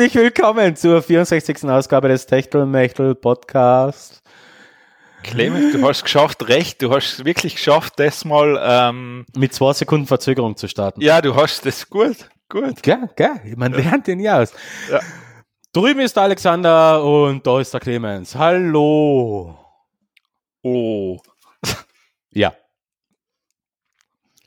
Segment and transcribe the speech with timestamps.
[0.00, 1.62] Herzlich willkommen zur 64.
[1.64, 4.22] Ausgabe des Techtelmechtel Podcast.
[5.22, 10.06] Clemens, du hast geschafft, recht, du hast wirklich geschafft, das mal ähm, mit zwei Sekunden
[10.06, 11.02] Verzögerung zu starten.
[11.02, 12.16] Ja, du hast das gut,
[12.48, 12.82] gut.
[12.82, 14.54] Gell, gell, man lernt den nie aus.
[14.90, 15.00] Ja.
[15.74, 18.34] Drüben ist der Alexander und da ist der Clemens.
[18.34, 19.54] Hallo.
[20.62, 21.18] Oh.
[22.30, 22.54] Ja.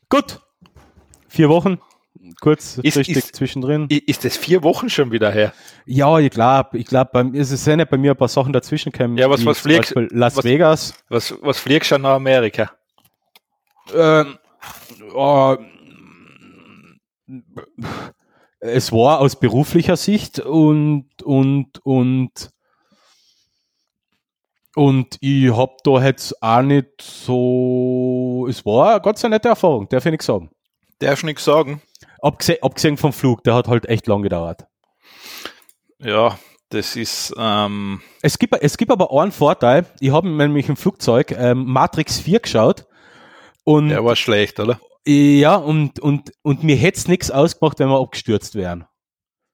[0.10, 0.40] Gut.
[1.28, 1.80] Vier Wochen.
[2.44, 3.88] Kurz ist, richtig ist, zwischendrin.
[3.88, 5.54] Ist das vier Wochen schon wieder her?
[5.86, 8.92] Ja, ich glaube, ich glaube, es ist ja nicht bei mir ein paar Sachen dazwischen
[8.92, 9.18] gekommen.
[9.18, 10.94] Ja, was, was fliegst Las was, Vegas.
[11.08, 12.74] Was, was fliegst du nach Amerika?
[13.96, 14.38] Ähm,
[15.16, 15.56] oh,
[18.60, 22.50] es war aus beruflicher Sicht und, und, und
[24.76, 28.48] und ich hab da jetzt auch nicht so.
[28.50, 30.50] Es war eine ganz nette Erfahrung, darf ich nicht sagen.
[31.00, 31.82] Darf ich nicht sagen.
[32.24, 34.66] Abgesehen, abgesehen vom Flug, der hat halt echt lang gedauert.
[36.00, 37.34] Ja, das ist.
[37.38, 39.86] Ähm es, gibt, es gibt aber einen Vorteil.
[40.00, 42.86] Ich habe nämlich im Flugzeug ähm, Matrix 4 geschaut.
[43.66, 44.80] Und, der war schlecht, oder?
[45.06, 48.86] Ja, und, und, und mir hätte es nichts ausgemacht, wenn wir abgestürzt wären.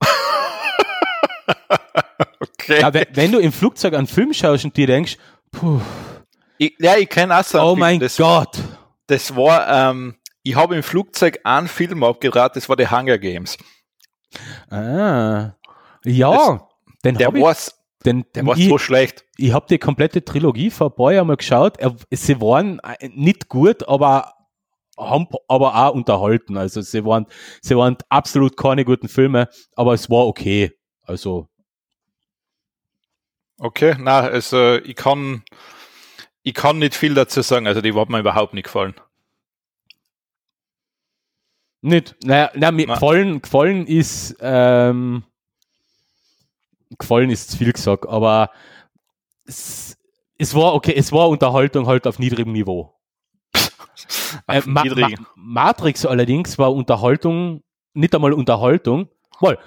[2.40, 2.80] okay.
[2.80, 5.16] Ja, wenn du im Flugzeug einen Film schaust und dir denkst,
[5.50, 5.80] puh.
[6.58, 7.80] Ich, ja, ich kenne auch so einen Oh Film.
[7.80, 8.58] mein das, Gott.
[9.08, 13.58] Das war, ähm, ich habe im Flugzeug einen Film abgeraten, das war The Hunger Games.
[14.70, 15.52] Ah.
[16.04, 16.60] Ja, das,
[17.04, 17.56] den der war
[18.04, 19.26] den, der war so schlecht.
[19.36, 21.76] Ich habe die komplette Trilogie vorbei einmal geschaut.
[22.10, 24.32] Sie waren äh, nicht gut, aber
[24.96, 26.56] haben aber auch unterhalten.
[26.56, 27.26] Also sie waren,
[27.60, 30.72] sie waren absolut keine guten Filme, aber es war okay.
[31.02, 31.48] Also.
[33.58, 35.42] Okay, na, also ich kann,
[36.42, 37.66] ich kann nicht viel dazu sagen.
[37.66, 38.94] Also die hat mir überhaupt nicht gefallen.
[41.82, 45.24] Nicht, naja, na, mir gefallen, gefallen ist, ähm,
[46.98, 48.50] gefallen ist zu viel gesagt, aber
[49.46, 49.96] es,
[50.36, 52.94] es war okay, es war Unterhaltung halt auf niedrigem Niveau.
[54.46, 57.64] Äh, Ma Ma Matrix allerdings war Unterhaltung,
[57.94, 59.08] nicht einmal Unterhaltung.
[59.40, 59.58] Wohl,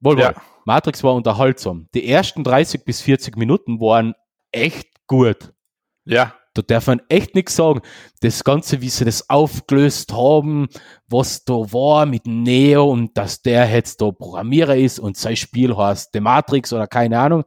[0.00, 0.34] wohl, ja.
[0.34, 0.42] wohl.
[0.64, 1.88] Matrix war unterhaltsam.
[1.94, 4.14] Die ersten 30 bis 40 Minuten waren
[4.50, 5.52] echt gut.
[6.04, 6.34] Ja.
[6.54, 7.80] Da darf man echt nichts sagen.
[8.20, 10.68] Das Ganze, wie sie das aufgelöst haben,
[11.08, 15.76] was da war mit Neo und dass der jetzt da Programmierer ist und sein Spiel
[15.76, 17.44] heißt The Matrix oder keine Ahnung.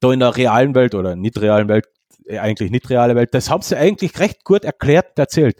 [0.00, 1.86] Da in der realen Welt oder nicht realen Welt
[2.28, 3.34] äh, eigentlich nicht reale Welt.
[3.34, 5.56] Das haben sie eigentlich recht gut erklärt und erzählt.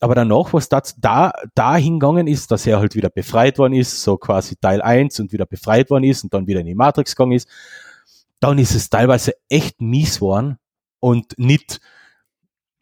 [0.00, 4.02] Aber danach, was das da, da hingegangen ist, dass er halt wieder befreit worden ist,
[4.02, 7.14] so quasi Teil 1 und wieder befreit worden ist und dann wieder in die Matrix
[7.14, 7.48] gegangen ist,
[8.40, 10.58] dann ist es teilweise echt mies worden
[11.00, 11.80] und nicht,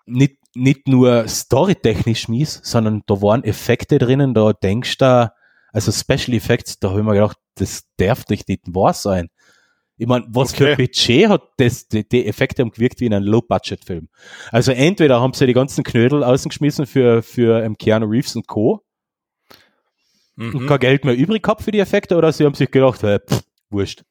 [0.06, 5.32] nicht, nicht nur storytechnisch mies, sondern da waren Effekte drinnen, da denkst du,
[5.72, 9.28] also Special Effects, da habe ich mir gedacht, das darf doch nicht wahr sein.
[9.96, 10.76] Ich meine, was okay.
[10.76, 14.08] für Budget hat das, die, die Effekte haben gewirkt wie in einem Low-Budget-Film.
[14.52, 18.84] Also entweder haben sie die ganzen Knödel außengeschmissen für, für um, Keanu Reeves und Co.
[20.36, 20.54] Mhm.
[20.54, 23.18] und kein Geld mehr übrig gehabt für die Effekte oder sie haben sich gedacht, hey,
[23.18, 24.04] pff, wurscht.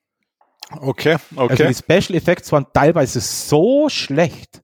[0.71, 1.63] Okay, okay.
[1.63, 4.61] Also die Special Effects waren teilweise so schlecht.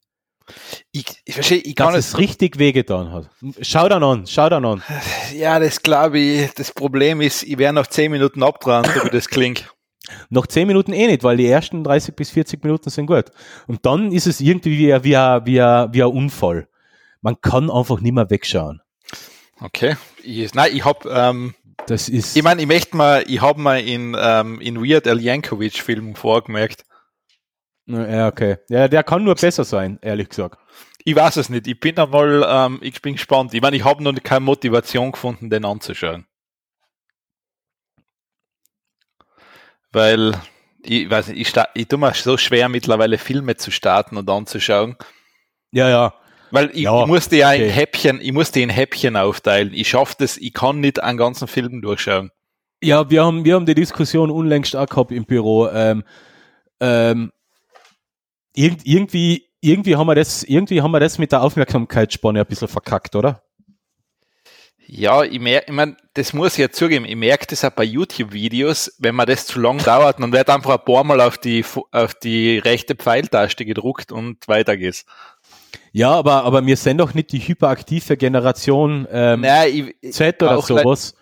[0.92, 3.30] Ich, ich verstehe, ich kann dass es richtig wehgetan hat.
[3.62, 4.84] Schau dann an, schau dann an.
[5.34, 6.54] Ja, das glaube ich.
[6.54, 9.74] Das Problem ist, ich werde nach 10 Minuten abdran, so wie das klingt.
[10.30, 13.26] Nach 10 Minuten eh nicht, weil die ersten 30 bis 40 Minuten sind gut.
[13.68, 15.60] Und dann ist es irgendwie wie, wie, wie,
[15.94, 16.68] wie ein Unfall.
[17.22, 18.82] Man kann einfach nicht mehr wegschauen.
[19.62, 19.96] Okay.
[20.22, 21.56] Ich, nein, ich habe, ähm,
[21.88, 22.36] das ist.
[22.36, 26.16] Ich meine, ich möchte mal, ich habe mal in, ähm, in Weird Al Yankovic Filmen
[26.16, 26.84] vorgemerkt.
[27.86, 28.58] Ja, okay.
[28.70, 30.58] Ja, der kann nur besser sein, ehrlich gesagt.
[31.04, 31.68] Ich weiß es nicht.
[31.68, 33.54] Ich bin einmal, ähm, ich bin gespannt.
[33.54, 36.26] Ich meine, ich habe noch keine Motivation gefunden, den anzuschauen.
[39.94, 40.34] weil
[40.82, 44.98] ich weiß nicht, ich, ich tue mir so schwer mittlerweile Filme zu starten und anzuschauen.
[45.72, 46.14] Ja, ja.
[46.54, 47.66] Weil ich, ja, ich musste ja okay.
[47.66, 49.74] in Häppchen, ich musste in Häppchen aufteilen.
[49.74, 52.30] Ich schaffe das, ich kann nicht einen ganzen Film durchschauen.
[52.80, 55.68] Ja, wir haben, wir haben die Diskussion unlängst auch gehabt im Büro.
[55.70, 56.04] Ähm,
[56.80, 57.32] ähm,
[58.54, 63.16] irgendwie, irgendwie haben wir das, irgendwie haben wir das mit der Aufmerksamkeitsspanne ein bisschen verkackt,
[63.16, 63.42] oder?
[64.86, 67.84] Ja, ich merke, ich mein, das muss ich ja zugeben, ich merke das auch bei
[67.84, 71.66] YouTube-Videos, wenn man das zu lang dauert, dann wird einfach ein paar Mal auf die,
[71.92, 75.06] auf die rechte Pfeiltaste gedruckt und weiter geht's.
[75.94, 80.62] Ja, aber, aber wir sind doch nicht die hyperaktive Generation ähm, Nein, ich, Z oder
[80.62, 81.14] sowas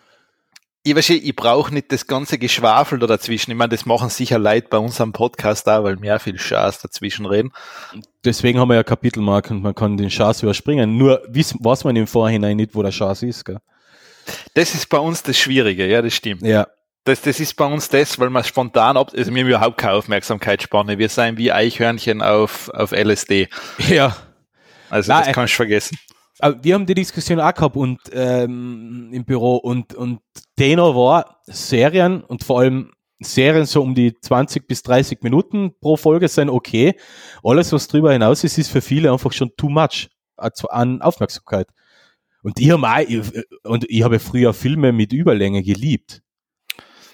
[0.84, 3.52] ich, weiß, ich brauche nicht das ganze Geschwafel da dazwischen.
[3.52, 7.26] Ich meine, das machen sicher Leute bei unserem Podcast auch, weil wir viel Schaß dazwischen
[7.26, 7.52] reden.
[8.26, 10.98] Deswegen haben wir ja Kapitelmarken und man kann den Schaß überspringen.
[10.98, 13.46] Nur wissen, weiß man im Vorhinein nicht, wo der Schaß ist.
[13.46, 13.60] Gell?
[14.56, 16.42] Das ist bei uns das Schwierige, ja, das stimmt.
[16.42, 16.68] Ja.
[17.04, 19.94] das, das ist bei uns das, weil man spontan ab, also wir haben überhaupt keine
[19.94, 20.98] Aufmerksamkeitsspanne.
[20.98, 23.50] Wir sind wie Eichhörnchen auf, auf LSD.
[23.88, 24.16] Ja.
[24.92, 25.98] Also Nein, das kannst du vergessen.
[26.62, 30.22] Wir haben die Diskussion auch gehabt und ähm, im Büro und, und
[30.58, 35.96] Tenor war Serien und vor allem Serien so um die 20 bis 30 Minuten pro
[35.96, 36.96] Folge sind okay.
[37.44, 41.68] Alles, was drüber hinaus ist, ist für viele einfach schon too much an Aufmerksamkeit.
[42.42, 46.22] Und ich habe auch, und ich habe früher Filme mit Überlänge geliebt.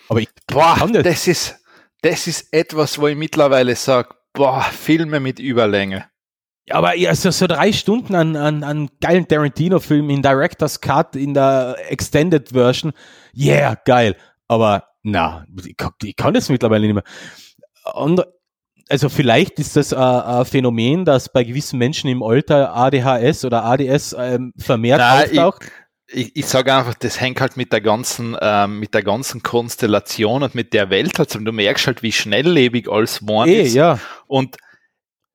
[0.07, 1.59] Aber ich boah, das ist,
[2.01, 6.09] das ist etwas, wo ich mittlerweile sage, boah, Filme mit Überlänge.
[6.67, 11.33] Ja, aber also so drei Stunden an, an, an geilen Tarantino-Filmen in Director's Cut, in
[11.33, 12.91] der Extended Version,
[13.35, 14.15] yeah, geil.
[14.49, 17.03] Aber na, ich, ich kann das mittlerweile nicht mehr.
[17.93, 18.21] Und
[18.89, 24.15] also vielleicht ist das ein, Phänomen, das bei gewissen Menschen im Alter ADHS oder ADS
[24.17, 25.71] ähm, vermehrt Nein, auftaucht.
[26.07, 29.43] Ich, ich, ich sage einfach, das hängt halt mit der ganzen, ähm, mit der ganzen
[29.43, 31.33] Konstellation und mit der Welt halt.
[31.35, 33.73] Du merkst halt, wie schnelllebig alles geworden eh, ist.
[33.73, 33.99] Ja.
[34.27, 34.57] Und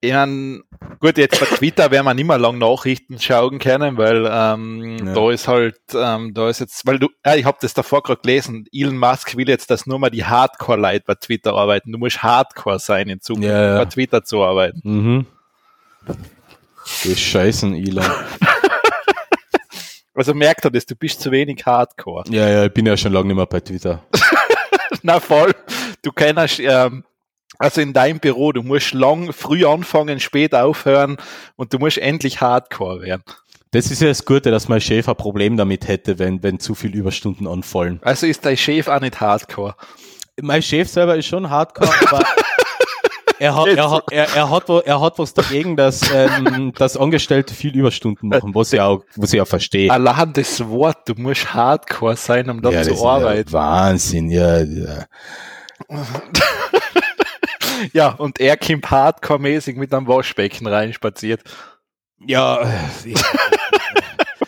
[0.03, 0.63] ich mein,
[0.99, 5.13] gut, jetzt bei Twitter werden wir nicht mehr lang Nachrichten schauen können, weil ähm, ja.
[5.13, 8.19] da ist halt, ähm, da ist jetzt, weil du, äh, ich habe das davor gerade
[8.21, 11.93] gelesen, Elon Musk will jetzt, dass nur mal die Hardcore-Leute bei Twitter arbeiten.
[11.93, 13.77] Du musst Hardcore sein in Zukunft, ja, ja.
[13.77, 14.81] bei Twitter zu arbeiten.
[14.83, 15.25] Mhm.
[16.05, 18.03] Das Scheißen, Elon.
[20.13, 22.25] also merkt er das, du bist zu wenig Hardcore.
[22.29, 24.03] Ja, ja, ich bin ja schon lange nicht mehr bei Twitter.
[25.01, 25.53] Na voll.
[26.01, 27.05] Du kennst, ähm,
[27.59, 31.17] also in deinem Büro, du musst lang, früh anfangen, spät aufhören
[31.55, 33.23] und du musst endlich Hardcore werden.
[33.71, 36.75] Das ist ja das Gute, dass mein Chef ein Problem damit hätte, wenn, wenn zu
[36.75, 37.99] viel Überstunden anfallen.
[38.03, 39.75] Also ist dein Chef auch nicht Hardcore?
[40.41, 42.23] Mein Chef selber ist schon Hardcore, aber
[43.39, 47.55] er hat, er, hat, er, er, hat, er hat was dagegen, dass, ähm, dass Angestellte
[47.55, 49.89] viel Überstunden machen, was ich auch, was ich auch verstehe.
[49.89, 53.49] Allein das Wort, du musst Hardcore sein, um dort ja, zu arbeiten.
[53.51, 54.61] Ja Wahnsinn, ja.
[54.61, 55.05] ja.
[57.93, 61.41] ja, und er kommt hardcore-mäßig mit einem Waschbecken reinspaziert.
[62.19, 62.61] Ja.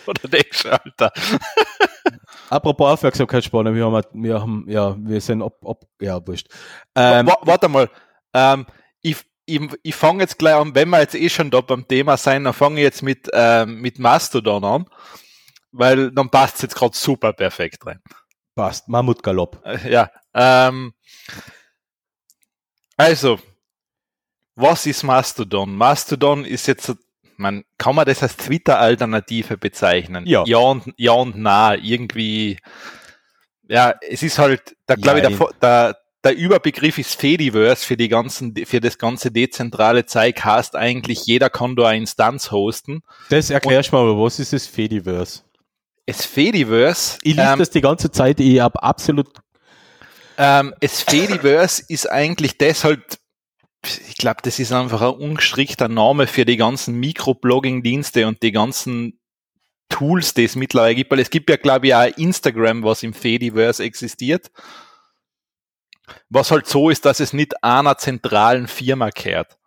[0.08, 1.12] Oder denkst Alter.
[2.50, 6.48] Apropos Aufmerksamkeitsspanne, wir haben, wir haben, ja, wir sind ob, ob, ja, wurscht.
[6.96, 7.90] Ähm, warte mal,
[8.34, 8.68] ähm,
[9.02, 12.18] ich, ich, ich fange jetzt gleich an, wenn wir jetzt eh schon da beim Thema
[12.18, 14.86] sein, dann fange ich jetzt mit, ähm, mit Mastodon an,
[15.72, 18.00] weil dann passt es jetzt gerade super perfekt rein.
[18.54, 19.62] Passt, Mammutgalopp.
[19.66, 20.94] Äh, ja, ähm,
[22.98, 23.40] also,
[24.56, 25.76] was ist Mastodon?
[25.76, 26.96] Mastodon ist jetzt,
[27.38, 30.26] man, kann man das als Twitter-Alternative bezeichnen?
[30.26, 30.44] Ja.
[30.46, 32.58] Ja und, ja und na, irgendwie,
[33.68, 38.08] ja, es ist halt, da glaube ich, der, der, der Überbegriff ist Fediverse für die
[38.08, 43.02] ganzen, für das ganze dezentrale Zeug heißt eigentlich, jeder kann da eine Instanz hosten.
[43.30, 45.42] Das erklärst du mal, was ist das Fediverse?
[46.08, 47.18] Es Fediverse.
[47.22, 49.28] Ich lese ähm, das die ganze Zeit, ich habe absolut
[50.38, 53.18] ähm, es Fediverse ist eigentlich deshalb,
[53.84, 59.20] ich glaube, das ist einfach ein ungestrickter Name für die ganzen Mikroblogging-Dienste und die ganzen
[59.90, 63.14] Tools, die es mittlerweile gibt, weil es gibt ja, glaube ich, auch Instagram, was im
[63.14, 64.52] Fediverse existiert.
[66.30, 69.58] Was halt so ist, dass es nicht einer zentralen Firma kehrt.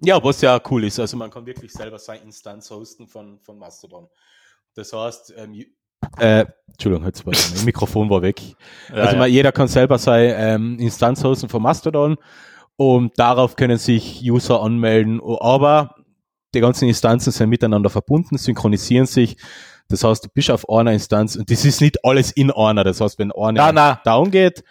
[0.00, 0.98] Ja, was ja cool ist.
[0.98, 4.08] Also man kann wirklich selber seine Instanz hosten von, von Mastodon.
[4.74, 5.64] Das heißt, ähm,
[6.18, 8.40] äh, Entschuldigung, jetzt war mein Mikrofon war weg.
[8.90, 9.18] Ja, also ja.
[9.18, 12.16] Man, jeder kann selber seine ähm, Instanz hosten von Mastodon
[12.76, 15.96] und darauf können sich User anmelden, aber
[16.54, 19.36] die ganzen Instanzen sind miteinander verbunden, synchronisieren sich.
[19.88, 22.84] Das heißt, du bist auf einer Instanz und das ist nicht alles in einer.
[22.84, 24.64] Das heißt, wenn eine down geht,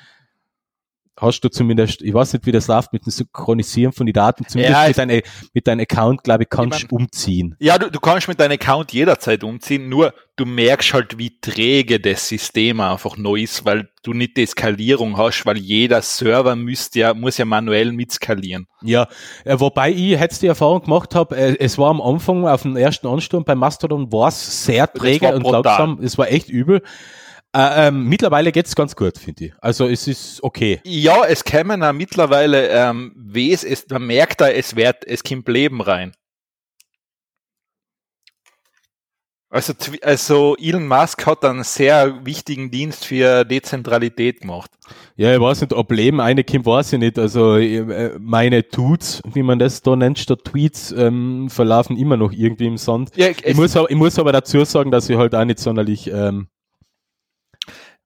[1.20, 4.46] hast du zumindest, ich weiß nicht, wie das läuft mit dem Synchronisieren von den Daten,
[4.48, 5.22] zumindest ja, mit, deinem,
[5.54, 7.56] mit deinem Account, glaube ich, kannst du umziehen.
[7.60, 12.00] Ja, du, du kannst mit deinem Account jederzeit umziehen, nur du merkst halt, wie träge
[12.00, 17.00] das System einfach neu ist, weil du nicht die Skalierung hast, weil jeder Server müsste
[17.00, 18.68] ja, muss ja manuell mitskalieren.
[18.84, 19.08] Ja,
[19.44, 22.78] äh, wobei ich jetzt die Erfahrung gemacht habe, äh, es war am Anfang auf dem
[22.78, 26.84] ersten Ansturm bei Mastodon war es sehr träge und langsam, es war echt übel.
[27.54, 29.54] Äh, ähm, mittlerweile geht's ganz gut, finde ich.
[29.62, 30.82] Also es ist okay.
[30.84, 35.48] Ja, es kämen ja mittlerweile, ähm, wie es man merkt da, es wird, es kommt
[35.48, 36.14] Leben rein.
[39.50, 44.70] Also, also Elon Musk hat einen sehr wichtigen Dienst für Dezentralität gemacht.
[45.16, 47.18] Ja, ich weiß nicht, ob Leben eine kommt, weiß ich nicht.
[47.18, 52.34] Also äh, meine Tuts, wie man das da nennt, statt Tweets, ähm, verlaufen immer noch
[52.34, 53.12] irgendwie im Sand.
[53.16, 56.50] Ja, ich, muss, ich muss aber dazu sagen, dass ich halt auch nicht sonderlich ähm,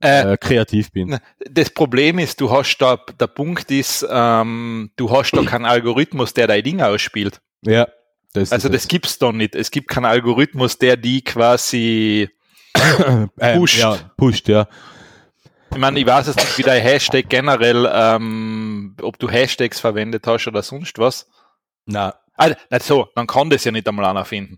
[0.02, 1.20] äh, äh, kreativ bin.
[1.50, 6.34] Das Problem ist, du hast da, der Punkt ist, ähm, du hast da keinen Algorithmus,
[6.34, 7.42] der dein Ding ausspielt.
[7.64, 7.88] Ja.
[8.34, 9.56] Das also das, das gibt's doch nicht.
[9.56, 12.30] Es gibt keinen Algorithmus, der die quasi
[13.54, 13.78] pusht.
[13.78, 14.68] Ähm, ja, pusht, ja.
[15.72, 20.28] ich meine, ich weiß jetzt nicht, wie dein Hashtag generell, ähm, ob du Hashtags verwendet
[20.28, 21.28] hast oder sonst was.
[21.86, 22.16] Na.
[22.72, 24.58] Nicht so, dann kann das ja nicht einmal einer finden.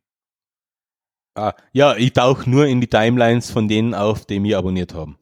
[1.36, 5.18] Ah, ja, ich tauche nur in die Timelines von denen auf, die mich abonniert haben.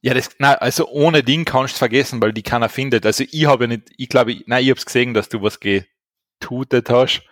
[0.00, 3.04] Ja, das, nein, also ohne Ding kannst du vergessen, weil die keiner findet.
[3.04, 5.58] Also ich habe ja nicht, ich glaube, nein, ich habe es gesehen, dass du was
[5.58, 7.22] getutet hast.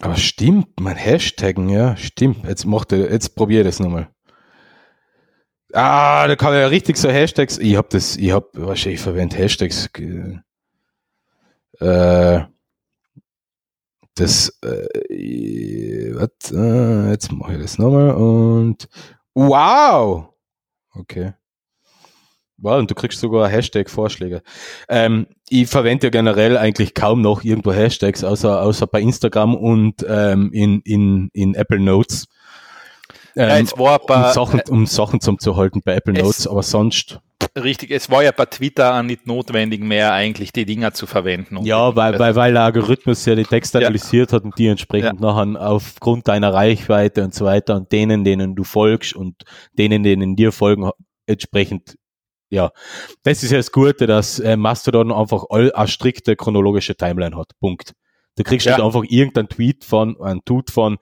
[0.00, 2.44] Aber stimmt, mein Hashtaggen, ja, stimmt.
[2.46, 4.08] Jetzt macht er, jetzt probier das nochmal.
[5.72, 7.58] Ah, da kann man ja richtig so Hashtags.
[7.58, 9.90] Ich hab das, ich hab, wahrscheinlich verwendet Hashtags.
[11.80, 12.40] Äh,
[14.14, 18.88] das, äh, wat, äh, jetzt mache ich das nochmal und
[19.34, 20.30] wow!
[20.92, 21.34] Okay.
[22.62, 24.42] Wow, und du kriegst sogar Hashtag-Vorschläge.
[24.88, 30.04] Ähm, ich verwende ja generell eigentlich kaum noch irgendwo Hashtags, außer, außer bei Instagram und
[30.06, 32.26] ähm, in, in, in Apple Notes.
[33.34, 36.62] Ähm, ja, jetzt war um, Sachen, um Sachen zum zu halten bei Apple Notes, aber
[36.62, 37.20] sonst.
[37.56, 41.64] Richtig, es war ja bei Twitter auch nicht notwendig mehr, eigentlich die Dinger zu verwenden.
[41.64, 44.36] Ja, weil, weil, weil der Algorithmus ja die Texte analysiert ja.
[44.36, 45.26] hat und die entsprechend ja.
[45.26, 49.42] nachher aufgrund deiner Reichweite und so weiter und denen, denen du folgst und
[49.72, 50.90] denen, denen dir folgen,
[51.26, 51.96] entsprechend
[52.52, 52.72] ja,
[53.22, 57.52] das ist ja das Gute, dass äh, Mastodon einfach all eine strikte chronologische Timeline hat.
[57.60, 57.94] Punkt.
[58.36, 58.76] Du kriegst ja.
[58.76, 60.98] nicht einfach irgendeinen Tweet von, ein Tut von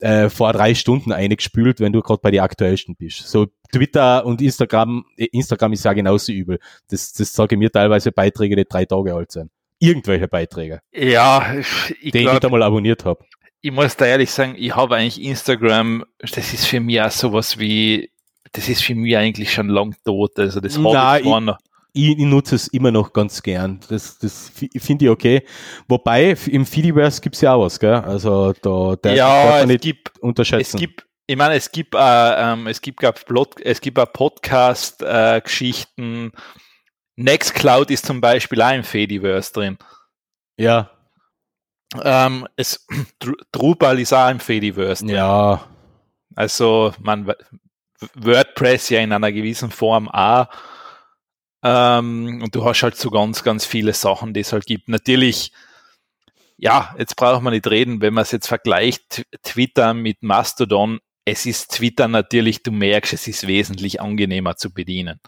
[0.00, 3.26] äh, vor drei Stunden eingespült, wenn du gerade bei den aktuellsten bist.
[3.28, 6.58] So Twitter und Instagram, äh, Instagram ist ja genauso übel.
[6.88, 9.50] Das, das sage mir teilweise Beiträge, die drei Tage alt sind.
[9.80, 10.80] Irgendwelche Beiträge.
[10.92, 13.24] Ja, ich die glaub, ich da mal abonniert habe.
[13.60, 17.58] Ich muss da ehrlich sagen, ich habe eigentlich Instagram, das ist für mich auch sowas
[17.58, 18.10] wie,
[18.52, 20.38] das ist für mich eigentlich schon lang tot.
[20.38, 21.58] Also das habe ich noch
[21.98, 23.80] ich, ich nutze es immer noch ganz gern.
[23.88, 25.42] Das, das finde ich okay.
[25.88, 27.94] Wobei, im Fediverse gibt es ja auch was, gell?
[27.94, 30.76] Also da der ja, es gibt, unterschätzen.
[30.76, 36.28] Es gibt, ich meine, es gibt, äh, ähm, es gibt, Plot, es gibt auch Podcast-Geschichten.
[36.28, 36.30] Äh,
[37.16, 39.76] Nextcloud ist zum Beispiel auch im Fediverse drin.
[40.56, 40.92] Ja.
[42.00, 42.86] Ähm, es,
[43.52, 45.16] Drupal ist auch im Fediverse drin.
[45.16, 45.64] Ja.
[46.36, 47.34] Also, man,
[48.14, 50.46] WordPress ja in einer gewissen Form auch.
[51.62, 54.88] Ähm, und du hast halt so ganz, ganz viele Sachen, die es halt gibt.
[54.88, 55.52] Natürlich,
[56.56, 61.44] ja, jetzt braucht man nicht reden, wenn man es jetzt vergleicht, Twitter mit Mastodon, es
[61.44, 65.20] ist Twitter natürlich, du merkst, es ist wesentlich angenehmer zu bedienen.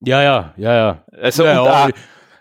[0.00, 1.04] Ja, ja, ja, ja.
[1.12, 1.94] Also, ja, ja,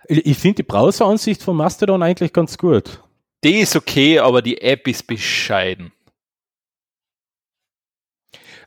[0.07, 3.01] ich, ich finde die Browser-Ansicht von Mastodon eigentlich ganz gut.
[3.43, 5.92] Die ist okay, aber die App ist bescheiden.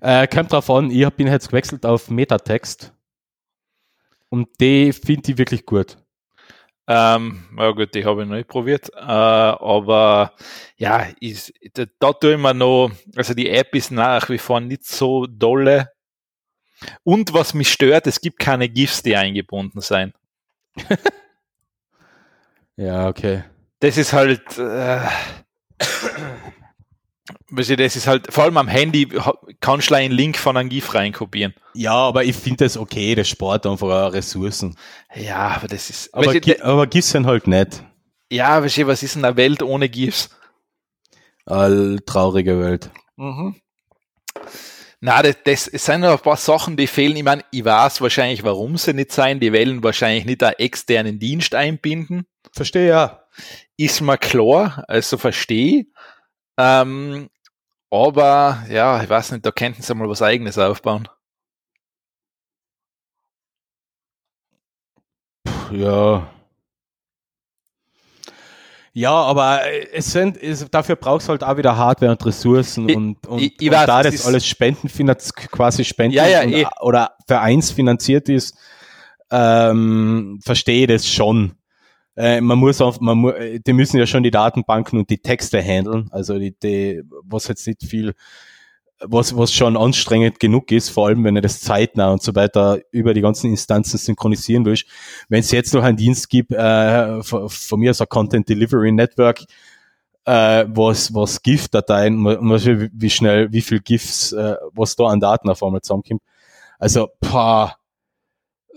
[0.00, 2.92] Äh, kommt drauf an, ich bin jetzt gewechselt auf Metatext.
[4.28, 5.96] Und die finde ich wirklich gut.
[6.88, 8.90] Ähm, ja gut, die habe ich noch nicht probiert.
[8.94, 10.34] Äh, aber
[10.76, 14.60] ja, ist, da, da tue ich mir noch, also die App ist nach wie vor
[14.60, 15.90] nicht so dolle.
[17.02, 20.12] Und was mich stört, es gibt keine GIFs, die eingebunden sein.
[22.76, 23.44] ja, okay.
[23.80, 24.58] Das ist halt.
[24.58, 25.00] Äh,
[27.50, 29.08] Weißt du, das ist halt, vor allem am Handy
[29.60, 31.54] kannst du einen Link von einem GIF reinkopieren.
[31.74, 34.76] Ja, aber ich finde das okay, das spart einfach Ressourcen.
[35.14, 36.14] Ja, aber das ist.
[36.14, 37.82] Aber, weißt du, aber GIFs sind halt nett.
[38.30, 40.30] Ja, weißt du, was ist in der Welt ohne GIFs?
[41.44, 42.90] All traurige Welt.
[43.16, 43.56] Mhm.
[45.00, 47.16] Na, das, das sind noch ein paar Sachen, die fehlen.
[47.16, 49.40] Ich meine, ich weiß wahrscheinlich, warum sie nicht sein.
[49.40, 52.26] Die wollen wahrscheinlich nicht einen externen Dienst einbinden.
[52.52, 53.22] Verstehe ja.
[53.76, 55.86] Ist mir klar, also verstehe.
[56.58, 57.28] Ähm,
[57.90, 61.08] aber ja, ich weiß nicht, da könnten sie mal was eigenes aufbauen.
[65.70, 66.30] Ja.
[68.92, 69.60] Ja, aber
[69.92, 73.42] es sind, es, dafür brauchst du halt auch wieder Hardware und Ressourcen ich, und, und,
[73.42, 76.66] ich, ich und weiß, da das alles spendenfinanziert, quasi spenden ja, ja, und, eh.
[76.80, 78.56] oder vereinsfinanziert ist,
[79.30, 81.56] ähm, verstehe das schon
[82.16, 83.32] äh, man muss auf, man mu
[83.66, 87.66] die müssen ja schon die Datenbanken und die Texte handeln, also die, die was jetzt
[87.66, 88.14] nicht viel,
[89.00, 92.80] was, was schon anstrengend genug ist, vor allem wenn du das zeitnah und so weiter
[92.90, 94.86] über die ganzen Instanzen synchronisieren willst.
[95.28, 98.92] Wenn es jetzt noch einen Dienst gibt, äh, von, von mir aus ein Content Delivery
[98.92, 99.44] Network,
[100.24, 105.62] äh, was, was GIF-Dateien, wie schnell, wie viel GIFs, äh, was da an Daten auf
[105.62, 106.22] einmal zusammenkommt.
[106.78, 107.76] Also, pah,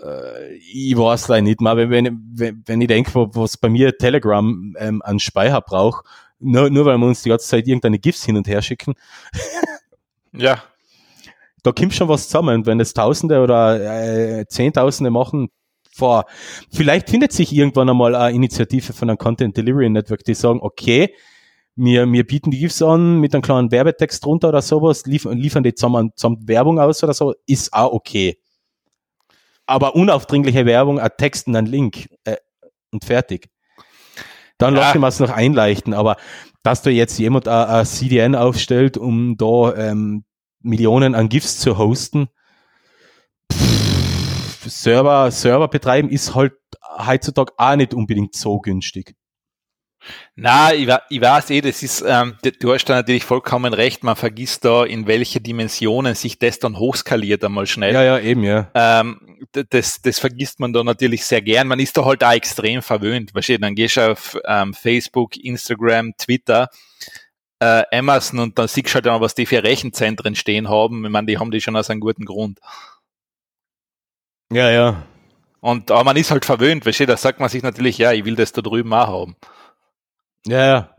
[0.03, 4.75] äh, ich weiß leider nicht mal, wenn, wenn, wenn ich denke, was bei mir Telegram
[4.77, 6.06] ähm, an Speicher braucht,
[6.39, 8.94] nur, nur weil wir uns die ganze Zeit irgendeine GIFs hin und her schicken.
[10.34, 10.63] ja.
[11.63, 15.50] Da kommt schon was zusammen, wenn es Tausende oder äh, Zehntausende machen.
[15.91, 16.25] Vor.
[16.72, 21.13] Vielleicht findet sich irgendwann einmal eine Initiative von einem Content Delivery Network, die sagen, okay,
[21.75, 25.63] wir, wir bieten die GIFs an mit einem kleinen Werbetext drunter oder sowas, liefern, liefern
[25.63, 28.38] die zusammen, zusammen Werbung aus oder so, ist auch okay.
[29.70, 32.38] Aber unaufdringliche Werbung, ein Text und ein Link äh,
[32.92, 33.50] und fertig.
[34.58, 34.82] Dann ja.
[34.82, 36.18] lasse ich mir es noch einleichten, aber
[36.64, 40.26] dass da jetzt jemand ein CDN aufstellt, um da ähm,
[40.62, 42.28] Millionen an GIFs zu hosten,
[43.52, 46.54] pff, Server, Server betreiben ist halt
[46.98, 49.16] heutzutage auch nicht unbedingt so günstig.
[50.36, 54.15] Na, ich, ich weiß eh, das ist, ähm, du hast da natürlich vollkommen recht, man
[54.15, 57.94] vergisst da, in welche Dimensionen sich das dann hochskaliert einmal schnell.
[57.94, 58.72] Ja, ja, eben, ja.
[58.74, 61.68] Ähm, das, das vergisst man da natürlich sehr gern.
[61.68, 63.36] Man ist da halt auch extrem verwöhnt.
[63.36, 66.70] Weißt du, dann gehst du auf ähm, Facebook, Instagram, Twitter,
[67.60, 71.06] äh, Amazon und dann siehst du halt dann, was die für Rechenzentren stehen haben.
[71.06, 72.60] Ich meine, die haben die schon aus einem guten Grund.
[74.51, 75.03] Ja, ja.
[75.62, 78.24] Und aber man ist halt verwöhnt, weißt du, da sagt man sich natürlich, ja, ich
[78.24, 79.36] will das da drüben auch haben.
[80.50, 80.96] Ja, ja.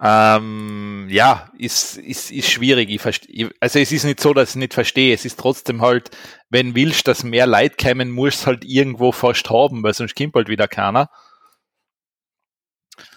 [0.00, 2.90] Ähm, ja, ist, ist, ist schwierig.
[2.90, 5.14] Ich verstehe, also es ist nicht so, dass ich nicht verstehe.
[5.14, 6.10] Es ist trotzdem halt,
[6.50, 10.48] wenn willst, dass mehr Leid kämen, musst halt irgendwo fast haben, weil sonst kommt halt
[10.48, 11.10] wieder keiner.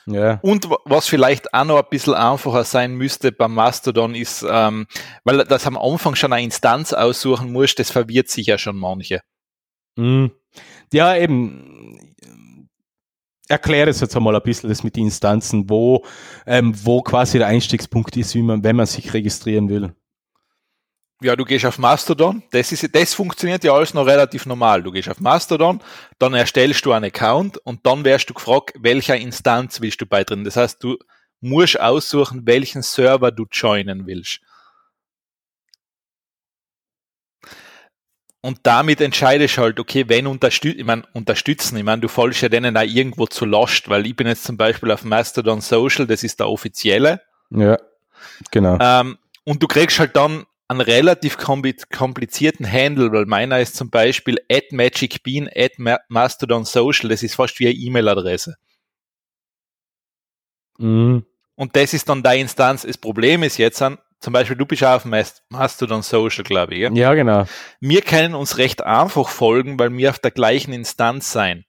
[0.05, 0.39] Ja.
[0.43, 4.87] Und was vielleicht auch noch ein bisschen einfacher sein müsste beim Mastodon ist, ähm,
[5.23, 9.21] weil das am Anfang schon eine Instanz aussuchen muss, das verwirrt sich ja schon manche.
[9.97, 10.31] Mhm.
[10.93, 12.06] Ja, eben
[13.47, 16.05] erkläre es jetzt einmal ein bisschen das mit den Instanzen, wo,
[16.45, 19.93] ähm, wo quasi der Einstiegspunkt ist, wie man, wenn man sich registrieren will.
[21.19, 22.43] Ja, du gehst auf Mastodon.
[22.51, 24.83] Das ist, das funktioniert ja alles noch relativ normal.
[24.83, 25.81] Du gehst auf Mastodon,
[26.19, 30.43] dann erstellst du einen Account und dann wirst du gefragt, welcher Instanz willst du beitreten.
[30.43, 30.97] Das heißt, du
[31.39, 34.41] musst aussuchen, welchen Server du joinen willst.
[38.47, 42.39] Und damit entscheidest du halt, okay, wenn unterstützen, ich meine, unterstützen, ich meine, du fallst
[42.39, 46.07] ja denen da irgendwo zu Last, weil ich bin jetzt zum Beispiel auf Mastodon Social,
[46.07, 47.21] das ist der offizielle.
[47.49, 47.77] Ja,
[48.49, 48.77] genau.
[48.79, 54.39] Ähm, und du kriegst halt dann einen relativ komplizierten Handle, weil meiner ist zum Beispiel
[54.49, 55.73] at magicbean at
[56.07, 58.55] mastodon social, das ist fast wie eine E-Mail-Adresse.
[60.77, 61.25] Mhm.
[61.55, 62.83] Und das ist dann deine Instanz.
[62.83, 66.81] Das Problem ist jetzt an, zum Beispiel, du bist auf Mastodon Social, glaube ich.
[66.81, 66.91] Ja?
[66.91, 67.45] ja, genau.
[67.79, 71.65] Wir können uns recht einfach folgen, weil wir auf der gleichen Instanz sein.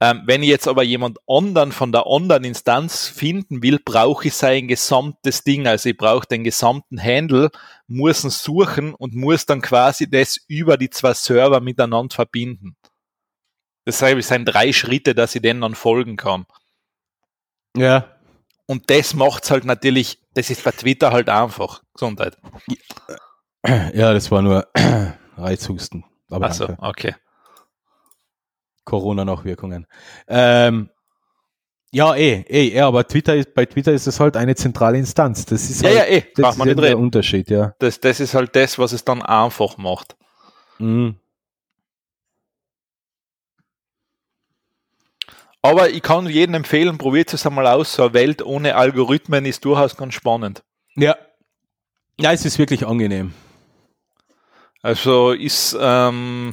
[0.00, 4.34] Ähm, wenn ich jetzt aber jemand anderen von der anderen Instanz finden will, brauche ich
[4.34, 5.66] sein gesamtes Ding.
[5.66, 7.50] Also ich brauche den gesamten Handle,
[7.86, 12.76] muss ihn suchen und muss dann quasi das über die zwei Server miteinander verbinden.
[13.84, 16.46] Es sind drei Schritte, dass ich denen dann folgen kann.
[17.76, 18.16] Ja.
[18.66, 21.82] Und das macht's halt natürlich, das ist bei Twitter halt einfach.
[21.94, 22.36] Gesundheit.
[23.66, 24.66] Ja, das war nur
[25.36, 26.04] Reizhusten.
[26.28, 27.14] Aber Ach so, okay.
[28.84, 29.86] Corona-Nachwirkungen.
[30.28, 30.90] Ähm,
[31.90, 35.46] ja, eh, eh, ja, aber Twitter ist, bei Twitter ist es halt eine zentrale Instanz.
[35.46, 37.74] Das ist ja, halt, ja, eh, das ist der Unterschied, ja.
[37.78, 40.16] Das, das ist halt das, was es dann einfach macht.
[40.78, 41.16] Mhm.
[45.64, 47.94] Aber ich kann jedem empfehlen, probiert es einmal aus.
[47.94, 50.62] So eine Welt ohne Algorithmen ist durchaus ganz spannend.
[50.94, 51.16] Ja.
[52.20, 53.32] Ja, es ist wirklich angenehm.
[54.82, 56.52] Also ist, ähm,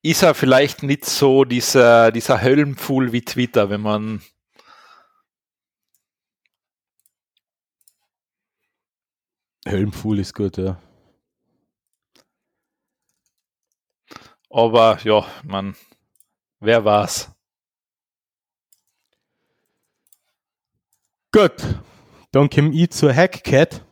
[0.00, 4.22] ist er vielleicht nicht so dieser, dieser Höllenpfuhl wie Twitter, wenn man
[9.68, 10.80] Höllenpfuhl ist gut, ja.
[14.48, 15.76] Aber ja, man,
[16.60, 17.30] wer war's?
[21.32, 21.52] Gut,
[22.32, 23.84] dann komme ich zur Hackcat.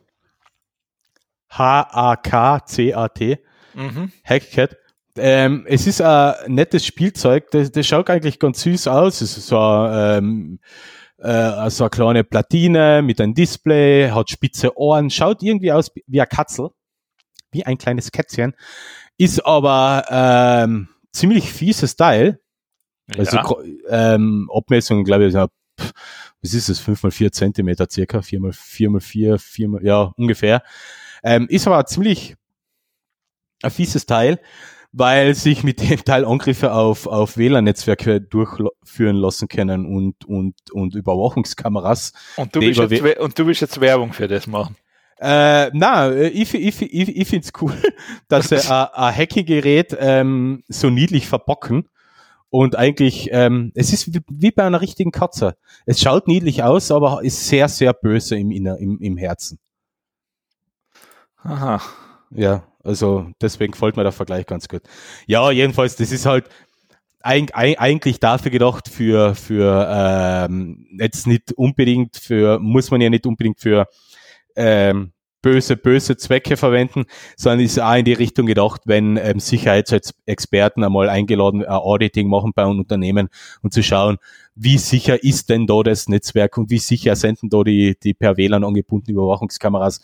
[1.51, 3.39] H-A-K-C-A-T.
[3.75, 4.11] Mhm.
[4.23, 4.75] Hackcat.
[5.17, 9.21] Ähm, es ist ein nettes Spielzeug, das, das schaut eigentlich ganz süß aus.
[9.21, 10.59] Es ist so, ähm,
[11.17, 16.21] äh, so eine kleine Platine mit einem Display, hat spitze Ohren, schaut irgendwie aus wie
[16.21, 16.69] ein Katzel,
[17.51, 18.53] wie ein kleines Kätzchen,
[19.17, 22.39] ist aber ähm, ziemlich fieses Teil.
[23.17, 24.15] Also ja.
[24.15, 25.47] ähm, Abmessungen, glaube ich, so,
[25.79, 25.93] pff,
[26.41, 29.85] was ist es, 5 mal 4 Zentimeter circa, 4 mal 4 mal 4, 4 mal,
[29.85, 30.61] ja, ungefähr.
[31.23, 32.35] Ähm, ist aber ziemlich
[33.63, 34.39] ein fieses Teil,
[34.91, 40.95] weil sich mit dem Teil Angriffe auf, auf WLAN-Netzwerke durchführen lassen können und, und, und
[40.95, 42.13] Überwachungskameras.
[42.35, 44.75] Und du, willst jetzt, und du willst jetzt Werbung für das machen?
[45.19, 47.73] Äh, na, ich, ich, ich, ich finde es cool,
[48.27, 51.89] dass sie ein Hacking-Gerät ähm, so niedlich verbocken
[52.49, 55.55] und eigentlich, ähm, es ist wie, wie bei einer richtigen Katze.
[55.85, 59.59] Es schaut niedlich aus, aber ist sehr, sehr böse im, Inner, im, im Herzen.
[61.37, 61.81] Aha.
[62.31, 64.81] Ja, also deswegen gefällt mir der Vergleich ganz gut.
[65.27, 66.49] Ja, jedenfalls, das ist halt,
[67.19, 73.59] eigentlich dafür gedacht für, für ähm, jetzt nicht unbedingt für, muss man ja nicht unbedingt
[73.59, 73.87] für
[74.55, 75.11] ähm,
[75.47, 77.05] böse, böse Zwecke verwenden,
[77.37, 82.51] sondern ist auch in die Richtung gedacht, wenn ähm, Sicherheitsexperten einmal eingeladen ein Auditing machen
[82.53, 83.29] bei einem Unternehmen
[83.61, 84.17] und zu schauen,
[84.55, 88.13] wie sicher ist denn da das Netzwerk und wie sicher sind denn da die, die
[88.13, 90.01] per WLAN angebundenen Überwachungskameras?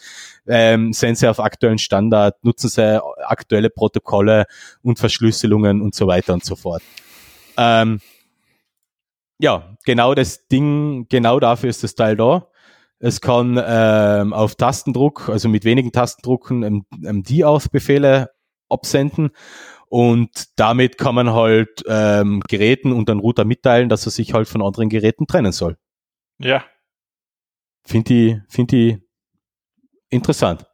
[0.47, 2.41] Ähm, sind sie auf aktuellen Standard?
[2.45, 4.45] Nutzen sie aktuelle Protokolle
[4.81, 6.83] und Verschlüsselungen und so weiter und so fort?
[7.57, 7.99] Ähm,
[9.39, 12.47] ja, genau das Ding, genau dafür ist das Teil da.
[13.03, 18.29] Es kann ähm, auf Tastendruck, also mit wenigen Tastendrucken, MD-Auth-Befehle
[18.69, 19.31] absenden
[19.89, 24.47] und damit kann man halt ähm, Geräten und dann Router mitteilen, dass er sich halt
[24.47, 25.75] von anderen Geräten trennen soll.
[26.39, 26.63] Ja.
[27.83, 28.97] Finde ich, finde ich
[30.09, 30.65] interessant.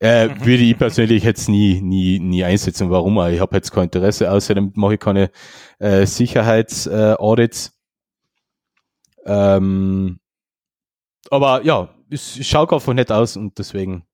[0.00, 0.44] Äh, mhm.
[0.44, 2.90] Würde ich persönlich jetzt nie, nie, nie einsetzen.
[2.90, 3.16] Warum?
[3.28, 5.30] Ich habe jetzt kein Interesse, außerdem mache ich keine
[5.78, 7.78] äh, Sicherheitsaudits.
[9.24, 10.18] Äh, ähm,
[11.30, 14.06] aber ja, es schaut einfach nett aus und deswegen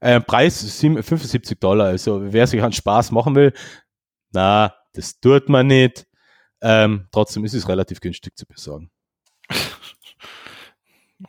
[0.00, 1.86] äh, Preis 75 Dollar.
[1.86, 3.52] Also wer sich an Spaß machen will,
[4.32, 6.06] na, das tut man nicht.
[6.60, 8.90] Ähm, trotzdem ist es relativ günstig zu besorgen.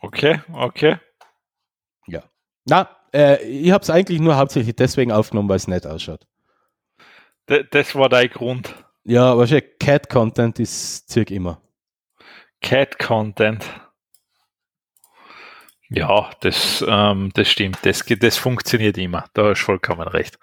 [0.02, 0.96] Okay, okay.
[2.06, 2.22] Ja.
[2.64, 6.26] Na, äh, ich habe es eigentlich nur hauptsächlich deswegen aufgenommen, weil es nett ausschaut.
[7.48, 8.74] D das war dein Grund.
[9.04, 11.62] Ja, aber Cat-Content ist circa immer.
[12.60, 13.64] Cat-Content.
[15.88, 17.78] Ja, das, ähm, das stimmt.
[17.82, 19.26] Das, das funktioniert immer.
[19.34, 20.38] Da hast du vollkommen recht.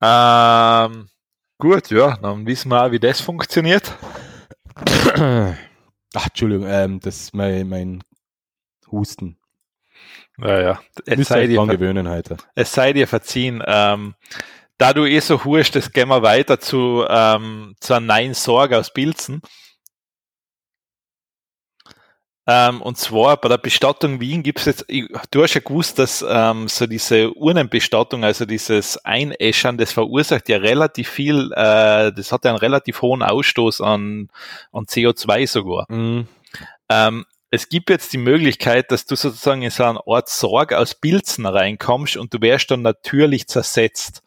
[0.00, 1.08] Ähm,
[1.58, 3.96] gut, ja, dann wissen wir auch, wie das funktioniert.
[6.14, 8.04] Ach, Entschuldigung, ähm, das ist mein, mein
[8.90, 9.38] Husten.
[10.38, 10.80] Ja, ja.
[11.06, 12.36] Es sei, dir gewöhnen heute.
[12.54, 13.62] es sei dir verziehen.
[13.66, 14.14] Ähm,
[14.78, 18.72] da du eh so hurst, das gehen wir weiter zu, ähm, zu einem neuen Sorg
[18.72, 19.40] aus Pilzen.
[22.46, 24.86] Ähm, und zwar bei der Bestattung Wien gibt es jetzt,
[25.30, 30.58] du hast ja gewusst, dass ähm, so diese Urnenbestattung, also dieses Einäschern, das verursacht ja
[30.58, 34.28] relativ viel, äh, das hat ja einen relativ hohen Ausstoß an,
[34.72, 35.86] an CO2 sogar.
[35.88, 36.28] Mhm.
[36.90, 40.94] Ähm, es gibt jetzt die Möglichkeit, dass du sozusagen in so eine Art Sorg aus
[40.94, 44.22] Pilzen reinkommst und du wärst dann natürlich zersetzt.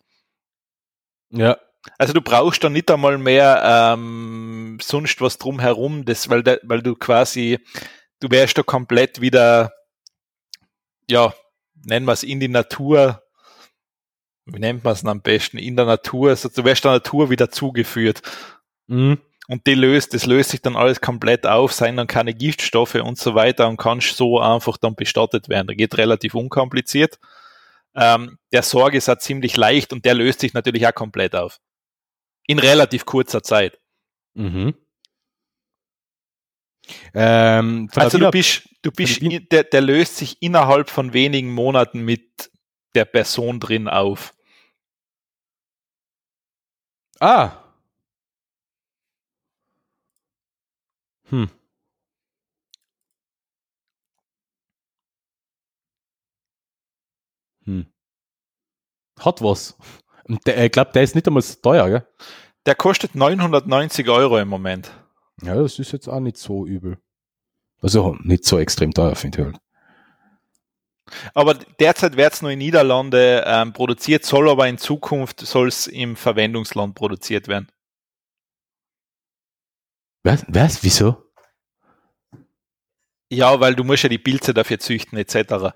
[1.29, 1.57] Ja.
[1.97, 6.81] Also du brauchst dann nicht einmal mehr ähm, sonst was drumherum, das, weil, de, weil
[6.81, 7.59] du quasi
[8.19, 9.73] du wärst da komplett wieder,
[11.09, 11.33] ja,
[11.85, 13.23] nennen wir es in die Natur,
[14.45, 17.49] wie nennt man es am besten, in der Natur, also du wärst der Natur wieder
[17.49, 18.21] zugeführt.
[18.87, 19.19] Mhm.
[19.49, 23.17] Und die löst, das löst sich dann alles komplett auf, seien dann keine Giftstoffe und
[23.17, 25.67] so weiter und kannst so einfach dann bestattet werden.
[25.67, 27.17] Der geht relativ unkompliziert.
[27.95, 31.59] Ähm, der Sorg ist auch ziemlich leicht und der löst sich natürlich auch komplett auf.
[32.45, 33.79] In relativ kurzer Zeit.
[34.33, 34.75] Mhm.
[37.13, 39.21] Ähm, also du bist, du bist,
[39.51, 42.51] der, der löst sich innerhalb von wenigen Monaten mit
[42.95, 44.33] der Person drin auf.
[47.19, 47.63] Ah.
[51.29, 51.49] Hm.
[57.65, 57.85] Hm.
[59.19, 59.77] Hat was.
[60.45, 62.07] Der, ich glaube, der ist nicht einmal so teuer, gell?
[62.65, 64.91] Der kostet 990 Euro im Moment.
[65.41, 66.97] Ja, das ist jetzt auch nicht so übel.
[67.81, 69.57] Also nicht so extrem teuer, finde ich halt.
[71.33, 75.87] Aber derzeit wird es nur in Niederlande ähm, produziert, soll aber in Zukunft soll es
[75.87, 77.69] im Verwendungsland produziert werden.
[80.23, 80.43] Was?
[80.47, 80.83] Was?
[80.83, 81.23] Wieso?
[83.29, 85.73] Ja, weil du musst ja die Pilze dafür züchten etc.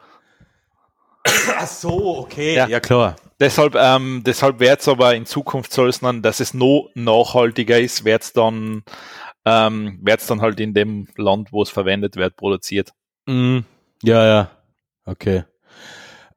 [1.58, 2.56] Ach so, okay.
[2.56, 3.16] Ja, ja klar.
[3.40, 7.80] Deshalb, ähm, deshalb wird es aber in Zukunft soll es dann, dass es noch nachhaltiger
[7.80, 8.84] ist, wird es dann
[9.46, 12.92] ähm, wird es dann halt in dem Land, wo es verwendet wird, produziert.
[13.26, 13.60] Mm,
[14.04, 14.52] ja, ja.
[15.06, 15.44] Okay.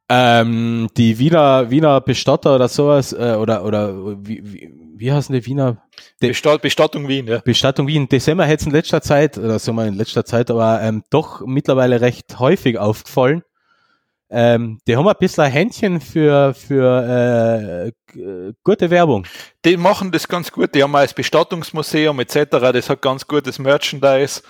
[0.09, 3.95] Ähm, die Wiener, Wiener Bestatter oder sowas, äh, oder, oder
[4.27, 5.83] wie, wie, wie heißen die Wiener?
[6.21, 7.39] De Bestatt, Bestattung Wien, ja.
[7.39, 8.07] Bestattung Wien.
[8.09, 11.03] Das sind mir jetzt in letzter Zeit, oder so mal in letzter Zeit, aber ähm,
[11.11, 13.43] doch mittlerweile recht häufig aufgefallen.
[14.31, 19.27] Ähm, die haben ein bisschen ein Händchen für, für äh, gute Werbung.
[19.65, 20.75] Die machen das ganz gut.
[20.75, 22.47] Die haben ein Bestattungsmuseum etc.
[22.51, 24.43] Das hat ganz gutes Merchandise.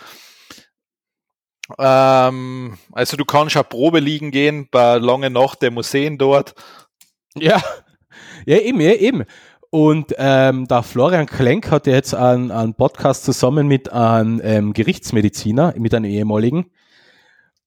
[1.78, 6.54] Ähm, also du kannst auch Probe liegen gehen bei lange Nacht der Museen dort.
[7.37, 7.62] Ja,
[8.46, 9.24] ja eben, ja, eben.
[9.70, 15.74] Und ähm, der Florian Klenk hat jetzt einen, einen Podcast zusammen mit einem ähm, Gerichtsmediziner,
[15.76, 16.70] mit einem ehemaligen.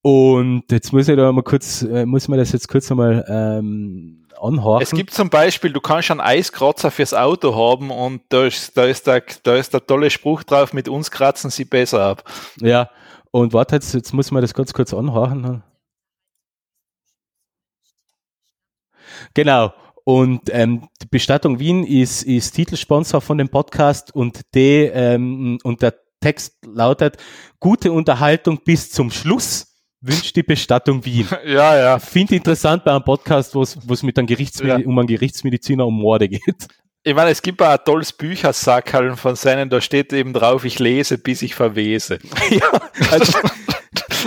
[0.07, 4.25] Und jetzt muss ich da mal kurz, äh, muss man das jetzt kurz einmal ähm,
[4.39, 4.81] anhorchen.
[4.81, 8.85] Es gibt zum Beispiel, du kannst einen Eiskratzer fürs Auto haben und da ist, da
[8.85, 12.23] ist, der, da ist der tolle Spruch drauf, mit uns kratzen sie besser ab.
[12.61, 12.89] Ja,
[13.31, 15.61] und warte, jetzt, jetzt muss man das ganz kurz anhorchen.
[19.33, 19.73] Genau.
[20.05, 25.81] Und ähm, die Bestattung Wien ist, ist Titelsponsor von dem Podcast und, die, ähm, und
[25.81, 27.17] der Text lautet,
[27.59, 29.66] gute Unterhaltung bis zum Schluss
[30.01, 31.27] wünscht die Bestattung Wien.
[31.45, 31.99] Ja, ja.
[31.99, 34.87] Finde interessant bei einem Podcast, wo es mit einem Gerichtsmedi ja.
[34.87, 36.67] um einen Gerichtsmediziner um Morde geht.
[37.03, 41.17] Ich meine, es gibt ein tolles Büchersackerl von seinen, da steht eben drauf, ich lese,
[41.17, 42.19] bis ich verwese.
[42.49, 42.69] ja,
[43.11, 43.39] also,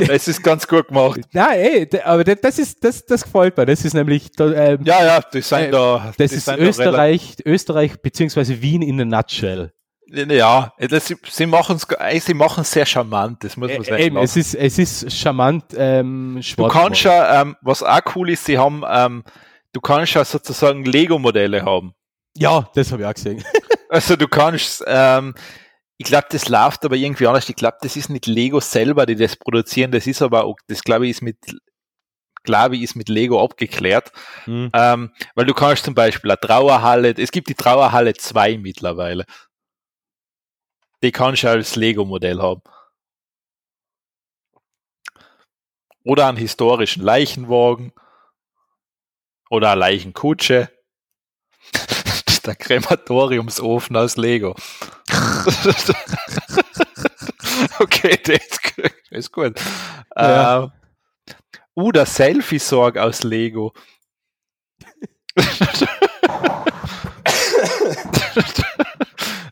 [0.09, 1.21] es ist ganz gut gemacht.
[1.33, 3.67] Ja, ey, aber das ist, das, das gefällt mir.
[3.67, 6.13] Das ist nämlich, ähm, ja, ja, die sind äh, da.
[6.17, 9.73] Das ist Österreich, Österreich beziehungsweise Wien in a nutshell.
[10.13, 14.03] Ja, das, sie machen es sie machen's sehr charmant, das muss man sagen.
[14.03, 18.45] Eben, es ist, es ist charmant ähm, Du kannst ja, ähm, was auch cool ist,
[18.45, 19.23] sie haben, ähm,
[19.73, 21.95] du kannst ja sozusagen Lego-Modelle haben.
[22.37, 23.45] Ja, das habe ich auch gesehen.
[23.89, 25.35] also du kannst, ähm,
[25.97, 27.49] ich glaube, das läuft aber irgendwie anders.
[27.49, 30.83] Ich glaube, das ist nicht Lego selber, die das produzieren, das ist aber auch, das
[30.83, 31.39] glaube ich ist mit
[32.43, 34.13] glaube ich, ist mit Lego abgeklärt.
[34.47, 34.71] Mhm.
[34.73, 39.27] Ähm, weil du kannst zum Beispiel eine Trauerhalle, es gibt die Trauerhalle 2 mittlerweile
[41.03, 42.63] die kannst du als Lego-Modell haben.
[46.05, 47.93] Oder einen historischen Leichenwagen.
[49.51, 50.71] Oder eine Leichenkutsche.
[52.47, 54.57] Der Krematoriumsofen aus Lego.
[57.81, 58.41] okay, der
[59.11, 59.61] ist gut.
[60.17, 60.63] Ja.
[60.63, 60.73] Ähm,
[61.77, 63.75] uh, der Selfie-Sorg aus Lego.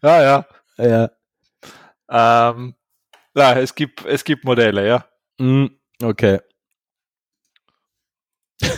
[0.03, 0.47] ja, ja.
[0.79, 1.11] Ja.
[2.11, 2.75] Ähm,
[3.35, 5.05] ja, es gibt, es gibt Modelle, ja.
[5.39, 5.67] Mm,
[6.03, 6.41] okay.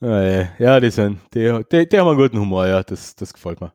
[0.00, 3.72] ja, die sind, die, die, die haben einen guten Humor, ja, das, das gefällt mir.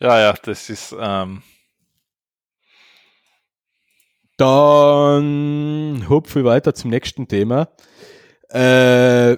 [0.00, 1.42] Ja, ja, das ist, ähm,
[4.36, 7.68] dann hupfe ich weiter zum nächsten Thema.
[8.48, 9.36] Äh,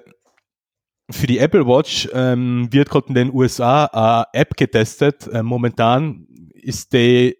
[1.11, 5.27] für die Apple Watch ähm, wird gerade in den USA eine App getestet.
[5.27, 7.37] Äh, momentan ist die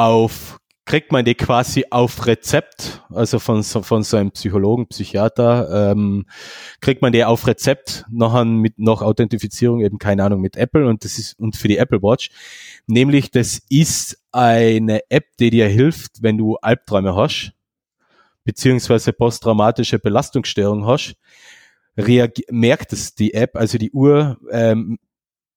[0.00, 6.26] auf, kriegt man die quasi auf Rezept, also von, von so einem Psychologen, Psychiater, ähm,
[6.80, 11.04] kriegt man die auf Rezept noch mit noch Authentifizierung eben keine Ahnung mit Apple und
[11.04, 12.30] das ist und für die Apple Watch,
[12.86, 17.52] nämlich das ist eine App, die dir hilft, wenn du Albträume hast
[18.44, 21.14] beziehungsweise posttraumatische Belastungsstörung hast,
[22.50, 24.98] merkt es die App, also die Uhr ähm,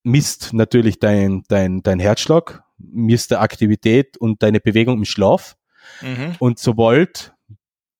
[0.03, 5.55] misst natürlich dein, dein, dein Herzschlag, misst der Aktivität und deine Bewegung im Schlaf.
[6.01, 6.35] Mhm.
[6.39, 7.33] Und sobald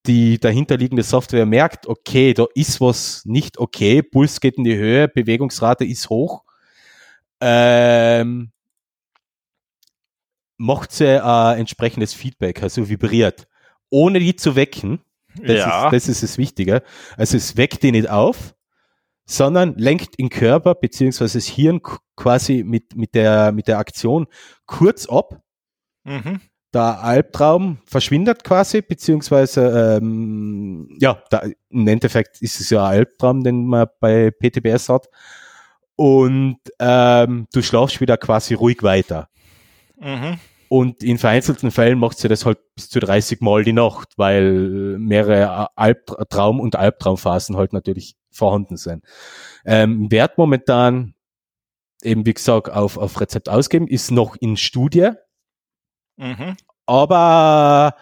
[0.06, 5.08] die dahinterliegende Software merkt, okay, da ist was nicht okay, Puls geht in die Höhe,
[5.08, 6.44] Bewegungsrate ist hoch,
[7.39, 8.52] ähm,
[10.58, 13.48] macht sie ein entsprechendes Feedback, also vibriert,
[13.89, 15.02] ohne die zu wecken.
[15.42, 15.86] Das, ja.
[15.86, 16.84] ist, das ist das Wichtige.
[17.18, 18.54] Also es weckt die nicht auf,
[19.36, 21.82] sondern lenkt den Körper beziehungsweise das Hirn
[22.15, 24.28] quasi mit, mit, der, mit der Aktion
[24.65, 25.41] kurz ab.
[26.04, 26.41] Mhm.
[26.74, 33.43] Der Albtraum verschwindet quasi, beziehungsweise ähm, ja, da, im Endeffekt ist es ja ein Albtraum,
[33.43, 35.08] den man bei PTBS hat.
[35.96, 39.30] Und ähm, du schlafst wieder quasi ruhig weiter.
[40.00, 40.39] Mhm.
[40.67, 44.98] Und in vereinzelten Fällen macht sie das halt bis zu 30 Mal die Nacht, weil
[44.98, 49.04] mehrere Albtraum- und Albtraumphasen halt natürlich vorhanden sind.
[49.65, 51.13] Ähm, Wert momentan,
[52.02, 55.12] eben wie gesagt, auf, auf Rezept ausgeben, ist noch in Studie.
[56.17, 56.58] Mhm.
[56.86, 57.96] Aber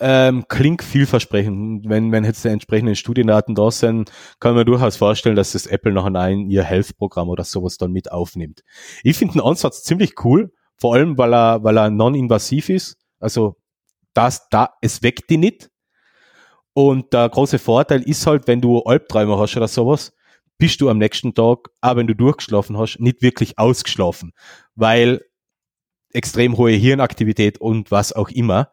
[0.00, 1.88] ähm, klingt vielversprechend.
[1.88, 5.92] Wenn, wenn jetzt die entsprechenden Studiendaten da sind, kann man durchaus vorstellen, dass das Apple
[5.92, 8.62] noch ein ihr Health-Programm oder sowas dann mit aufnimmt.
[9.02, 12.98] Ich finde den Ansatz ziemlich cool, vor allem weil er, weil er non-invasiv ist.
[13.18, 13.56] Also
[14.12, 15.70] das, da, es weckt die nicht.
[16.76, 20.12] Und der große Vorteil ist halt, wenn du Albträume hast oder sowas,
[20.58, 24.34] bist du am nächsten Tag, auch wenn du durchgeschlafen hast, nicht wirklich ausgeschlafen,
[24.74, 25.22] weil
[26.12, 28.70] extrem hohe Hirnaktivität und was auch immer.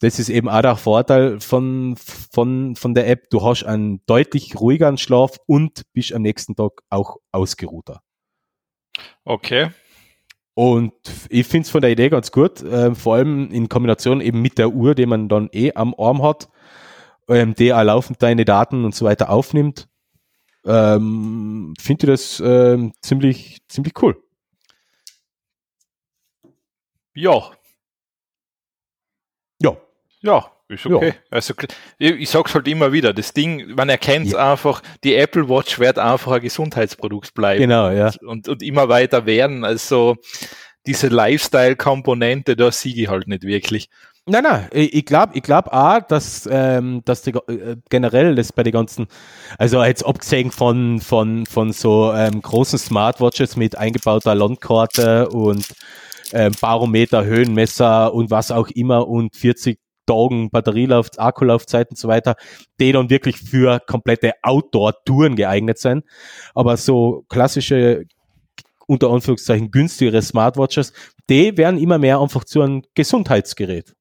[0.00, 3.30] Das ist eben auch der Vorteil von, von, von der App.
[3.30, 8.00] Du hast einen deutlich ruhigeren Schlaf und bist am nächsten Tag auch ausgeruhter.
[9.24, 9.70] Okay.
[10.54, 10.94] Und
[11.28, 14.58] ich finde es von der Idee ganz gut, äh, vor allem in Kombination eben mit
[14.58, 16.48] der Uhr, die man dann eh am Arm hat
[17.28, 19.88] der laufend deine Daten und so weiter aufnimmt,
[20.66, 24.16] ähm, finde ich das ähm, ziemlich, ziemlich cool.
[27.14, 27.52] Ja.
[29.62, 29.76] Ja.
[30.20, 30.50] Ja.
[30.68, 31.08] ist okay.
[31.08, 31.14] Ja.
[31.30, 31.54] Also
[31.98, 34.52] ich, ich sag's halt immer wieder, das Ding, man erkennt ja.
[34.52, 37.60] einfach, die Apple Watch wird einfach ein Gesundheitsprodukt bleiben.
[37.60, 38.10] Genau, ja.
[38.22, 39.64] Und, und immer weiter werden.
[39.64, 40.16] Also
[40.86, 43.88] diese Lifestyle-Komponente, da siege ich halt nicht wirklich.
[44.26, 48.62] Nein, nein, ich glaube ich glaub auch, dass, ähm, dass die, äh, generell das bei
[48.62, 49.06] den ganzen,
[49.58, 55.68] also jetzt abgesehen von, von, von so ähm, großen Smartwatches mit eingebauter Landkarte und
[56.32, 62.36] ähm, Barometer, Höhenmesser und was auch immer und 40 Tagen Batterielauf, Akkulaufzeit und so weiter,
[62.80, 66.04] die dann wirklich für komplette Outdoor-Touren geeignet sind.
[66.54, 68.04] Aber so klassische,
[68.86, 70.94] unter Anführungszeichen günstigere Smartwatches,
[71.28, 73.94] die werden immer mehr einfach zu einem Gesundheitsgerät.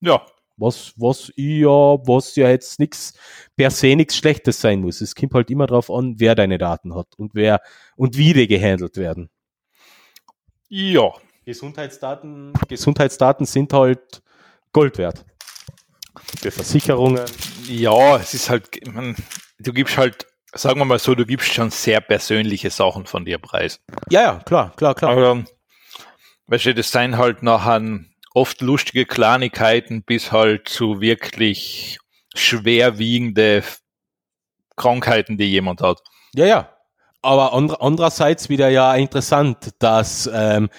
[0.00, 0.24] Ja.
[0.56, 3.14] Was, was ja, was ja jetzt nichts
[3.56, 5.00] per se nichts Schlechtes sein muss.
[5.00, 7.62] Es kommt halt immer darauf an, wer deine Daten hat und wer
[7.96, 9.30] und wie die gehandelt werden.
[10.68, 11.12] Ja.
[11.46, 14.22] Gesundheitsdaten, Gesundheitsdaten sind halt
[14.72, 15.24] Gold wert.
[16.40, 17.24] Für Versicherungen.
[17.66, 19.16] Ja, es ist halt, man,
[19.58, 23.38] du gibst halt, sagen wir mal so, du gibst schon sehr persönliche Sachen von dir
[23.38, 23.80] preis.
[24.10, 25.12] Ja, ja, klar, klar, klar.
[25.12, 25.44] Aber,
[26.46, 27.80] weißt du, das sind halt nachher
[28.34, 31.98] oft lustige Kleinigkeiten bis halt zu wirklich
[32.34, 33.64] schwerwiegende
[34.76, 35.98] Krankheiten, die jemand hat.
[36.34, 36.76] Ja, ja.
[37.22, 40.70] Aber andererseits wieder ja interessant, dass ähm,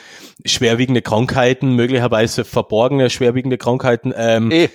[0.44, 4.70] schwerwiegende Krankheiten, möglicherweise verborgene schwerwiegende Krankheiten, ähm, e.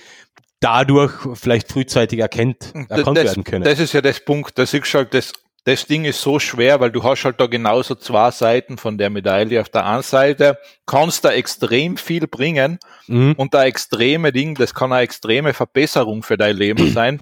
[0.61, 3.65] dadurch vielleicht frühzeitig erkennt, erkannt das, werden können.
[3.65, 4.57] Das ist ja das Punkt.
[4.57, 5.33] Das ist halt das
[5.67, 9.09] das Ding ist so schwer, weil du hast halt da genauso zwei Seiten von der
[9.09, 9.59] Medaille.
[9.59, 13.33] Auf der einen Seite kannst du extrem viel bringen mhm.
[13.35, 17.19] und da extreme Ding, das kann eine extreme Verbesserung für dein Leben sein.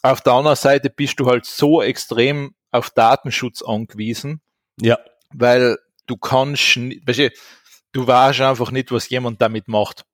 [0.00, 4.40] Auf der anderen Seite bist du halt so extrem auf Datenschutz angewiesen.
[4.80, 5.00] Ja.
[5.30, 7.30] Weil du kannst, weißt du,
[7.90, 10.04] du weißt einfach nicht, was jemand damit macht.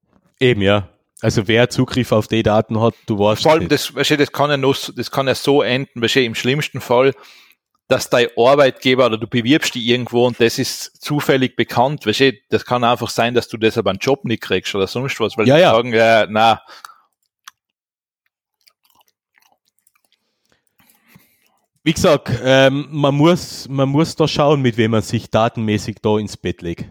[0.40, 0.88] Eben, ja.
[1.20, 3.42] Also wer Zugriff auf die Daten hat, du weißt.
[3.42, 3.72] Vor allem, nicht.
[3.72, 6.34] das, weißt du, das kann ja nur, das kann ja so enden, weißt du, im
[6.34, 7.12] schlimmsten Fall
[7.88, 12.32] dass dein Arbeitgeber oder du bewirbst die irgendwo und das ist zufällig bekannt, weißt du,
[12.50, 15.48] das kann einfach sein, dass du deshalb einen Job nicht kriegst oder sonst was, weil
[15.48, 15.70] ja, die ja.
[15.70, 16.60] sagen, ja, na.
[21.82, 26.18] Wie gesagt, ähm, man muss, man muss da schauen, mit wem man sich datenmäßig da
[26.18, 26.84] ins Bett legt.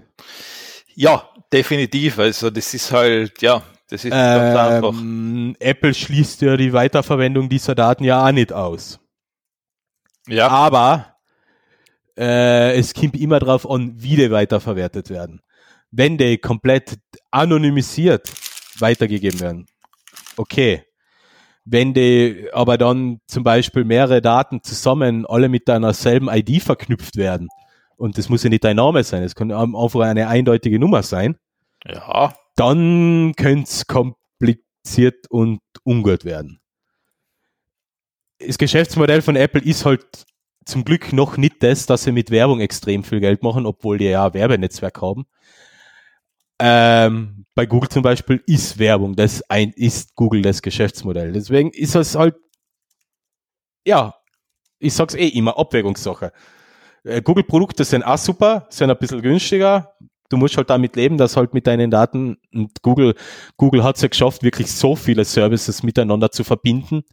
[0.95, 2.17] Ja, definitiv.
[2.17, 4.99] Also das ist halt, ja, das ist ganz einfach.
[4.99, 8.99] Ähm, Apple schließt ja die Weiterverwendung dieser Daten ja auch nicht aus.
[10.28, 10.50] Ja.
[10.50, 11.16] Aber
[12.18, 15.42] äh, es kommt immer darauf an, wie die weiterverwertet werden.
[15.92, 16.98] Wenn die komplett
[17.32, 18.32] anonymisiert
[18.80, 19.66] weitergegeben werden,
[20.36, 20.84] okay.
[21.70, 27.18] Wenn die aber dann zum Beispiel mehrere Daten zusammen alle mit deiner selben ID verknüpft
[27.18, 27.50] werden,
[27.98, 31.36] und das muss ja nicht dein Name sein, es kann einfach eine eindeutige Nummer sein,
[31.86, 32.34] ja.
[32.56, 36.62] dann könnte es kompliziert und ungut werden
[38.39, 40.06] das Geschäftsmodell von Apple ist halt
[40.65, 44.06] zum Glück noch nicht das, dass sie mit Werbung extrem viel Geld machen, obwohl die
[44.06, 45.26] ja Werbenetzwerk haben.
[46.60, 51.32] Ähm, bei Google zum Beispiel ist Werbung, das ein, ist Google das Geschäftsmodell.
[51.32, 52.36] Deswegen ist es halt,
[53.86, 54.15] ja,
[54.80, 56.34] ich sag's eh immer, Abwägungssache.
[57.04, 59.93] Äh, Google-Produkte sind auch super, sind ein bisschen günstiger.
[60.30, 63.15] Du musst halt damit leben, dass halt mit deinen Daten und Google,
[63.56, 67.04] Google hat es ja geschafft, wirklich so viele Services miteinander zu verbinden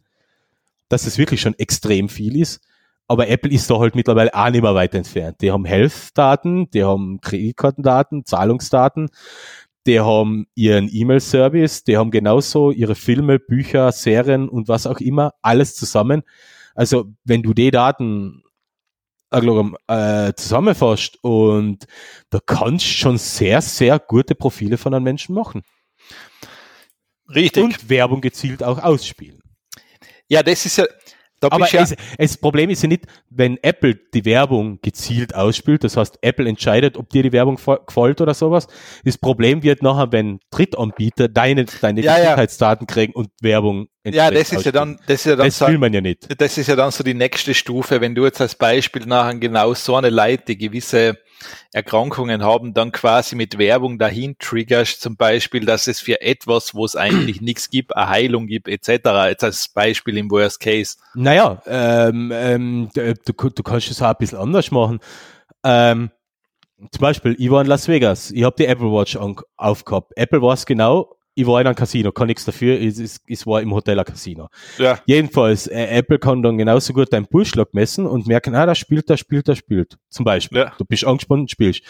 [0.95, 2.61] dass es wirklich schon extrem viel ist.
[3.07, 5.41] Aber Apple ist da halt mittlerweile auch nicht mehr weit entfernt.
[5.41, 9.09] Die haben Health-Daten, die haben Kreditkartendaten, Zahlungsdaten,
[9.85, 15.33] die haben ihren E-Mail-Service, die haben genauso ihre Filme, Bücher, Serien und was auch immer,
[15.41, 16.23] alles zusammen.
[16.75, 18.43] Also wenn du die Daten
[19.31, 21.87] äh, zusammenfasst und
[22.29, 25.61] da kannst schon sehr, sehr gute Profile von einem Menschen machen.
[27.27, 27.63] Richtig.
[27.65, 29.41] Und Werbung gezielt auch ausspielen.
[30.29, 30.85] Ja, das ist ja.
[31.41, 35.83] Da Aber ja es, das Problem ist ja nicht, wenn Apple die Werbung gezielt ausspielt,
[35.83, 38.67] das heißt, Apple entscheidet, ob dir die Werbung gefällt oder sowas.
[39.03, 42.93] Das Problem wird nachher, wenn Drittanbieter deine, deine ja, Gesundheitsdaten ja.
[42.93, 45.77] kriegen und Werbung Ja, das ist ja dann, das ist ja dann das so, will
[45.77, 46.27] man ja nicht.
[46.39, 49.73] Das ist ja dann so die nächste Stufe, wenn du jetzt als Beispiel nachher genau
[49.73, 51.17] so eine Leute, die gewisse
[51.73, 56.85] Erkrankungen haben, dann quasi mit Werbung dahin triggerst, zum Beispiel, dass es für etwas, wo
[56.85, 58.89] es eigentlich nichts gibt, eine Heilung gibt, etc.
[59.27, 60.97] Jetzt als Beispiel im Worst Case.
[61.13, 64.99] Naja, ähm, ähm, du, du kannst es auch ein bisschen anders machen.
[65.63, 66.11] Ähm,
[66.91, 69.17] zum Beispiel, ich war in Las Vegas, ich habe die Apple Watch
[69.55, 70.11] aufgehabt.
[70.15, 73.61] Apple weiß genau, ich war in einem Casino, kann nichts dafür, ich, ich, ich war
[73.61, 74.47] im Hotel ein Casino.
[74.77, 74.99] Ja.
[75.05, 79.09] Jedenfalls, äh, Apple kann dann genauso gut deinen Pulsschlag messen und merken, ah, da spielt,
[79.09, 79.97] da spielt, da spielt.
[80.09, 80.59] Zum Beispiel.
[80.59, 80.73] Ja.
[80.77, 81.81] Du bist angespannt und spielst.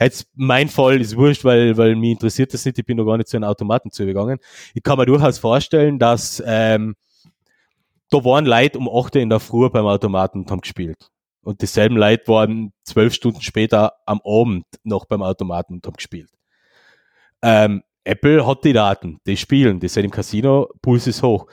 [0.00, 3.18] Jetzt mein Fall ist wurscht, weil, weil mich interessiert das nicht, ich bin noch gar
[3.18, 4.38] nicht zu einem Automaten zugegangen.
[4.74, 6.96] Ich kann mir durchaus vorstellen, dass ähm,
[8.10, 11.10] da waren Leute um 8 Uhr in der Früh beim Automaten und haben gespielt.
[11.42, 16.30] Und dieselben Leute waren zwölf Stunden später am Abend noch beim Automaten und haben gespielt.
[17.42, 21.46] Ähm, Apple hat die Daten, die spielen, die sind im Casino, Puls ist hoch.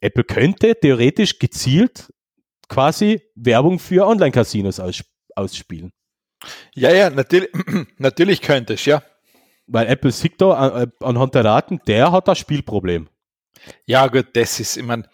[0.00, 2.12] Apple könnte theoretisch gezielt
[2.68, 5.02] quasi Werbung für Online-Casinos aus,
[5.34, 5.92] ausspielen.
[6.74, 7.48] Ja, ja, natürlich,
[7.98, 9.02] natürlich könnte es, ja.
[9.66, 13.08] Weil Apple sieht da an, äh, anhand der Daten, der hat das Spielproblem.
[13.86, 15.08] Ja, gut, das ist, ich meine,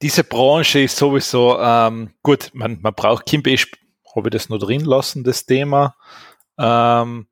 [0.00, 3.56] diese Branche ist sowieso, ähm, gut, man, man braucht Kimbe,
[4.14, 5.96] habe ich das noch drin lassen, das Thema.
[6.56, 7.26] Ähm,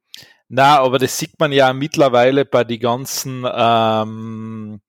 [0.55, 4.81] na, aber das sieht man ja mittlerweile bei die ganzen, ähm,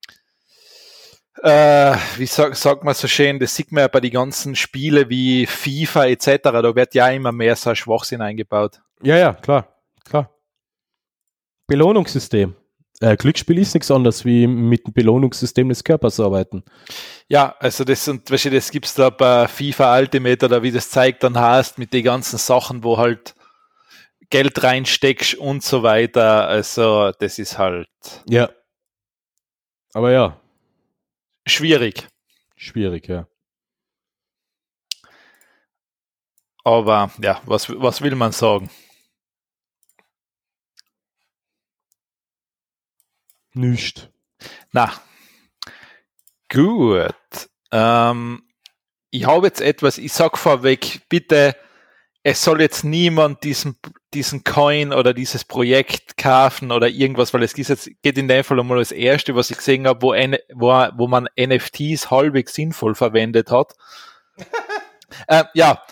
[1.42, 5.10] äh, wie sag, sagt man so schön, das sieht man ja bei die ganzen Spiele
[5.10, 8.80] wie FIFA etc., da wird ja immer mehr so ein Schwachsinn eingebaut.
[9.02, 9.68] Ja, ja, klar,
[10.04, 10.30] klar.
[11.66, 12.56] Belohnungssystem.
[13.02, 16.64] Äh, Glücksspiel ist nichts anderes wie mit dem Belohnungssystem des Körpers arbeiten.
[17.28, 20.92] Ja, also das und weißt du, das gibt's da bei FIFA Ultimate oder wie das
[20.92, 23.34] zeigt dann hast mit den ganzen Sachen, wo halt
[24.30, 26.48] Geld reinsteckst und so weiter.
[26.48, 27.88] Also das ist halt.
[28.28, 28.50] Ja.
[29.94, 30.40] Aber ja.
[31.48, 32.08] Schwierig.
[32.56, 33.28] Schwierig, ja.
[36.64, 38.70] Aber ja, was, was will man sagen?
[43.54, 44.12] Nicht.
[44.72, 44.92] Na,
[46.50, 47.14] gut.
[47.72, 48.44] Ähm,
[49.12, 51.56] ich habe jetzt etwas, ich sag vorweg, bitte,
[52.28, 53.78] es soll jetzt niemand diesen,
[54.16, 58.44] diesen Coin oder dieses Projekt kaufen oder irgendwas, weil es geht, jetzt, geht in dem
[58.44, 60.14] Fall einmal das erste, was ich gesehen habe, wo,
[60.56, 63.74] wo, wo man NFTs halbwegs sinnvoll verwendet hat.
[65.28, 65.84] äh, ja,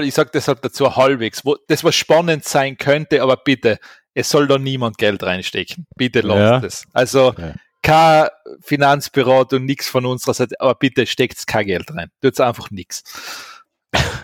[0.00, 3.80] ich sage deshalb dazu halbwegs, wo das was spannend sein könnte, aber bitte,
[4.14, 5.88] es soll da niemand Geld reinstecken.
[5.96, 6.68] Bitte lasst ja.
[6.68, 6.84] es.
[6.92, 7.54] Also ja.
[7.82, 8.28] kein
[8.60, 12.12] Finanzberatung, nichts von unserer Seite, aber bitte steckt kein Geld rein.
[12.22, 13.02] Tut's einfach nichts.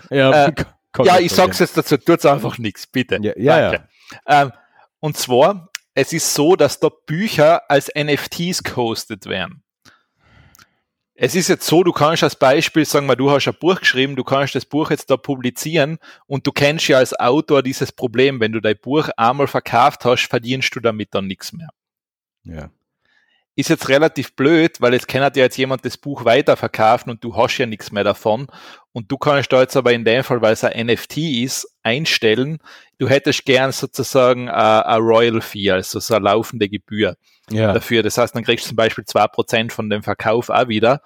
[0.09, 0.53] Ja, äh,
[1.03, 3.19] ja ich sag's jetzt dazu, tut's einfach nichts, bitte.
[3.21, 3.87] Ja, ja, ja.
[4.25, 4.51] Ähm,
[4.99, 9.63] und zwar, es ist so, dass da Bücher als NFTs gehostet werden.
[11.19, 14.15] Es ist jetzt so, du kannst als Beispiel sagen wir, du hast ein Buch geschrieben,
[14.15, 18.39] du kannst das Buch jetzt da publizieren und du kennst ja als Autor dieses Problem,
[18.39, 21.69] wenn du dein Buch einmal verkauft hast, verdienst du damit dann nichts mehr.
[22.43, 22.69] Ja.
[23.57, 27.35] Ist jetzt relativ blöd, weil jetzt kann ja jetzt jemand das Buch weiterverkaufen und du
[27.35, 28.45] hast ja nichts mehr davon.
[28.91, 32.59] Und du kannst da jetzt aber in dem Fall, weil es ein NFT ist, einstellen,
[32.99, 37.17] du hättest gern sozusagen eine Royal Fee, also so eine laufende Gebühr
[37.49, 37.73] ja.
[37.73, 38.03] dafür.
[38.03, 41.01] Das heißt, dann kriegst du zum Beispiel zwei Prozent von dem Verkauf auch wieder.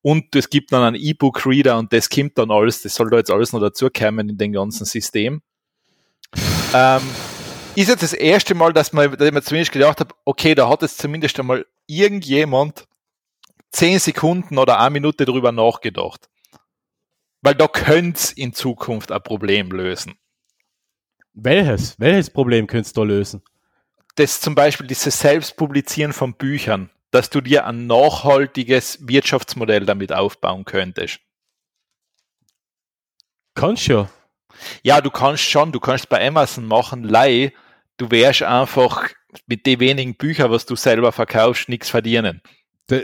[0.00, 3.32] Und es gibt dann einen E-Book-Reader und das kommt dann alles, das soll da jetzt
[3.32, 5.42] alles noch dazukommen in dem ganzen System.
[6.74, 7.02] ähm,
[7.74, 10.68] ist jetzt das erste Mal, dass man, dass ich mir zumindest gedacht habe, okay, da
[10.68, 12.86] hat jetzt zumindest einmal irgendjemand
[13.70, 16.28] zehn Sekunden oder eine Minute drüber nachgedacht.
[17.42, 20.18] Weil da könnte es in Zukunft ein Problem lösen.
[21.32, 21.98] Welches?
[21.98, 23.42] Welches Problem könntest du lösen?
[24.16, 30.64] Das zum Beispiel dieses Selbstpublizieren von Büchern, dass du dir ein nachhaltiges Wirtschaftsmodell damit aufbauen
[30.64, 31.20] könntest.
[33.54, 34.10] Kannst du ja.
[34.82, 37.52] Ja, du kannst schon, du kannst bei Amazon machen, Leih,
[37.96, 39.10] du wärst einfach
[39.46, 42.42] mit den wenigen Büchern, was du selber verkaufst, nichts verdienen.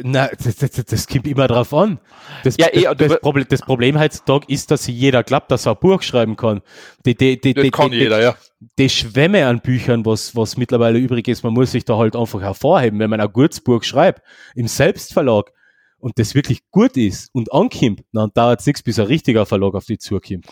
[0.02, 2.00] Na, das, das, das kommt immer drauf an.
[2.42, 5.78] Das, ja, eh, das, Problem, das Problem heutzutage ist, dass jeder glaubt, dass er ein
[5.80, 6.60] Buch schreiben kann.
[7.04, 8.36] Die, die, die, das kann jeder, ja.
[8.78, 12.40] Die Schwämme an Büchern, was, was mittlerweile übrig ist, man muss sich da halt einfach
[12.40, 14.22] hervorheben, wenn man ein gutes Buch schreibt,
[14.56, 15.52] im Selbstverlag,
[15.98, 19.74] und das wirklich gut ist und ankommt, dann dauert es nichts, bis ein richtiger Verlag
[19.74, 20.46] auf die zukommt.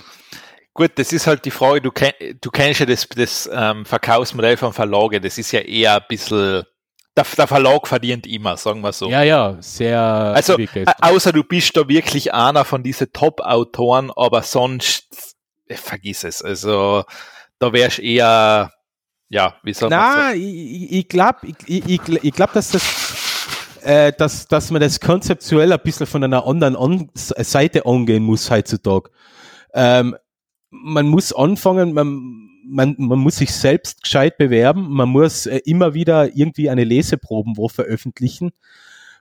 [0.77, 4.57] Gut, das ist halt die Frage, du, kenn, du kennst ja das, das ähm, Verkaufsmodell
[4.57, 6.65] von Verlage, das ist ja eher ein bisschen,
[7.17, 9.09] der, der Verlag verdient immer, sagen wir so.
[9.09, 10.01] Ja, ja, sehr.
[10.01, 15.37] Also, äh, außer du bist da wirklich einer von diesen Top-Autoren, aber sonst,
[15.69, 17.05] äh, vergiss es, also,
[17.61, 18.73] da wärst eher,
[19.29, 20.19] ja, wie soll man sagen?
[20.19, 24.99] Na, ich, ich glaube, ich, ich, ich glaube, dass das, äh, dass, dass man das
[24.99, 29.11] konzeptuell ein bisschen von einer anderen An Seite angehen muss heutzutage.
[29.73, 30.17] Ähm,
[30.83, 35.95] man muss anfangen, man, man, man muss sich selbst gescheit bewerben, man muss äh, immer
[35.95, 38.53] wieder irgendwie eine Leseproben wo veröffentlichen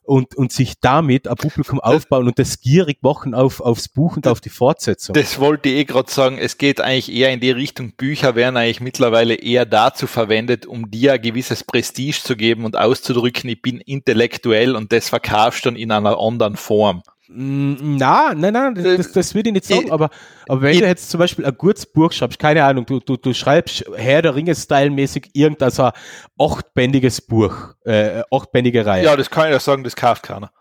[0.04, 4.28] und, und sich damit ein Publikum aufbauen und das gierig machen auf, aufs Buch und
[4.28, 5.14] auf die Fortsetzung.
[5.14, 6.38] Das wollte ich eh gerade sagen.
[6.38, 10.91] Es geht eigentlich eher in die Richtung, Bücher werden eigentlich mittlerweile eher dazu verwendet, um
[10.91, 15.76] dir ein gewisses Prestige zu geben und auszudrücken, ich bin intellektuell und das verkaufst dann
[15.76, 17.04] in einer anderen Form.
[17.30, 20.10] Mm, Na, nein, nein, das, das, würde ich nicht sagen, Äh, aber,
[20.50, 23.16] aber wenn ich- du jetzt zum Beispiel ein gutes Buch schreibst, keine Ahnung, du, du,
[23.16, 25.92] du schreibst Herr der Ringe-Style-mäßig irgendein so ein
[26.38, 27.54] achtbändiges Buch,
[27.86, 29.06] äh, achtbändige Reihe.
[29.06, 30.52] Ja, das kann ich ja sagen, das kauft keiner.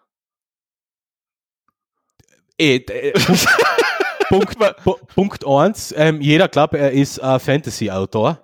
[2.61, 3.13] D- äh,
[4.29, 8.39] Punkt, Punkt, Pu- Punkt eins, ähm, jeder glaubt, er ist ein Fantasy-Autor.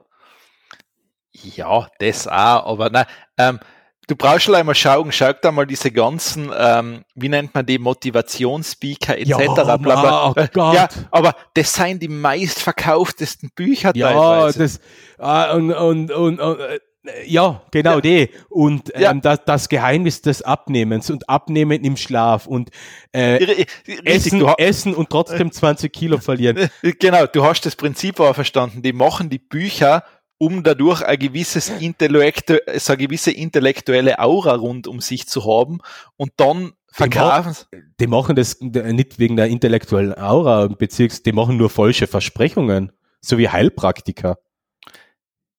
[1.33, 3.07] Ja, das auch, aber nein,
[3.39, 3.61] ähm,
[4.09, 7.79] du brauchst schon einmal schauen, schau da mal diese ganzen, ähm, wie nennt man die,
[7.79, 9.29] Motivationsspeaker etc.
[9.29, 10.29] Ja, bla, bla.
[10.31, 10.75] oh Äh, Gott.
[10.75, 14.59] Ja, aber das seien die meistverkauftesten Bücher Ja, teilweise.
[14.59, 14.81] das,
[15.19, 16.81] ah, und, und, und, und äh,
[17.27, 18.01] ja, genau Ja.
[18.03, 18.31] die.
[18.51, 19.15] Und ähm, Ja.
[19.15, 22.71] das, das Geheimnis des Abnehmens und Abnehmen im Schlaf und
[23.13, 23.69] äh, Richtig,
[24.05, 26.69] Essen, essen und trotzdem 20 Kilo verlieren.
[26.99, 28.83] genau, du hast das Prinzip aber verstanden.
[28.83, 30.03] Die machen die Bücher,
[30.39, 35.79] um dadurch ein gewisses Intellektu so eine gewisse intellektuelle Aura rund um sich zu haben
[36.17, 37.67] und dann verkaufen sie-
[38.01, 43.37] Die machen das nicht wegen der intellektuellen Aura, beziehungsweise die machen nur falsche Versprechungen, so
[43.39, 44.39] wie Heilpraktiker.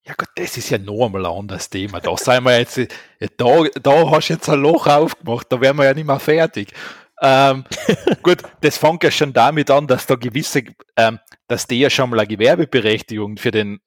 [0.05, 1.99] Ja Gott, das ist ja noch einmal ein anderes Thema.
[1.99, 2.79] Da sind wir jetzt,
[3.37, 6.71] da, da hast du jetzt ein Loch aufgemacht, da wären wir ja nicht mehr fertig.
[7.21, 7.65] Ähm,
[8.23, 10.63] gut, das fängt ja schon damit an, dass da gewisse,
[10.95, 13.81] ähm, dass die ja schon mal eine Gewerbeberechtigung für den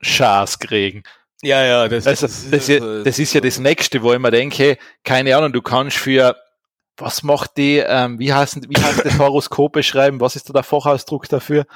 [0.00, 1.02] Schaß kriegen.
[1.42, 4.30] Ja, ja, das, Also, das, ist ja, das ist ja das Nächste, wo ich mir
[4.30, 6.36] denke, keine Ahnung, du kannst für,
[6.96, 10.20] was macht die, ähm, wie heißt, wie heißt das Horoskop beschreiben?
[10.20, 11.66] Was ist da der Fachausdruck dafür?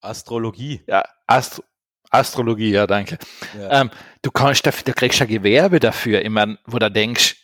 [0.00, 0.82] Astrologie.
[0.86, 1.62] Ja, Astro
[2.10, 3.18] Astrologie, ja, danke.
[3.58, 3.80] Ja.
[3.80, 3.90] Ähm,
[4.22, 7.36] du kannst dafür, du kriegst ein Gewerbe dafür, ich mein, wo du denkst,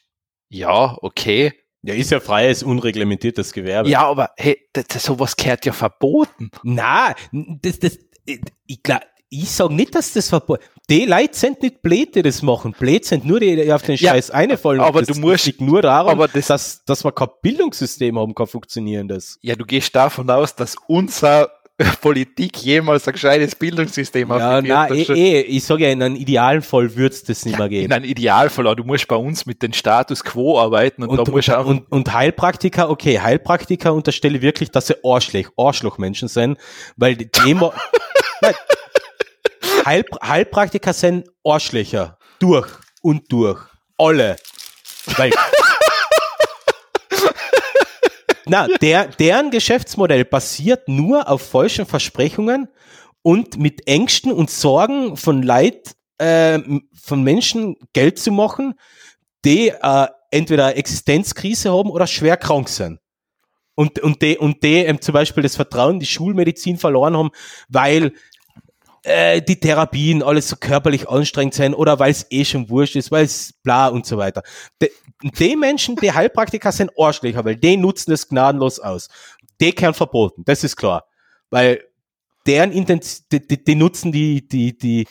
[0.48, 3.88] ja, okay, ja, ist ja freies, unreglementiertes Gewerbe.
[3.88, 6.50] ja, aber hey, das, das, sowas gehört ja verboten.
[6.62, 9.00] Na, das, das, ich, glaub,
[9.32, 12.74] ich sage nicht, dass das verboten Die Leute sind nicht blöd, die das machen.
[12.78, 14.80] Blöd sind nur die, die auf den Ja, Scheiß einfallen.
[14.80, 18.34] aber das du musst- liegt nur daran, aber das- dass, dass wir kein Bildungssystem haben,
[18.34, 19.38] kein funktionierendes.
[19.42, 21.50] Ja, du gehst davon aus, dass unser
[22.02, 24.90] Politik jemals ein gescheites Bildungssystem Ja, hat.
[24.92, 27.86] eh, eh, ich sage ja, in einem idealen Fall wird's das nicht mehr gehen.
[27.86, 31.26] In einem Idealfall, aber du musst bei uns mit dem Status quo arbeiten und, Und,
[31.26, 35.50] da musst und, auch, und, und Heilpraktiker, okay, Heilpraktiker unterstelle ich wirklich, dass sie Arschloch,
[35.56, 36.58] Arschlochmenschen sind,
[36.96, 37.30] weil die
[38.42, 38.54] Nein,
[39.84, 42.18] Heil, Heilpraktiker sind Arschlöcher.
[42.38, 42.68] Durch
[43.02, 43.60] und durch.
[43.98, 44.36] Alle.
[45.16, 45.32] Weil,
[48.46, 52.68] na, der, deren Geschäftsmodell basiert nur auf falschen Versprechungen
[53.22, 56.60] und mit Ängsten und Sorgen von Leid, äh,
[56.94, 58.74] von Menschen Geld zu machen,
[59.44, 62.98] die äh, entweder Existenzkrise haben oder schwer krank sind.
[63.74, 67.30] Und, und die, und die ähm, zum Beispiel das Vertrauen in die Schulmedizin verloren haben,
[67.68, 68.12] weil
[69.02, 73.10] äh, die Therapien alles so körperlich anstrengend sind oder weil es eh schon wurscht ist,
[73.10, 74.42] weil es bla und so weiter.
[74.80, 74.90] Die,
[75.22, 79.08] die Menschen, die Heilpraktiker sind Arschlöcher, weil die nutzen es gnadenlos aus.
[79.60, 81.04] Die können verboten, das ist klar.
[81.50, 81.84] Weil
[82.46, 85.06] deren Intention, die, die, die nutzen die, die, die,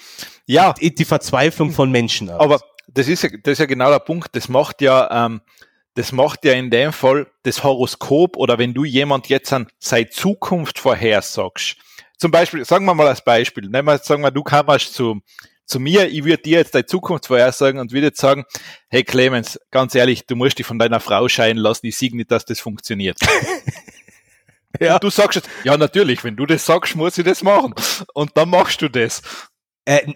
[0.46, 2.39] ja, die, die Verzweiflung von Menschen aus.
[2.39, 2.62] aber
[2.94, 4.36] das ist ja, das ist ja genau der Punkt.
[4.36, 5.42] Das macht ja, ähm,
[5.94, 10.10] das macht ja in dem Fall das Horoskop oder wenn du jemand jetzt an seine
[10.10, 11.78] Zukunft vorhersagst.
[12.22, 15.22] Zum Beispiel, sagen wir mal als Beispiel, nehmen wir, sagen wir, du kamst zu,
[15.65, 18.45] zu mir, ich würde dir jetzt deine Zukunft vorhersagen und würde jetzt sagen,
[18.89, 22.30] hey Clemens, ganz ehrlich, du musst dich von deiner Frau scheiden lassen, ich sehe nicht,
[22.30, 23.17] dass das funktioniert.
[24.80, 24.93] Ja.
[24.93, 27.76] Und du sagst jetzt, ja natürlich, wenn du das sagst, muss ich das machen.
[28.13, 29.22] Und dann machst du das.
[29.86, 30.13] Äh,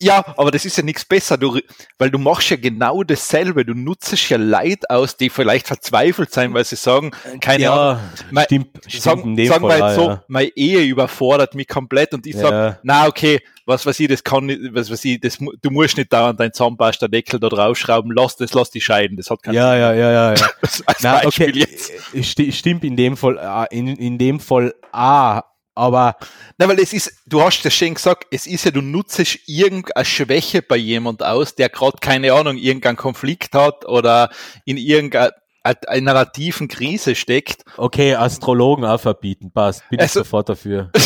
[0.00, 1.58] Ja, aber das ist ja nichts besser, du,
[1.98, 3.64] weil du machst ja genau dasselbe.
[3.64, 7.10] Du nutzt ja Leid aus, die vielleicht verzweifelt sein, weil sie sagen,
[7.40, 8.00] keine Ahnung, ja,
[8.30, 10.24] mein- stimmt, stimmt sagen, dem sagen wir jetzt so, ja.
[10.28, 12.40] meine Ehe überfordert mich komplett und ich Ja.
[12.40, 15.96] sag, na okay, was weiß ich, das kann nicht, was weiß ich, das, du musst
[15.98, 19.76] nicht dauernd deinen Zahnpasta-Deckel da draufschrauben, lass das, lass die scheiden, das hat keinen Ja,
[19.76, 20.36] ja, ja, ja, ja.
[20.66, 20.84] Sinn.
[20.86, 21.90] Als Na, Beispiel okay, jetzt.
[22.14, 23.36] äh, sti- stimmt in dem Fall,
[23.70, 25.42] äh, in, in dem Fall A,
[25.78, 26.16] aber
[26.58, 30.04] Na, weil es ist, du hast ja schon gesagt, es ist ja, du nutzt irgendeine
[30.04, 34.30] Schwäche bei jemand aus, der gerade, keine Ahnung, irgendeinen Konflikt hat oder
[34.64, 35.32] in irgendeiner
[35.86, 37.64] einer tiefen Krise steckt.
[37.76, 40.90] okay, Astrologen auch verbieten, passt, bin ich Also- sofort dafür.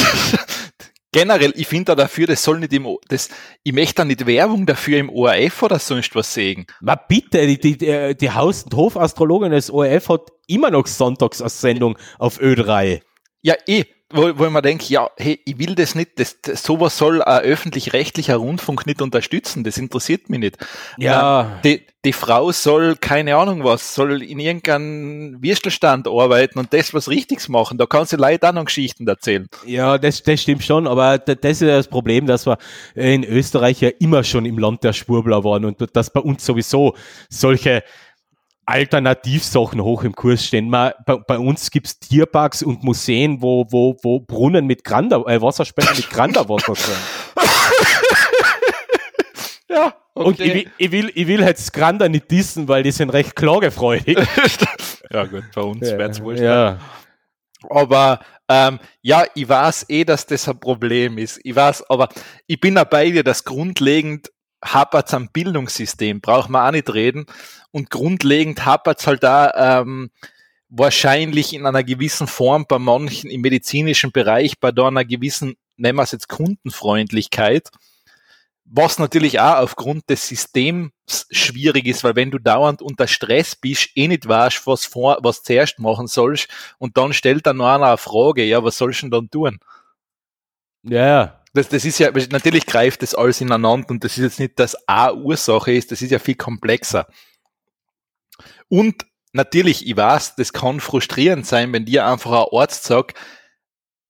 [1.15, 3.29] Generell, ich finde da dafür, das soll nicht im, das,
[3.63, 6.65] ich möchte da nicht Werbung dafür im ORF oder sonst was sehen.
[6.81, 11.43] Ma bitte, die, die, die, die Haus- und Hofastrologin des ORF hat immer noch sonntags
[11.43, 13.03] eine Sendung auf Ö3.
[13.43, 16.63] Ja, eh, wo, wo ich mir denke, ja, hey, ich will das nicht, das, das,
[16.63, 20.59] sowas soll ein öffentlich-rechtlicher Rundfunk nicht unterstützen, das interessiert mich nicht.
[20.99, 21.61] Ja.
[21.65, 27.09] Die, die Frau soll, keine Ahnung was, soll in irgendeinem Würstelstand arbeiten und das was
[27.09, 27.79] Richtiges machen.
[27.79, 29.47] Da kann sie Leute auch noch Geschichten erzählen.
[29.67, 32.59] Ja, das, das stimmt schon, aber das ist ja das Problem, dass wir
[32.95, 36.95] in Österreich ja immer schon im Land der Schwurbler waren und dass bei uns sowieso
[37.29, 37.85] solche
[38.67, 40.69] Alternativsachen hoch im Kurs stehen.
[40.71, 45.41] Man, bei, bei uns gibt's Tierparks und Museen, wo, wo, wo Brunnen mit Grander, äh,
[45.43, 46.97] Wasserspender mit Granderwasser sind.
[49.69, 50.27] Ja, okay.
[50.29, 53.35] Und ich, will- ich will, ich will jetzt Grander nicht dissen, weil die sind recht
[53.35, 54.19] klagefreudig.
[55.11, 56.43] ja gut, bei uns wird's wurscht.
[56.43, 56.79] ja.
[57.71, 61.41] Aber ähm, ja, ich weiß eh, dass das ein Problem ist.
[61.43, 62.09] Ich weiß, aber
[62.47, 64.31] ich bin auch bei dir, dass grundlegend
[64.63, 67.27] hapert's am Bildungssystem, braucht man auch nicht reden.
[67.71, 70.11] Und grundlegend hapert's halt da ähm,
[70.69, 75.99] wahrscheinlich in einer gewissen Form bei manchen im medizinischen Bereich, bei da einer gewissen, nennen
[75.99, 77.69] wir es jetzt Kundenfreundlichkeit,
[78.65, 80.93] was natürlich auch aufgrund des Systems
[81.31, 85.43] schwierig ist, weil wenn du dauernd unter Stress bist, eh nicht weißt, was, vor, was
[85.43, 86.49] zuerst machen sollst,
[86.79, 89.59] und dann stellt dann noch einer eine Frage, ja, was sollst du denn dann tun?
[90.85, 91.42] Ja.
[91.55, 94.75] Das, das ist ja, natürlich greift das alles ineinander und das ist jetzt nicht, dass
[94.89, 97.07] eine Ursache ist, das ist ja viel komplexer.
[98.69, 103.19] Und natürlich, ich weiß, das kann frustrierend sein, wenn dir einfach ein Arzt sagt,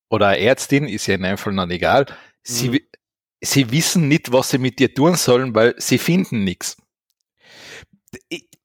[0.09, 2.07] oder eine Ärztin, ist ja in einem Fall noch egal,
[2.45, 2.73] sie, Mhm.
[2.75, 2.89] wi-
[3.43, 6.77] sie wissen nicht, was sie mit dir tun sollen, weil sie finden nichts.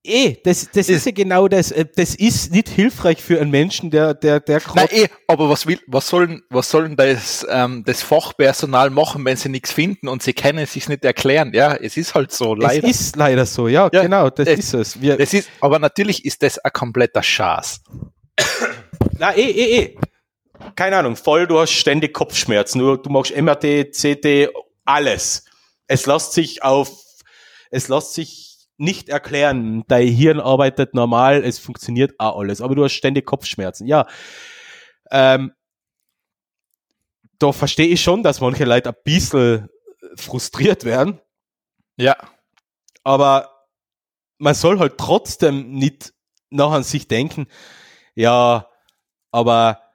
[0.10, 1.72] Eh, das, das ist ja genau das.
[1.72, 5.50] äh, Das ist nicht hilfreich für einen Menschen, der, der, der Nein, grad- eh, aber
[5.50, 10.08] was will, was sollen, was sollen das, ähm, das Fachpersonal machen, wenn sie nichts finden
[10.08, 11.52] und sie können es sich nicht erklären?
[11.54, 12.88] Ja, es ist halt so, es leider.
[12.88, 15.02] ist leider so, ja, Ja, genau, das es- ist es.
[15.02, 17.82] Wir, Das ist, aber natürlich ist das ein kompletter Schaß.
[19.20, 19.96] Na, eh, eh, eh.
[20.76, 24.50] Keine Ahnung, voll, du hast ständig Kopfschmerzen, du, du machst MRT, CT,
[24.86, 25.44] alles.
[25.88, 26.92] Es lässt sich auf,
[27.72, 28.47] es lässt sich
[28.78, 29.84] nicht erklären.
[29.88, 33.88] Dein Hirn arbeitet normal, es funktioniert auch alles, aber du hast ständig Kopfschmerzen.
[33.88, 34.08] Ja,
[35.12, 35.54] ähm,
[37.40, 39.70] da verstehe ich schon, dass manche Leute ein bisschen
[40.16, 41.20] frustriert werden,
[41.98, 42.16] Ja,
[43.04, 43.68] aber
[44.38, 46.14] man soll halt trotzdem nicht
[46.50, 47.48] noch an sich denken,
[48.16, 48.68] ja,
[49.32, 49.87] aber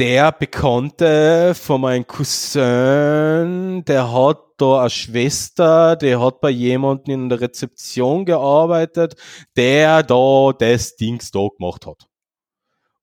[0.00, 7.28] der Bekannte von meinem Cousin, der hat da eine Schwester, der hat bei jemandem in
[7.28, 9.16] der Rezeption gearbeitet,
[9.56, 12.06] der da das Dings da gemacht hat.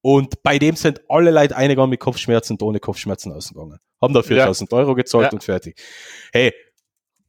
[0.02, 3.78] Und bei dem sind alle Leute eingegangen mit Kopfschmerzen und ohne Kopfschmerzen ausgegangen.
[4.02, 5.32] Haben da 4000 Euro gezahlt Ja.
[5.34, 5.80] und fertig.
[6.34, 6.52] Hey,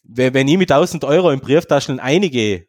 [0.02, 2.66] wenn ich mit 1000 Euro in Brieftaschen einige,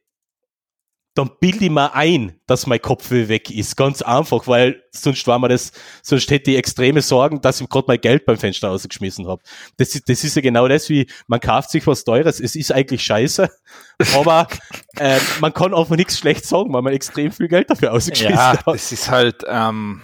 [1.15, 3.75] dann bilde ich mir ein, dass mein Kopfweh weg ist.
[3.75, 7.85] Ganz einfach, weil sonst war mir das, sonst hätte ich extreme Sorgen, dass ich gerade
[7.87, 9.41] mein Geld beim Fenster rausgeschmissen habe.
[9.77, 12.39] Das, ist- das ist ja genau das, wie man kauft sich was Teures.
[12.39, 13.49] Es ist eigentlich scheiße,
[14.15, 14.47] aber
[14.97, 18.53] äh, man kann einfach nichts schlecht sagen, weil man extrem viel Geld dafür ausgeschmissen ja,
[18.53, 18.67] hat.
[18.67, 20.01] das ist halt, ähm,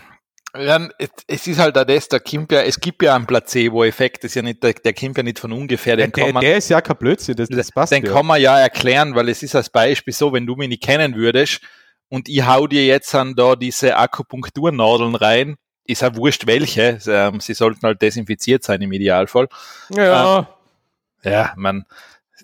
[0.57, 0.87] ja,
[1.27, 4.61] es- ist halt das, da kommt ja, es gibt ja einen Placebo-Effekt, ist ja nicht,
[4.63, 6.97] der, der kommt ja nicht von ungefähr, den Der, kann man, der ist ja kein
[6.97, 8.11] Blödsinn, das, das passt den ja.
[8.11, 11.15] kann man ja erklären, weil es ist als Beispiel so, wenn du mich nicht kennen
[11.15, 11.61] würdest
[12.09, 17.39] und ich hau dir jetzt an da diese Akupunkturnadeln rein, ist ja wurscht welche, ähm,
[17.39, 19.47] sie sollten halt desinfiziert sein im Idealfall.
[19.95, 20.49] ja.
[21.23, 21.85] Ja, man.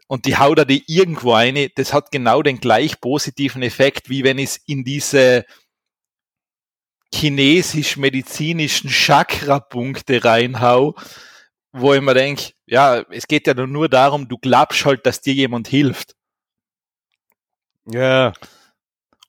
[0.08, 4.24] Und die haut da die irgendwo eine, das hat genau den gleich positiven Effekt, wie
[4.24, 5.46] wenn ich es in diese
[7.14, 10.96] chinesisch-medizinischen Chakra-Punkte reinhau,
[11.74, 15.34] wo ich mir denke, ja, es geht ja nur darum, du glaubst halt, dass dir
[15.34, 16.16] jemand hilft.
[17.86, 18.34] ja.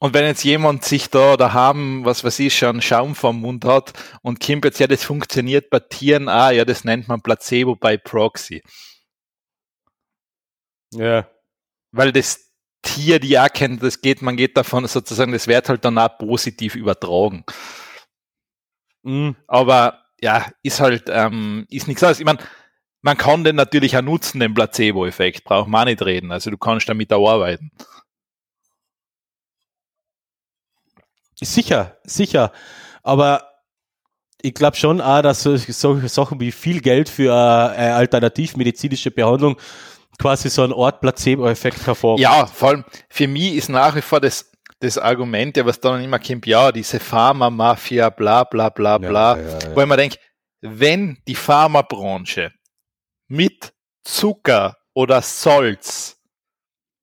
[0.00, 3.92] Und wenn jetzt jemand sich da daheim, was weiß ich, schon Schaum vom Mund hat
[4.22, 7.96] und kommt jetzt, ja, das funktioniert bei Tieren, ah, ja, das nennt man Placebo bei
[7.98, 8.62] Proxy.
[10.92, 11.28] Ja.
[11.92, 12.51] weil das
[12.82, 16.18] Tier die auch kennt, das geht, man geht davon sozusagen, das wird halt dann auch
[16.18, 17.44] positiv übertragen.
[19.02, 19.36] Mhm.
[19.46, 22.20] Aber ja, ist halt, ähm, ist nichts anderes.
[22.20, 22.38] Ich meine,
[23.02, 26.32] man kann den natürlich auch nutzen, den Placebo-Effekt, braucht man nicht reden.
[26.32, 27.70] Also du kannst damit auch arbeiten.
[31.40, 32.52] Sicher, sicher.
[33.02, 33.52] Aber
[34.42, 35.72] ich glaube schon auch, dass solche,
[36.08, 39.56] Sachen wie viel Geld für äh, eine alternativmedizinische Behandlung
[40.22, 42.22] quasi so eine Art Placebo-Effekt hervorruft.
[42.22, 46.02] Ja, vor allem für mich ist nach wie vor das, das Argument, ja, was dann
[46.02, 49.76] immer kommt, ja, diese Pharma-Mafia, bla bla bla bla, ja, ja.
[49.76, 50.18] wo ich mir denke,
[50.60, 52.52] wenn die Pharmabranche
[53.26, 53.72] mit
[54.04, 56.20] Zucker oder Salz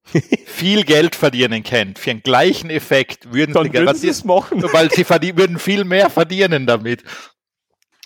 [0.46, 4.64] viel Geld verdienen kann, für einen gleichen Effekt, würden Dann sie garantiert, machen.
[4.72, 5.06] weil sie
[5.38, 7.04] würden viel mehr verdienen damit.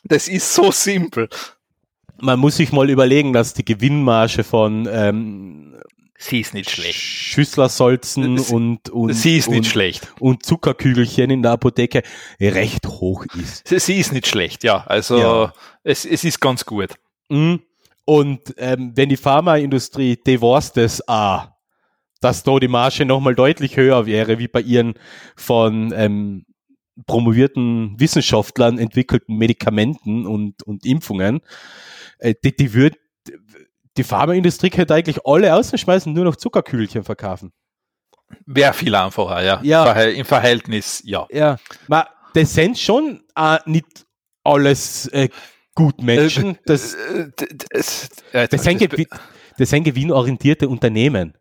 [0.04, 1.30] Das ist so simpel.
[2.24, 5.76] Man muss sich mal überlegen, dass die Gewinnmarge von ähm,
[6.18, 7.00] Sie ist nicht schlecht.
[7.00, 10.14] Schüsslersalzen Sie- und, und, Sie ist nicht und, schlecht.
[10.22, 12.02] und Zuckerkügelchen in der Apotheke
[12.40, 13.68] recht hoch ist.
[13.68, 14.86] Sie, sie ist nicht schlecht, ja.
[14.88, 15.54] Also Ja.
[15.84, 16.92] Es, es ist ganz gut.
[17.28, 17.60] Mhm.
[18.06, 21.50] Und ähm, wenn die Pharmaindustrie, weiß das auch,
[22.22, 24.94] dass da die Marge nochmal deutlich höher wäre, wie bei ihren
[25.36, 26.46] von ähm,
[27.06, 31.42] promovierten Wissenschaftlern entwickelten Medikamenten und, und Impfungen.
[32.20, 32.96] Äh, die, die würden
[33.98, 37.54] die Pharmaindustrie könnte eigentlich alle außenschmeißen, nur noch Zuckerkügelchen verkaufen.
[38.48, 39.60] Wäre viel einfacher, ja.
[39.64, 40.02] Ja.
[40.04, 41.28] Im Verhältnis, ja.
[41.30, 41.58] Ja,
[41.88, 44.06] ma, das sind schon äh, nicht
[44.44, 45.30] alles äh,
[45.76, 46.58] Gutmenschen.
[46.66, 49.08] Das, Äh, d- d- es- äh, das, sind gewi-
[49.60, 51.38] das sind gewinnorientierte Unternehmen.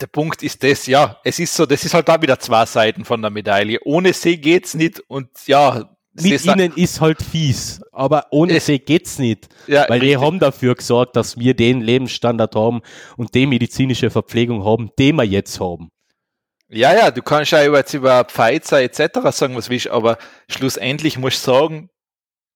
[0.00, 3.04] der Punkt ist das, ja, es ist so, das ist halt da wieder zwei Seiten
[3.04, 3.78] von der Medaille.
[3.84, 8.78] Ohne sie geht's nicht und ja, Mit ihnen ist halt fies, aber ohne Es- sie
[8.80, 9.48] geht's nicht.
[9.68, 10.24] ja, Weil die richtig.
[10.26, 12.80] haben dafür gesorgt, dass wir den Lebensstandard haben
[13.16, 15.90] und die medizinische Verpflegung haben, den wir jetzt haben.
[16.68, 19.20] Ja, ja, du kannst ja jetzt über Pfizer etc.
[19.32, 21.90] sagen, was willst, aber schlussendlich musst du sagen,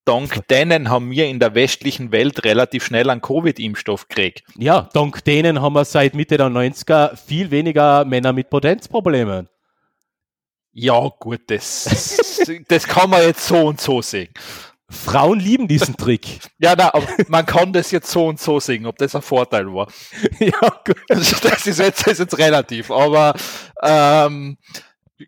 [0.04, 4.42] dank denen haben wir in der westlichen Welt relativ schnell einen Covid-Impfstoff gekriegt.
[4.56, 9.48] Ja, dank denen haben wir seit Mitte der 90er viel weniger Männer mit Potenzproblemen.
[10.76, 14.30] Ja, gut, das, das kann man jetzt so und so sehen.
[14.90, 16.40] Frauen lieben diesen Trick.
[16.58, 19.66] Ja, na, aber man kann das jetzt so und so sehen, ob das ein Vorteil
[19.72, 19.88] war.
[20.40, 20.96] ja, gut.
[21.08, 23.34] Das ist jetzt, das ist jetzt relativ, aber
[23.82, 24.56] ähm,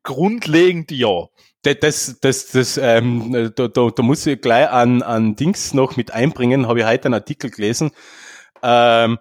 [0.03, 1.27] grundlegend ja.
[1.63, 5.97] Das, das, das, das ähm, da, da, da muss ich gleich an, an Dings noch
[5.97, 7.91] mit einbringen, habe ich heute einen Artikel gelesen,
[8.63, 9.19] ähm,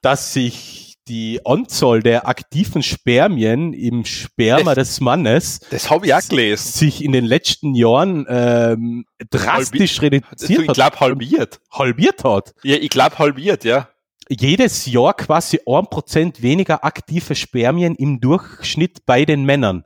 [0.00, 6.28] dass sich die Anzahl der aktiven Spermien im Sperma des Mannes Das habe ich auch
[6.28, 6.70] gelesen.
[6.72, 11.60] sich in den letzten Jahren ähm, drastisch reduziert Ich hat, glaube halbiert.
[11.72, 12.54] halbiert hat.
[12.62, 13.88] Ja, ich glaube halbiert, ja.
[14.28, 19.84] Jedes Jahr quasi 1% weniger aktive Spermien im Durchschnitt bei den Männern.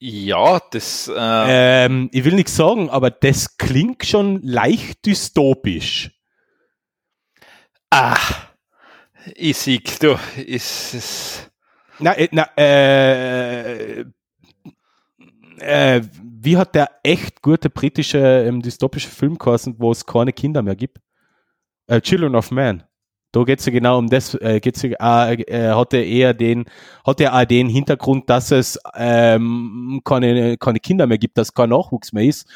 [0.00, 6.12] Ja, das äh, Ähm, ich will nichts sagen, aber das klingt schon leicht dystopisch.
[7.90, 8.16] ah,
[9.34, 11.50] ich sieg, du, ist es.
[11.98, 14.04] Na, äh, na, äh,
[15.58, 20.62] äh, wie hat der echt gute britische ähm, dystopische Film geheißen, wo es keine Kinder
[20.62, 20.98] mehr gibt?
[21.88, 22.84] Äh, Children of Man.
[23.32, 26.32] Da geht es ja genau um das, äh, geht's ja, äh, äh, hat er eher
[26.32, 26.64] den,
[27.06, 31.68] hat er auch den Hintergrund, dass es ähm, keine, keine Kinder mehr gibt, dass kein
[31.68, 32.48] Nachwuchs mehr ist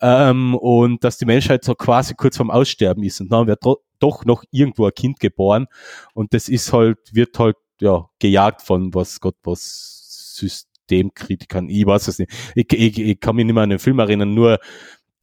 [0.00, 3.62] ähm, und dass die Menschheit so quasi kurz vorm Aussterben ist und dann wird
[3.98, 5.66] doch noch irgendwo ein Kind geboren
[6.14, 12.08] und das ist halt, wird halt, ja, gejagt von was Gott, was Systemkritikern, ich weiß
[12.08, 12.32] es nicht.
[12.54, 14.58] Ich, ich, ich kann mich nicht mehr an den Film erinnern, nur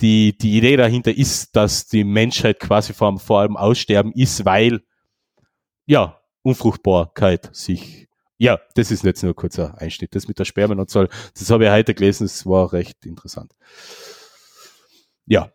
[0.02, 4.82] die, die Idee dahinter ist, dass die Menschheit quasi vor, vor allem Aussterben ist, weil,
[5.86, 8.08] ja, Unfruchtbarkeit sich,
[8.38, 10.14] ja, das ist jetzt nur ein kurzer Einschnitt.
[10.14, 13.56] Das mit der Spermienanzahl, das habe ich heute gelesen, es war recht interessant.
[15.26, 15.52] Ja.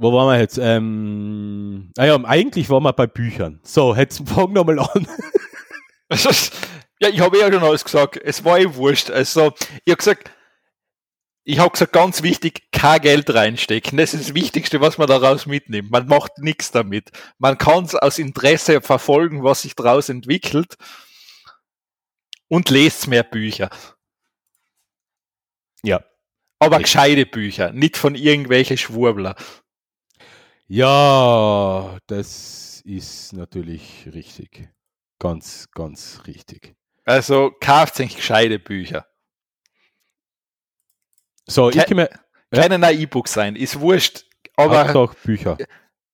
[0.00, 0.56] Wo waren wir jetzt?
[0.56, 3.60] Ähm, naja, eigentlich waren wir bei Büchern.
[3.62, 5.06] So, jetzt fangen wir mal an.
[7.00, 8.16] ja, ich habe ja schon alles gesagt.
[8.16, 9.10] Es war eh wurscht.
[9.10, 9.52] Also,
[9.84, 10.30] ich habe gesagt,
[11.44, 13.98] ich habe gesagt, ganz wichtig, kein Geld reinstecken.
[13.98, 15.90] Das ist das Wichtigste, was man daraus mitnimmt.
[15.90, 17.10] Man macht nichts damit.
[17.36, 20.76] Man kann es aus Interesse verfolgen, was sich daraus entwickelt.
[22.48, 23.68] Und lest mehr Bücher.
[25.82, 26.02] Ja.
[26.58, 26.94] Aber Richtig.
[26.94, 29.36] gescheite Bücher, nicht von irgendwelchen Schwurbler.
[30.72, 34.68] Ja, das ist natürlich richtig.
[35.18, 36.76] Ganz, ganz richtig.
[37.04, 39.04] Also kauft euch gescheite Bücher.
[41.48, 42.08] So, ich Ke- komme,
[42.52, 42.62] Ja.
[42.62, 44.26] Können auch E-Books sein, ist wurscht.
[44.54, 45.58] Aber Hauptsache Bücher.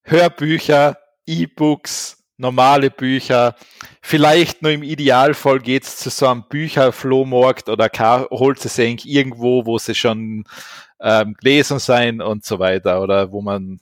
[0.04, 0.96] Hörbücher,
[1.26, 3.57] E-Books, normale Bücher.
[4.00, 7.90] Vielleicht nur im Idealfall geht's zu so einem Bücherflohmarkt oder
[8.30, 10.44] holt es irgendwo, wo sie schon
[10.98, 13.02] ähm, gelesen sein und so weiter.
[13.02, 13.80] Oder wo man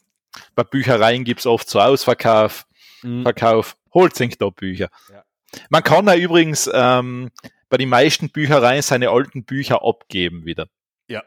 [0.54, 2.66] bei Büchereien gibt's oft so Ausverkauf,
[3.02, 3.22] Mhm.
[3.22, 3.76] Verkauf.
[3.92, 4.88] Holt sich da Bücher.
[5.12, 5.24] Ja.
[5.68, 7.30] Man kann ja übrigens ähm,
[7.68, 10.68] bei den meisten Büchereien seine alten Bücher abgeben wieder.
[11.06, 11.22] Ja.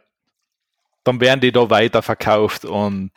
[1.04, 3.12] Dann werden die da weiterverkauft und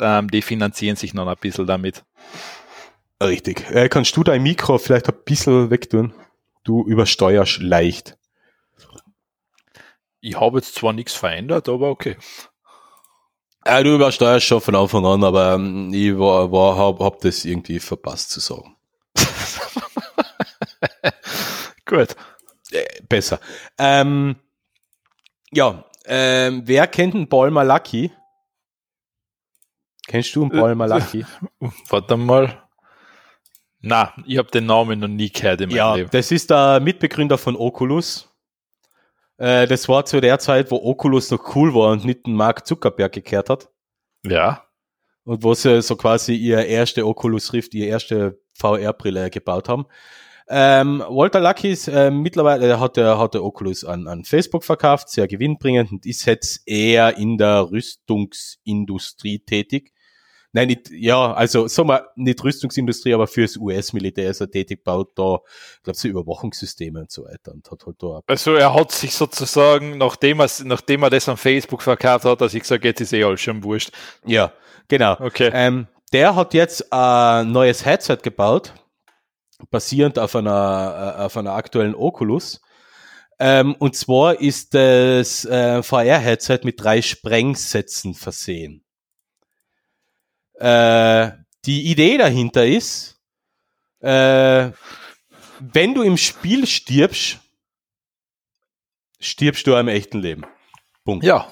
[0.00, 2.02] ähm, die finanzieren sich noch ein bisschen damit.
[3.22, 3.70] Richtig.
[3.70, 6.14] Äh, kannst du dein Mikro vielleicht ein bisschen wegtun?
[6.64, 8.16] Du übersteuerst leicht.
[10.20, 12.16] Ich habe jetzt zwar nichts verändert, aber okay.
[13.64, 17.44] Äh, du übersteuerst schon von Anfang an, aber ähm, ich war, war, hab, hab das
[17.44, 18.76] irgendwie verpasst zu sagen.
[21.84, 22.16] Gut.
[22.70, 23.40] Äh, besser.
[23.78, 24.36] Ähm,
[25.52, 28.10] ja, ähm, wer kennt den Paul Malaki?
[30.06, 31.26] Kennst du den Paul Äh, Malaki?
[31.88, 32.62] Warte mal.
[33.80, 36.10] Na, ich habe den Namen noch nie gehört in meinem Ja, Leben.
[36.10, 38.27] das ist der Mitbegründer von Oculus.
[39.38, 42.66] Äh, das war zu der Zeit, wo Oculus noch cool war und nicht den Mark
[42.66, 43.70] Zuckerberg gekehrt hat.
[44.24, 44.64] Ja.
[45.24, 49.86] Und wo sie so quasi ihr erste Oculus Rift, ihre erste VR-Brille gebaut haben.
[50.50, 55.10] Ähm, Walter Lucky ist äh, mittlerweile hat der hat der Oculus an, an Facebook verkauft,
[55.10, 59.92] sehr gewinnbringend und ist jetzt eher in der Rüstungsindustrie tätig.
[60.52, 65.10] Nein, nicht, ja, also sagen wir nicht Rüstungsindustrie, aber fürs US-Militär ist er tätig, baut
[65.18, 65.40] da,
[65.82, 68.20] glaube so Überwachungssysteme und so weiter und hat halt da.
[68.26, 72.48] Also er hat sich sozusagen, nachdem er, nachdem er das an Facebook verkauft hat, er
[72.48, 73.90] sich gesagt, jetzt ist eh alles schon wurscht.
[74.24, 74.52] Ja,
[74.88, 75.16] genau.
[75.20, 75.50] Okay.
[75.52, 78.72] Ähm, der hat jetzt ein neues Headset gebaut,
[79.70, 82.62] basierend auf einer, äh, auf einer aktuellen Oculus.
[83.38, 88.82] Ähm, und zwar ist das äh, VR-Headset mit drei Sprengsätzen versehen.
[90.58, 91.32] Äh,
[91.64, 93.20] die Idee dahinter ist,
[94.00, 94.70] äh,
[95.60, 97.38] wenn du im Spiel stirbst,
[99.20, 100.46] stirbst du im echten Leben.
[101.04, 101.24] Punkt.
[101.24, 101.50] Ja.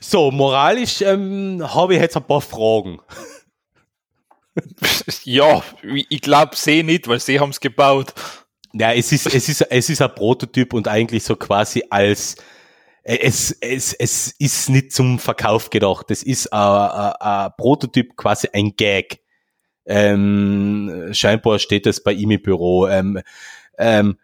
[0.00, 3.00] So, moralisch ähm, habe ich jetzt ein paar Fragen.
[5.24, 8.12] ja, ich glaube, sie nicht, weil sie haben es gebaut.
[8.72, 12.36] Ja, es ist, es ist, es ist ein Prototyp und eigentlich so quasi als,
[13.02, 16.10] es, es, es ist nicht zum Verkauf gedacht.
[16.10, 19.20] Es ist ein, ein Prototyp, quasi ein Gag.
[19.86, 22.86] Ähm, scheinbar steht das bei ihm im Büro.
[22.86, 23.20] Ähm,
[23.78, 24.18] ähm,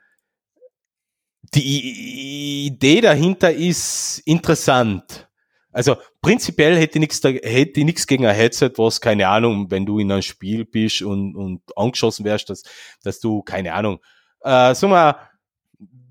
[1.54, 5.28] die Idee dahinter ist interessant.
[5.72, 9.84] Also prinzipiell hätte ich nichts hätte ich nichts gegen ein Headset, was keine Ahnung, wenn
[9.84, 12.62] du in einem Spiel bist und und angeschossen wärst, dass
[13.02, 13.98] dass du keine Ahnung,
[14.40, 15.16] äh, sag mal,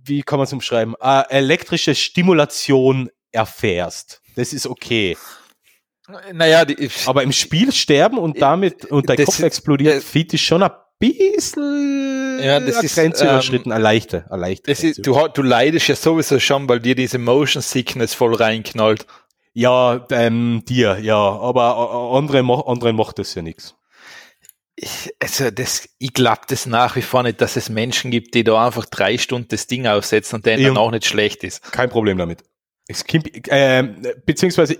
[0.08, 4.22] wie kann man es umschreiben, äh, elektrische Stimulation erfährst.
[4.36, 5.18] Das ist okay.
[6.34, 10.62] Naja, die, aber im Spiel sterben und damit und dein Kopf explodiert, finde ich schon
[10.62, 14.26] ein bisschen ja, das ist, Grenze ähm, überschritten, eine leichte
[14.66, 19.08] das ist, du, du leidest ja sowieso schon, weil dir diese Motion Sickness voll reinknallt.
[19.53, 23.76] Ja, ähm, dir, ja, aber andere, andere macht das ja nichts.
[25.20, 28.66] Also das, ich glaube das nach wie vor nicht, dass es Menschen gibt, die da
[28.66, 31.62] einfach drei Stunden das Ding aufsetzen und denen dann auch nicht schlecht ist.
[31.72, 32.44] Kein Problem damit.
[32.88, 34.80] Es kommt, äh, beziehungsweise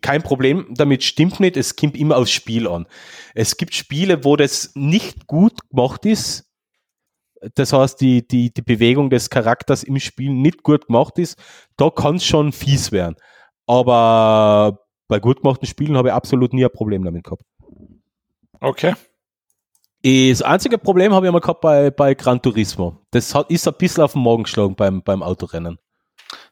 [0.00, 2.86] kein Problem damit stimmt nicht, es kommt immer aufs Spiel an.
[3.34, 6.50] Es gibt Spiele, wo das nicht gut gemacht ist.
[7.54, 11.38] Das heißt, die, die, die Bewegung des Charakters im Spiel nicht gut gemacht ist.
[11.76, 13.16] Da kann es schon fies werden.
[13.66, 17.42] Aber bei gut gemachten Spielen habe ich absolut nie ein Problem damit gehabt.
[18.60, 18.94] Okay.
[20.06, 22.96] Das einzige Problem habe ich mal gehabt bei, bei Gran Turismo.
[23.10, 25.80] Das hat, ist ein bisschen auf den Morgen geschlagen beim, beim Autorennen.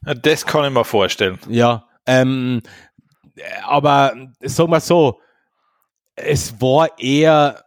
[0.03, 1.39] Das kann ich mir vorstellen.
[1.49, 2.63] Ja, ähm,
[3.65, 5.21] aber sag mal so,
[6.17, 7.65] es war eher,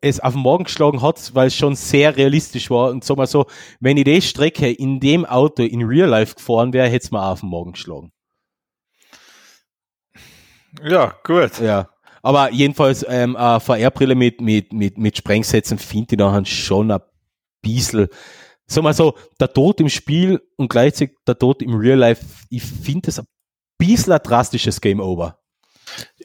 [0.00, 2.88] es auf den Morgen geschlagen hat, weil es schon sehr realistisch war.
[2.88, 3.44] Und sag mal so,
[3.78, 7.20] wenn ich die Strecke in dem Auto in Real Life gefahren wäre, hätte es mir
[7.20, 8.10] auch auf den Morgen geschlagen.
[10.82, 11.60] Ja, gut.
[11.60, 11.90] Ja.
[12.26, 17.00] Aber jedenfalls ähm, eine VR-Brille mit, mit, mit, mit Sprengsätzen finde ich dann schon ein
[17.62, 18.08] bisschen,
[18.66, 22.64] sag mal so, der Tod im Spiel und gleichzeitig der Tod im Real Life, ich
[22.64, 23.26] finde das ein
[23.78, 25.38] bisschen ein drastisches Game Over.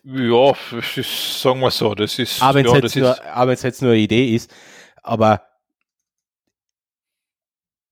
[0.04, 2.42] Ja, das ist, sagen wir so, das ist.
[2.42, 4.52] Aber wenn es ja, jetzt, jetzt nur eine Idee ist,
[5.04, 5.44] aber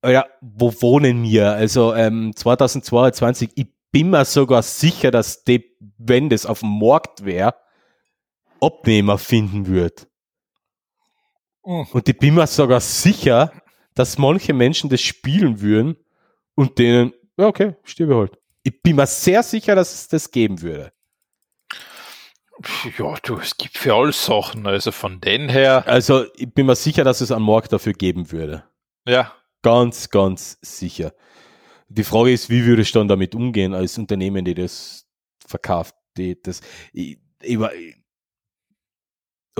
[0.04, 1.52] ja, wo wohnen wir?
[1.52, 7.24] Also ähm, 2022, ich bin mir sogar sicher, dass die, wenn das auf dem Markt
[7.24, 7.54] wäre,
[8.62, 10.08] Abnehmer finden wird.
[11.66, 11.88] Mhm.
[11.92, 13.52] Und ich bin mir sogar sicher,
[13.96, 15.98] dass manche Menschen das spielen würden
[16.56, 18.38] und denen, ja, okay, stirbe halt.
[18.64, 20.92] Ich bin mir sehr sicher, dass es das geben würde.
[22.98, 25.88] Ja, du, es gibt für alle Sachen, also von denen her.
[25.88, 28.66] Also, ich bin mir sicher, dass es einen Markt dafür geben würde.
[29.08, 29.34] Ja.
[29.62, 31.14] Ganz, ganz sicher.
[31.88, 35.08] Die Frage ist, wie würde ich dann damit umgehen als Unternehmen, die das
[35.46, 37.58] verkauft, die das, ich, ich,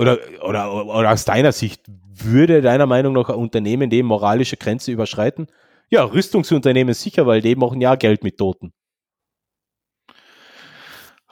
[0.00, 4.92] oder, oder, oder aus deiner Sicht, würde deiner Meinung nach ein Unternehmen die moralische Grenze
[4.92, 5.46] überschreiten?
[5.90, 8.72] Ja, Rüstungsunternehmen sicher, weil die machen ja Geld mit Toten.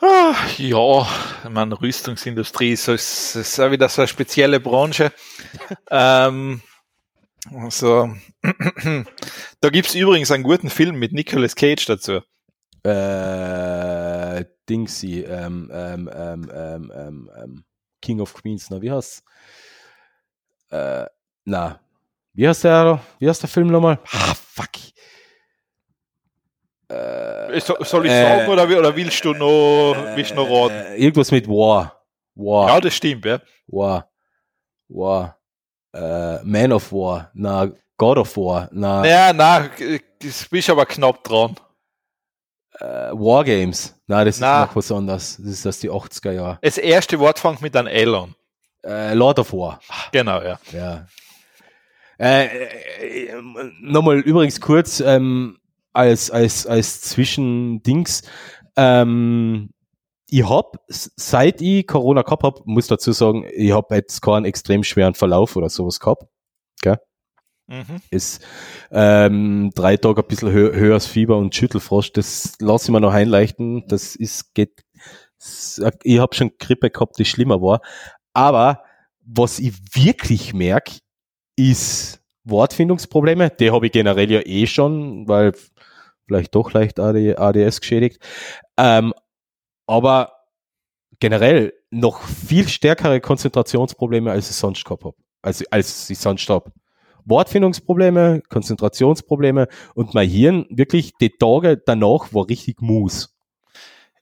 [0.00, 1.06] Ah, ja,
[1.48, 5.12] meine, Rüstungsindustrie ist, ist, ist auch wieder so eine spezielle Branche.
[5.90, 6.60] ähm,
[7.52, 8.10] also,
[9.60, 12.20] da gibt es übrigens einen guten Film mit Nicolas Cage dazu.
[12.84, 17.64] Äh, Dingsy, ähm, ähm, ähm, ähm, ähm, ähm
[18.00, 19.22] King of Queens, na, wie heißt
[20.70, 21.06] äh,
[21.44, 21.80] na,
[22.34, 23.98] wie heißt der, wie heißt der Film nochmal?
[24.12, 24.68] Ah, fuck.
[26.88, 30.74] Äh, so, soll ich sagen äh, oder, oder willst du noch, willst noch raten?
[30.74, 32.02] Äh, irgendwas mit War.
[32.34, 32.68] War.
[32.68, 33.40] Ja, das stimmt, ja.
[33.66, 34.08] War.
[34.88, 35.38] War.
[35.92, 37.30] Äh, Man of War.
[37.34, 38.68] Na, God of War.
[38.72, 39.68] Na, ja, na,
[40.20, 41.56] das bist aber knapp dran.
[42.80, 43.94] Äh, Wargames.
[44.06, 44.62] Nein, das na.
[44.62, 45.36] ist noch was anderes.
[45.38, 46.58] Das ist aus die 80er Jahre.
[46.62, 48.34] Das erste Wort fängt mit einem L an.
[48.84, 49.80] Äh, Lord of War.
[50.12, 50.60] Genau, ja.
[50.72, 51.06] Ja.
[52.18, 53.42] Äh, äh,
[53.80, 55.58] Nochmal übrigens kurz ähm,
[55.92, 58.22] als, als, als Zwischendings.
[58.76, 59.70] Ähm,
[60.30, 64.84] ich hab, seit ich Corona gehabt hab, muss dazu sagen, ich hab jetzt keinen extrem
[64.84, 66.24] schweren Verlauf oder sowas gehabt.
[66.82, 66.98] Gell?
[67.68, 68.00] Mhm.
[68.10, 68.42] Ist
[68.90, 73.12] ähm, drei Tage ein bisschen hö höheres Fieber und Schüttelfrost, das lasse ich mir noch
[73.12, 73.86] einleichten.
[73.88, 74.84] Das ist, geht,
[76.02, 77.80] ich habe schon Grippe gehabt, die schlimmer war.
[78.32, 78.82] Aber
[79.20, 80.98] was ich wirklich merke,
[81.56, 83.50] ist Wortfindungsprobleme.
[83.50, 85.52] Die habe ich generell ja eh schon, weil
[86.26, 88.22] vielleicht doch leicht ADS geschädigt.
[88.78, 89.12] Ähm,
[89.86, 90.32] aber
[91.20, 95.16] generell noch viel stärkere Konzentrationsprobleme, als ich sonst gehabt habe.
[95.42, 96.72] Als, als ich sonst habe.
[97.28, 103.34] Wortfindungsprobleme, Konzentrationsprobleme und mein Hirn wirklich die Tage danach war richtig Mus.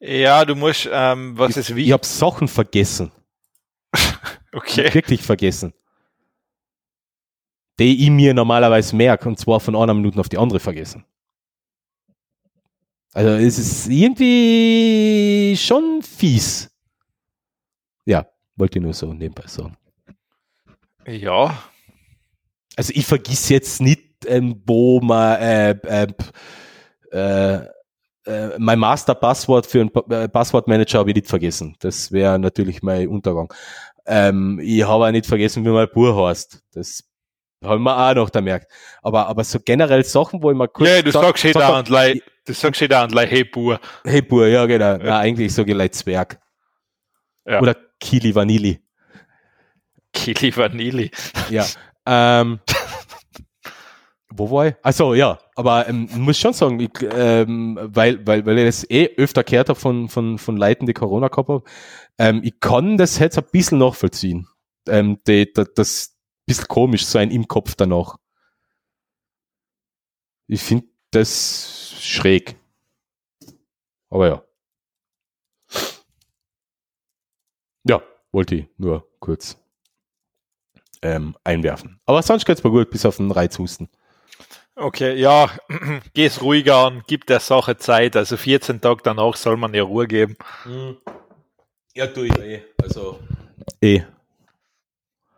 [0.00, 1.84] Ja, du musst, ähm, was ich, ist wie?
[1.84, 3.12] Ich habe Sachen vergessen.
[4.52, 4.92] okay.
[4.92, 5.72] Wirklich vergessen.
[7.78, 11.04] Die ich mir normalerweise merke und zwar von einer Minute auf die andere vergessen.
[13.12, 16.70] Also es ist irgendwie schon fies.
[18.04, 18.26] Ja,
[18.56, 19.76] wollte ich nur so nebenbei sagen.
[21.06, 21.56] Ja.
[22.76, 26.06] Also ich vergiss jetzt nicht, ähm, wo man äh, äh,
[27.10, 27.66] äh,
[28.26, 31.76] äh, mein Master-Passwort für einen äh, Passwortmanager habe ich nicht vergessen.
[31.80, 33.52] Das wäre natürlich mein Untergang.
[34.06, 36.62] Ähm, ich habe auch nicht vergessen, wie mein Buch heißt.
[36.72, 37.04] Das
[37.64, 38.70] haben wir auch noch da merkt.
[39.02, 40.88] Aber, aber so generell Sachen, wo ich mal kurz.
[40.88, 43.44] Ja, du sag, sagst eh da und lei, du sagst eh da und lei, hey
[43.44, 43.80] Bur.
[44.04, 44.92] Hey Bur, ja, genau.
[44.92, 44.98] Ja.
[44.98, 46.38] Na, eigentlich so ich Zwerg.
[47.46, 47.60] Ja.
[47.60, 48.80] Oder Kili Vanilli.
[50.12, 51.10] Kili Vanilli.
[51.50, 51.64] Ja.
[52.06, 52.60] Ähm,
[54.30, 54.74] wo war ich?
[54.82, 59.14] Also ja, aber ähm, muss schon sagen, ich, ähm, weil, weil, weil ich das eh
[59.16, 61.62] öfter gehört habe von, von, von Leuten, die Corona gehabt haben,
[62.18, 64.48] ähm, ich kann das jetzt ein bisschen nachvollziehen.
[64.88, 68.16] Ähm, die, die, das bisschen komisch sein im Kopf danach.
[70.46, 72.56] Ich finde das schräg.
[74.08, 74.42] Aber ja.
[77.84, 78.02] Ja,
[78.32, 79.58] wollte ich nur kurz
[81.02, 82.00] ähm, einwerfen.
[82.06, 83.88] Aber sonst geht's mir gut, bis auf den Reizhusten.
[84.74, 85.50] Okay, ja,
[86.14, 88.14] geh's ruhiger an, gib der Sache Zeit.
[88.14, 90.36] Also 14 Tage danach soll man ja Ruhe geben.
[90.64, 90.96] Hm.
[91.94, 92.62] Ja, tu ich eh.
[92.82, 93.18] Also
[93.80, 94.02] eh.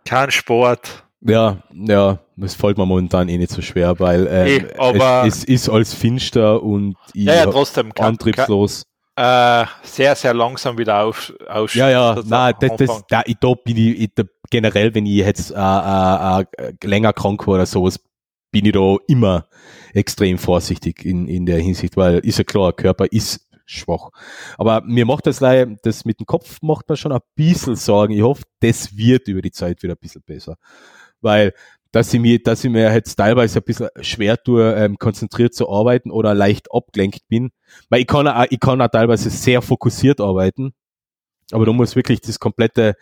[0.05, 1.05] Kein Sport.
[1.21, 5.39] Ja, ja, es fällt mir momentan eh nicht so schwer, weil ähm, eh, aber es,
[5.39, 8.85] es, ist alles finster und ich ja, ja, trotzdem kann, antriebslos.
[9.17, 13.37] Kann, äh, sehr, sehr langsam wieder auf, auf Ja, ja, nein, das, das, da, ich,
[13.41, 17.55] da bin ich, ich da, generell, wenn ich jetzt äh, äh, äh, länger krank war
[17.55, 18.01] oder sowas,
[18.51, 19.47] bin ich da immer
[19.93, 24.11] extrem vorsichtig in, in der Hinsicht, weil ist ja klar, Körper ist schwach.
[24.57, 28.15] Aber mir macht das leider, das mit dem Kopf macht man schon ein bisschen Sorgen.
[28.15, 30.57] Ich hoffe, das wird über die Zeit wieder ein bisschen besser.
[31.21, 31.53] Weil,
[31.93, 35.69] dass ich mir, dass ich mir jetzt teilweise ein bisschen schwer tue, ähm, konzentriert zu
[35.71, 37.51] arbeiten oder leicht abgelenkt bin.
[37.91, 40.73] Weil ich kann auch, ich kann auch teilweise sehr fokussiert arbeiten.
[41.53, 42.95] Aber da muss wirklich das komplette,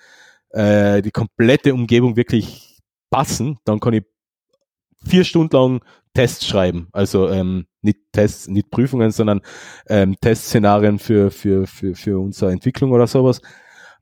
[0.57, 2.79] äh, die komplette Umgebung wirklich
[3.11, 3.59] passen.
[3.65, 4.05] Dann kann ich
[5.07, 5.85] vier Stunden lang
[6.15, 6.89] Tests schreiben.
[6.93, 9.43] Also ähm, nicht Tests, nicht Prüfungen, sondern
[9.89, 13.43] ähm, Testszenarien für, für, für, für unsere Entwicklung oder sowas.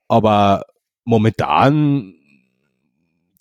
[0.07, 0.65] Aber
[1.05, 2.15] momentan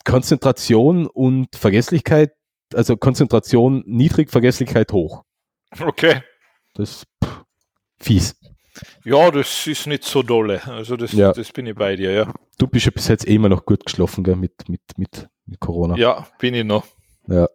[0.05, 2.31] Konzentration und Vergesslichkeit,
[2.73, 5.23] also Konzentration niedrig, Vergesslichkeit hoch.
[5.79, 6.21] Okay.
[6.73, 7.43] Das ist pff,
[7.99, 8.35] fies.
[9.03, 10.65] Ja, das ist nicht so dolle.
[10.67, 11.31] Also das, ja.
[11.31, 12.33] das bin ich bei dir, ja.
[12.57, 15.59] Du bist ja bis jetzt eh immer noch gut geschlafen, gell, mit, mit, mit, mit
[15.59, 15.95] Corona.
[15.95, 16.85] Ja, bin ich noch.
[17.27, 17.47] Ja.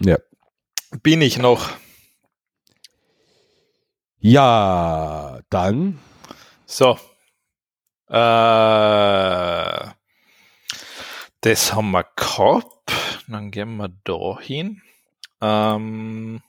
[0.00, 0.18] Ja.
[1.02, 1.70] Bin ich noch.
[4.18, 5.98] Ja, dann.
[6.66, 6.98] So.
[8.08, 8.14] Äh,
[11.40, 12.92] das haben wir gehabt.
[13.28, 14.82] Dann gehen wir da hin.
[15.40, 16.40] Ähm,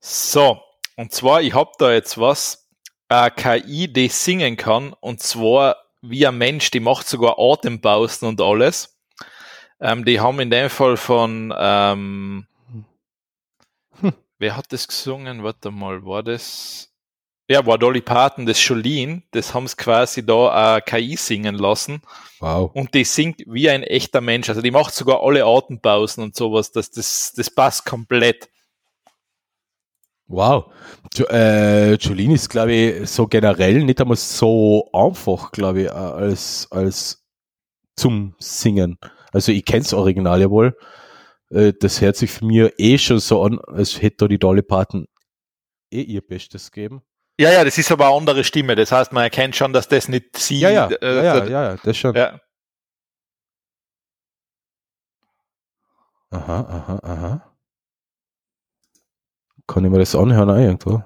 [0.00, 0.60] so.
[0.96, 2.68] Und zwar, ich habe da jetzt was.
[3.08, 4.94] Eine KI, die singen kann.
[5.00, 8.98] Und zwar wie ein Mensch, die macht sogar Atempausen und alles.
[9.80, 12.46] Ähm, die haben in dem Fall von, ähm,
[14.00, 14.12] hm.
[14.38, 15.42] wer hat das gesungen?
[15.42, 16.88] Warte mal, war das?
[17.48, 22.00] Ja, war Dolly Parton, das Jolene, das haben sie quasi da äh, KI singen lassen.
[22.38, 22.70] Wow.
[22.74, 24.48] Und die singt wie ein echter Mensch.
[24.48, 26.72] Also die macht sogar alle Atempausen und sowas.
[26.72, 28.48] Das, das, das passt komplett.
[30.28, 30.72] Wow.
[31.30, 37.24] Äh, Jolene ist, glaube ich, so generell nicht einmal so einfach, glaube ich, als, als
[37.96, 38.98] zum Singen.
[39.32, 40.76] Also ich kenne das Original ja wohl.
[41.50, 44.62] Äh, das hört sich für mich eh schon so an, als hätte da die Dolly
[44.62, 45.06] Parton
[45.90, 47.02] eh ihr Bestes gegeben.
[47.38, 48.74] Ja, ja, das ist aber eine andere Stimme.
[48.74, 50.60] Das heißt, man erkennt schon, dass das nicht sie.
[50.60, 52.14] Ja, ja, äh, ja, ja, ja, das schon.
[52.14, 52.40] ja.
[56.30, 57.51] Aha, aha, aha.
[59.72, 61.02] Kann ich mir das anhören auch irgendwo?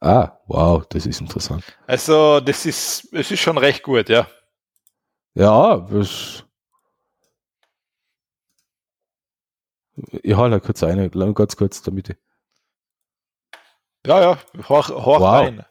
[0.00, 1.62] Ah, wow, das ist interessant.
[1.86, 4.26] Also, das ist, es ist schon recht gut, ja.
[5.34, 6.44] Ja, das.
[10.10, 12.16] Ich halte kurz eine, ganz kurz, damit ich.
[14.04, 14.38] Ja, ja,
[14.68, 15.22] hoch, hoch Wow.
[15.22, 15.64] rein.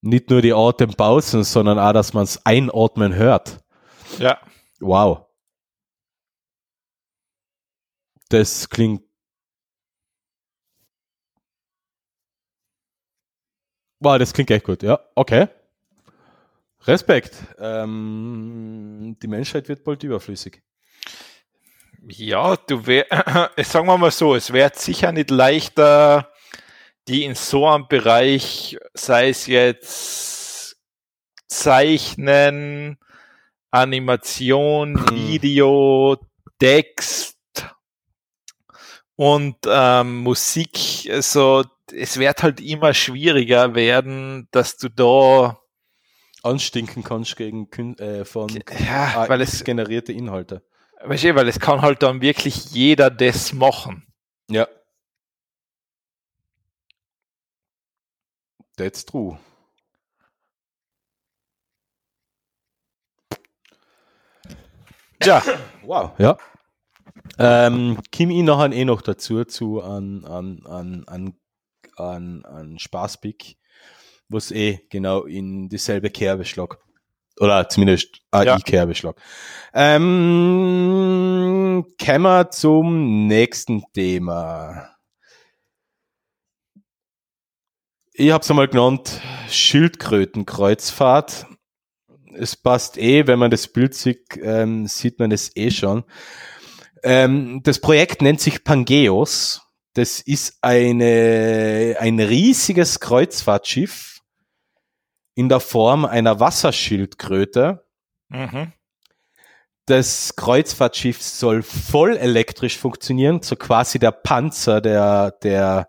[0.00, 3.58] Nicht nur die Atempausen, sondern auch, dass man es einatmen hört.
[4.20, 4.38] Ja.
[4.80, 5.26] Wow.
[8.30, 9.02] Das klingt.
[14.00, 14.82] Wow, das klingt echt gut.
[14.82, 15.48] Ja, okay.
[16.86, 17.36] Respekt.
[17.58, 20.62] Ähm, die Menschheit wird bald überflüssig.
[22.06, 23.06] Ja, du wär,
[23.64, 26.32] sagen wir mal so, es wäre sicher nicht leichter,
[27.08, 30.76] die in so einem Bereich, sei es jetzt
[31.48, 32.98] Zeichnen,
[33.70, 35.14] Animation, Hm.
[35.14, 36.16] Video,
[36.58, 37.36] Text
[39.16, 45.58] und ähm, Musik, also es wird halt immer schwieriger werden, dass du da
[46.42, 48.48] Anstinken kannst gegen äh, von
[48.86, 50.62] ja, weil es generierte Inhalte.
[51.02, 54.06] weißt du, weil es kann halt dann wirklich jeder das machen.
[54.50, 54.66] Ja.
[58.76, 59.38] That's true.
[65.22, 65.42] Ja,
[65.82, 66.12] Wow.
[66.18, 66.36] Ja.
[67.38, 71.34] Ähm, Kim ich nachher eh noch dazu zu an, an, an, an,
[71.96, 73.56] an, an Spaßpick,
[74.28, 76.78] was eh genau in dieselbe Kerbe schlag.
[77.40, 78.54] Oder zumindest Ja.
[78.54, 79.20] AI-Kerbe schlag.
[79.72, 80.14] Ähm,
[82.04, 84.90] kommen wir zum nächsten Thema.
[88.12, 91.46] Ich habe es einmal genannt, Schildkrötenkreuzfahrt.
[92.38, 96.04] Es passt eh, wenn man das Bild sieht, ähm, sieht man es eh schon.
[97.02, 99.62] Ähm, das Projekt nennt sich Pangeos.
[99.94, 104.20] Das ist eine, ein riesiges Kreuzfahrtschiff
[105.34, 107.84] in der Form einer Wasserschildkröte.
[108.28, 108.72] mhm.
[109.86, 115.88] Das Kreuzfahrtschiff soll voll elektrisch funktionieren, so quasi der Panzer der, der,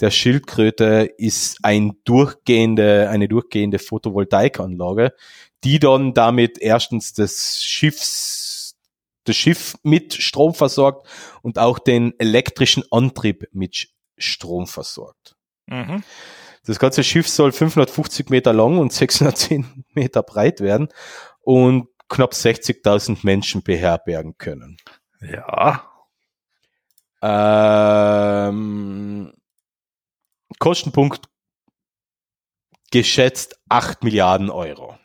[0.00, 5.12] der Schildkröte ist ein durchgehende, eine durchgehende Photovoltaikanlage,
[5.66, 8.76] die dann damit erstens das Schiffs,
[9.24, 11.08] das Schiff mit Strom versorgt
[11.42, 15.34] und auch den elektrischen Antrieb mit Strom versorgt.
[15.66, 16.04] Mhm.
[16.64, 20.86] Das ganze Schiff soll 550 Meter lang und 610 Meter breit werden
[21.40, 24.76] und knapp 60.000 Menschen beherbergen können.
[25.20, 25.90] Ja.
[28.50, 29.32] Ähm,
[30.60, 31.28] Kostenpunkt
[32.92, 34.96] geschätzt 8 Milliarden Euro.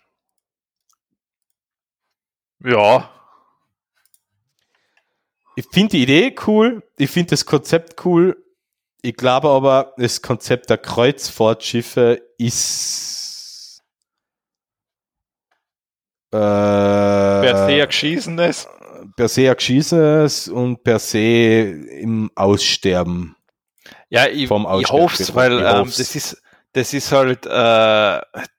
[2.63, 3.09] Ja.
[5.55, 8.37] Ich finde die Idee cool, ich finde das Konzept cool.
[9.01, 13.81] Ich glaube aber, das Konzept der Kreuzfahrtschiffe ist
[16.31, 18.67] äh, Per se ein geschießenes.
[19.15, 23.35] per se ein Geschießenes und per se im Aussterben.
[24.09, 25.35] Ja, ich, vom ich hoffe bedroht.
[25.35, 26.41] weil ähm, das ist,
[26.73, 27.49] das ist halt, äh,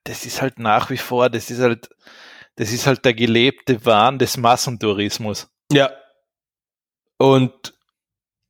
[0.03, 1.89] das ist halt nach wie vor, das ist halt,
[2.55, 5.47] das ist halt der gelebte Wahn des Massentourismus.
[5.71, 5.91] Ja.
[7.17, 7.73] Und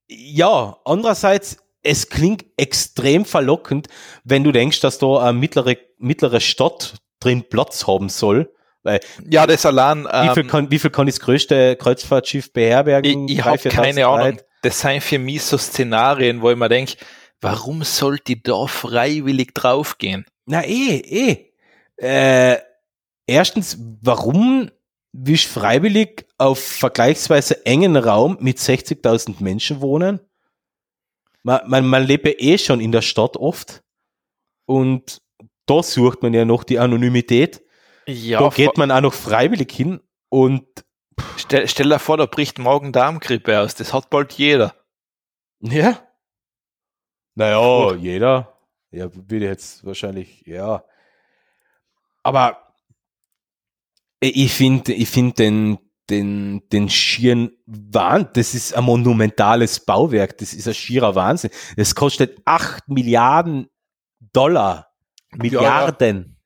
[0.07, 3.87] ja, andererseits, es klingt extrem verlockend,
[4.23, 8.53] wenn du denkst, dass da eine mittlere, mittlere Stadt drin Platz haben soll.
[8.83, 8.99] Weil
[9.29, 13.27] Ja, das allein, wie, viel ähm, kann, wie viel kann das größte Kreuzfahrtschiff beherbergen?
[13.27, 14.41] ich, ich habe 4.000 keine Ahnung.
[14.61, 16.95] Das sind für mich so Szenarien, wo ich mir denke,
[17.41, 20.25] warum sollte ich da freiwillig draufgehen?
[20.45, 21.53] Na eh, eh.
[21.97, 22.59] Äh,
[23.27, 24.69] erstens, warum
[25.11, 30.19] willst du freiwillig auf vergleichsweise engen Raum mit 60.000 Menschen wohnen?
[31.43, 33.83] Man, man, man lebt ja eh schon in der Stadt oft
[34.65, 35.21] und
[35.65, 37.63] da sucht man ja noch die Anonymität.
[38.07, 40.65] Ja, da geht man auch noch freiwillig hin und
[41.37, 43.75] stell, stell dir vor, da bricht morgen Darmgrippe aus.
[43.75, 44.75] Das hat bald jeder.
[45.59, 45.99] ja.
[47.35, 47.95] Naja, Puh.
[47.95, 48.59] jeder.
[48.91, 50.83] Ja, würde jetzt wahrscheinlich, ja.
[52.21, 52.72] Aber
[54.27, 55.77] ich finde, ich finde den,
[56.09, 61.51] den, den schieren Wahnsinn, das ist ein monumentales Bauwerk, das ist ein schierer Wahnsinn.
[61.75, 63.67] Das kostet 8 Milliarden
[64.31, 64.87] Dollar.
[65.35, 66.37] Milliarden.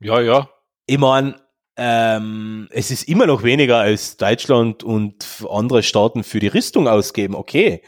[0.00, 0.48] Ja, ja.
[0.86, 1.36] Ich meine,
[1.76, 7.34] ähm, es ist immer noch weniger als Deutschland und andere Staaten für die Rüstung ausgeben,
[7.34, 7.82] okay.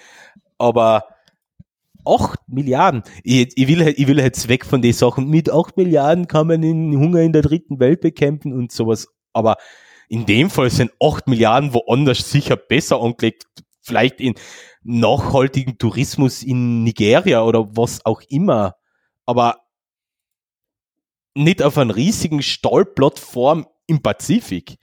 [0.58, 1.04] Aber
[2.04, 3.02] 8 Milliarden.
[3.22, 5.28] Ich, ich, will, ich will jetzt weg von den Sachen.
[5.28, 9.08] Mit 8 Milliarden kann man den Hunger in der dritten Welt bekämpfen und sowas.
[9.32, 9.56] Aber
[10.08, 13.46] in dem Fall sind 8 Milliarden woanders sicher besser angelegt.
[13.80, 14.34] Vielleicht in
[14.82, 18.76] nachhaltigen Tourismus in Nigeria oder was auch immer.
[19.26, 19.58] Aber
[21.34, 24.76] nicht auf einer riesigen Stahlplattform im Pazifik.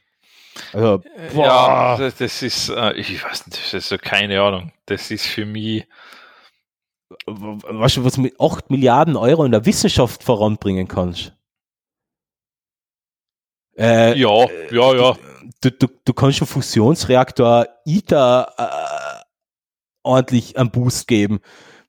[0.74, 1.02] Also,
[1.34, 1.46] boah.
[1.46, 4.72] Ja, das, das ist, äh, ich weiß nicht, das ist so keine Ahnung.
[4.86, 5.86] Das ist für mich.
[7.26, 11.34] Weißt du, was mit 8 Milliarden Euro in der Wissenschaft voranbringen kannst?
[13.78, 15.18] Äh, ja, ja, ja.
[15.62, 19.24] Du, du, du kannst einen Fusionsreaktor ITER äh,
[20.04, 21.40] ordentlich einen Boost geben.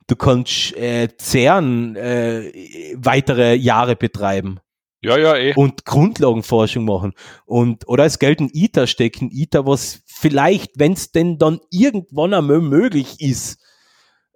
[0.06, 4.60] Du kannst äh, CERN äh, weitere Jahre betreiben.
[5.02, 5.54] Ja, ja, eh.
[5.54, 7.14] Und Grundlagenforschung machen.
[7.46, 9.30] Und, oder es Geld in ITER stecken.
[9.30, 13.60] ITER, was vielleicht, wenn es denn dann irgendwann einmal möglich ist,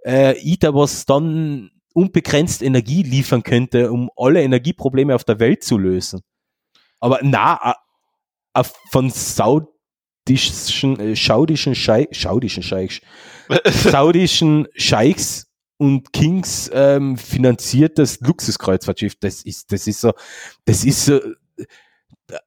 [0.05, 0.35] äh,
[0.75, 6.21] was dann unbegrenzt Energie liefern könnte, um alle Energieprobleme auf der Welt zu lösen.
[7.01, 7.77] Aber na,
[8.91, 13.01] von saudischen, äh, saudischen Scheichs, saudischen Scheichs,
[13.65, 19.17] saudischen Scheichs und Kings ähm, finanziertes Luxuskreuzfahrtschiff.
[19.21, 20.13] Das ist, das ist so,
[20.65, 21.21] das ist so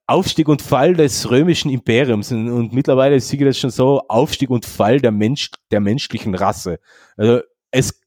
[0.06, 4.50] Aufstieg und Fall des römischen Imperiums und, und mittlerweile sehe ich das schon so Aufstieg
[4.50, 6.80] und Fall der Mensch, der menschlichen Rasse.
[7.16, 7.42] Also
[7.72, 8.00] es,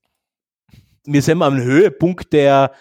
[1.05, 2.73] wir sind am Höhepunkt der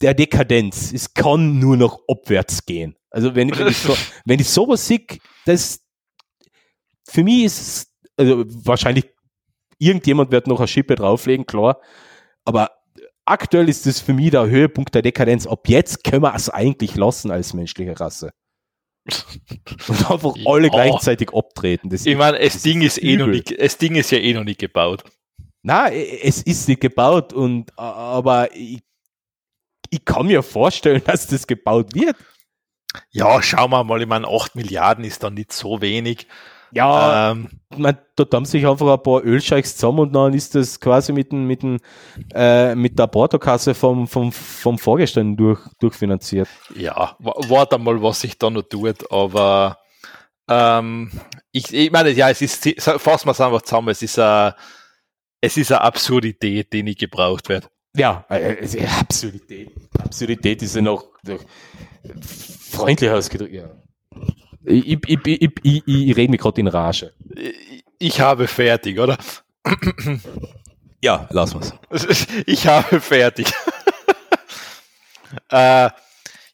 [0.00, 0.92] der Dekadenz.
[0.92, 2.96] Es kann nur noch abwärts gehen.
[3.10, 3.94] Also wenn, wenn ich so,
[4.24, 5.04] wenn ich sowas sehe,
[5.44, 5.80] das
[7.06, 7.86] für mich ist
[8.16, 9.06] also wahrscheinlich
[9.80, 11.80] Irgendjemand wird noch eine Schippe drauflegen, klar.
[12.44, 12.70] Aber
[13.30, 15.46] aktuell ist das für mich der Höhepunkt der Dekadenz.
[15.46, 18.30] Ab jetzt können wir es eigentlich lassen als menschliche Rasse.
[19.88, 20.50] Und einfach ja.
[20.50, 21.88] alle gleichzeitig abtreten.
[21.88, 24.34] Das ich meine, das, Ding ist, ist eh noch nicht, das Ding ist ja eh
[24.34, 25.04] noch nicht gebaut.
[25.62, 28.80] Na, es ist nicht gebaut und aber ich,
[29.90, 32.16] ich kann mir vorstellen, dass das gebaut wird.
[33.10, 36.26] Ja, schauen wir mal, ich meine, 8 Milliarden ist dann nicht so wenig.
[36.72, 40.78] Ja, ähm, man, dort haben sich einfach ein paar Ölscheichs zusammen und dann ist das
[40.78, 41.62] quasi mit, dem, mit,
[42.32, 46.48] äh, mit der Portokasse vom, vom, vom Vorgestern durch, durchfinanziert.
[46.76, 49.78] Ja, warte mal, was sich da noch tut, aber
[50.48, 51.10] ähm,
[51.52, 54.54] ich, ich meine, ja, es ist, fassen wir es einfach zusammen, es ist eine,
[55.40, 57.68] es ist eine Absurdität, die nicht gebraucht wird.
[57.96, 59.72] Ja, äh, äh Absurdität.
[59.98, 61.06] Absurdität ist ja noch
[62.70, 63.70] freundlich ausgedrückt, ja.
[64.64, 67.12] Ich, ich, ich, ich, ich rede mich gerade in Rage.
[67.98, 69.16] Ich habe fertig, oder?
[71.02, 71.74] Ja, lass mal's.
[72.46, 73.52] Ich habe fertig.
[75.48, 75.90] äh,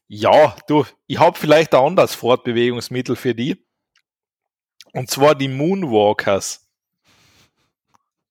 [0.08, 3.64] ja, du, ich habe vielleicht ein anderes Fortbewegungsmittel für die.
[4.92, 6.62] Und zwar die Moonwalkers.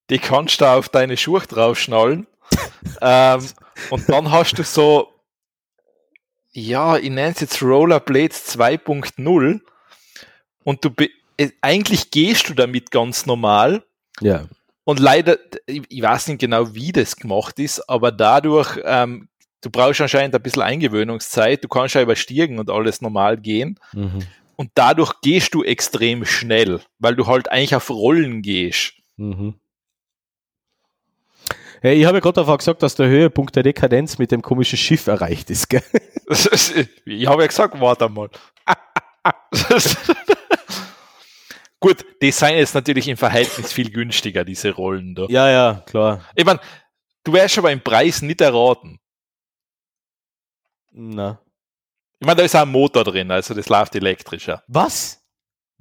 [0.09, 2.27] Die kannst du auf deine Schuhe draufschnallen.
[3.01, 3.45] ähm,
[3.89, 5.14] und dann hast du so
[6.55, 9.59] ja, ich nenne es jetzt Rollerblades 2.0
[10.63, 10.89] und du
[11.37, 13.83] äh, eigentlich gehst du damit ganz normal.
[14.21, 14.45] Ja.
[14.85, 15.37] Und leider,
[15.67, 19.27] ich weiß nicht genau, wie das gemacht ist, aber dadurch, ähm,
[19.61, 23.77] du brauchst anscheinend ein bisschen Eingewöhnungszeit, du kannst ja überstiegen und alles normal gehen.
[23.91, 24.19] Mhm.
[24.55, 28.93] Und dadurch gehst du extrem schnell, weil du halt eigentlich auf Rollen gehst.
[29.17, 29.55] Mhm.
[31.81, 35.07] Ich habe ja gerade davon gesagt, dass der Höhepunkt der Dekadenz mit dem komischen Schiff
[35.07, 35.69] erreicht ist.
[35.69, 35.83] Gell?
[37.05, 38.29] ich habe ja gesagt, warte mal.
[41.79, 45.25] Gut, die seien jetzt natürlich im Verhältnis viel günstiger, diese Rollen da.
[45.29, 46.21] Ja, ja, klar.
[46.33, 46.59] Ich meine,
[47.23, 48.99] du wärst aber im Preis nicht erraten.
[50.91, 51.39] Na.
[52.19, 54.63] Ich meine, da ist auch ein Motor drin, also das läuft elektrischer.
[54.67, 55.21] Was?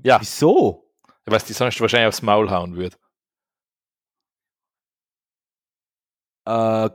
[0.03, 0.21] Ja.
[0.21, 0.91] Wieso?
[1.25, 2.97] Weil die sonst wahrscheinlich aufs Maul hauen würde.
[6.47, 6.91] Äh,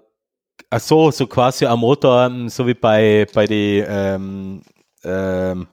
[0.69, 4.61] ach so, so quasi am Motor, so wie bei, bei die ähm,
[5.03, 5.67] ähm,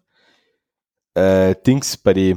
[1.14, 2.36] äh, Dings, bei die,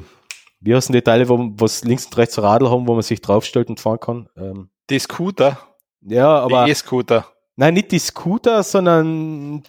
[0.60, 3.70] wie heißen die Teile, wo was links und rechts Radl haben, wo man sich draufstellt
[3.70, 4.30] und fahren kann?
[4.36, 5.58] Ähm, die Scooter.
[6.02, 6.66] Ja, aber.
[6.66, 7.28] Die E-Scooter.
[7.56, 9.64] Nein, nicht die Scooter, sondern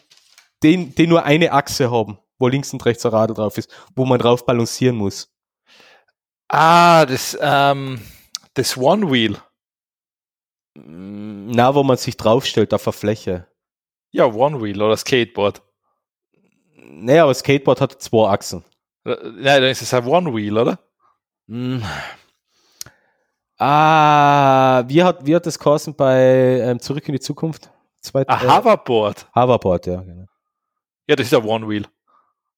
[0.63, 4.05] die, die nur eine Achse haben, wo links und rechts ein Radl drauf ist, wo
[4.05, 5.29] man drauf balancieren muss.
[6.49, 8.01] Ah, das, ähm,
[8.55, 9.37] das One Wheel.
[10.75, 13.47] Na, wo man sich draufstellt auf der Fläche.
[14.13, 15.63] Ja, One Wheel oder Skateboard.
[16.75, 18.65] Naja, aber Skateboard hat zwei Achsen.
[19.05, 20.79] Nein, dann ist es ein One Wheel, oder?
[21.47, 21.79] Mm.
[23.59, 27.71] Ah, wie hat, wie hat das geheißen bei ähm, Zurück in die Zukunft?
[28.01, 29.27] Zweit, ah, äh, Hoverboard.
[29.35, 30.27] Hoverboard, ja, genau.
[31.07, 31.87] Ja, das ist ein One Wheel.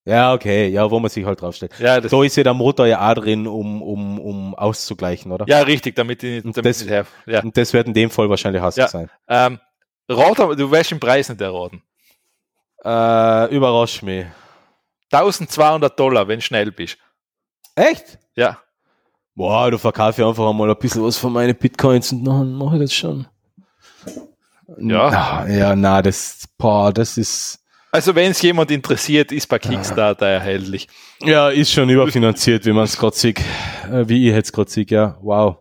[0.05, 1.73] Ja, okay, ja, wo man sich halt draufstellt.
[1.79, 5.45] Ja, das, Da ist ja der Motor ja auch drin, um, um, um auszugleichen, oder?
[5.49, 7.13] ja richtig, damit die, damit das- helfen.
[7.27, 7.41] Ja.
[7.43, 8.89] Und das wird in dem Fall wahrscheinlich Hassel Ja.
[8.89, 9.11] sein.
[9.29, 9.61] Ähm,
[10.09, 11.83] rat, aber- du wirst den Preis nicht erraten.
[12.85, 14.27] Äh, überrasch mich.
[15.13, 16.99] 1200 Dollar, wenn schnell bist.
[17.77, 18.19] Echt?
[18.35, 18.59] Ja.
[19.37, 22.75] Boah, du verkaufe ich einfach einmal ein bisschen was von meinen Bitcoins und dann mache
[22.77, 23.27] ich das schon.
[24.79, 25.11] Ja.
[25.11, 27.62] Na, ja, na, das, boah, das ist,
[27.95, 30.89] Also wenn es jemand interessiert, ist bei Kickstarter erhältlich.
[31.21, 33.39] ja, ist schon überfinanziert, wie man es gerade sieht.
[33.85, 35.59] Äh, wie ich jetzt gerade sehe, ja, wow.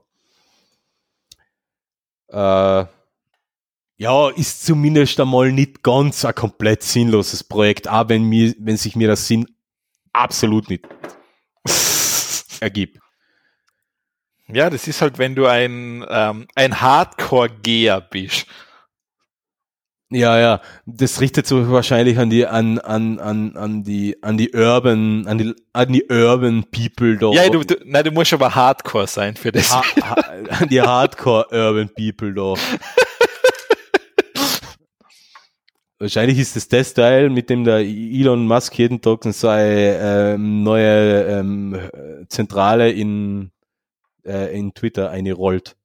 [2.29, 2.85] Äh,
[3.97, 8.95] ja, ist zumindest einmal nicht ganz ein komplett sinnloses Projekt, auch wenn mir, wenn sich
[8.95, 9.45] mir das Sinn
[10.13, 10.87] absolut nicht
[12.61, 12.97] ergibt.
[14.47, 18.47] Ja, das ist halt, wenn du ein, ähm, ein Hardcore-Geher bist.
[20.13, 24.51] Ja, ja, das richtet sich wahrscheinlich an die, an, an, an, an die, an die
[24.53, 27.31] Urban, an die, an die Urban People da.
[27.31, 29.73] Ja, du, du, nein, du musst aber Hardcore sein für das.
[29.73, 30.15] ha, ha,
[30.59, 32.55] an die Hardcore Urban People da.
[35.97, 41.23] Wahrscheinlich ist es das Teil, mit dem der Elon Musk jeden Tag seine ähm, neue
[41.25, 41.79] ähm,
[42.27, 43.51] Zentrale in,
[44.25, 45.77] äh, in Twitter eine rollt.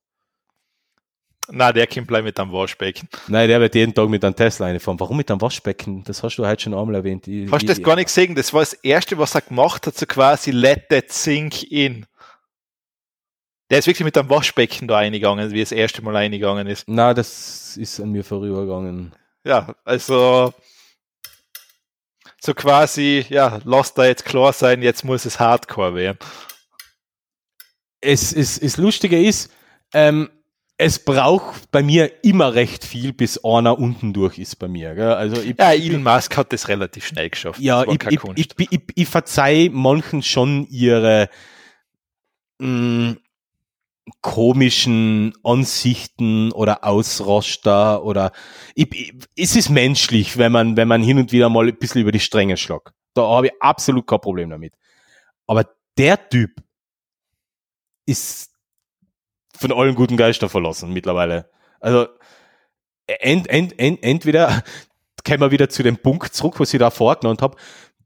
[1.48, 3.08] Na, der kommt gleich mit am Waschbecken.
[3.28, 4.98] Nein, der wird jeden Tag mit einem Tesla reinfahren.
[4.98, 6.02] Warum mit einem Waschbecken?
[6.04, 7.28] Das hast du heute schon einmal erwähnt.
[7.28, 8.34] Ich, Hast du das ich- gar nicht gesehen?
[8.34, 12.06] Das war das Erste, was er gemacht hat, so quasi let that sink in.
[13.70, 16.84] Der ist wirklich mit einem Waschbecken da eingegangen, wie das erste Mal eingegangen ist.
[16.88, 19.12] Na, das ist an mir vorübergegangen.
[19.44, 20.52] Ja, also
[22.40, 26.18] so quasi, ja, lass da jetzt klar sein, jetzt muss es Hardcore werden.
[28.00, 29.50] Es, es, es Lustige ist,
[29.92, 30.30] ähm,
[30.78, 34.94] es braucht bei mir immer recht viel, bis einer unten durch ist bei mir.
[34.94, 35.14] Gell?
[35.14, 37.60] Also ich, Ja, Elon Musk hat das relativ schnell geschafft.
[37.60, 41.30] ja, ich, ich, ich, ich, ich verzeih manchen schon ihre
[42.58, 43.16] mh,
[44.20, 48.32] komischen Ansichten oder Ausraster oder
[48.74, 52.02] ich, ich, es ist menschlich, wenn man, wenn man hin und wieder mal ein bisschen
[52.02, 52.92] über die Stränge schlagt.
[53.14, 54.74] Da habe ich absolut kein Problem damit.
[55.46, 55.64] Aber
[55.96, 56.50] der Typ
[58.04, 58.52] ist
[59.58, 61.50] von allen guten Geistern verlassen mittlerweile.
[61.80, 62.06] Also
[63.06, 64.62] ent, ent, ent, entweder
[65.24, 67.56] kommen wir wieder zu dem Punkt zurück, was ich da vorgenannt habe.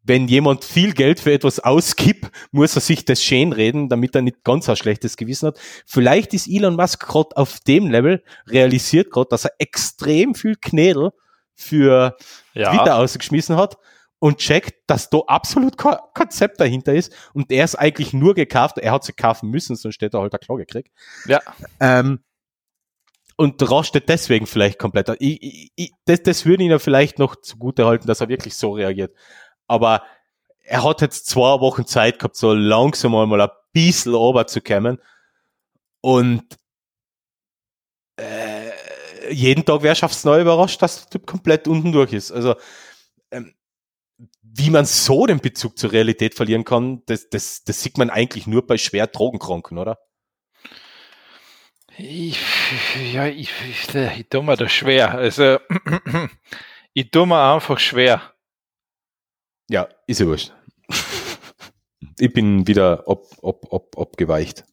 [0.03, 4.23] Wenn jemand viel Geld für etwas ausgibt, muss er sich das schön reden, damit er
[4.23, 5.59] nicht ganz ein schlechtes Gewissen hat.
[5.87, 11.11] Vielleicht ist Elon Musk gerade auf dem Level, realisiert gerade, dass er extrem viel Knädel
[11.55, 12.17] für
[12.55, 13.77] ja, Twitter ausgeschmissen hat
[14.21, 18.79] und checkt, dass da absolut kein Konzept dahinter ist und er ist eigentlich nur gekauft,
[18.79, 20.93] er hat sie kaufen müssen, sonst hätte er halt eine Klage gekriegt.
[21.27, 21.41] ja.
[21.81, 22.21] Ähm,
[23.37, 25.09] und rastet deswegen vielleicht komplett.
[25.19, 28.55] Ich, ich, ich, das, das würde ihn ja vielleicht noch zugute halten, dass er wirklich
[28.55, 29.17] so reagiert.
[29.67, 30.03] Aber
[30.63, 34.99] er hat jetzt zwei Wochen Zeit gehabt, so langsam einmal ein bisschen runterzukommen.
[36.03, 36.45] Und
[38.17, 42.33] äh, jeden Tag wer schafft's neu überrascht, dass der Typ komplett unten durch ist.
[42.33, 42.57] Also
[43.31, 43.55] ähm,
[44.53, 48.47] wie man so den Bezug zur Realität verlieren kann, das, das, das sieht man eigentlich
[48.47, 49.99] nur bei schwer Drogenkranken, oder?
[51.97, 52.39] Ich,
[53.13, 55.15] ja, ich, ich, ich tue mir das schwer.
[55.15, 55.59] Also,
[56.95, 58.35] ich tue mir einfach schwer.
[59.69, 60.53] Ja, ist ja wurscht.
[62.19, 64.65] ich bin wieder ob, ob, ob, abgeweicht.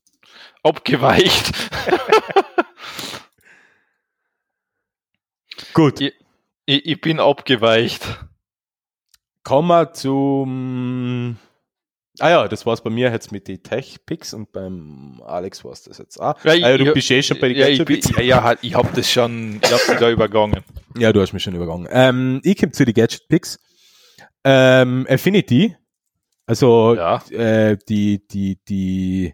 [0.64, 1.52] Abgeweicht.
[5.74, 6.02] Gut.
[6.02, 6.14] ich,
[6.66, 8.27] ich, ich bin abgeweicht.
[9.48, 11.38] Kommen wir zum.
[12.20, 16.00] Ah ja, das war's bei mir jetzt mit den Tech-Picks und beim Alex war's das
[16.00, 16.44] jetzt auch.
[16.44, 18.18] Ja, ah, ja, du ich- bist eh schon bei den ja, ich, Gadget-Picks.
[18.18, 20.64] ja, ja, ich habe das schon, ich die da übergangen.
[20.98, 21.88] Ja, du hast mich schon übergangen.
[21.92, 23.60] Ähm, ich komme zu den Gadget-Picks.
[24.44, 25.78] Ähm, Affinity,
[26.46, 27.22] also Ja.
[27.30, 29.34] äh, die, die, die,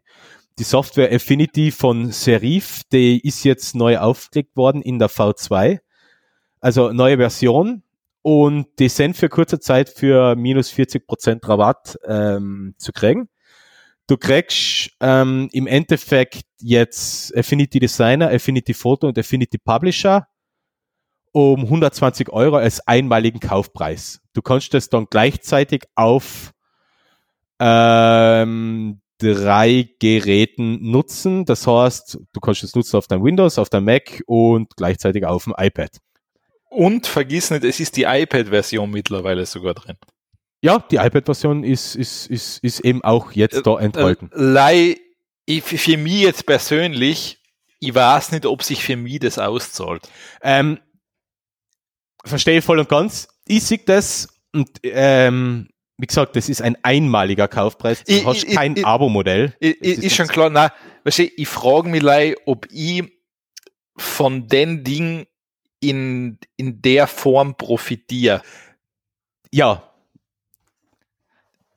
[0.59, 5.79] die Software Affinity von Serif, die ist jetzt neu aufgelegt worden in der V2.
[6.59, 7.82] Also neue Version.
[8.23, 13.29] Und die sind für kurze Zeit für minus 40% Rabatt ähm, zu kriegen.
[14.07, 20.27] Du kriegst ähm, im Endeffekt jetzt Affinity Designer, Affinity Photo und Affinity Publisher
[21.33, 24.21] um 120 Euro als einmaligen Kaufpreis.
[24.33, 26.51] Du kannst das dann gleichzeitig auf
[27.59, 31.43] ähm, drei Geräten nutzen.
[31.43, 35.43] Das heißt, du kannst es nutzen auf deinem Windows, auf deinem Mac und gleichzeitig auf
[35.43, 35.97] dem iPad.
[36.73, 39.95] Und vergiss nicht, es ist die iPad-Version mittlerweile sogar drin.
[40.61, 44.29] Ja, die iPad-Version ist, ist, ist, ist eben auch jetzt da enthalten.
[44.33, 44.97] Äh, Lei,
[45.45, 47.39] ich, für mich jetzt persönlich,
[47.79, 50.09] ich weiß nicht, ob sich für mich das auszahlt.
[50.41, 50.79] Ähm,
[52.25, 53.27] verstehe voll und ganz.
[53.45, 55.67] Ich sehe das und ähm,
[55.97, 58.03] wie gesagt, das ist ein einmaliger Kaufpreis.
[58.03, 59.53] Du Ich- hast ich- kein Abo-Modell.
[59.61, 60.69] I- Das i- Ist, schon klar, nein,
[61.03, 63.03] weißt du, ich frage mich leid, ob ich
[63.97, 65.27] von den Ding
[65.89, 68.41] in, in der Form profitiere.
[69.51, 69.83] Ja,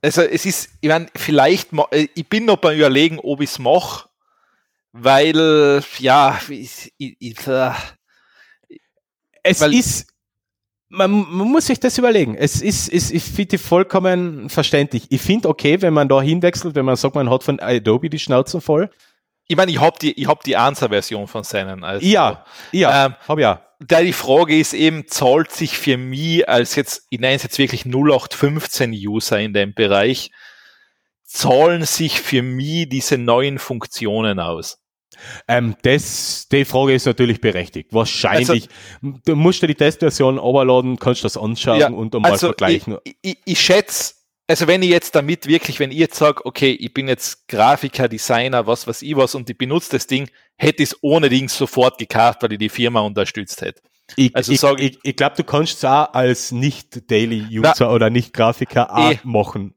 [0.03, 3.59] Also es ist, ich meine, vielleicht, äh, ich bin noch beim Überlegen, ob ich es
[3.59, 4.09] mache,
[4.93, 7.73] weil, ja, ich, ich, ich, äh,
[9.43, 10.07] es Weil- ist,
[10.89, 12.37] man, man muss sich das überlegen.
[12.37, 15.07] Es ist, ist ich finde vollkommen verständlich.
[15.11, 18.19] Ich finde okay, wenn man da hinwechselt, wenn man sagt, man hat von Adobe die
[18.21, 18.89] Schnauze voll.
[19.49, 21.83] ich meine, ich habe die, ich hab die Ansa-Version von seinen.
[21.85, 23.66] Also, Ja, ja, Ähm, hab ja.
[23.79, 27.59] Da die Frage ist eben, zahlt sich für mich als jetzt, ich nenne es jetzt
[27.59, 30.31] wirklich 0815 User in dem Bereich,
[31.25, 34.79] zahlen sich für mich diese neuen Funktionen aus?
[35.49, 37.93] Ähm, das, die Frage ist natürlich berechtigt.
[37.93, 38.69] Wahrscheinlich.
[39.03, 42.99] Also du musst dir die Testversion runterladen, kannst das anschauen Ja, und mal also vergleichen.
[43.05, 44.15] Ich, ich, ich schätze,
[44.49, 48.09] also wenn ich jetzt damit wirklich, wenn ich jetzt sage, okay, ich bin jetzt Grafiker,
[48.09, 51.57] Designer, was weiß ich was und ich benutze das Ding, hätte ich es ohne Dings
[51.57, 53.81] sofort gekauft, weil ich die Firma unterstützt hätte.
[54.15, 58.95] Ich, also ich, sag ich, ich glaube, du kannst es auch als Nicht-Daily-User oder Nicht-Grafiker
[58.97, 59.19] auch Eh.
[59.25, 59.75] machen.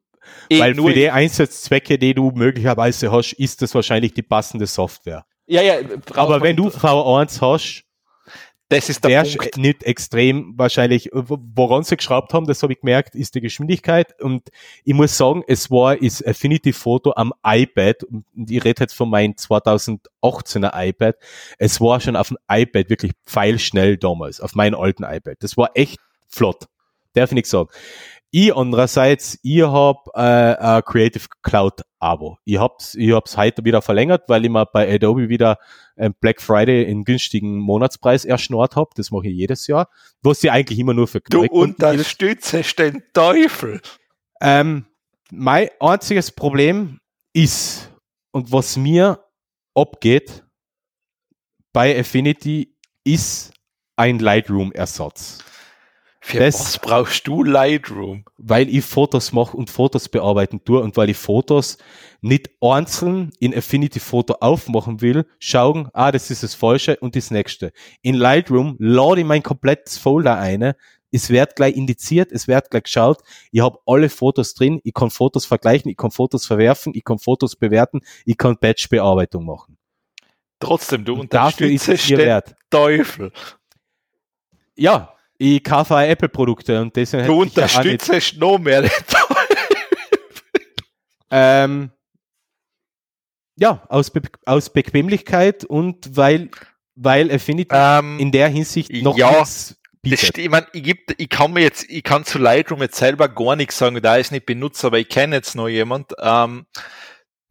[0.50, 4.68] Eh, Weil nur für die Einsatzzwecke, die du möglicherweise hast, ist das wahrscheinlich die passende
[4.68, 5.26] Software.
[5.48, 5.78] ja, ja,
[6.14, 7.84] Aber wenn du V1 hast,
[8.70, 9.58] das ist der der Punkt.
[9.58, 14.22] nicht extrem wahrscheinlich, woran sie geschraubt haben, das habe ich gemerkt, ist die Geschwindigkeit.
[14.22, 14.50] Und
[14.84, 19.10] ich muss sagen, es war ist Affinity Photo am iPad und ich rede jetzt von
[19.10, 21.16] meinem 2018er iPad.
[21.58, 25.38] Es war schon auf dem iPad wirklich pfeilschnell damals, auf meinem alten iPad.
[25.40, 26.66] Das war echt flott.
[27.14, 27.70] Darf ich nicht sagen.
[28.31, 32.38] Ich andererseits, ich hab äh, ein Creative Cloud Abo.
[32.45, 35.57] Ich hab's, ich hab's heute wieder verlängert, weil ich mir bei Adobe wieder
[35.97, 38.93] ähm, Black Friday in günstigen Monatspreis erschnort hab.
[38.93, 39.89] Das mache ich jedes Jahr.
[40.22, 43.81] Was ich eigentlich immer nur für Du unterstützt den Teufel.
[44.41, 44.85] ähm,
[45.31, 46.99] mein einziges Problem
[47.34, 47.91] ist,
[48.31, 49.26] und was mir
[49.73, 50.45] abgeht
[51.73, 53.53] bei Affinity, ist
[53.95, 55.39] ein Lightroom-Ersatz.
[56.30, 58.23] Für Das- was brauchst du Lightroom?
[58.38, 61.80] Weil ich Fotos mache und Fotos bearbeiten tue und weil ich Fotos
[62.22, 67.31] nicht einzeln in Affinity Photo aufmachen will, schauen, ah, das ist das Falsche und das
[67.31, 67.72] nächste.
[68.03, 70.73] In Lightroom lade ich mein komplettes Folder ein,
[71.11, 75.10] es wird gleich indiziert, es wird gleich geschaut, ich habe alle Fotos drin, ich kann
[75.10, 79.77] Fotos vergleichen, ich kann Fotos verwerfen, ich kann Fotos bewerten, ich kann Batch-Bearbeitung machen.
[80.60, 82.56] Trotzdem, du Und dafür ist es den wert.
[82.69, 83.31] Teufel.
[84.76, 88.84] Ja, ich kaufe auch Apple-Produkte und deswegen Du unterstützt noch mehr.
[91.32, 91.91] Ähm,
[93.57, 96.49] ja, aus, Be aus Bequemlichkeit und weil,
[96.95, 100.20] weil Affinity Ähm, in der Hinsicht noch ja, nichts bietet.
[100.36, 103.30] st- ich, mein, ich, geb, ich kann mir jetzt, ich kann zu Lightroom jetzt selber
[103.30, 106.66] gar nichts sagen, da ich es nicht benutze, aber ich kenne jetzt noch jemand, ähm,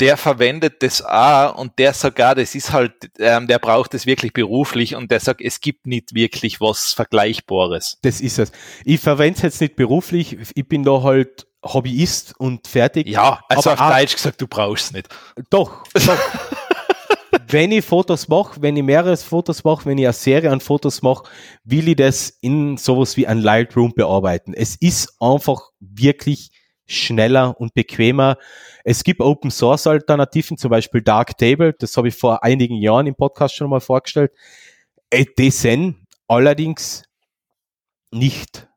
[0.00, 4.06] der verwendet das auch und der sagt auch, das ist halt, ähm, der braucht es
[4.06, 7.98] wirklich beruflich und der sagt, es gibt nicht wirklich was Vergleichbares.
[8.02, 8.52] Das ist es.
[8.84, 13.08] Ich verwende es jetzt nicht beruflich, ich bin da halt Hobbyist und fertig.
[13.08, 15.08] Ja, also Aber auf Deutsch gesagt, du brauchst es nicht.
[15.50, 16.18] Doch, doch.
[17.48, 21.02] wenn ich Fotos mache, wenn ich mehrere Fotos mache, wenn ich eine Serie an Fotos
[21.02, 21.28] mache,
[21.64, 24.54] will ich das in sowas wie ein Lightroom bearbeiten.
[24.54, 26.50] Es ist einfach wirklich
[26.86, 28.38] schneller und bequemer.
[28.84, 33.14] Es gibt Open Source Alternativen, zum Beispiel Darktable, das habe ich vor einigen Jahren im
[33.14, 34.32] Podcast schon mal vorgestellt.
[35.10, 35.96] Äh, sind
[36.26, 37.04] allerdings
[38.10, 38.68] nicht,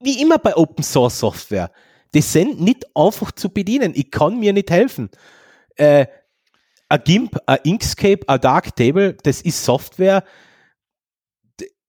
[0.00, 1.70] wie immer bei Open Source Software,
[2.32, 3.92] sind nicht einfach zu bedienen.
[3.94, 5.10] Ich kann mir nicht helfen.
[5.76, 6.06] Äh,
[6.88, 10.24] ein GIMP, ein Inkscape, ein Darktable, das ist Software.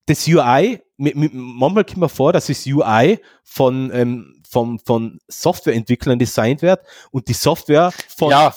[0.05, 6.81] Das UI, manchmal kommt mir vor, das UI von, ähm, von, von Softwareentwicklern designt wird
[7.11, 8.53] und die Software von, Ja.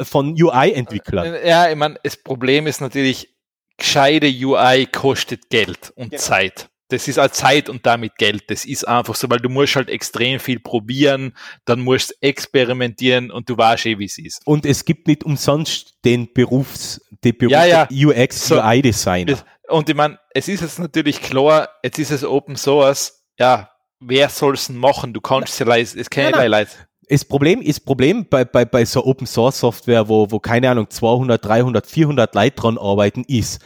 [0.00, 1.36] Von UI-Entwicklern.
[1.44, 3.34] Ja, ich meine, das Problem ist natürlich,
[3.76, 6.22] gescheite UI kostet Geld und Genau.
[6.22, 6.68] Zeit.
[6.88, 8.48] Das ist auch Zeit und damit Geld.
[8.48, 13.32] Das ist einfach so, weil du musst halt extrem viel probieren, dann musst du experimentieren
[13.32, 14.40] und du weißt eh, wie es ist.
[14.46, 17.88] Und es gibt nicht umsonst den Berufs, die Beruf Ja, ja.
[17.90, 18.60] UX, So.
[18.62, 19.36] UI-Designer.
[19.68, 23.68] Und ich meine, es ist jetzt natürlich klar, jetzt ist es Open Source, ja,
[24.06, 25.12] wer soll es denn machen?
[25.12, 26.84] Du kannst es ja leisten, es kann ja leisten.
[27.08, 30.90] Das Problem ist Problem bei, bei, bei so Open Source Software, wo, wo keine Ahnung
[30.90, 33.60] 200, 300, 400 Leute dran arbeiten, ist,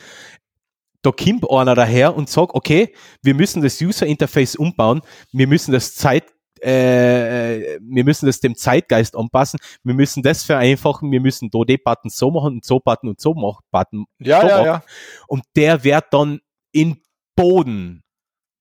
[1.02, 5.00] da kommt einer daher und sagt, okay, wir müssen das User Interface umbauen,
[5.32, 6.24] wir müssen das Zeit,
[6.60, 11.78] äh, wir müssen das dem Zeitgeist anpassen, wir müssen das vereinfachen, wir müssen da die
[11.78, 14.66] Button so machen und so Button und so machen, Button Ja, so ja, machen.
[14.66, 14.82] ja.
[15.28, 16.40] und der wird dann
[16.72, 17.00] in
[17.34, 18.02] Boden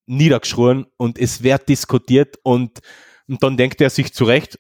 [0.10, 2.80] niedergeschrien und es wird diskutiert und,
[3.28, 4.60] und dann denkt er sich zurecht,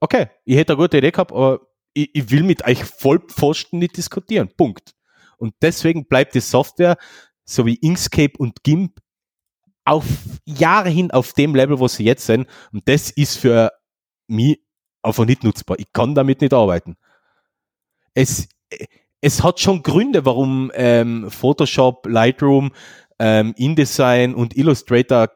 [0.00, 1.60] okay, ich hätte eine gute Idee gehabt, aber
[1.92, 4.48] ich, ich will mit euch Vollpfosten nicht diskutieren.
[4.56, 4.92] Punkt.
[5.38, 6.96] Und deswegen bleibt die Software,
[7.44, 9.00] so wie Inkscape und GIMP,
[9.84, 10.06] auf
[10.44, 12.46] Jahre hin auf dem Level, wo sie jetzt sind.
[12.72, 13.72] Und das ist für
[14.28, 14.60] mich
[15.02, 15.78] einfach nicht nutzbar.
[15.80, 16.96] Ich kann damit nicht arbeiten.
[18.14, 18.48] Es,
[19.20, 22.72] es hat schon Gründe, warum ähm, Photoshop, Lightroom,
[23.20, 25.28] ähm, InDesign und Illustrator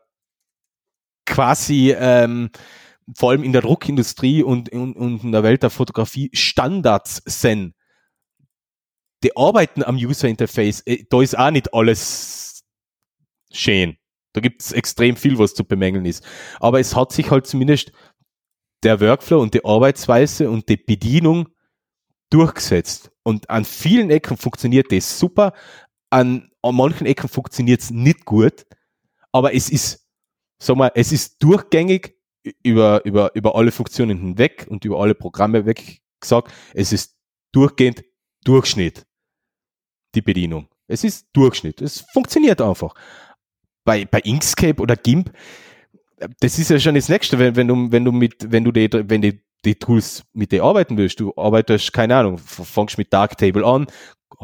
[1.27, 2.51] quasi ähm,
[3.17, 7.75] vor allem in der Druckindustrie und, und, und in der Welt der Fotografie Standards sind.
[9.23, 12.65] Die arbeiten am User Interface, äh, da ist auch nicht alles
[13.53, 13.99] schön.
[14.33, 16.25] Da gibt es extrem viel, was zu bemängeln ist.
[16.61, 17.93] Aber es hat sich halt zumindest
[18.83, 21.49] der Workflow und die Arbeitsweise und die Bedienung
[22.31, 23.13] durchgesetzt.
[23.23, 25.53] Und an vielen Ecken funktioniert das super,
[26.11, 28.67] an, an manchen Ecken funktioniert es nicht gut,
[29.33, 30.09] aber es ist,
[30.59, 32.17] sag mal, es ist durchgängig
[32.63, 37.17] über, über, über alle Funktionen hinweg und über alle Programme weg gesagt, es ist
[37.53, 38.05] durchgehend
[38.45, 39.07] Durchschnitt,
[40.15, 40.69] die Bedienung.
[40.87, 41.81] Es ist Durchschnitt.
[41.81, 42.95] Es funktioniert einfach.
[43.85, 45.33] Bei, bei Inkscape oder GIMP,
[46.41, 48.89] das ist ja schon das Nächste, wenn, wenn du, wenn du mit, wenn du die,
[48.93, 51.21] wenn die, die Tools mit dir arbeiten willst.
[51.21, 53.87] Du arbeitest, keine Ahnung, fängst mit Darktable an,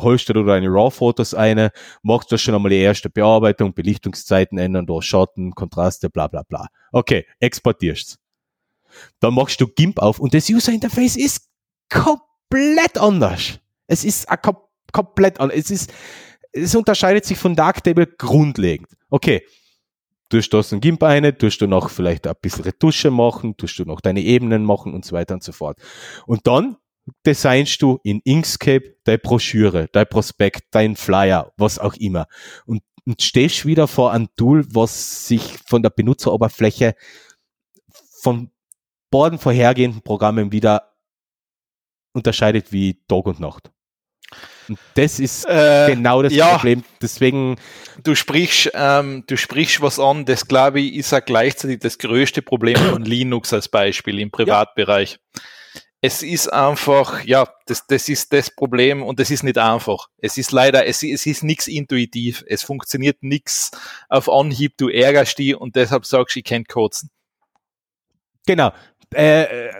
[0.03, 1.71] holst du deine RAW-Fotos ein,
[2.03, 6.69] machst du schon einmal die erste Bearbeitung, Belichtungszeiten ändern, da Schatten, Kontraste, bla bla bla.
[6.93, 8.19] Okay, exportierst
[9.21, 11.49] Dann machst du GIMP auf und das User Interface ist
[11.89, 13.61] komplett anders.
[13.87, 14.57] Es ist kom
[14.93, 15.57] komplett anders.
[15.57, 15.93] Es ist,
[16.53, 18.89] es unterscheidet sich von Darktable grundlegend.
[19.09, 19.45] Okay,
[20.29, 23.85] tust du ein GIMP eine, tust du noch vielleicht ein bisschen Retusche machen, tust du
[23.85, 25.79] noch deine Ebenen machen und so weiter und so fort.
[26.27, 26.77] Und dann
[27.25, 32.27] designst du in Inkscape deine Broschüre, dein Prospekt, dein Flyer, was auch immer.
[32.67, 36.95] Und, und stehst wieder vor einem Tool, was sich von der Benutzeroberfläche
[38.21, 38.51] von
[39.11, 40.93] beiden vorhergehenden Programmen wieder
[42.13, 43.71] unterscheidet wie Tag und Nacht.
[44.69, 46.85] Und das ist äh, genau das ja, Problem.
[47.03, 47.57] Deswegen.
[48.05, 52.41] Du sprichst, ähm, du sprichst was an, das glaube ich ist auch gleichzeitig das größte
[52.41, 55.19] Problem von Linux als Beispiel im Privatbereich.
[55.35, 55.41] Ja
[56.03, 60.09] es ist einfach, ja, das, das ist das Problem und es ist nicht einfach.
[60.19, 62.43] Es ist leider, es, es ist nichts intuitiv.
[62.47, 63.71] Es funktioniert nichts
[64.09, 67.11] auf Anhieb, du ärgerst die und deshalb sagst du, ich kennt kotzen.
[68.47, 68.73] Genau.
[69.15, 69.73] Äh, äh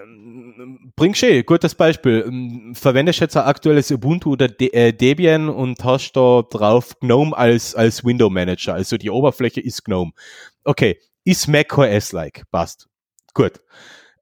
[0.97, 2.25] bring schön, gutes Beispiel.
[2.27, 7.35] Ähm, verwendest jetzt ein aktuelles Ubuntu oder De äh, Debian und hast da drauf GNOME
[7.35, 8.75] als, als Window Manager.
[8.75, 10.13] Also die Oberfläche ist GNOME.
[10.65, 12.89] Okay, ist macOS-like, passt.
[13.33, 13.61] Gut.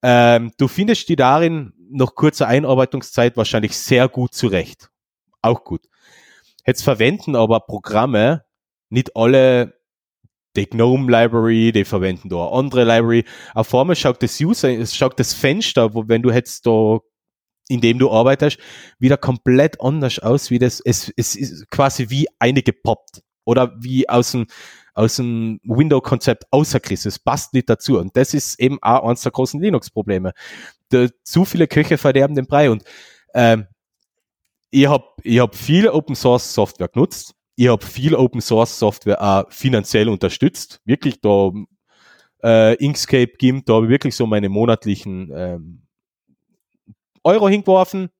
[0.02, 4.90] Ähm, du findest die darin noch kurzer Einarbeitungszeit wahrscheinlich sehr gut zurecht.
[5.42, 5.82] Auch gut.
[6.66, 8.44] Jetzt verwenden aber Programme
[8.90, 9.78] nicht alle
[10.56, 13.24] die GNOME Library, die verwenden da andere Library.
[13.54, 16.98] Auf einmal schaut das User, schaut das Fenster, wo wenn du jetzt da,
[17.68, 18.58] in dem du arbeitest,
[18.98, 23.22] wieder komplett anders aus, wie das, es, es ist quasi wie eine gepoppt.
[23.44, 24.46] Oder wie aus dem,
[24.94, 27.08] aus dem Window-Konzept außergerissen.
[27.08, 27.98] Es passt nicht dazu.
[27.98, 30.32] Und das ist eben auch eines der großen Linux-Probleme.
[31.22, 32.70] Zu viele Köche verderben den Brei.
[32.70, 32.84] Und
[33.34, 33.66] ähm,
[34.70, 37.34] ich habe ich hab viel Open Source Software genutzt.
[37.56, 40.80] Ich habe viel Open Source Software auch finanziell unterstützt.
[40.84, 41.50] Wirklich da
[42.42, 45.82] äh, Inkscape, GIMP, da habe ich wirklich so meine monatlichen ähm,
[47.24, 48.10] Euro hingeworfen.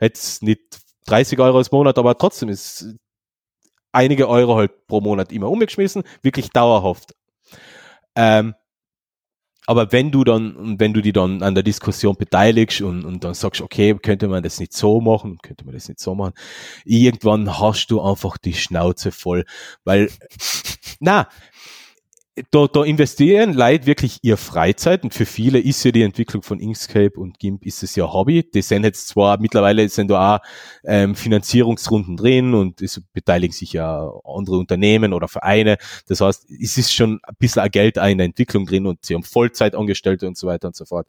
[0.00, 2.94] Jetzt nicht 30 Euro im Monat, aber trotzdem ist
[3.98, 7.14] einige Euro halt pro Monat immer umgeschmissen, wirklich dauerhaft.
[8.14, 8.54] Ähm,
[9.66, 13.34] aber wenn du dann, wenn du die dann an der Diskussion beteiligst und, und dann
[13.34, 16.32] sagst, okay, könnte man das nicht so machen, könnte man das nicht so machen,
[16.84, 19.44] irgendwann hast du einfach die Schnauze voll,
[19.84, 20.10] weil,
[21.00, 21.28] na,
[22.50, 26.60] da, da investieren Leute wirklich ihr Freizeit und für viele ist ja die Entwicklung von
[26.60, 28.48] Inkscape und GIMP ist es ja Hobby.
[28.50, 30.40] Die sind jetzt zwar mittlerweile sind da auch
[30.84, 35.78] ähm, Finanzierungsrunden drin und es beteiligen sich ja andere Unternehmen oder Vereine.
[36.06, 39.14] Das heißt, es ist schon ein bisschen ein Geld in der Entwicklung drin und sie
[39.14, 41.06] haben Vollzeitangestellte und so weiter und so fort.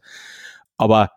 [0.77, 1.11] Aber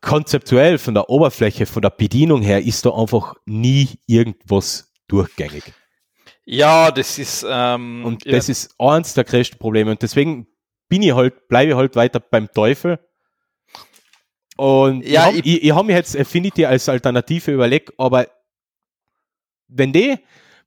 [0.00, 5.74] konzeptuell von der Oberfläche, von der Bedienung her ist da einfach nie irgendwas durchgängig.
[6.46, 7.44] Ja, das ist.
[7.48, 8.32] Ähm, und ja.
[8.32, 9.90] das ist eins der größten Probleme.
[9.90, 10.46] Und deswegen
[10.88, 13.00] bin ich halt, bleibe ich halt weiter beim Teufel.
[14.56, 18.28] Und ja, ich, ich, ich habe mir jetzt Affinity als Alternative überlegt, aber
[19.68, 20.16] wenn die,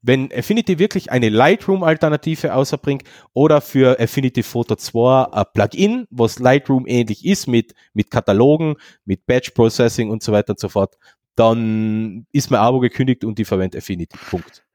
[0.01, 3.03] wenn Affinity wirklich eine Lightroom-Alternative außerbringt
[3.33, 8.75] oder für Affinity Photo 2 ein Plugin, was Lightroom ähnlich ist, mit, mit Katalogen,
[9.05, 10.97] mit Batch Processing und so weiter und so fort,
[11.35, 14.17] dann ist mein Abo gekündigt und ich verwende Affinity.
[14.29, 14.65] Punkt.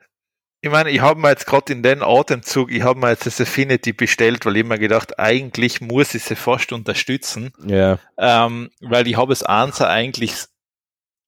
[0.65, 3.39] Ich meine, ich habe mir jetzt gerade in den Atemzug, ich habe mir jetzt das
[3.39, 7.53] Affinity bestellt, weil ich mir gedacht, eigentlich muss ich sie fast unterstützen.
[7.67, 7.99] Ja.
[8.17, 10.33] Ähm, weil ich habe es Answer eigentlich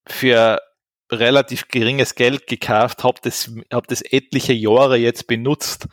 [0.09, 0.59] für
[1.13, 5.87] relativ geringes Geld gekauft, habe das, hab das etliche Jahre jetzt benutzt.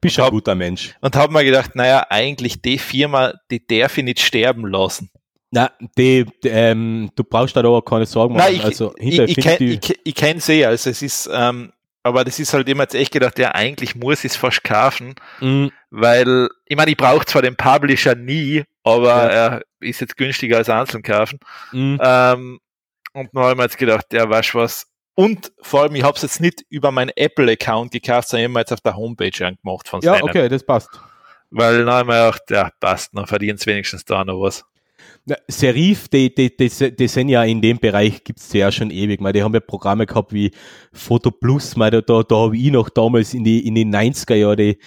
[0.00, 0.96] Bist ein guter Mensch.
[1.02, 5.10] Und habe mir gedacht, naja, eigentlich die Firma, die darf ich nicht sterben lassen.
[5.50, 8.46] Na, die, die ähm, du brauchst da aber keine Sorgen machen.
[8.46, 11.72] Nein, ich, also, ich, ich, ich, ich kenne sie, also es ist, ähm,
[12.08, 15.14] aber das ist halt immer jetzt echt gedacht, ja, eigentlich muss ich es fast kaufen,
[15.40, 15.70] mhm.
[15.90, 19.28] weil, ich meine, ich brauche zwar den Publisher nie, aber ja.
[19.28, 21.38] er ist jetzt günstiger als einzeln kaufen.
[21.72, 22.00] Mhm.
[22.02, 22.58] Ähm,
[23.12, 24.86] und dann habe ich mir jetzt gedacht, ja, weißt du was,
[25.18, 28.72] und vor allem, ich habe es jetzt nicht über meinen Apple-Account gekauft, sondern immer jetzt
[28.72, 30.30] auf der Homepage angemacht von Ja, Steinen.
[30.30, 30.90] okay, das passt.
[31.50, 34.64] Weil dann habe ich mir gedacht, ja, passt, dann verdient es wenigstens da noch was.
[35.24, 39.20] Na, Serif, die, die, die, die sind ja in dem Bereich, gibt's ja schon ewig.
[39.20, 40.50] Mal, die haben ja Programme gehabt wie
[40.92, 44.34] Photo Plus, mal, da, da, da habe ich noch damals in die, in die 90er
[44.34, 44.78] Jahre die,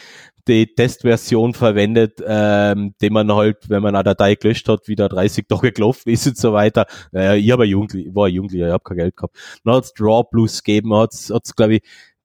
[0.47, 5.47] die Testversion verwendet, ähm, die man halt, wenn man eine Datei gelöscht hat, wieder 30
[5.47, 6.85] Tage gelaufen ist und so weiter.
[7.11, 9.37] Naja, ich aber Jugendlich, war Jugendlicher, ich habe kein Geld gehabt.
[9.63, 11.81] Dann hat's Draw Plus gegeben, hat's, hat's glaube ich,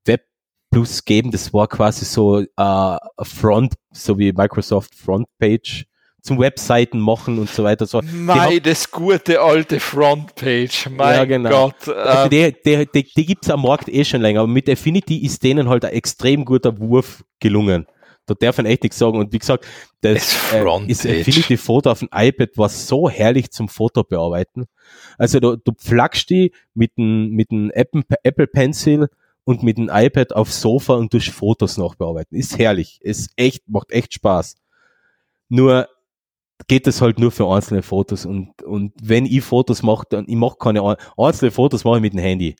[0.06, 0.24] Web
[0.70, 5.86] Plus gegeben, das war quasi so äh, Front, so wie Microsoft Frontpage
[6.26, 7.86] zum Webseiten machen und so weiter.
[7.86, 8.02] So.
[8.02, 11.70] Mei, das gute alte Frontpage, mein ja, genau.
[11.70, 11.88] Gott.
[11.96, 15.18] Also die, die, die, die gibt es am Markt eh schon länger, aber mit Affinity
[15.24, 17.86] ist denen halt ein extrem guter Wurf gelungen.
[18.26, 19.18] Da darf man echt nichts sagen.
[19.18, 19.66] Und wie gesagt,
[20.00, 24.66] das äh, ist Affinity Photo auf dem iPad war so herrlich zum Foto bearbeiten.
[25.16, 29.08] Also du, du pflackst die mit dem, mit dem Apple, Apple Pencil
[29.44, 32.36] und mit dem iPad aufs Sofa und durch Fotos nachbearbeiten.
[32.36, 32.98] Ist herrlich.
[33.00, 34.56] Ist echt, macht echt Spaß.
[35.48, 35.88] Nur
[36.68, 40.36] geht es halt nur für einzelne Fotos und, und wenn ich Fotos mache, dann ich
[40.36, 42.56] mache keine einzelne Fotos mache ich mit dem Handy.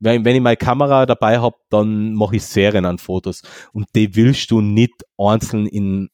[0.00, 3.42] Wenn, wenn ich meine Kamera dabei habe, dann mache ich Serien an Fotos
[3.72, 6.08] und die willst du nicht einzeln in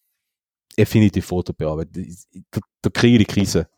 [0.79, 2.07] Affinity Photo bearbeiten.
[2.51, 3.69] Da, da kriege ich die Krise.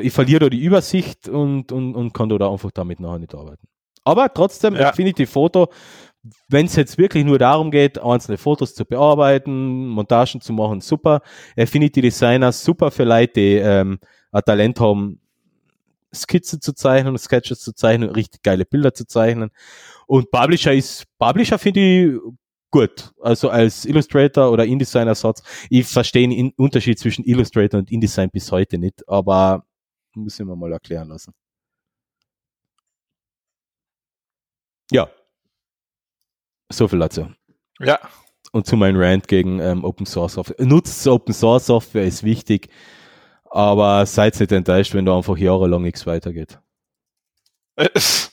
[0.00, 3.66] Ich verliere da die Übersicht und, und, und kann da einfach damit nachher nicht arbeiten.
[4.04, 4.90] Aber trotzdem, ja.
[4.90, 5.68] Affinity Photo
[6.48, 11.20] wenn es jetzt wirklich nur darum geht, einzelne Fotos zu bearbeiten, Montagen zu machen, super.
[11.56, 13.98] Affinity Designer, super für Leute, die ähm,
[14.32, 15.20] ein Talent haben,
[16.14, 19.50] Skizzen zu zeichnen, Sketches zu zeichnen, richtig geile Bilder zu zeichnen.
[20.06, 22.20] Und Publisher ist, Publisher finde ich
[22.70, 23.12] gut.
[23.20, 25.42] Also als Illustrator oder InDesign-Ersatz.
[25.70, 29.64] Ich verstehe den Unterschied zwischen Illustrator und InDesign bis heute nicht, aber
[30.14, 31.32] muss ich mir mal erklären lassen.
[34.90, 35.08] Ja,
[36.76, 37.28] so viel dazu.
[37.78, 37.98] Ja.
[38.52, 40.64] Und zu meinem Rant gegen ähm, Open Source Software.
[40.64, 42.68] Nutzt Open Source Software, ist wichtig,
[43.50, 46.58] aber seid nicht enttäuscht, wenn da einfach jahrelang nichts weitergeht.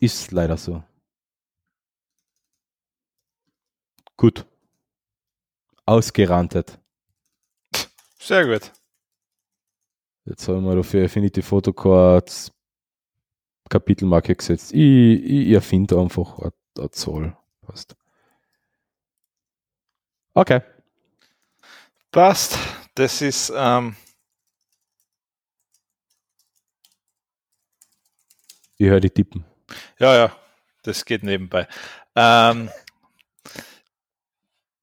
[0.00, 0.82] ist leider so.
[4.16, 4.46] Gut.
[5.86, 6.78] Ausgerantet.
[8.18, 8.72] Sehr gut.
[10.24, 12.53] Jetzt haben wir dafür Affinity Photocards
[13.74, 14.72] Kapitelmarke gesetzt.
[14.72, 17.36] Ich, ich erfinde einfach eine Zahl.
[17.60, 17.96] Passt.
[20.32, 20.60] Okay.
[22.12, 22.56] Passt.
[22.94, 23.52] Das ist.
[23.52, 23.96] Ähm
[28.76, 29.44] ich höre die tippen.
[29.98, 30.36] Ja, ja,
[30.84, 31.66] das geht nebenbei.
[32.14, 32.70] Ähm,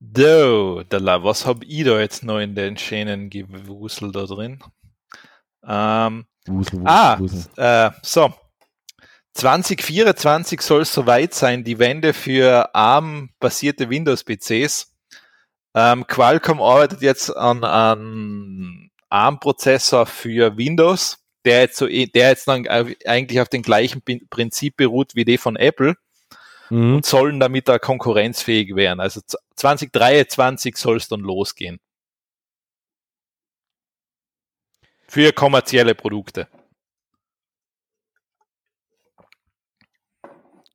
[0.02, 4.62] do, was habe ich da jetzt noch in den schönen Gewusel da drin?
[5.64, 7.46] Ähm, Wusel, Wusel, ah, Wusel.
[7.56, 8.34] Äh, so,
[9.34, 14.94] 2024 soll es soweit sein, die Wende für ARM-basierte Windows-PCs.
[15.74, 22.68] Ähm, Qualcomm arbeitet jetzt an einem ARM-Prozessor für Windows, der jetzt, so, der jetzt dann
[22.68, 25.96] eigentlich auf dem gleichen Prinzip beruht wie die von Apple
[26.70, 26.96] mhm.
[26.96, 29.00] und sollen damit da konkurrenzfähig werden.
[29.00, 29.22] Also
[29.56, 31.80] 2023 soll es dann losgehen.
[35.08, 36.48] Für kommerzielle Produkte.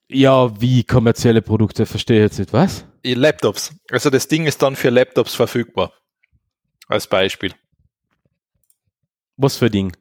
[0.09, 2.85] Ja, wie kommerzielle Produkte, verstehe ich jetzt nicht, was?
[3.03, 3.75] Laptops.
[3.91, 5.93] Also das Ding ist dann für Laptops verfügbar.
[6.89, 7.53] Als Beispiel.
[9.37, 9.97] Was für Ding?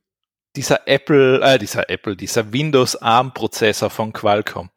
[0.56, 4.69] Dieser Apple, äh, dieser Apple, dieser Windows ARM Prozessor von Qualcomm.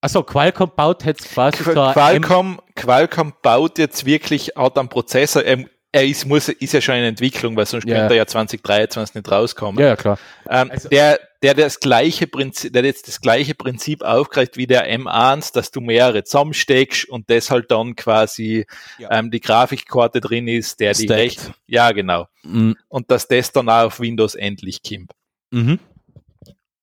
[0.00, 5.68] Also Qualcomm baut jetzt quasi Qu Qualcomm, Qualcomm baut jetzt wirklich, hat einen Prozessor, ähm,
[5.90, 7.96] er ist, muss, ist ja schon in Entwicklung, weil sonst ja.
[7.96, 9.82] könnte er ja 2023 nicht rauskommen.
[9.82, 10.18] Ja, klar.
[10.48, 14.86] Ähm, also, der, der das gleiche Prinzip, der jetzt das gleiche Prinzip aufgreift wie der
[14.92, 18.66] M1, dass du mehrere zusammensteckst und das halt dann quasi
[18.98, 19.10] ja.
[19.12, 21.08] ähm, die Grafikkarte drin ist, der Stacked.
[21.08, 22.28] die recht, ja genau.
[22.42, 22.76] Mhm.
[22.88, 25.12] Und dass das dann auch auf Windows endlich kommt.
[25.50, 25.78] Mhm.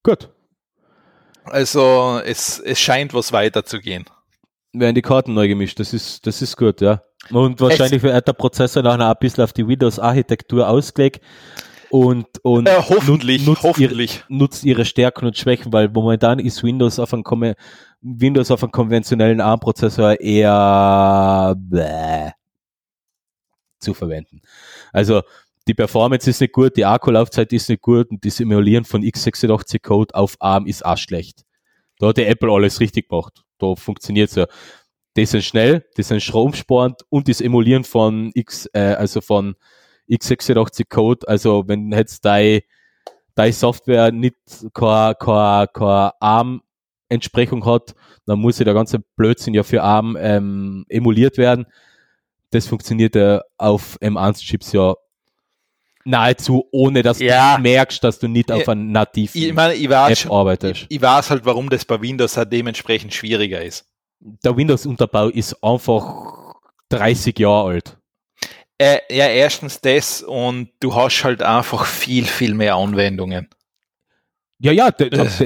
[0.02, 0.30] Gut.
[1.44, 4.06] Also es, es scheint was weiterzugehen.
[4.80, 7.02] Werden die Karten neu gemischt, das ist, das ist gut, ja.
[7.32, 11.22] Und wahrscheinlich wird der Prozessor nachher ein bisschen auf die Windows-Architektur ausgelegt
[11.90, 14.24] und, und äh, hoffentlich, nutzt, hoffentlich.
[14.28, 17.24] Ihre, nutzt ihre Stärken und Schwächen, weil momentan ist Windows auf einem,
[18.02, 22.32] Windows auf einem konventionellen ARM-Prozessor eher bläh,
[23.80, 24.42] zu verwenden.
[24.92, 25.22] Also
[25.68, 30.14] die Performance ist nicht gut, die Akkulaufzeit ist nicht gut und das Simulieren von x86-Code
[30.14, 31.44] auf ARM ist auch schlecht.
[32.00, 33.45] Da hat die Apple alles richtig gemacht.
[33.60, 34.48] Da funktioniert es ja.
[35.18, 39.56] Die sind schnell, die sind stromsparend und das Emulieren von X, äh, also von
[40.10, 42.62] x86 Code, also wenn jetzt deine
[43.36, 44.36] deine Software nicht
[44.74, 47.94] keine, keine, keine ARM-Entsprechung hat,
[48.26, 51.66] dann muss ja der ganze Blödsinn ja für ARM ähm, emuliert werden.
[52.52, 54.96] Das funktioniert ja auf M1-Chips ja
[56.06, 57.56] nahezu, ohne dass Ja.
[57.58, 60.82] du merkst, dass du nicht auf einem nativen Ich meine, ich weiß, App arbeitest.
[60.90, 63.86] ich, ich weiß halt, warum das bei Windows halt dementsprechend schwieriger ist.
[64.20, 66.54] Der Windows-Unterbau ist einfach
[66.90, 67.98] 30 Jahre alt.
[68.78, 73.50] Äh, ja, erstens das und du hast halt einfach viel, viel mehr Anwendungen.
[74.60, 75.44] Ja, ja, d- das,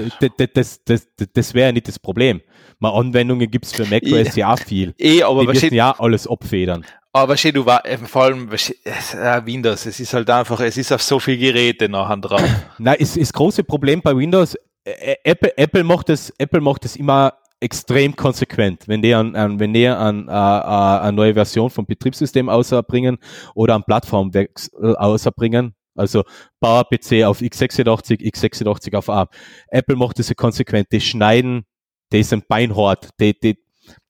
[0.53, 2.41] das, das, das wäre ja nicht das Problem.
[2.79, 4.93] Mal Anwendungen gibt's für macOS ja auch viel.
[4.97, 6.85] Eh, aber Die müssen ja alles abfedern.
[7.13, 10.77] Aber wahrscheinlich, du war, äh, vor allem wahrscheinlich- äh, Windows, es ist halt einfach, es
[10.77, 12.41] ist auf so viele Geräte nachher drauf.
[12.77, 14.55] Na, ist ist große Problem bei Windows.
[14.85, 19.59] Ä- Apple, Apple macht das, Apple macht das immer extrem konsequent, wenn die an, an
[19.59, 23.17] wenn die an äh, äh, eine neue Version vom Betriebssystem ausbringen
[23.53, 25.73] oder an Plattformwechsel ausbringen.
[25.95, 26.23] Also
[26.61, 29.27] Power PC auf x86, x86 auf ARM.
[29.67, 30.87] Apple macht das ja konsequent.
[30.93, 31.65] Die schneiden,
[32.13, 33.09] die sind beinhart.
[33.19, 33.57] Die, die,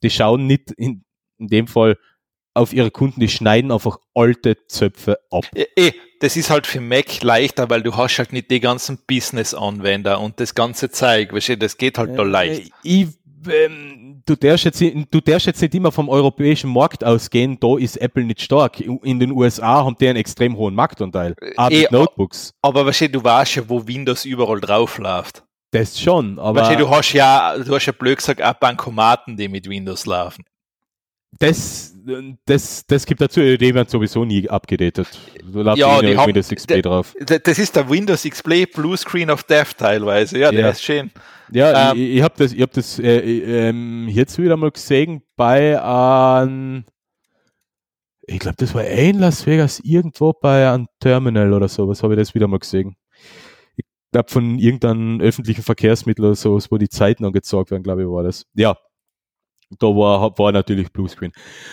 [0.03, 1.03] die schauen nicht in,
[1.39, 1.95] in dem Fall
[2.53, 5.45] auf ihre Kunden, die schneiden einfach alte Zöpfe ab.
[5.55, 8.99] Eh, eh, das ist halt für Mac leichter, weil du hast halt nicht die ganzen
[9.07, 12.67] Business-Anwender und das ganze Zeug, weißt du, das geht halt da leicht.
[12.67, 13.07] Äh, Ich,
[13.49, 17.77] ähm, du, darfst jetzt, nicht- du darfst jetzt nicht immer vom europäischen Markt ausgehen, da
[17.77, 18.79] ist Apple nicht stark.
[18.81, 21.35] In den USA haben die einen extrem hohen Marktanteil.
[21.55, 22.53] Auch eh, mit Notebooks.
[22.61, 25.43] Aber weißt du, du weißt ja, wo Windows überall drauf läuft.
[25.71, 29.37] Das schon, aber Weißt du, du hast ja, du hast ja blöd gesagt, auch Bankomaten,
[29.37, 30.43] die mit Windows laufen.
[31.39, 31.95] Das,
[32.45, 35.07] das, das gibt dazu, die werden sowieso nie abgedatet.
[35.53, 37.15] Da Ja, die haben- Windows XP drauf.
[37.19, 40.37] Das ist der Windows XP Blue Screen of Death teilweise.
[40.37, 40.69] Ja, der Ja.
[40.69, 41.11] ist schön.
[41.51, 44.69] Ja, Ähm, ich, ich habe das, ich hab das äh, äh, ähm, jetzt wieder mal
[44.69, 46.83] gesehen bei einem,
[48.27, 52.13] ich glaube, das war in Las Vegas, irgendwo bei einem Terminal oder so, was habe
[52.13, 52.95] ich das wieder mal gesehen.
[53.77, 58.07] Ich glaube, von irgendeinem öffentlichen Verkehrsmittel oder so, wo die Zeiten angezeigt werden, glaube ich,
[58.09, 58.45] war das.
[58.53, 58.75] Ja,
[59.77, 61.31] da war, war natürlich Bluescreen.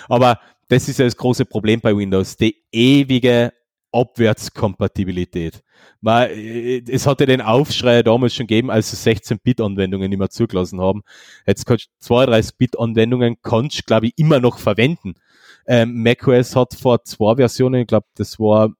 [0.09, 3.52] Aber das ist ja das große Problem bei Windows, die ewige
[3.93, 5.62] Abwärtskompatibilität.
[6.01, 10.81] Man, äh, es hatte den Aufschrei damals schon gegeben, als sie 16-Bit-Anwendungen nicht mehr zugelassen
[10.81, 11.02] haben.
[11.47, 15.14] Jetzt kannst du 32-Bit-Anwendungen kannst, glaube ich, immer noch verwenden.
[15.66, 18.70] Ähm, macOS hat vor zwei Versionen, ich glaube, das war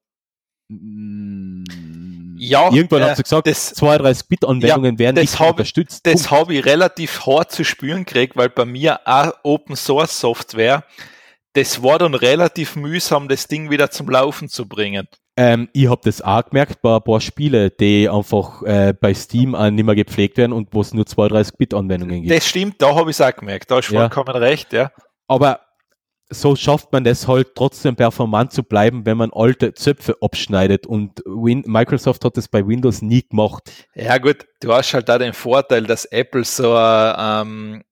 [0.69, 1.65] mm,
[2.39, 6.07] Ja, irgendwann äh, haben sie gesagt, das- 32-Bit-Anwendungen werden das nicht hab- unterstützt.
[6.07, 10.85] Das habe ich relativ hart zu spüren gekriegt, weil bei mir auch Open Source Software,
[11.55, 15.09] das war dann relativ mühsam, das Ding wieder zum Laufen zu bringen.
[15.39, 19.55] Ähm, ich habe das auch gemerkt bei ein paar Spiele, die einfach äh, bei Steam
[19.55, 22.35] auch nicht mehr gepflegt werden und wo es nur 32-Bit-Anwendungen gibt.
[22.35, 23.71] Das stimmt, da habe ich es auch gemerkt.
[23.71, 24.09] Da hast du Ja.
[24.09, 24.91] vollkommen recht, ja.
[25.29, 25.61] Aber
[26.31, 30.87] so schafft man das halt trotzdem performant zu bleiben, wenn man alte Zöpfe abschneidet.
[30.87, 33.71] Und Win Microsoft hat das bei Windows nie gemacht.
[33.95, 37.83] Ja gut, du hast halt da den Vorteil, dass Apple so äh, ähm,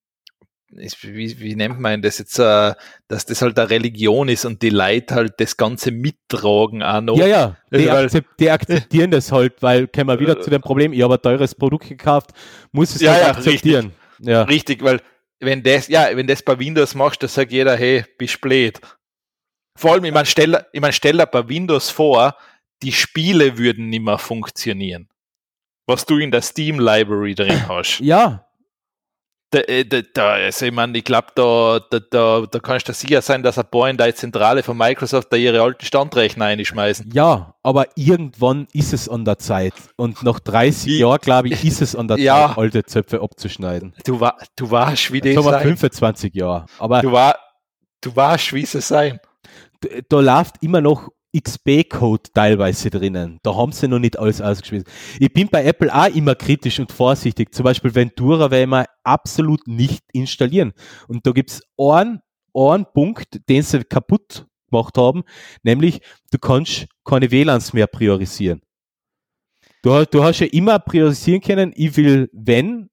[0.77, 2.75] ist, wie, wie nennt man das jetzt, äh,
[3.07, 7.17] dass das halt eine Religion ist und die Leute halt das Ganze mittragen auch noch.
[7.17, 10.51] Ja, ja, die, Also, weil- akzep die akzeptieren das halt, weil kommen wir wieder zu
[10.51, 12.31] dem Problem, ich habe ein teures Produkt gekauft,
[12.73, 13.93] muss es Ja, halt ja, akzeptieren.
[14.19, 14.43] Ja.
[14.43, 15.01] Richtig, weil
[15.45, 18.81] wenn das, ja, wenn das bei Windows machst, dann sagt jeder, hey, bist blöd.
[19.77, 22.37] Vor allem, ich meine, stell, ich mein, stell dir bei Windows vor,
[22.83, 25.09] die Spiele würden nicht mehr funktionieren.
[25.87, 28.01] Was du in der Steam Library drin hast.
[28.01, 28.47] ja,
[29.51, 32.93] Da, äh, da, da, also ich meine, ich glaube, da, da, da, da kannst du
[32.93, 37.11] sicher sein, dass ein paar in der Zentrale von Microsoft da ihre alten Standrechner einschmeißen.
[37.13, 39.75] ja, aber irgendwann ist es an der Zeit.
[39.97, 42.49] Und nach 30 Ich- Jahren, glaube ich, ist es an der Ja.
[42.49, 43.95] Zeit, alte Zöpfe abzuschneiden.
[44.05, 45.63] Du, wa du weißt, wie das sein.
[45.63, 46.67] 25 Jahre.
[46.81, 47.35] Aber Du, wa
[48.01, 49.21] du weißt, wie es sein.
[50.09, 53.39] da läuft immer noch XP-Code teilweise drinnen.
[53.43, 54.89] Da haben sie noch nicht alles ausgeschmissen.
[55.19, 57.55] Ich bin bei Apple auch immer kritisch und vorsichtig.
[57.55, 60.73] Zum Beispiel Ventura will man absolut nicht installieren.
[61.09, 62.21] Und da gibt's einen,
[62.55, 65.23] einen Punkt, den sie kaputt gemacht haben,
[65.63, 66.01] nämlich
[66.33, 68.63] du kannst keine WLANs mehr priorisieren.
[69.83, 72.89] Du, hast- du hast ja immer priorisieren können, ich will, wenn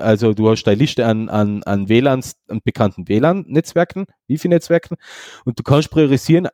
[0.00, 4.96] also du hast eine Liste an, an, an WLANs, an bekannten WLAN-Netzwerken, Wifi-Netzwerken
[5.44, 6.48] und du kannst priorisieren,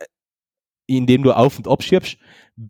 [0.86, 2.18] indem du auf und abschiebst,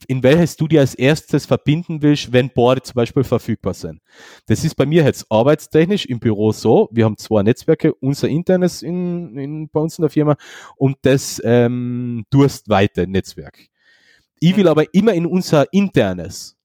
[0.06, 4.01] in welches du dir als erstes verbinden willst, wenn Boards zum Beispiel verfügbar sind.
[4.47, 6.89] Das ist bei mir jetzt arbeitstechnisch im Büro so.
[6.93, 10.36] Wir haben zwei Netzwerke, unser internes in, in, bei uns in der Firma
[10.76, 13.66] und das ähm, durstweite Netzwerk.
[14.40, 16.56] Ich will aber immer in unser internes.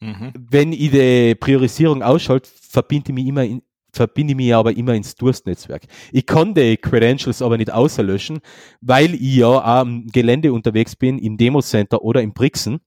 [0.00, 0.32] Mhm.
[0.36, 3.62] Wenn ich die Priorisierung ausschalte, verbinde ich mich immer in,
[3.92, 5.82] verbinde ich mich aber immer ins Durstnetzwerk.
[6.12, 8.40] Ich kann die Credentials aber nicht außerlöschen,
[8.80, 12.80] weil ich ja am Gelände unterwegs bin, im Demo-Center oder im Brixen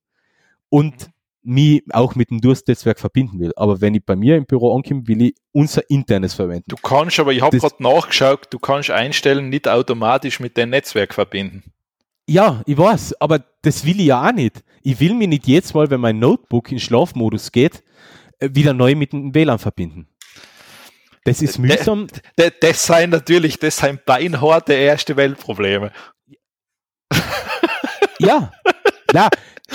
[0.69, 1.10] und
[1.45, 3.53] mich auch mit dem Durstnetzwerk verbinden will.
[3.56, 6.65] Aber wenn ich bei mir im Büro ankomme, will ich unser internes verwenden.
[6.68, 11.14] Du kannst aber, ich habe gerade nachgeschaut, du kannst einstellen, nicht automatisch mit dem Netzwerk
[11.14, 11.64] verbinden.
[12.27, 14.64] Ja, ich weiß, aber das will ich ja auch nicht.
[14.82, 17.84] Ich will mich nicht jetzt mal, wenn mein Notebook in Schlafmodus geht,
[18.40, 20.07] äh, wieder neu mit dem WLAN verbinden.
[21.26, 22.08] Das ist mühsam.
[22.36, 25.92] Das, das seien natürlich, das seien beinharte erste Weltprobleme.
[28.20, 28.52] Ja,
[29.12, 29.30] na,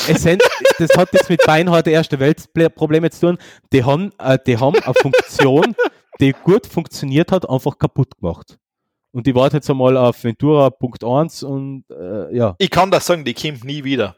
[0.09, 0.43] es sind,
[0.79, 3.39] das hat jetzt mit beinharte erste Weltprobleme zu tun.
[3.73, 5.75] Die haben, äh, die haben eine Funktion,
[6.21, 8.57] die gut funktioniert hat, einfach kaputt gemacht.
[9.13, 12.55] Und die wartet jetzt einmal auf Ventura.1 und äh, ja.
[12.59, 14.17] Ich kann das sagen, die kommt nie wieder.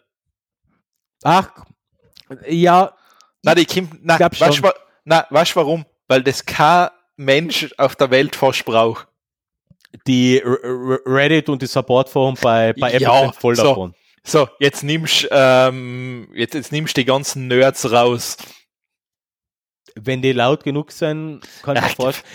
[1.25, 1.65] Ach,
[2.47, 2.95] ja.
[3.43, 4.19] Na, die kommt, na,
[5.31, 5.87] weißt du warum?
[6.07, 6.91] Weil das kein
[7.25, 9.09] Mensch auf der Welt fast braucht.
[10.07, 13.95] Die Reddit und die Support-Forum bei, bei Apple ja, sind voll so, davon.
[14.25, 18.37] So, jetzt nimmst, ähm, jetzt, jetzt nimmst die ganzen Nerds raus.
[19.95, 22.27] Wenn die laut genug sind, kann ich mir vorstellen.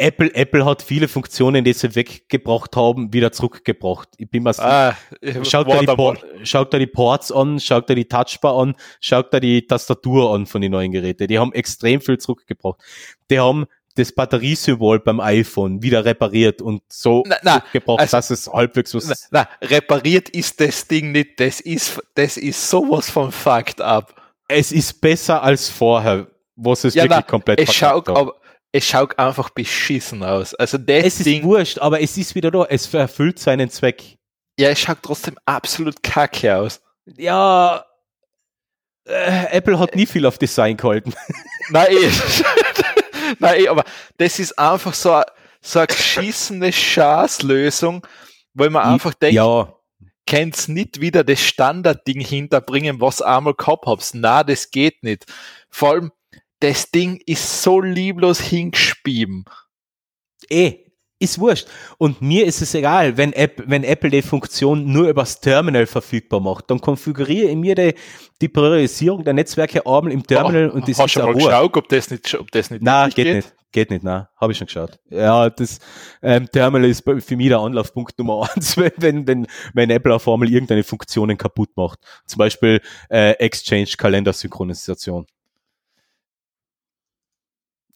[0.00, 4.08] Apple, Apple hat viele Funktionen, die sie weggebracht haben, wieder zurückgebracht.
[4.16, 4.96] Ich bin mal ah,
[5.42, 9.40] schaut, da die schaut da die Ports an, schaut da die Touchbar an, schaut da
[9.40, 11.28] die Tastatur an von den neuen Geräten.
[11.28, 12.80] Die haben extrem viel zurückgebracht.
[13.30, 13.66] Die haben
[14.00, 18.94] das Batteriesymbol beim iPhone wieder repariert und so na, na, gebraucht, also, dass es halbwegs
[18.94, 19.28] was.
[19.30, 21.38] Na, na, repariert ist das Ding nicht.
[21.38, 24.14] Das ist, das ist sowas von fucked up.
[24.48, 28.34] Es ist besser als vorher, was es ja, wirklich komplett es schaut, aber
[28.72, 30.54] es schaut einfach beschissen aus.
[30.54, 32.64] Also das es Ding, ist wurscht, aber es ist wieder da.
[32.68, 34.18] Es erfüllt seinen Zweck.
[34.58, 36.80] Ja, es schaut trotzdem absolut kacke aus.
[37.16, 37.84] Ja,
[39.04, 41.12] äh, Apple hat nie viel auf Design gehalten.
[41.70, 41.88] Nein.
[43.38, 43.84] Nein, aber
[44.16, 45.26] das ist einfach so, eine,
[45.60, 48.06] so eine geschissene Schaßlösung,
[48.54, 49.74] weil man einfach denkt, ja.
[50.26, 54.14] kann's nicht wieder das Standardding hinterbringen, was einmal gehabt hab's.
[54.14, 55.26] Na, das geht nicht.
[55.68, 56.12] Vor allem,
[56.60, 59.44] das Ding ist so lieblos hingespieben.
[60.48, 60.89] Eh,
[61.20, 61.68] ist wurscht.
[61.98, 66.40] Und mir ist es egal, wenn, App, wenn Apple die Funktion nur übers Terminal verfügbar
[66.40, 67.94] macht, dann konfiguriere ich mir die,
[68.40, 71.76] die Priorisierung der Netzwerke einmal im Terminal oh, und das hast ist du mal geschaut,
[71.76, 73.54] ob das nicht, ob das nicht Nein, geht, geht nicht.
[73.72, 74.98] Geht nicht, nein, habe ich schon geschaut.
[75.10, 75.78] Ja, das
[76.22, 80.26] ähm, Terminal ist für mich der Anlaufpunkt Nummer eins, wenn, wenn, wenn, wenn Apple auf
[80.26, 82.00] einmal irgendeine Funktionen kaputt macht.
[82.26, 82.80] Zum Beispiel
[83.10, 85.26] äh, Exchange Kalendersynchronisation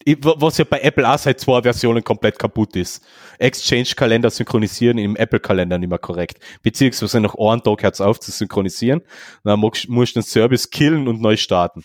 [0.07, 3.03] was ja bei Apple auch seit zwei Versionen komplett kaputt ist.
[3.39, 6.39] Exchange-Kalender synchronisieren im Apple-Kalender nicht mehr korrekt.
[6.63, 9.03] Beziehungsweise noch einen Tag hat's auf zu synchronisieren.
[9.45, 11.85] Dann musst du den Service killen und neu starten.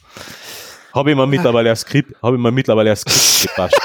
[0.94, 3.80] Habe ich mir mittlerweile als Skript, habe ich mir mittlerweile als Skript gepasst.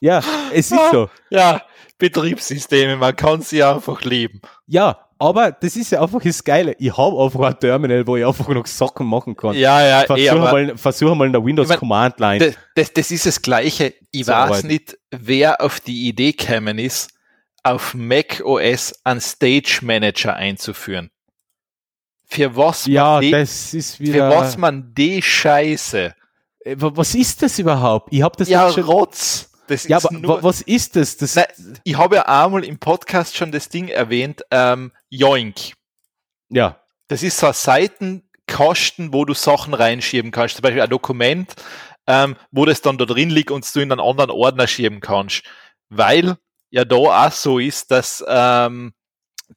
[0.00, 0.22] ja,
[0.52, 1.10] es ist so.
[1.30, 1.62] Ja,
[1.98, 4.40] Betriebssysteme, man kann sie einfach lieben.
[4.66, 6.76] Ja, aber das ist ja einfach das Geile.
[6.78, 9.54] Ich habe einfach ein Terminal, wo ich einfach noch Sachen machen kann.
[9.54, 12.46] Ja, ja, versuche eh, mal, versuch mal in der Windows ich mein, Command Line.
[12.46, 13.94] Das, das, das, ist das Gleiche.
[14.12, 14.68] Ich weiß arbeiten.
[14.68, 17.10] nicht, wer auf die Idee gekommen ist,
[17.64, 21.10] auf Mac OS einen Stage Manager einzuführen.
[22.24, 26.14] Für was ja, die, das ist wieder, für was man die Scheiße.
[26.60, 28.12] Äh, was ist das überhaupt?
[28.12, 29.47] Ich habe das ja schon, Rotz.
[29.68, 31.18] Das ja, aber nur, was ist das?
[31.18, 31.46] das nein,
[31.84, 35.74] ich habe ja einmal im Podcast schon das Ding erwähnt, ähm, Yoink.
[36.48, 36.80] Ja.
[37.08, 40.56] Das ist so ein Seitenkasten, wo du Sachen reinschieben kannst.
[40.56, 41.54] Zum Beispiel ein Dokument,
[42.06, 45.42] ähm, wo das dann da drin liegt und du in einen anderen Ordner schieben kannst.
[45.90, 46.36] Weil
[46.70, 48.94] ja da auch so ist, dass, ähm,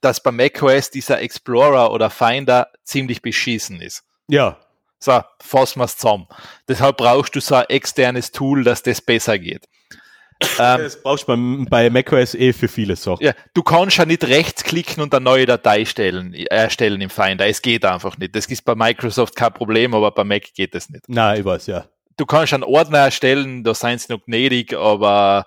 [0.01, 4.03] dass bei macOS dieser Explorer oder Finder ziemlich beschissen ist.
[4.27, 4.59] Ja.
[4.99, 6.27] So, fassen wir es zusammen.
[6.67, 9.67] Deshalb brauchst du so ein externes Tool, dass das besser geht.
[10.59, 13.23] Ähm, das brauchst du bei, bei macOS eh für viele Sachen.
[13.23, 17.47] Ja, du kannst ja nicht rechtsklicken und eine neue Datei stellen, erstellen im Finder.
[17.47, 18.35] Es geht einfach nicht.
[18.35, 21.07] Das ist bei Microsoft kein Problem, aber bei Mac geht das nicht.
[21.07, 21.85] Nein, ich weiß, ja.
[22.17, 25.45] Du kannst einen Ordner erstellen, da seien sie noch gnädig, aber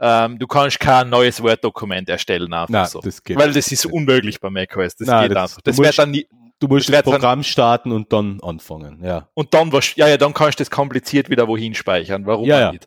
[0.00, 3.00] ähm, du kannst kein neues Word-Dokument erstellen einfach Nein, so.
[3.00, 4.96] Das geht Weil das ist unmöglich bei macOS.
[4.96, 5.62] Das Nein, geht das, einfach.
[5.62, 6.26] Das wird dann nie,
[6.60, 9.28] Du musst das, das Programm starten und dann anfangen, ja.
[9.34, 12.24] Und dann was, ja, ja, dann kannst du das kompliziert wieder wohin speichern.
[12.26, 12.86] Warum ja, ja, nicht?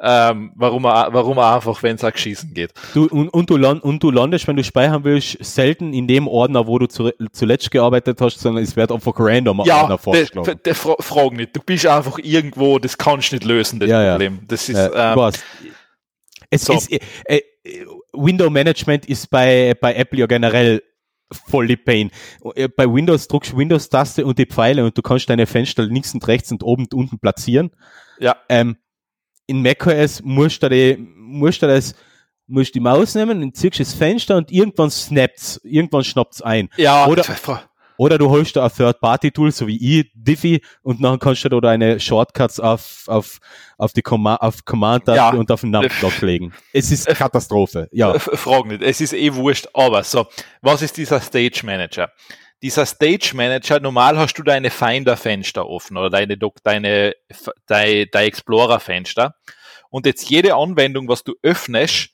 [0.00, 2.72] Ähm, warum, warum einfach, wenn es auch geschissen geht.
[2.94, 6.26] Du, und, und, du land, und du landest, wenn du speichern willst, selten in dem
[6.26, 10.60] Ordner, wo du zu, zuletzt gearbeitet hast, sondern es wird einfach random ja, Ordner vorgeschlagen.
[10.66, 11.54] Ja, fra frag nicht.
[11.54, 14.40] Du bist einfach irgendwo, das kannst du nicht lösen, das ja, Problem.
[14.48, 15.32] Das ist, ja, ähm,
[16.50, 16.74] es so.
[16.74, 17.40] ist, äh, äh,
[18.12, 20.82] Window Management ist bei, bei Apple ja generell
[21.32, 22.10] voll die Pain.
[22.54, 26.14] Äh, bei Windows drückst du Windows-Taste und die Pfeile und du kannst deine Fenster links
[26.14, 27.70] und rechts und oben und unten platzieren.
[28.18, 28.36] Ja.
[28.48, 28.76] Ähm,
[29.46, 31.94] in macOS musst du, die, musst du das
[32.46, 36.68] musst die Maus nehmen, dann ziehst du das Fenster und irgendwann snappt's, irgendwann schnappt's ein.
[36.76, 37.24] Ja, oder,
[37.96, 41.60] oder du holst da ein Third-Party-Tool, so wie ich, Diffie, und dann kannst du da
[41.60, 43.38] deine Shortcuts auf, auf,
[43.78, 45.30] auf die Command, auf Command ja.
[45.30, 46.52] und auf den Numplock legen.
[46.72, 48.18] Es ist Katastrophe, ja.
[48.18, 50.26] Frag nicht, es ist eh wurscht, aber so,
[50.60, 52.10] was ist dieser Stage Manager?
[52.62, 57.14] Dieser Stage Manager, normal hast du deine Finder-Fenster offen oder deine, deine,
[57.66, 59.34] deine, deine Explorer-Fenster.
[59.90, 62.10] Und jetzt jede Anwendung, was du öffnest,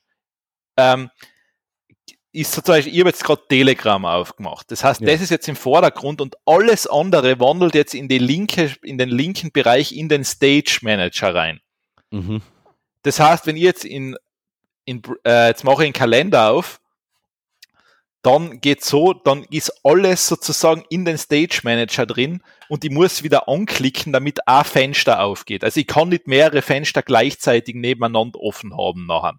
[0.79, 1.11] ähm,
[2.33, 4.71] ist so zum Beispiel, ich habe jetzt gerade Telegram aufgemacht.
[4.71, 5.07] Das heißt, ja.
[5.07, 9.09] das ist jetzt im Vordergrund und alles andere wandelt jetzt in die linke, in den
[9.09, 11.61] linken Bereich in den Stage Manager rein.
[12.11, 12.43] Mhm.
[13.03, 14.17] Das heißt, wenn ich jetzt in,
[14.85, 16.81] in äh, jetzt mache ich einen Kalender auf,
[18.23, 23.23] dann geht so, dann ist alles sozusagen in den Stage Manager drin und ich muss
[23.23, 25.65] wieder anklicken, damit ein Fenster aufgeht.
[25.65, 29.39] Also ich kann nicht mehrere Fenster gleichzeitig nebeneinander offen haben nachher.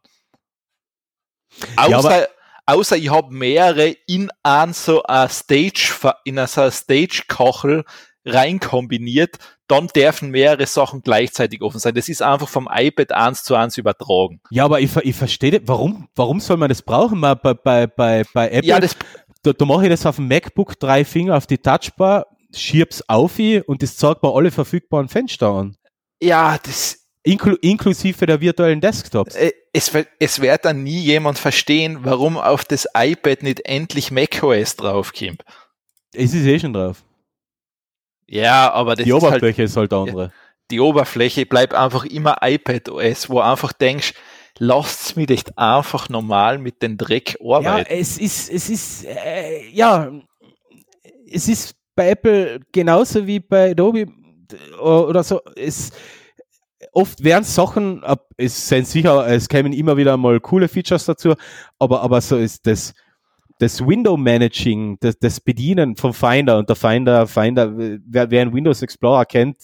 [1.75, 2.27] Außer, ja,
[2.69, 5.93] außer ich habe mehrere in ein so ein Stage,
[6.23, 7.83] in so eine Stage-Kachel
[8.25, 9.37] rein kombiniert,
[9.67, 11.95] dann dürfen mehrere Sachen gleichzeitig offen sein.
[11.95, 14.41] Das ist einfach vom iPad eins zu eins übertragen.
[14.51, 17.21] Ja, aber ich, ich verstehe, warum, warum soll man das brauchen?
[17.21, 18.95] Bei, bei, bei, bei Apple, ja, das,
[19.41, 23.39] da, da mache ich das auf dem MacBook, drei Finger auf die Touchbar, schieb's auf
[23.65, 25.75] und das zeigt mir alle verfügbaren Fenster an.
[26.21, 29.35] Ja, das, Inklu inklusive der virtuellen Desktops.
[29.35, 34.75] Äh, es, es wird dann nie jemand verstehen, warum auf das iPad nicht endlich macOS
[34.77, 35.43] draufkommt.
[36.13, 37.03] Es ist eh schon drauf.
[38.27, 40.31] Ja, aber das die ist halt Oberfläche halt, ist halt andere.
[40.71, 44.13] Die Oberfläche bleibt einfach immer iPad OS, wo du einfach denkst,
[44.59, 47.91] lasst's mich nicht einfach normal mit den Dreck arbeiten.
[47.91, 50.11] Ja, es ist, es ist, äh, ja,
[51.29, 54.07] es ist bei Apple genauso wie bei Adobe
[54.79, 55.41] oder so.
[55.55, 55.91] Es,
[56.93, 58.03] oft werden Sachen,
[58.37, 61.35] es sind sicher, es kämen immer wieder mal coole Features dazu,
[61.77, 62.93] aber, aber so ist das,
[63.59, 68.53] das Window Managing, das, das Bedienen vom Finder und der Finder, Finder, wer, wer einen
[68.53, 69.57] Windows Explorer kennt,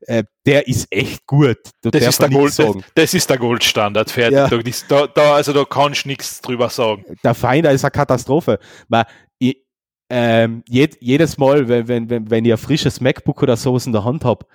[0.00, 1.58] äh, der ist echt gut.
[1.82, 4.36] Da das, ist der Gold, das, das, ist der Goldstandard, fertig.
[4.38, 4.86] Ja.
[4.88, 7.04] Da, da, also da kannst du nichts drüber sagen.
[7.24, 8.58] Der Finder ist eine Katastrophe.
[8.88, 9.04] Man,
[9.38, 9.64] ich,
[10.10, 14.04] ähm, jed, jedes Mal, wenn, wenn, wenn ich ein frisches MacBook oder sowas in der
[14.04, 14.46] Hand habe,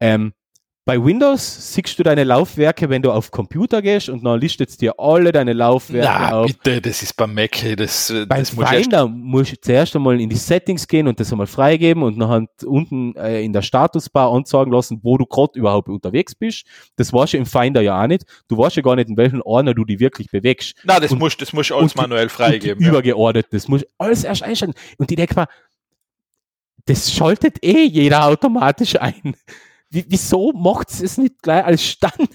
[0.00, 0.32] ähm,
[0.86, 4.94] bei Windows siehst du deine Laufwerke, wenn du auf Computer gehst und dann listet dir
[4.98, 6.46] alle deine Laufwerke Na, auf.
[6.46, 10.28] bitte, das ist beim Mac, das, Beim das muss Finder musst du zuerst einmal in
[10.28, 14.72] die Settings gehen und das einmal freigeben und dann unten äh, in der Statusbar anzeigen
[14.72, 16.66] lassen, wo du gerade überhaupt unterwegs bist.
[16.96, 18.24] Das warst du im Finder ja auch nicht.
[18.48, 20.76] Du weißt ja gar nicht, in welchen Ordner du dich wirklich bewegst.
[20.84, 22.82] Na, das musst, das musst du alles manuell freigeben.
[22.82, 22.90] Ja.
[22.90, 24.74] Übergeordnet, das musst du alles erst einstellen.
[24.98, 25.46] Und die denke mal,
[26.84, 29.34] das schaltet eh jeder automatisch ein
[30.08, 32.28] wieso macht es nicht gleich als Standard?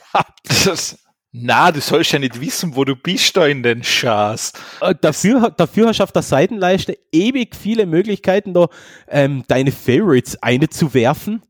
[1.32, 4.52] Na, du sollst ja nicht wissen, wo du bist da in den Schas.
[4.82, 8.68] Äh, dafür, dafür hast du auf der Seitenleiste ewig viele Möglichkeiten, da
[9.08, 11.44] ähm, deine Favorites einzuwerfen.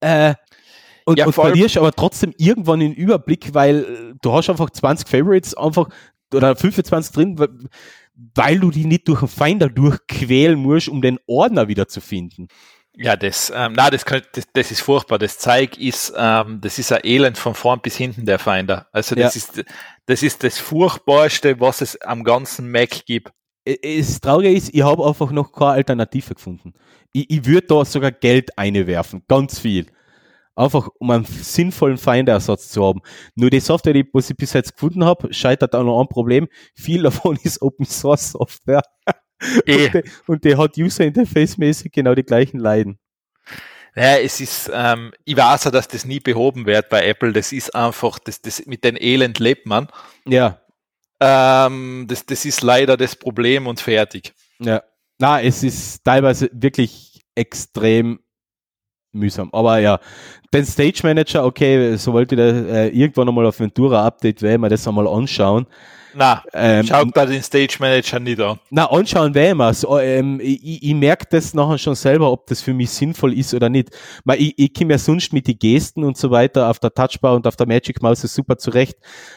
[0.00, 0.34] Äh,
[1.04, 5.08] und, ja, und verlierst aber trotzdem irgendwann den Überblick, weil äh, du hast einfach 20
[5.08, 5.88] Favorites einfach
[6.34, 7.68] oder 25 drin,
[8.34, 12.48] weil du die nicht durch den Finder durchquälen musst, um den Ordner wieder zu finden.
[12.98, 15.18] Ja, das, ähm, na, das, das, das ist furchtbar.
[15.18, 18.86] Das Zeig ist, ähm, das ist ein Elend von vorn bis hinten der Finder.
[18.90, 19.38] Also das ja.
[19.38, 19.64] ist,
[20.06, 23.32] das ist das Furchtbarste, was es am ganzen Mac gibt.
[23.66, 26.72] Das Traurige ist, ich habe einfach noch keine Alternative gefunden.
[27.12, 29.86] Ich, ich würde da sogar Geld einwerfen, ganz viel.
[30.54, 33.02] Einfach um einen sinnvollen Finderersatz zu haben.
[33.34, 36.48] Nur die Software, die ich bis jetzt gefunden habe, scheitert auch noch ein Problem.
[36.74, 38.80] Viel davon ist Open Source Software.
[39.66, 39.86] Eh.
[39.86, 42.98] Und, der, und der hat User Interface-mäßig genau die gleichen Leiden.
[43.94, 47.32] Naja, es ist, ähm, ich weiß ja, dass das nie behoben wird bei Apple.
[47.32, 49.88] Das ist einfach, das, das, mit den Elend lebt man.
[50.26, 50.60] Ja.
[51.18, 54.34] Ähm, das, das ist leider das Problem und fertig.
[54.58, 54.82] Ja.
[55.18, 58.20] Na, es ist teilweise wirklich extrem
[59.12, 59.48] mühsam.
[59.52, 59.98] Aber ja,
[60.52, 64.60] den Stage Manager, okay, so wollte ich da, äh, irgendwann einmal auf Ventura Update, werden
[64.60, 65.66] wir das einmal anschauen.
[66.18, 68.58] Na, ähm, schaut da den Stage Manager nicht an.
[68.70, 69.74] Na, anschauen wäre immer.
[69.74, 73.52] So, ähm, ich, ich merke das nachher schon selber, ob das für mich sinnvoll ist
[73.52, 73.90] oder nicht.
[74.24, 77.34] Weil ich, ich komme ja sonst mit die Gesten und so weiter auf der Touchbar
[77.34, 78.96] und auf der Magic Mouse super zurecht.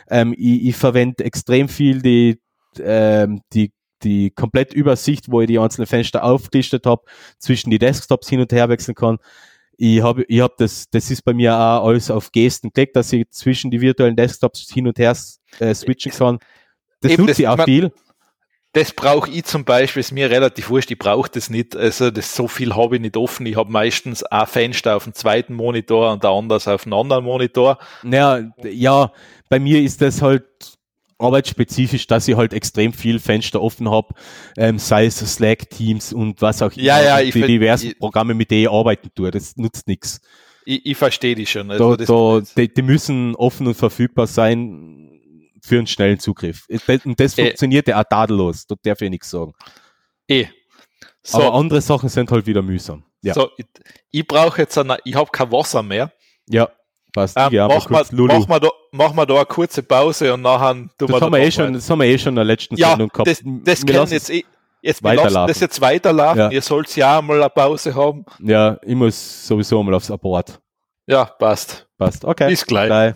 [0.09, 2.39] Ähm, ich, ich verwende extrem viel die,
[2.81, 7.03] ähm, die die komplett Übersicht, wo ich die einzelnen Fenster aufgelistet habe,
[7.37, 9.17] zwischen die Desktops hin und her wechseln kann.
[9.75, 13.11] Ich habe ich hab das, das ist bei mir auch alles auf Gesten gelegt, dass
[13.11, 15.17] ich zwischen die virtuellen Desktops hin und her
[15.59, 16.39] äh, switchen kann.
[17.01, 17.91] Das Eben, nutze ich auch viel.
[18.73, 22.35] Das brauche ich zum Beispiel, ist mir relativ wurscht, ich brauche das nicht, also das
[22.35, 23.47] so viel habe ich nicht offen.
[23.47, 27.25] Ich habe meistens ein Fenster auf dem zweiten Monitor und der anders auf einem anderen
[27.25, 27.79] Monitor.
[28.03, 29.11] Ja, ja,
[29.49, 30.45] bei mir ist das halt
[31.17, 34.13] arbeitsspezifisch, dass ich halt extrem viel Fenster offen habe,
[34.55, 37.99] ähm, sei es Slack, Teams und was auch ja, immer, ja, ich die diversen ich,
[37.99, 39.31] Programme, mit denen ich arbeiten tue.
[39.31, 40.21] Das nutzt nichts.
[40.63, 41.71] Ich, ich verstehe die schon.
[41.71, 45.08] Also da, da, die, die, müssen offen und verfügbar sein
[45.61, 46.67] für einen schnellen Zugriff.
[47.03, 49.53] Und das äh, funktioniert ja auch tadellos, da darf ich nichts sagen.
[50.27, 50.47] Eh.
[51.23, 51.39] So.
[51.39, 53.03] Aber andere Sachen sind halt wieder mühsam.
[53.21, 53.33] Ja.
[53.33, 53.65] So, ich,
[54.11, 56.11] ich brauche jetzt eine, ich habe kein Wasser mehr.
[56.47, 56.69] Ja.
[57.13, 57.35] Passt.
[57.37, 60.73] Ähm, ja, mach, mal, mach, mal da, mach mal da eine kurze Pause und nachher
[60.73, 62.75] tun das wir haben wir eh schon, Das haben wir eh schon in der letzten
[62.75, 63.27] ja, Sendung gehabt.
[63.27, 64.45] Das, das können jetzt eh,
[64.81, 65.47] jetzt weiterlaufen.
[65.47, 66.39] das jetzt weiterlaufen.
[66.39, 66.51] Ja.
[66.51, 68.25] Ihr sollt ja mal eine Pause haben.
[68.39, 70.59] Ja, ich muss sowieso mal aufs Abort.
[71.07, 71.87] Ja, passt.
[71.97, 72.23] Passt.
[72.23, 72.49] Okay.
[72.49, 72.87] Bis gleich.
[72.87, 73.15] gleich.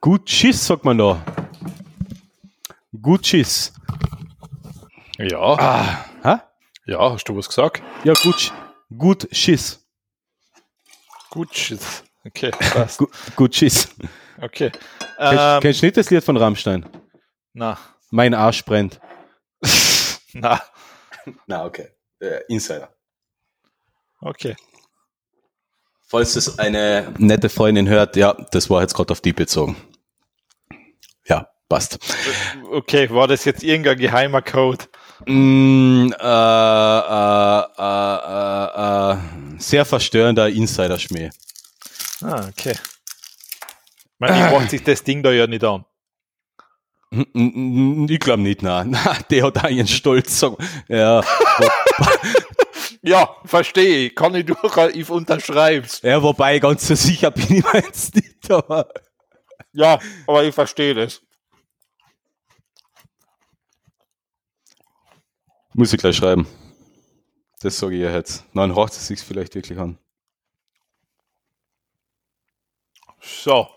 [0.00, 1.22] Gut Schiss, sagt man da.
[3.00, 3.72] Gut Schiss.
[5.18, 5.38] Ja.
[5.40, 6.40] Ah, hä?
[6.86, 7.82] Ja, hast du was gesagt?
[8.04, 8.52] Ja, gut,
[8.96, 9.84] gut Schiss.
[11.30, 12.02] Gut Schiss.
[12.24, 12.98] Okay, passt.
[12.98, 13.88] gut, gut Schiss.
[14.40, 14.70] Okay.
[14.70, 16.84] Kennst, ähm, kennst du nicht das Lied von Rammstein?
[17.52, 17.78] Na.
[18.10, 19.00] Mein Arsch brennt.
[20.32, 20.60] na.
[21.46, 21.88] Na, okay.
[22.20, 22.92] Äh, Insider.
[24.20, 24.56] Okay.
[26.12, 29.76] Falls es eine nette Freundin hört, ja, das war jetzt gerade auf die bezogen.
[31.26, 31.98] Ja, passt.
[32.70, 34.84] Okay, war das jetzt irgendein geheimer Code?
[35.24, 39.16] Mm, äh, äh, äh, äh,
[39.56, 41.30] sehr verstörender Insider-Schmäh.
[42.20, 42.72] Ah, okay.
[42.74, 45.86] Ich meine, ich macht sich das Ding da ja nicht an.
[47.10, 48.98] Ich glaube nicht, nein.
[49.30, 50.44] Der hat ihren Stolz.
[50.88, 51.22] Ja,
[53.02, 54.14] ja, verstehe ich.
[54.14, 56.00] Kann ich durchaus unterschreib's.
[56.02, 58.50] Ja, wobei, ganz so sicher bin ich jetzt nicht.
[58.50, 58.88] aber.
[59.72, 61.20] Ja, aber ich verstehe das.
[65.74, 66.46] Muss ich gleich schreiben.
[67.60, 68.44] Das sage ich ja jetzt.
[68.54, 69.98] Dann hört es sich vielleicht wirklich an.
[73.20, 73.68] So.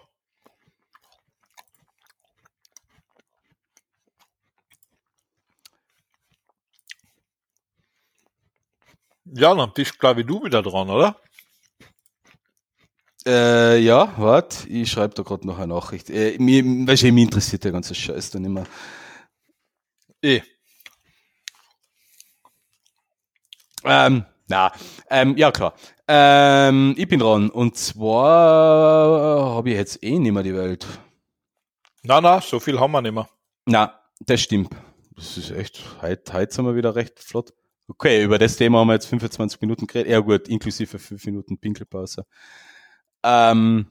[9.26, 11.20] Ja, dann bist, glaube ich, du wieder dran, oder?
[13.28, 16.12] Äh, ja, warte, ich schreibe da gerade noch eine Nachricht.
[16.12, 18.66] Äh, mir, weißt du, mich interessiert der ganze Scheiß dann immer.
[20.22, 20.42] Eh.
[23.84, 24.72] Ähm, na,
[25.10, 25.74] ähm, ja klar.
[26.08, 27.50] Ähm, ich bin dran.
[27.50, 30.86] Und zwar habe ich jetzt eh nicht mehr die Welt.
[32.04, 33.28] Na, na, so viel haben wir nicht mehr.
[33.66, 34.70] Na, das stimmt.
[35.16, 37.54] Das ist echt, heute, heute sind wir wieder recht flott.
[37.88, 40.12] Okay, über das Thema haben wir jetzt 25 Minuten geredet.
[40.12, 42.26] Ja gut, inklusive 5 Minuten Pinkelpause.
[43.24, 43.88] Ähm,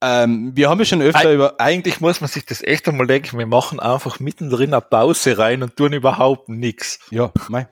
[0.00, 1.60] ähm, wir haben ja schon öfter Eig über...
[1.60, 5.62] Eigentlich muss man sich das echt einmal denken, wir machen einfach mittendrin eine Pause rein
[5.62, 6.98] und tun überhaupt nichts.
[7.10, 7.68] Ja, mei.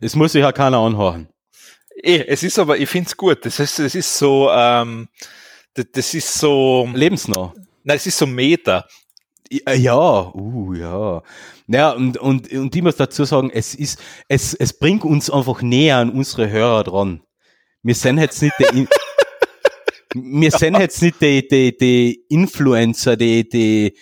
[0.00, 1.28] Es muss sich ja keiner anhören.
[2.02, 3.44] Eh, es ist aber, ich find's gut.
[3.46, 5.08] Das ist, das ist so, ähm,
[5.74, 7.52] das, das ist so, Lebensnah.
[7.84, 8.86] nein, es ist so Meta.
[9.50, 11.22] Ja, uh, ja.
[11.66, 13.98] Ja, und, und, und ich muss dazu sagen, es ist,
[14.28, 17.22] es, es bringt uns einfach näher an unsere Hörer dran.
[17.82, 18.88] Wir sind jetzt nicht die,
[20.14, 23.96] wir sind jetzt nicht die, die, die Influencer, die, die,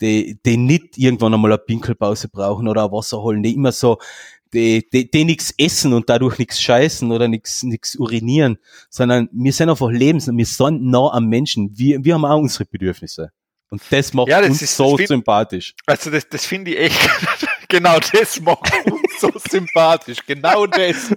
[0.00, 3.98] die, die nicht irgendwann einmal eine Pinkelpause brauchen oder ein Wasser holen, die immer so,
[4.52, 8.58] die, die, die nichts essen und dadurch nichts scheißen oder nichts nichts urinieren,
[8.88, 11.76] sondern wir sind einfach lebens wir sind nah am Menschen.
[11.76, 13.30] Wir, wir haben auch unsere Bedürfnisse.
[13.70, 15.74] Und das macht Ja, das uns ist- so find- sympathisch.
[15.86, 17.10] Also das, das finde ich echt,
[17.68, 20.18] genau das macht uns so sympathisch.
[20.26, 21.14] Genau das.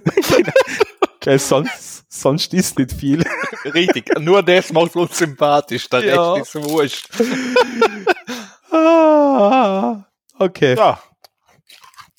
[1.24, 3.22] Okay, sonst, sonst ist nicht viel.
[3.64, 4.10] Richtig.
[4.18, 5.88] Nur das macht uns sympathisch.
[5.88, 6.32] Der Ja.
[6.32, 7.06] Rest ist wurscht.
[8.70, 10.04] Ah,
[10.38, 10.74] okay.
[10.76, 10.98] Ja.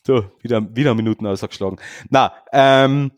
[0.05, 1.79] So, wieder, wieder Minuten ausgeschlagen.
[2.09, 3.11] Na, ähm,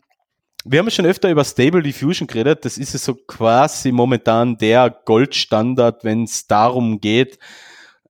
[0.68, 2.64] wir haben schon öfter über Stable Diffusion geredet.
[2.64, 7.38] Das ist ja so quasi momentan der Goldstandard, wenn es darum geht,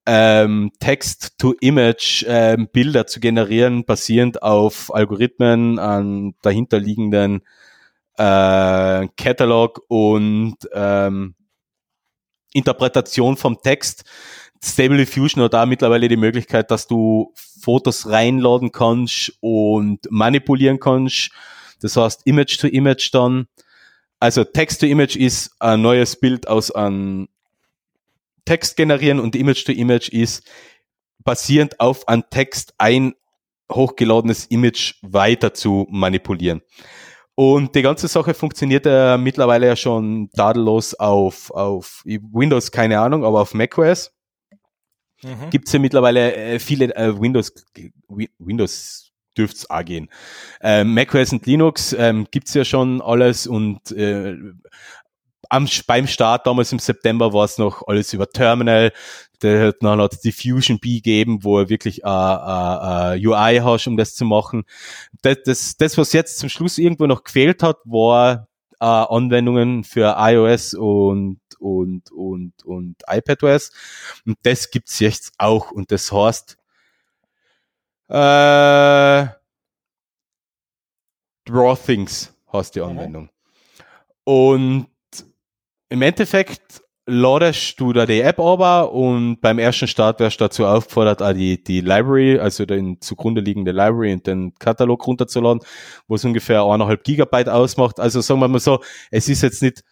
[0.06, 7.42] ähm, Text-to-Image ähm, Bilder zu generieren, basierend auf Algorithmen an dahinterliegenden
[8.16, 11.34] äh, Catalog und ähm,
[12.52, 14.04] Interpretation vom Text.
[14.64, 21.32] Stable Diffusion hat da mittlerweile die Möglichkeit, dass du Fotos reinladen kannst und manipulieren kannst.
[21.80, 23.46] Das heißt Image to Image dann.
[24.18, 27.28] Also Text to Image ist ein neues Bild aus einem
[28.44, 30.48] Text generieren und Image to Image ist
[31.24, 33.14] basierend auf einem Text ein
[33.70, 36.62] hochgeladenes Image weiter zu manipulieren.
[37.34, 43.24] Und die ganze Sache funktioniert ja mittlerweile ja schon tadellos auf, auf Windows, keine Ahnung,
[43.24, 44.12] aber auf macOS
[45.22, 45.48] Mhm.
[45.50, 47.50] gibt's ja mittlerweile äh, viele äh, Windows,
[48.08, 49.05] Wi- Windows
[49.36, 50.08] dürft's auch gehen.
[50.60, 54.36] Ähm, macOS und Linux ähm, gibt's ja schon alles und äh,
[55.48, 58.92] am, beim Start damals im September war es noch alles über Terminal.
[59.42, 63.26] Der hat, dann hat es die Fusion B gegeben, wo er wirklich äh, äh, äh,
[63.26, 64.64] UI hast, um das zu machen.
[65.22, 68.48] Das, das, das, was jetzt zum Schluss irgendwo noch gefehlt hat, war
[68.80, 73.72] äh, Anwendungen für iOS und und und und iPadOS
[74.26, 76.58] und das gibt's jetzt auch und das heißt
[78.08, 79.26] äh,
[81.44, 82.86] Draw Things heißt die Mhm.
[82.86, 83.30] Anwendung
[84.24, 84.88] und
[85.88, 90.66] im Endeffekt ladest du da die App aber und beim ersten Start wirst du dazu
[90.66, 95.62] aufgefordert, auch die, die Library, also den zugrunde liegende Library und den Katalog runterzuladen,
[96.08, 98.00] wo es ungefähr eineinhalb Gigabyte ausmacht.
[98.00, 98.80] Also sagen wir mal so,
[99.12, 99.84] es ist jetzt nicht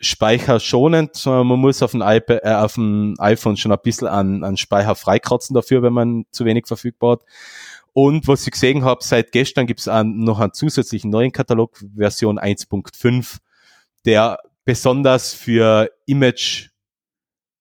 [0.00, 4.42] speicherschonend, sondern man muss auf dem, iPad, äh, auf dem iPhone schon ein bisschen an,
[4.42, 7.24] an Speicher freikratzen dafür, wenn man zu wenig verfügbar hat.
[7.92, 12.38] Und was ich gesehen habe, seit gestern gibt es noch einen zusätzlichen neuen Katalog, Version
[12.38, 13.38] 1.5,
[14.04, 16.68] der besonders für Image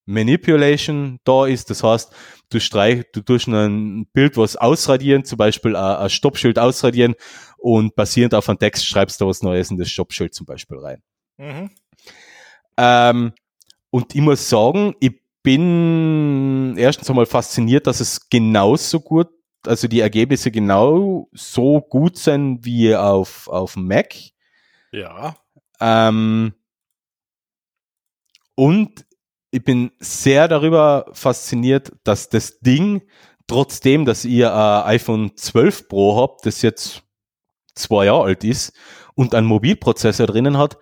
[0.06, 1.70] Manipulation da ist.
[1.70, 2.12] Das heißt,
[2.50, 7.16] du streich, du tust ein Bild was ausradieren, zum Beispiel ein, Stoppschild ausradieren
[7.58, 11.04] und basierend auf einem Text schreibst du was Neues in das Stoppschild zum Beispiel rein.
[11.38, 11.70] Mhm.
[12.82, 13.34] Ähm,
[13.90, 19.28] und ich muss sagen, ich bin erstens einmal fasziniert, dass es genauso gut,
[19.66, 24.16] also die Ergebnisse genau so gut sind wie auf, auf Mac.
[24.94, 25.36] Ja.
[25.82, 26.54] Ähm,
[28.56, 29.06] und
[29.52, 33.02] ich bin sehr darüber fasziniert, dass das Ding,
[33.48, 37.04] trotzdem, dass ihr ein iPhone 12 Pro habt, das jetzt
[37.76, 38.72] zwei Jahre alt ist
[39.16, 40.78] und einen Mobilprozessor drinnen hat,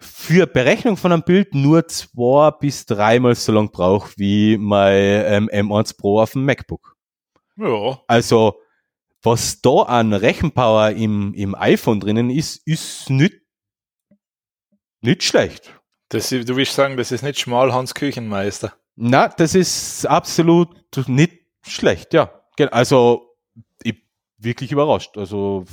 [0.00, 4.94] für Berechnung von einem Bild nur zwei bis dreimal so lang braucht wie mein
[5.26, 6.96] ähm, M1 Pro auf dem MacBook.
[7.56, 8.00] Ja.
[8.06, 8.58] Also,
[9.22, 13.34] was da an Rechenpower im, im iPhone drinnen ist, ist nicht,
[15.02, 15.78] nicht schlecht.
[16.08, 18.72] Das, du willst sagen, das ist nicht schmal Hans Küchenmeister.
[18.96, 20.68] Na, das ist absolut
[21.06, 22.32] nicht schlecht, ja.
[22.70, 23.36] Also,
[23.82, 24.02] ich
[24.38, 25.16] wirklich überrascht.
[25.16, 25.66] Also,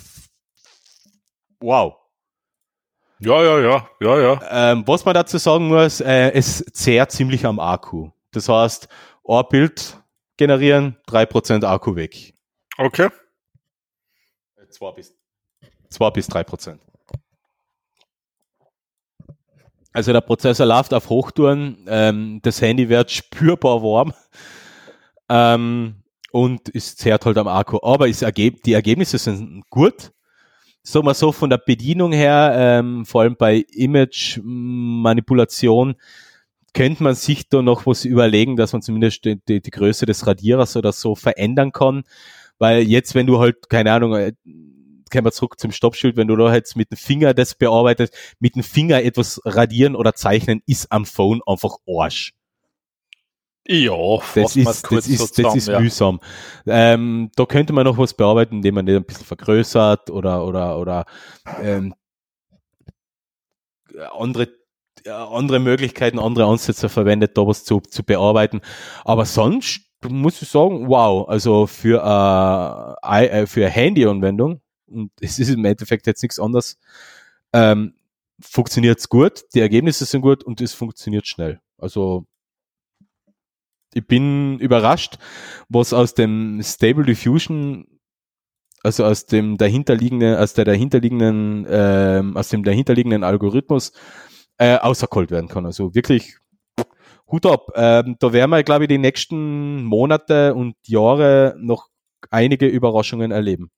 [1.59, 1.95] wow.
[3.19, 4.71] Ja, ja, ja, ja, ja.
[4.71, 8.11] Ähm, was man dazu sagen muss, äh, es zehrt ziemlich am Akku.
[8.31, 8.87] Das heißt,
[9.27, 9.97] ein Bild
[10.37, 12.33] generieren, drei Prozent Akku weg.
[12.77, 13.09] Okay.
[14.69, 15.15] Zwei bis,
[15.89, 16.81] zwei bis drei Prozent.
[19.93, 24.13] Also der Prozessor läuft auf Hochtouren, ähm, das Handy wird spürbar warm
[25.27, 27.79] ähm, und es zehrt halt am Akku.
[27.81, 30.11] Aber ergeb die Ergebnisse sind gut
[30.83, 35.95] sagen wir so, von der Bedienung her, ähm, vor allem bei Image-Manipulation,
[36.73, 40.27] könnte man sich da noch was überlegen, dass man zumindest die, die, die Größe des
[40.27, 42.03] Radierers oder so verändern kann.
[42.59, 44.33] Weil jetzt, wenn du halt, keine Ahnung, äh,
[45.11, 48.55] kommen wir zurück zum Stoppschild, wenn du da jetzt mit dem Finger das bearbeitest, mit
[48.55, 52.33] dem Finger etwas radieren oder zeichnen, ist am Phone einfach Arsch.
[53.69, 55.79] Ja, das ist, das ist, zusammen, das ist ja.
[55.79, 56.21] mühsam.
[56.65, 60.79] Ähm, da könnte man noch was bearbeiten, indem man den ein bisschen vergrößert oder, oder,
[60.79, 61.05] oder
[61.61, 61.93] ähm,
[64.17, 64.47] andere,
[65.05, 68.61] andere Möglichkeiten, andere Ansätze verwendet, da was zu, zu bearbeiten.
[69.03, 75.49] Aber sonst muss ich sagen, wow, also für, äh, äh für Handy-Anwendung, und es ist
[75.49, 76.79] im Endeffekt jetzt nichts anderes,
[77.51, 77.95] ähm,
[78.39, 81.59] funktioniert es gut, die Ergebnisse sind gut und es funktioniert schnell.
[81.77, 82.25] Also
[83.97, 85.17] ich bin überrascht,
[85.69, 87.87] was aus dem Stable Diffusion,
[88.83, 93.91] also aus dem dahinterliegenden, aus der dahinterliegenden, äh, aus dem dahinterliegenden Algorithmus
[94.57, 95.65] äh, auserkollt werden kann.
[95.65, 96.37] Also wirklich
[97.29, 97.71] Hut ab.
[97.75, 101.89] Ähm, da werden wir, glaube ich, die nächsten Monate und Jahre noch
[102.29, 103.69] einige Überraschungen erleben.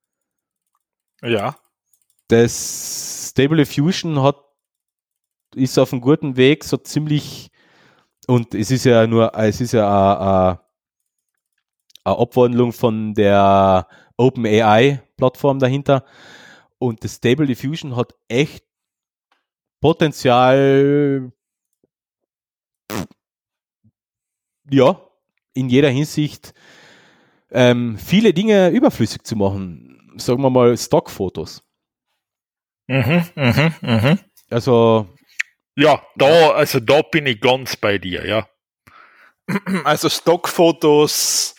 [1.22, 1.56] Ja.
[2.28, 4.38] Das Stable Diffusion hat
[5.56, 7.50] ist auf einem guten Weg, so ziemlich
[8.30, 10.60] und es ist ja nur, es ist ja eine,
[12.04, 13.88] eine Abwandlung von der
[14.18, 16.06] OpenAI-Plattform dahinter.
[16.78, 18.64] Und das Stable Diffusion hat echt
[19.82, 21.32] Potenzial,
[24.70, 25.02] ja,
[25.56, 26.54] in jeder Hinsicht
[27.50, 30.14] ähm, viele Dinge überflüssig zu machen.
[30.18, 31.64] Sagen wir mal Stockfotos.
[32.88, 34.20] Mhm, mhm, mhm.
[34.52, 35.08] Also
[35.80, 38.48] ja, da, also da bin ich ganz bei dir, ja.
[39.84, 41.56] Also Stockfotos,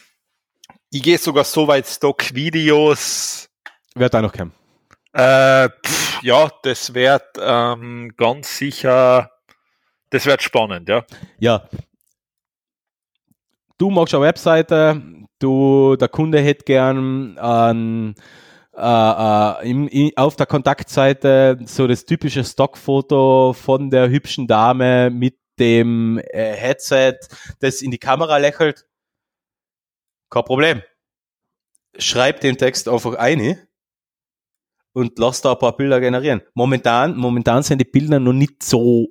[0.90, 3.48] ich gehe sogar so weit Stockvideos.
[3.94, 4.52] Wird da noch kommen?
[5.12, 9.30] Äh, pff, ja, das wird ähm, ganz sicher,
[10.10, 11.04] das wird spannend, ja.
[11.38, 11.68] Ja.
[13.78, 15.02] Du magst eine Webseite,
[15.38, 18.20] du, der Kunde hätte gern einen äh,
[18.80, 25.36] äh, im, in, auf der Kontaktseite so das typische Stockfoto von der hübschen Dame mit
[25.58, 27.18] dem äh, Headset,
[27.60, 28.86] das in die Kamera lächelt.
[30.30, 30.82] Kein Problem.
[31.98, 33.58] Schreib den Text einfach ein
[34.92, 36.42] und lass da ein paar Bilder generieren.
[36.54, 39.08] Momentan, momentan sind die Bilder noch nicht so.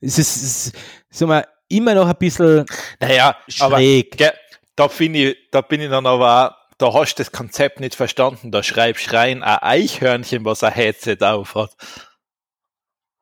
[0.00, 0.76] Es ist, es ist
[1.10, 2.64] sag mal, immer noch ein bisschen
[3.00, 4.20] naja, schräg.
[4.20, 4.34] Aber,
[4.74, 7.94] da, finde ich, da bin ich dann aber auch da hast du das Konzept nicht
[7.94, 8.52] verstanden.
[8.52, 11.76] Da schreibst rein ein Eichhörnchen, was ein Headset auf hat.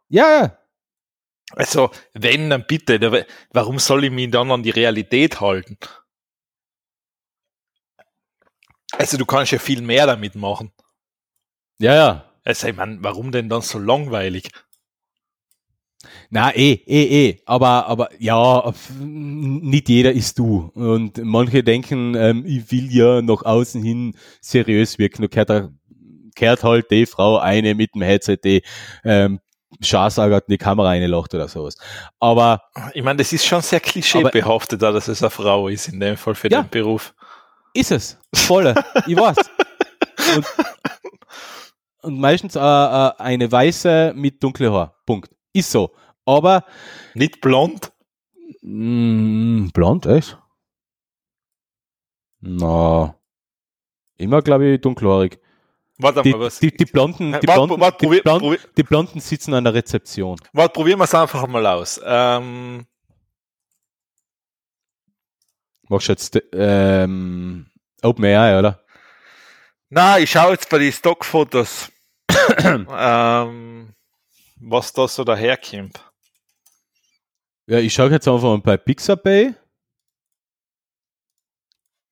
[0.08, 0.58] Ja.
[1.52, 3.26] Also, wenn, dann bitte.
[3.52, 5.78] Warum soll ich mich dann an die Realität halten?
[8.92, 10.72] Also, du kannst ja viel mehr damit machen.
[11.78, 12.32] Ja, ja.
[12.44, 14.50] Also, ich meine, warum denn dann so langweilig?
[16.30, 17.42] Na, eh, eh, eh.
[17.46, 20.70] Aber, aber ja, nicht jeder ist du.
[20.74, 25.22] Und manche denken, ähm, ich will ja nach außen hin seriös wirken.
[25.22, 25.70] Da kehrt,
[26.34, 28.62] kehrt halt die Frau eine mit dem Headset, die
[29.04, 29.40] ähm,
[29.80, 31.76] Scharsagert in die Kamera reinlacht oder sowas.
[32.20, 32.62] Aber.
[32.92, 36.16] Ich meine, das ist schon sehr klischeebehaftet, da, dass es eine Frau ist, in dem
[36.16, 37.14] Fall für ja, den Beruf.
[37.74, 38.18] Ist es.
[38.34, 38.74] Voll.
[39.06, 39.36] ich weiß.
[40.36, 40.46] Und,
[42.02, 44.96] und meistens äh, äh, eine weiße mit dunkler Haar.
[45.06, 45.30] Punkt.
[45.54, 45.94] Ist so.
[46.26, 46.64] Aber.
[47.14, 47.92] Nicht blond?
[48.60, 50.38] Mh, mm, blond, echt?
[52.40, 53.14] Na.
[54.18, 55.38] Immer, glaube ich, dunkelhaarig.
[55.98, 56.58] Warte die, mal, was?
[56.58, 58.58] Die, die, Blonden, die, wart, Blonden, wart, probier, die, Blonden, probier.
[58.76, 60.36] die Blonden sitzen an der Rezeption.
[60.52, 62.00] Warte, probieren wir es einfach mal aus.
[62.04, 62.86] Ähm.
[65.88, 67.66] Machst du jetzt ähm,
[68.02, 68.84] OpenAI, oder?
[69.90, 71.92] Na, ich schaue jetzt bei den Stockfotos.
[72.58, 73.63] ähm,
[74.56, 76.00] was da so daherkommt.
[77.66, 79.54] Ja, ich schaue jetzt einfach mal bei Pixabay.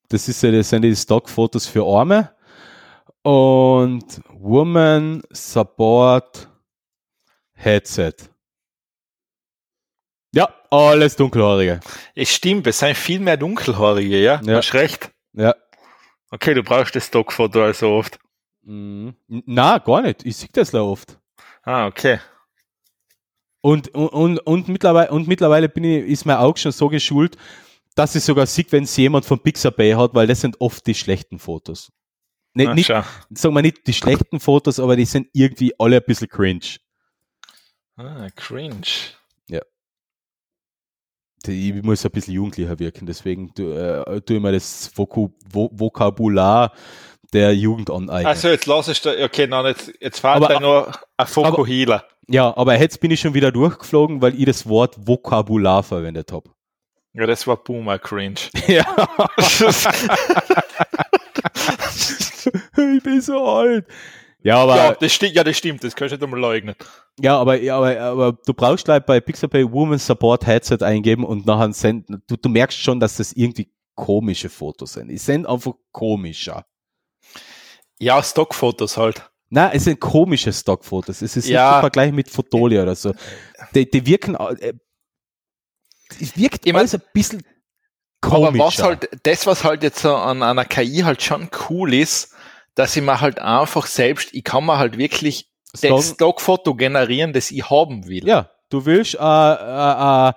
[0.09, 2.35] Das, ist ja, das sind die Stockfotos für Arme.
[3.21, 6.49] Und Woman Support
[7.53, 8.13] Headset.
[10.35, 11.79] Ja, alles dunkelhaarige.
[12.15, 14.41] Es stimmt, es sind viel mehr dunkelhaarige, ja?
[14.43, 14.57] Ja.
[14.57, 15.11] Hast recht.
[15.33, 15.55] Ja.
[16.31, 18.19] Okay, du brauchst das Stockfoto also oft.
[18.63, 19.15] Mhm.
[19.27, 20.25] Na, gar nicht.
[20.25, 21.19] Ich sehe das da oft.
[21.61, 22.19] Ah, okay.
[23.65, 27.37] Und, und, und, mittlerweile, und mittlerweile bin ich, ist mein Auge schon so geschult,
[27.95, 30.93] dass ich sogar sehe, wenn es jemand von Pixabay hat, weil das sind oft die
[30.93, 31.89] schlechten Fotos.
[32.55, 33.03] Nicht, Ah, nicht, schau.
[33.33, 36.77] sagen wir nicht die schlechten Fotos, aber die sind irgendwie alle ein bisschen cringe.
[37.95, 38.81] Ah, cringe.
[41.45, 46.71] Die- Ich muss ein bisschen jugendlicher wirken, deswegen tu- äh, tue ich mir das Vokabular
[47.33, 48.27] der Jugend aneignen.
[48.27, 52.05] Also jetzt lass ich da, okay, nein, jetzt, jetzt fahrt Aber- da noch ein Fokuhila.
[52.27, 56.49] Ja, aber jetzt bin ich schon wieder durchgeflogen, weil ich das Wort Vokabular verwendet habe.
[57.13, 58.39] Ja, das war Boomer Cringe.
[58.67, 58.85] Ja.
[62.95, 63.85] ich bin so alt.
[64.41, 66.75] Ja, aber ja, das stimmt, ja, das stimmt, das kannst du nicht einmal leugnen.
[67.19, 71.45] Ja, aber, ja, aber, aber du brauchst gleich bei Pixabay Woman Support Headset eingeben und
[71.45, 72.21] nachher senden.
[72.27, 75.09] Du, du merkst schon, dass das irgendwie komische Fotos sind.
[75.09, 76.65] Die sind einfach komischer.
[77.99, 79.29] Ja, Stockfotos halt.
[79.53, 81.21] Nein, es sind komische Stockfotos.
[81.21, 81.67] Es ist Ja.
[81.67, 83.13] nicht zu vergleichen mit Fotolia oder so.
[83.75, 84.73] Die, die wirken, äh,
[86.19, 87.43] es wirkt mein- alles ein bisschen
[88.19, 88.47] komischer.
[88.47, 92.33] Aber was halt, das, was halt jetzt so an einer KI halt schon cool ist,
[92.75, 97.33] dass ich mir halt einfach selbst, ich kann mir halt wirklich Sagen- das Stockfoto generieren,
[97.33, 98.25] das ich haben will.
[98.27, 100.33] Ja, du willst, äh, äh, äh,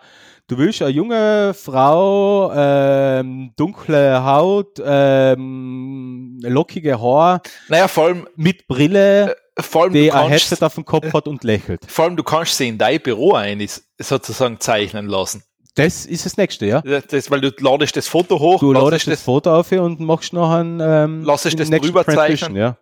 [0.48, 8.66] du willst eine junge Frau, ähm, dunkle Haut, ähm, lockige Haar, Naja, vor allem, mit
[8.68, 11.85] Brille, vor allem, die ein Headset auf dem Kopf hat und lächelt.
[11.89, 13.66] vor allem, du kannst sie in dein Büro ein,
[13.98, 15.43] sozusagen zeichnen lassen.
[15.74, 16.81] Das ist das Nächste, ja.
[16.81, 20.01] Das, das, weil du ladest das Foto hoch, Du ladest ladest das Foto auf und
[20.01, 22.56] machst noch einen ähm, Lass ich das drüber zeichnen?
[22.56, 22.78] Ja.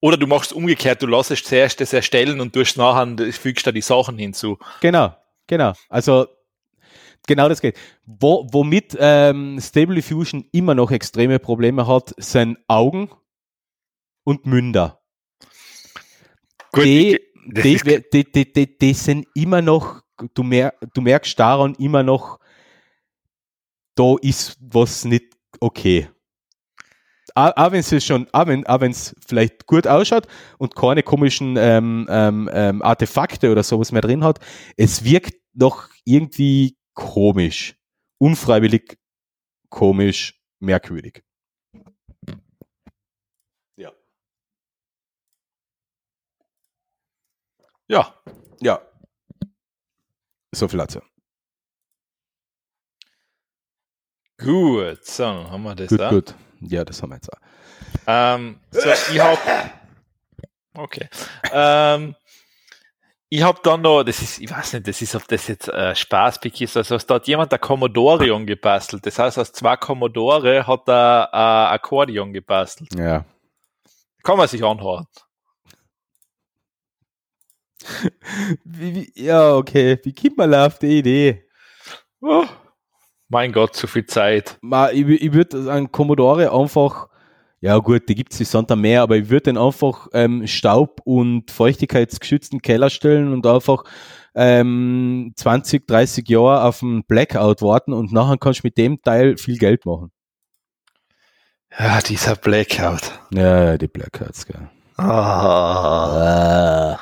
[0.00, 3.82] oder du machst umgekehrt, du lässt zuerst das erstellen und tust nachher, fügst da die
[3.82, 4.58] Sachen hinzu.
[4.80, 5.14] Genau,
[5.46, 5.74] genau.
[5.88, 6.26] Also
[7.26, 7.76] genau das geht.
[8.06, 13.10] Wo, womit ähm, Stable Diffusion immer noch extreme Probleme hat, sind Augen
[14.24, 15.00] und Münder.
[16.74, 20.02] die, das die, ist- die, die, die, die sind immer noch,
[20.34, 22.38] du, mer du merkst daran immer noch,
[23.94, 26.08] da ist was nicht okay.
[27.36, 30.28] Auch, wenn es schon, auch wenn auch wenn's vielleicht gut ausschaut
[30.58, 34.38] und keine komischen ähm, ähm, ähm, Artefakte oder sowas mehr drin hat,
[34.76, 37.76] es wirkt noch irgendwie komisch.
[38.18, 38.98] Unfreiwillig
[39.70, 41.22] komisch, merkwürdig.
[43.76, 43.92] Ja.
[47.88, 48.14] ja,
[48.60, 48.80] Ja.
[50.54, 51.00] So viel dazu.
[54.38, 56.10] gut, so, haben wir das Gut, da.
[56.10, 56.34] gut.
[56.60, 57.40] Ja, das haben wir jetzt auch.
[58.06, 58.80] Ähm, so,
[59.12, 59.38] ich hab,
[60.74, 61.08] okay.
[61.52, 62.14] Ähm,
[63.34, 65.92] ich habe dann noch, das ist, ich weiß nicht, das ist, ob das jetzt äh,
[65.92, 69.04] Spaßpick ist, also da hat jemand ein Commodore gebastelt.
[69.04, 72.94] Das heißt, aus zwei Commodore hat er ein Akkordeon gebastelt.
[72.94, 73.24] Ja.
[74.22, 75.06] Kann man sich anhören.
[78.64, 79.98] Wie, wie, ja, okay.
[80.04, 81.44] Wie kommt man auf die Idee?
[82.22, 82.46] Oh,
[83.28, 84.58] mein Gott, zu viel Zeit.
[84.62, 87.08] Ma, ich, ich würde einen Commodore einfach,
[87.64, 91.00] ja gut, die gibt es die Santa mehr, aber ich würde den einfach ähm, Staub-
[91.04, 93.84] und feuchtigkeitsgeschützten Keller stellen und einfach
[94.34, 99.38] ähm, 20, 30 Jahre auf einen Blackout warten und nachher kannst du mit dem Teil
[99.38, 100.12] viel Geld machen.
[101.78, 103.18] Ja, dieser Blackout.
[103.32, 104.68] Ja, die Blackouts, gell.
[104.98, 106.98] Ah.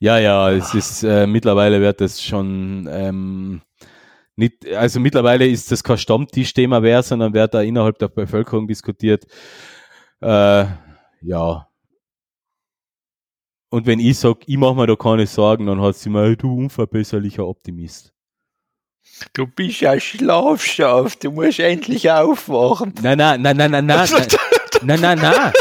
[0.00, 3.62] Ja, ja, es ist äh, mittlerweile wird das schon ähm,
[4.36, 9.24] nicht, also mittlerweile ist das kein Stammtischthema mehr, sondern wird da innerhalb der Bevölkerung diskutiert.
[10.20, 10.66] Äh,
[11.22, 11.68] ja.
[13.70, 16.54] Und wenn ich sage, ich mache mir da keine Sorgen, dann hat sie "Hey, du
[16.54, 18.12] unverbesserlicher Optimist.
[19.32, 22.94] Du bist ja schlafschaft, du musst endlich aufwachen.
[23.02, 24.26] Nein, nein, nein, nein, nein, nein, nein,
[24.82, 25.52] nein, nein, nein.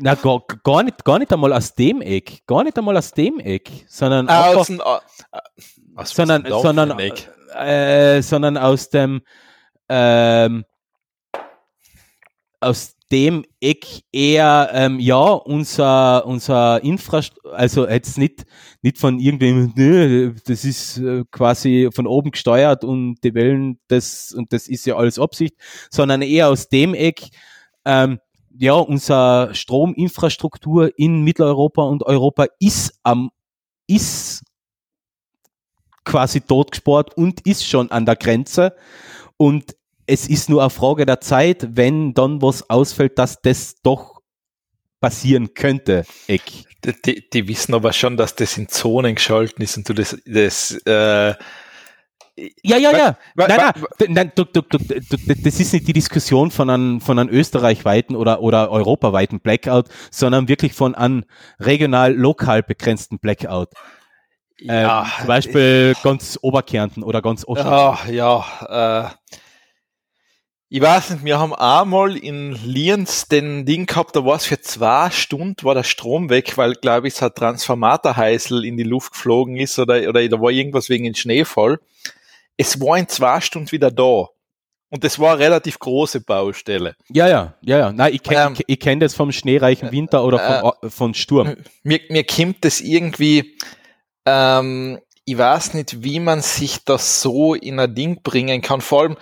[0.00, 3.40] Na, gar, gar, nicht, gar nicht einmal aus dem Eck, gar nicht einmal aus dem
[3.40, 7.30] Eck, sondern einfach, Aus dem, äh, sondern, denn da sondern, ein Eck?
[7.54, 9.22] Äh, sondern aus dem,
[9.88, 10.64] ähm,
[12.60, 18.44] aus dem Eck eher, ähm, ja, unser, unser Infrastruktur, also jetzt nicht,
[18.82, 24.34] nicht von irgendwem, nö, das ist äh, quasi von oben gesteuert und die Wellen, das,
[24.36, 25.54] und das ist ja alles Absicht,
[25.90, 27.28] sondern eher aus dem Eck,
[27.86, 28.18] ähm,
[28.58, 33.30] ja, unsere Strominfrastruktur in Mitteleuropa und Europa ist am
[33.86, 34.42] ist
[36.08, 38.74] quasi totgesport und ist schon an der Grenze.
[39.36, 39.76] Und
[40.06, 44.22] es ist nur eine Frage der Zeit, wenn dann was ausfällt, dass das doch
[45.00, 46.04] passieren könnte.
[46.26, 46.42] Eck.
[47.04, 50.70] Die, die, wissen aber schon, dass das in Zonen geschalten ist und du das, das
[50.86, 51.34] äh,
[52.62, 53.18] ja, ja, ja.
[53.34, 53.72] Nein, nein,
[54.08, 58.40] nein du, du, du, das ist nicht die Diskussion von einem, von einem österreichweiten oder,
[58.40, 61.24] oder europaweiten Blackout, sondern wirklich von einem
[61.58, 63.70] regional, lokal begrenzten Blackout.
[64.60, 67.66] Ja, ähm, zum Beispiel ich, ganz Oberkärnten oder ganz Osten.
[67.66, 69.06] Ja, ja.
[69.08, 69.34] Äh,
[70.70, 74.60] ich weiß nicht, wir haben einmal in Lienz den Ding gehabt, da war es für
[74.60, 79.12] zwei Stunden, war der Strom weg, weil, glaube ich, so ein Transformatorheißel in die Luft
[79.12, 81.80] geflogen ist oder, oder da war irgendwas wegen dem Schneefall.
[82.58, 84.26] Es war in zwei Stunden wieder da.
[84.90, 86.96] Und das war eine relativ große Baustelle.
[87.08, 87.92] Ja, ja, ja, ja.
[87.92, 91.14] Nein, ich kenne ähm, ich, ich kenn das vom schneereichen Winter oder von, äh, von
[91.14, 91.56] Sturm.
[91.82, 93.56] Mir, mir kommt das irgendwie,
[94.28, 98.80] ähm, ich weiß nicht, wie man sich das so in ein Ding bringen kann.
[98.80, 99.16] Vor allem,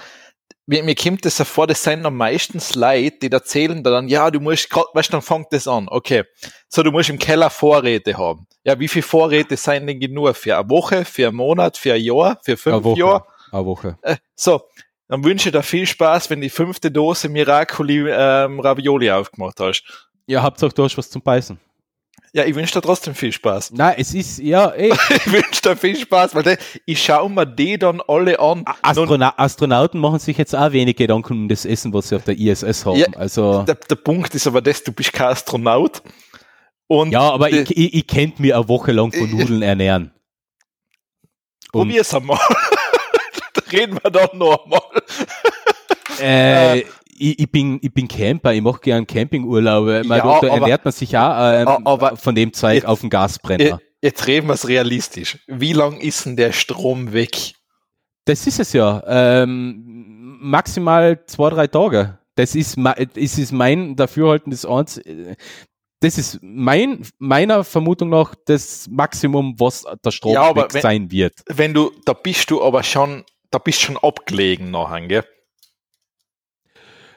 [0.67, 4.31] mir, mir kommt das vor, das sind am meisten Leute, die erzählen da dann, ja,
[4.31, 6.25] du musst, weißt du, dann fängt das an, okay.
[6.69, 8.47] So, du musst im Keller Vorräte haben.
[8.65, 10.37] Ja, wie viele Vorräte sind denn genug?
[10.37, 13.25] Für eine Woche, für einen Monat, für ein Jahr, für fünf Jahre?
[13.53, 13.99] Eine Woche.
[14.03, 14.63] Äh, so,
[15.09, 19.85] dann wünsche ich dir viel Spaß, wenn die fünfte Dose Miracoli ähm, Ravioli aufgemacht hast.
[20.27, 21.61] Ja, Hauptsache du hast was zum Beißen.
[22.37, 23.71] Ja, ich wünsche dir trotzdem viel Spaß.
[23.73, 24.93] Nein, es ist, ja, ey.
[25.09, 28.63] ich wünsche dir viel Spaß, weil de, ich schaue mir die dann alle an.
[28.83, 32.39] Astronaut, Astronauten machen sich jetzt auch wenig Gedanken um das Essen, was sie auf der
[32.39, 32.99] ISS haben.
[32.99, 33.63] Ja, also.
[33.63, 36.03] Der, der Punkt ist aber das, du bist kein Astronaut.
[36.89, 40.13] Und ja, aber die, ich, ich, ich könnte mir eine Woche lang von Nudeln ernähren.
[41.73, 42.39] Probier's einmal.
[43.55, 44.83] da reden wir doch noch einmal.
[46.21, 46.85] Äh,
[47.19, 50.03] ich, ich, bin, ich bin Camper, ich mache gern Campingurlaube.
[50.05, 53.11] Ja, da, da ernährt man sich auch äh, aber von dem Zeug jetzt, auf dem
[53.11, 53.81] Gasbrenner.
[54.01, 55.39] Jetzt reden wir es realistisch.
[55.47, 57.55] Wie lang ist denn der Strom weg?
[58.25, 59.03] Das ist es ja.
[59.07, 62.19] Ähm, maximal zwei, drei Tage.
[62.35, 65.01] Das ist, das ist mein Dafürhalten des Orts.
[66.01, 71.11] Das ist mein, meiner Vermutung nach das Maximum, was der Strom ja, weg wenn, sein
[71.11, 71.43] wird.
[71.47, 75.25] Wenn du, da bist du aber schon, da bist schon abgelegen nachher, gell?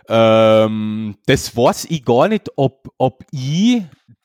[0.09, 3.83] Ähm, das weiß ich gar nicht, ob, ob ich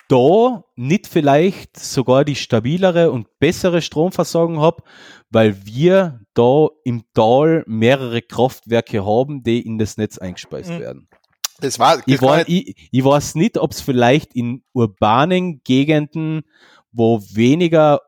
[0.08, 4.82] da nicht vielleicht sogar die stabilere und bessere Stromversorgung habe,
[5.30, 10.80] weil wir da im Tal mehrere Kraftwerke haben, die in das Netz eingespeist mhm.
[10.80, 11.08] werden.
[11.60, 16.42] Das war, das ich, war, ich, ich weiß nicht, ob es vielleicht in urbanen Gegenden,
[16.92, 18.00] wo weniger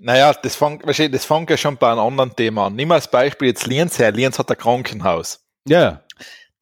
[0.00, 2.76] naja, das fängt, das fängt ja schon bei einem anderen Thema an.
[2.76, 4.12] Nimm mal als Beispiel jetzt Lienz her.
[4.12, 5.44] Lienz hat ein Krankenhaus.
[5.66, 6.02] Ja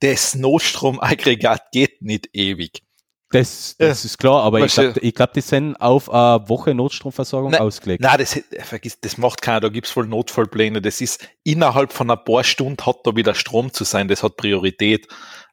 [0.00, 2.82] das Notstromaggregat geht nicht ewig.
[3.30, 4.06] Das, das ja.
[4.06, 8.00] ist klar, aber ich glaube, ich glaub, die sind auf eine Woche Notstromversorgung nein, ausgelegt.
[8.00, 10.80] Nein, das, vergiss, das macht keiner, da gibt's wohl Notfallpläne.
[10.80, 14.36] Das ist innerhalb von ein paar Stunden hat da wieder Strom zu sein, das hat
[14.36, 15.08] Priorität.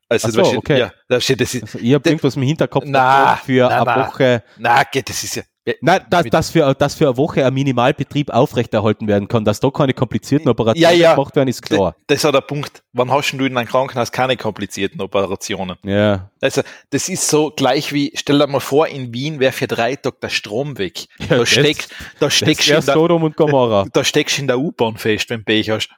[0.07, 0.91] Also, so, okay.
[1.09, 4.07] ja, steht, das ist, also ich habe irgendwas im Hinterkopf na, für na, eine na,
[4.07, 4.43] Woche.
[4.57, 5.43] Na, das ist ja,
[5.79, 9.69] Nein, dass, dass, für, dass für eine Woche ein Minimalbetrieb aufrechterhalten werden kann, dass da
[9.69, 11.15] keine komplizierten Operationen ja, ja.
[11.15, 11.95] gemacht werden, ist klar.
[12.07, 12.83] Das ist ja der Punkt.
[12.91, 15.77] Wann hast du in einem Krankenhaus keine komplizierten Operationen?
[15.83, 16.29] Ja.
[16.41, 19.95] Also, das ist so gleich wie, stell dir mal vor, in Wien wäre für drei
[19.95, 21.07] Tage der Strom weg.
[21.19, 23.85] Ja, da steckst, da steckst in der, und Gomorra.
[23.93, 25.89] Da steckst in der U-Bahn fest, wenn du Pech hast.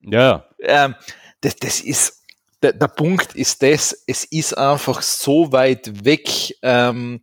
[0.00, 0.46] Ja.
[0.60, 0.96] Ähm,
[1.42, 2.24] das, das ist,
[2.62, 7.20] der, der Punkt ist das, es ist einfach so weit weg, ähm,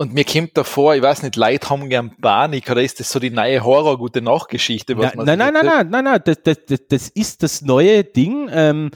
[0.00, 3.18] und mir kommt davor, ich weiß nicht, Leute haben gern Panik oder ist das so
[3.18, 4.96] die neue Horror-gute Nachgeschichte?
[4.96, 8.48] Was nein, nein, nein, nein, nein, nein, das, das, das, das ist das neue Ding.
[8.50, 8.92] Ähm,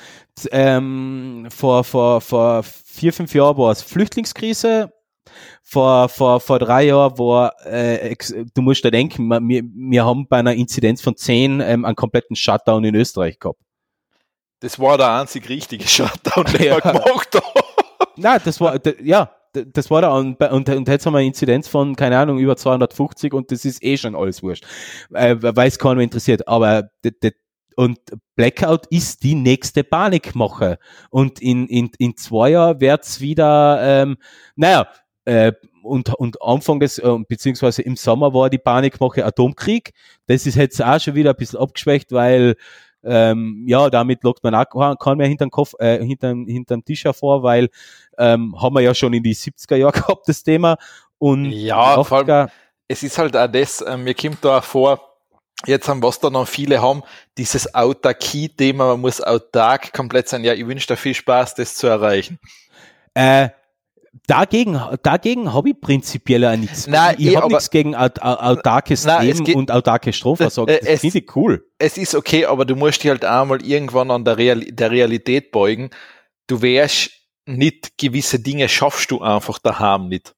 [0.51, 4.95] ähm, vor, vor, vor vier, fünf Jahren war es Flüchtlingskrise.
[5.63, 8.17] Vor, vor, vor drei Jahren war, äh,
[8.55, 12.35] du musst da denken, wir, wir haben bei einer Inzidenz von zehn ähm, einen kompletten
[12.35, 13.61] Shutdown in Österreich gehabt.
[14.61, 16.77] Das war der einzig richtige Shutdown, den ja.
[16.77, 17.61] wir gemacht haben.
[18.17, 21.69] Nein, das war, ja, das war da und, und, und jetzt haben wir eine Inzidenz
[21.69, 24.65] von, keine Ahnung, über 250 und das ist eh schon alles wurscht,
[25.13, 26.47] äh, weil es keiner interessiert.
[26.49, 26.91] Aber
[27.77, 27.99] und
[28.37, 30.79] Blackout ist die nächste Panikmache.
[31.11, 34.17] Und in, in, in zwei Jahren wird's wieder, ähm,
[34.57, 34.87] naja,
[35.25, 35.53] äh,
[35.83, 39.93] und, und Anfang des, äh, beziehungsweise im Sommer war die Panikmache Atomkrieg.
[40.27, 42.57] Das ist jetzt auch schon wieder ein bisschen abgeschwächt, weil
[43.05, 47.43] ähm, ja, damit lockt man auch keinen mehr hinterm Kopf, äh, hinterm, hinterm Tisch hervor,
[47.43, 47.69] weil
[48.19, 50.77] ähm, haben wir ja schon in die 70er Jahre gehabt, das Thema.
[51.19, 52.49] Und ja, vor allem,
[52.89, 55.01] es ist halt auch das, äh, mir kommt da vor,
[55.67, 57.03] jetzt haben was da noch viele haben,
[57.39, 60.45] dieses Autarkie-Thema, man muss autark komplett sein.
[60.45, 62.39] Ja, ich wünsche dir viel Spaß, das zu erreichen.
[63.15, 63.51] Äh,
[64.27, 66.87] dagegen, dagegen habe ich prinzipiell auch nichts.
[66.87, 70.75] Nein, ich eh, habe nichts gegen aut- au- autarkes Nein, Leben geht- und autarke Stromversorgung.
[70.75, 71.67] Äh, Das es- finde ich cool.
[71.79, 75.51] es ist okay, aber du musst dich halt einmal irgendwann an der, Real der Realität
[75.51, 75.91] beugen.
[76.47, 77.11] Du wärst
[77.47, 80.35] nicht gewisse Dinge schaffst du einfach daheim nicht.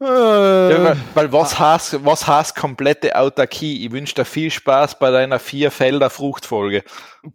[0.00, 3.84] Ja, weil, Äh, was heißt, was heißt komplette Autarkie?
[3.86, 6.82] Ich wünsche dir viel Spaß bei deiner vier Felder Fruchtfolge.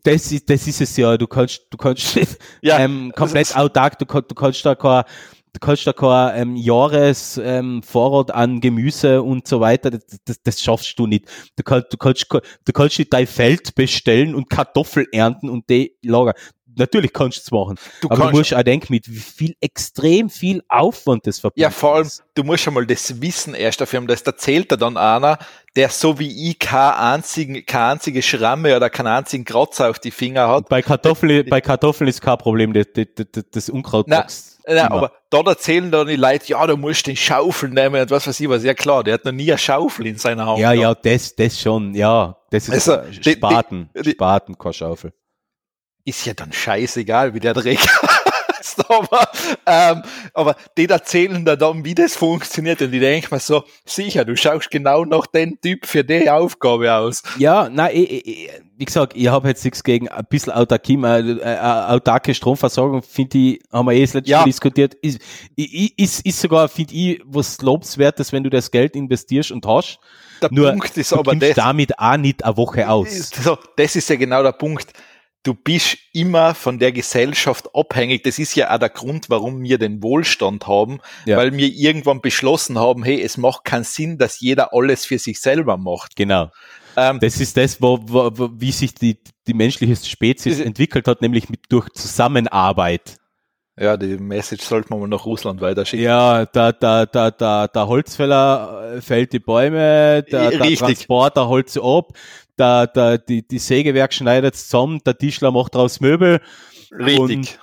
[0.04, 1.18] das, ist, das ist es ja.
[1.18, 2.16] Du kannst, du kannst
[2.62, 5.04] Ja, ähm, komplett ist- autark, du, kannst- du kannst da kein,
[5.54, 10.42] du kannst da kein ähm, Jahres ähm, Vorrat an Gemüse und so weiter, das, das,
[10.44, 11.26] das schaffst du nicht.
[11.56, 15.96] Du kannst, du kannst, du kannst nicht dein Feld bestellen und Kartoffel ernten und die
[16.04, 16.34] lagern.
[16.80, 17.76] Natürlich kannst du es machen.
[18.02, 21.70] Du aber du musst auch denken, mit wie viel, extrem viel Aufwand das verbunden ja,
[21.70, 22.24] vor allem, ist.
[22.36, 24.08] du musst schon mal das Wissen erst dafür haben.
[24.08, 25.38] Das erzählt dir dann einer,
[25.76, 30.12] der so wie ich keine, einzigen, keine einzige Schramme oder keinen einzigen Kratzer auf die
[30.12, 30.70] Finger hat.
[30.70, 33.06] Bei Kartoffeln, bei Kartoffeln ist kein Problem, das, das,
[33.52, 34.26] das, Unkraut Ja,
[34.66, 34.92] immer.
[34.92, 38.40] aber dort erzählen dann die Leute, ja, du musst den Schaufel nehmen und was weiß
[38.40, 38.64] ich was.
[38.64, 40.60] Ja klar, der hat noch nie eine Schaufel in seiner Hand.
[40.60, 41.06] Ja, gehabt.
[41.06, 42.36] ja, das, das schon, ja.
[42.52, 45.14] Das ist Also, äh, die- Spaten, die- Spaten, keine Schaufel.
[46.10, 47.80] Ist ja dann scheißegal, wie der Dreck
[48.60, 48.90] ist.
[48.90, 49.28] aber,
[49.66, 50.04] ähm,
[50.34, 52.82] aber die erzählen da dann, wie das funktioniert.
[52.82, 56.94] Und ich denke mir so, sicher, du schaust genau nach den Typ für die Aufgabe
[56.94, 57.24] aus.
[57.38, 61.32] Ja, nein, ich, ich, wie gesagt, ich habe jetzt nichts gegen ein bisschen Autarkie, äh,
[61.32, 64.40] äh, autarke Stromversorgung, finde ich, haben wir eh das letzte Ja.
[64.40, 65.20] Mal diskutiert, ist,
[65.56, 70.00] ist, ist sogar, finde ich, was lobenswertes, wenn du das Geld investierst und hast.
[70.42, 73.30] Der Nur, Punkt ist du aber das, damit auch nicht eine Woche aus.
[73.30, 74.94] so, das ist ja genau der Punkt.
[75.44, 78.24] Du bist immer von der Gesellschaft abhängig.
[78.24, 81.38] Das ist ja auch der Grund, warum wir den Wohlstand haben, Ja.
[81.38, 85.40] weil wir irgendwann beschlossen haben, hey, es macht keinen Sinn, dass jeder alles für sich
[85.40, 86.18] selber macht.
[86.18, 86.52] Genau.
[86.98, 89.18] Ähm, Das ist das, wo, wo, wo, wie sich die,
[89.48, 93.16] die menschliche Spezies entwickelt hat, nämlich mit, durch Zusammenarbeit.
[93.80, 96.04] ja, die Message sollte man mal nach Russland weiterschicken.
[96.06, 100.80] Ja, der, der, der, der, der Holzfäller fällt die Bäume, der, der Richtig.
[100.80, 102.12] Transporter holt sie ab,
[102.60, 106.42] der, der, die, die Sägewerk schneidet zusammen, der Tischler macht daraus Möbel.
[106.92, 107.20] Richtig.
[107.20, 107.60] Und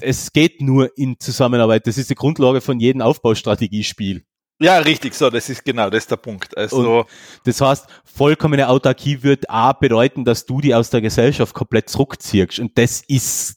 [0.00, 1.86] es geht nur in Zusammenarbeit.
[1.86, 4.24] Das ist die Grundlage von jedem Aufbaustrategiespiel.
[4.60, 6.56] Ja, richtig, so, das ist genau, das ist der Punkt.
[6.56, 7.04] Also,
[7.44, 12.58] Das heißt, vollkommene Autarkie wird A bedeuten, dass du die aus der Gesellschaft komplett zurückziehst.
[12.58, 13.54] Und das ist,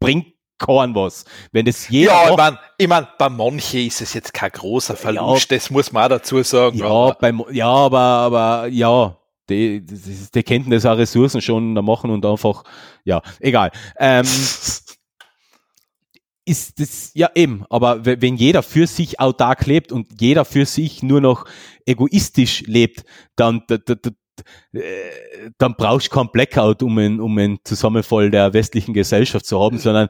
[0.00, 0.28] bringt
[0.58, 1.26] keinen was.
[1.52, 4.96] Wenn das jeder ja, ich meine, ich mein, bei manchen ist es jetzt kein großer
[4.96, 6.78] Verlust, das muss man auch dazu sagen.
[6.78, 12.10] Ja, aber- beim, ja, aber, aber ja, die, die, kennen das auch Ressourcen schon machen
[12.10, 12.64] und einfach,
[13.04, 13.70] ja, egal.
[13.98, 14.26] Ähm,
[16.46, 21.02] ist das, ja eben, aber wenn jeder für sich autark lebt und jeder für sich
[21.02, 21.46] nur noch
[21.86, 23.04] egoistisch lebt,
[23.36, 24.10] dann, da, da, da,
[24.72, 29.58] äh, dann brauchst du keinen Blackout, um einen, um einen Zusammenfall der westlichen Gesellschaft zu
[29.60, 30.08] haben, sondern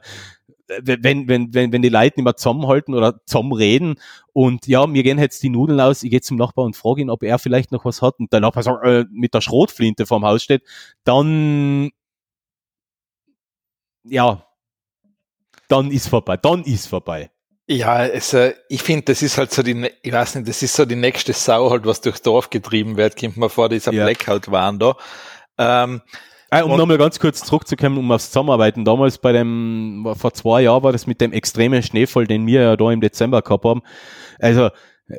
[0.81, 3.99] wenn, wenn, wenn, wenn die Leute nicht mehr zusammenhalten oder zusammenreden
[4.33, 7.09] und ja, mir gehen jetzt die Nudeln aus, ich gehe zum Nachbar und frage ihn,
[7.09, 10.25] ob er vielleicht noch was hat und der Nachbar sagt, äh, mit der Schrotflinte vorm
[10.25, 10.63] Haus steht,
[11.03, 11.91] dann
[14.03, 14.45] ja,
[15.67, 17.31] dann ist vorbei, dann ist vorbei.
[17.67, 20.75] Ja, äh, ich finde, das ist halt so die, ne- ich weiß nicht, das ist
[20.75, 24.05] so die nächste Sau halt, was durchs Dorf getrieben wird, kommt mir vor, dieser Ja.
[24.05, 24.95] Blackout waren da.
[25.57, 26.09] Ähm, Äh,
[26.63, 28.85] um Und- nochmal ganz kurz zurückzukommen, um aufs Zusammenarbeiten.
[28.85, 32.75] Damals bei dem, vor zwei Jahren war das mit dem extremen Schneefall, den wir ja
[32.77, 33.81] da im Dezember gehabt haben.
[34.39, 34.69] Also,
[35.07, 35.17] äh,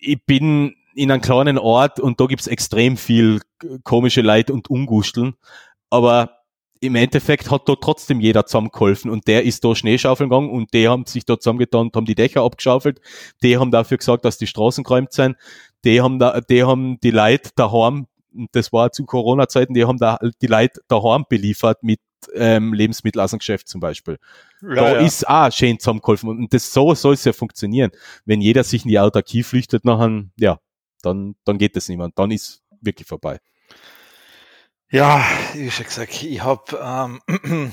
[0.00, 3.40] ich bin in einem kleinen Ort und da gibt's extrem viel
[3.82, 5.34] komische Leid und Ungusteln.
[5.90, 6.38] Aber
[6.80, 10.88] im Endeffekt hat da trotzdem jeder zusammengeholfen und der ist da Schneeschaufeln gegangen und die
[10.88, 13.00] haben sich da zusammengetan und haben die Dächer abgeschaufelt.
[13.42, 15.36] Die haben dafür gesagt, dass die Straßen geräumt sind.
[15.84, 18.06] Die haben da, die haben die Leute daheim
[18.52, 22.00] das war zu Corona-Zeiten, die haben da die Leute daheim beliefert mit
[22.34, 24.18] ähm, Lebensmittel aus dem Geschäft zum Beispiel.
[24.60, 27.90] da ist auch schön zusammengeholfen und das so soll es ja funktionieren.
[28.24, 30.58] Wenn jeder sich in die Autarkie flüchtet, nachher, ja,
[31.02, 32.18] dann, dann geht das niemand.
[32.18, 33.40] Dann ist wirklich vorbei.
[34.90, 37.72] Ja, wie schon gesagt, ich habe ähm,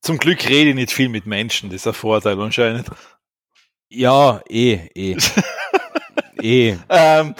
[0.00, 2.88] zum Glück rede ich nicht viel mit Menschen, das ist ein Vorteil anscheinend.
[3.88, 5.16] Ja, eh, eh.
[6.40, 6.76] eh.
[6.88, 7.34] Ähm,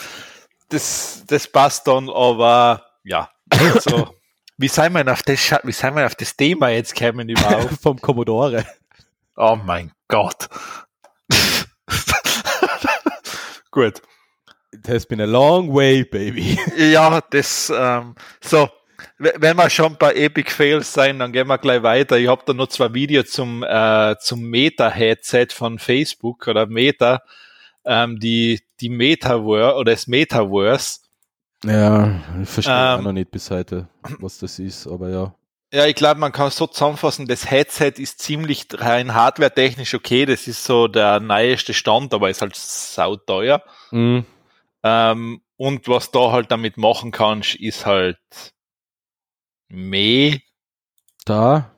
[0.71, 4.15] das, das passt dann, aber ja, also,
[4.57, 7.71] wie sind wir auf das, wie sind wir auf das Thema jetzt gekommen überhaupt?
[7.83, 8.65] Vom Commodore.
[9.37, 10.49] Oh mein Gott.
[13.71, 14.01] Gut.
[14.73, 16.59] It has been a long way, baby.
[16.77, 18.69] Ja, das, ähm, so,
[19.19, 22.19] wenn wir schon bei Epic Fails sein, dann gehen wir gleich weiter.
[22.19, 27.23] Ich habe da noch zwei Videos zum, äh, zum Meta-Headset von Facebook oder Meta,
[27.85, 31.01] ähm, die, die Metaverse oder das Metaverse.
[31.65, 35.35] Ja, ich verstehe Ähm, auch noch nicht bis heute, was das ist, aber ja.
[35.73, 40.27] Ja, ich glaube, man kann es so zusammenfassen, das Headset ist ziemlich rein hardware-technisch okay,
[40.27, 43.63] das ist so der neueste Stand, aber ist halt sauteuer.
[43.93, 44.25] Mhm.
[44.83, 48.19] Ähm, und was da halt damit machen kannst, ist halt
[49.69, 50.39] meh.
[51.25, 51.71] Da?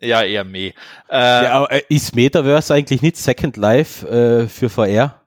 [0.00, 0.72] Ja, eher meh.
[1.10, 5.19] Äh, ja, äh, ist Metaverse eigentlich nicht Second Life äh, für VR?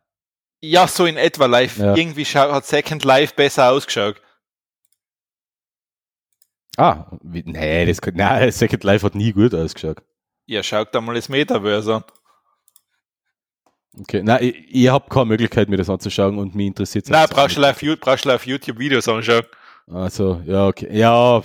[0.66, 1.78] Ja, so in etwa live.
[1.78, 1.94] Ja.
[1.94, 4.16] Irgendwie hat Second Life besser ausgeschaut.
[6.78, 10.02] Ah, wie, nee, das, nein, Second Life hat nie gut ausgeschaut.
[10.46, 12.04] Ja, schaut da mal das Metaverse an.
[14.00, 17.28] Okay, nein, ich, ich habe keine Möglichkeit, mir das anzuschauen und mich interessiert es Nein,
[17.30, 19.44] brauchst du live, brauchst du live YouTube-Videos anschauen.
[19.92, 20.88] Also, ja, okay.
[20.92, 21.40] Ja,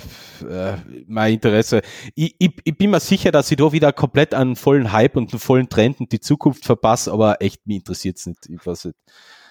[0.49, 0.77] äh,
[1.07, 1.83] mein Interesse.
[2.15, 5.33] Ich, ich, ich bin mir sicher, dass ich da wieder komplett einen vollen Hype und
[5.33, 8.49] einen vollen Trend und die Zukunft verpasse, aber echt, mich interessiert es nicht.
[8.49, 8.97] Ich weiß nicht.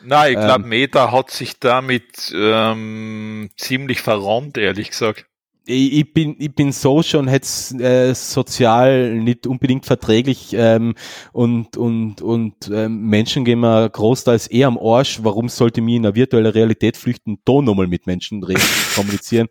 [0.03, 5.25] Nein, ich glaube, ähm, Meta hat sich damit ähm, ziemlich verrannt, ehrlich gesagt
[5.67, 10.95] ich, ich, bin, ich bin so schon jetzt äh, sozial nicht unbedingt verträglich ähm,
[11.33, 15.19] und, und, und ähm, Menschen gehen mir großteils eher am Arsch.
[15.23, 18.61] Warum sollte mich in eine virtuelle Realität flüchten, da nochmal mit Menschen reden,
[18.95, 19.47] kommunizieren?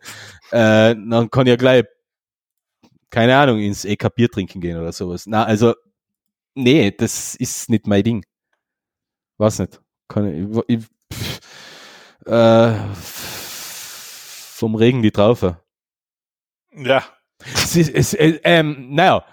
[0.51, 1.85] Äh, dann kann ich ja gleich,
[3.11, 5.25] keine Ahnung, ins EK Bier trinken gehen oder sowas.
[5.27, 5.75] Na, also,
[6.55, 8.25] nee, das ist nicht mein Ding.
[9.37, 9.79] Was nicht.
[10.07, 10.85] Kann ich, ich
[12.25, 12.73] äh,
[14.57, 15.61] vom Regen die Traufe.
[16.77, 17.03] Ja.
[17.39, 19.25] Es ist, es, äh, ähm, naja,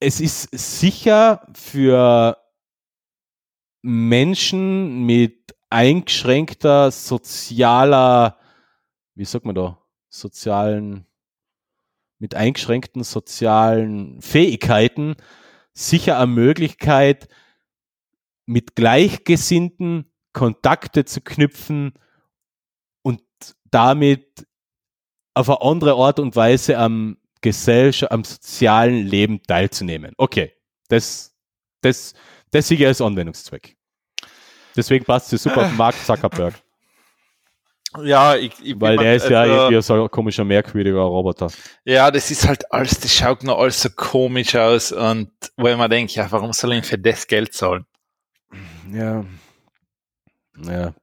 [0.00, 2.36] es ist sicher für
[3.82, 8.38] Menschen mit eingeschränkter sozialer,
[9.14, 9.78] wie sagt man da,
[10.08, 11.06] sozialen,
[12.18, 15.16] mit eingeschränkten sozialen Fähigkeiten
[15.74, 17.28] sicher eine Möglichkeit,
[18.46, 21.94] mit Gleichgesinnten Kontakte zu knüpfen
[23.02, 23.22] und
[23.70, 24.46] damit
[25.34, 30.12] auf eine andere Art und Weise am Gesellschaft, am sozialen Leben teilzunehmen.
[30.16, 30.52] Okay,
[30.88, 31.34] das,
[31.82, 32.14] das,
[32.50, 33.76] das sehe ich als Anwendungszweck.
[34.76, 36.54] Deswegen passt es super auf Mark Zuckerberg.
[38.02, 41.48] Ja, ich, ich Weil der ist ja also, irgendwie so ein komischer, merkwürdiger Roboter.
[41.84, 45.76] Ja, das ist halt alles, das schaut nur alles so komisch aus und wo ich
[45.76, 47.86] mir denke, ja, warum soll ich für das Geld zahlen?
[48.92, 49.24] Ja.
[50.64, 50.94] Ja.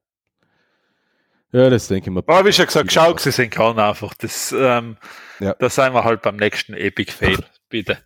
[1.54, 2.24] Ja, das denke ich mal.
[2.26, 4.14] Aber wie schon gesagt, schau sie sind kann einfach.
[4.14, 4.98] Das, ähm,
[5.40, 5.54] ja.
[5.54, 7.98] da sind wir halt beim nächsten Epic Fail, bitte.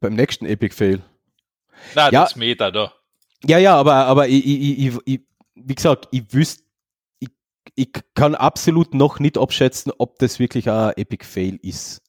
[0.00, 1.02] Beim nächsten Epic Fail.
[1.94, 2.22] Nein, ja.
[2.22, 2.92] das Meta da.
[3.44, 5.20] Ja, ja, aber, aber ich, ich, ich, ich
[5.54, 6.62] wie gesagt, ich wüsste,
[7.18, 7.30] ich,
[7.74, 12.00] ich kann absolut noch nicht abschätzen, ob das wirklich ein Epic Fail ist.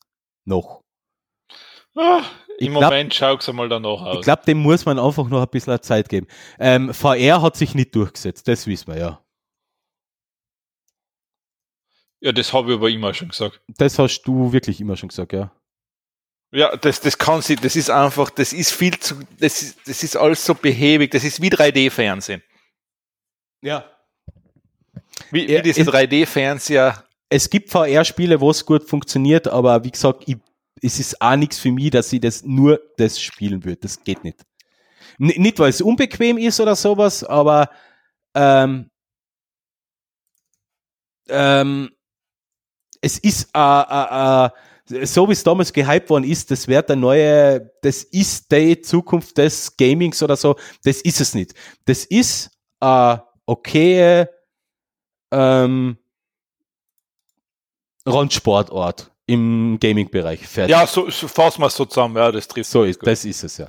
[0.46, 0.84] Noch.
[1.96, 2.22] Ah,
[2.60, 4.18] Im glaub, Moment schau es einmal danach aus.
[4.18, 6.28] Ich glaube, dem muss man einfach noch ein bisschen Zeit geben.
[6.60, 9.22] Ähm, VR hat sich nicht durchgesetzt, das wissen wir ja.
[12.22, 13.62] Ja, das habe ich aber immer schon gesagt.
[13.68, 15.52] Das hast du wirklich immer schon gesagt, ja.
[16.52, 20.04] Ja, das, das kann sie, das ist einfach, das ist viel zu, das ist, das
[20.04, 22.42] ist alles so behäbig, das ist wie 3D-Fernsehen.
[23.62, 23.86] Ja.
[25.32, 27.04] Wie, wie diese 3D-Fernseher.
[27.30, 30.38] Es gibt VR-Spiele, wo es gut funktioniert, aber wie gesagt, ich,
[30.82, 33.82] es ist auch nichts für mich, dass ich das nur das spielen würde.
[33.82, 34.44] Das geht nicht.
[35.20, 37.70] N nicht, weil es unbequem ist oder sowas, aber
[38.34, 38.90] ähm,
[41.28, 41.92] ähm,
[43.02, 44.50] es ist äh, äh, äh,
[45.06, 49.38] so wie es damals gehypt worden ist, das wird der neue, das ist die Zukunft
[49.38, 51.54] des Gamings oder so, das ist es nicht.
[51.86, 52.50] Das ist
[52.82, 54.26] äh, okay
[55.32, 55.98] ähm,
[58.06, 60.40] Randsportort im Gaming-Bereich.
[60.68, 62.70] Ja, so, so fassen wir es so zusammen, ja, das trifft.
[62.70, 63.68] So ist, das ist es ja.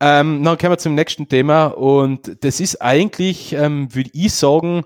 [0.00, 4.84] Ähm, dann kommen wir zum nächsten Thema und das ist eigentlich, ähm, würde ich sagen,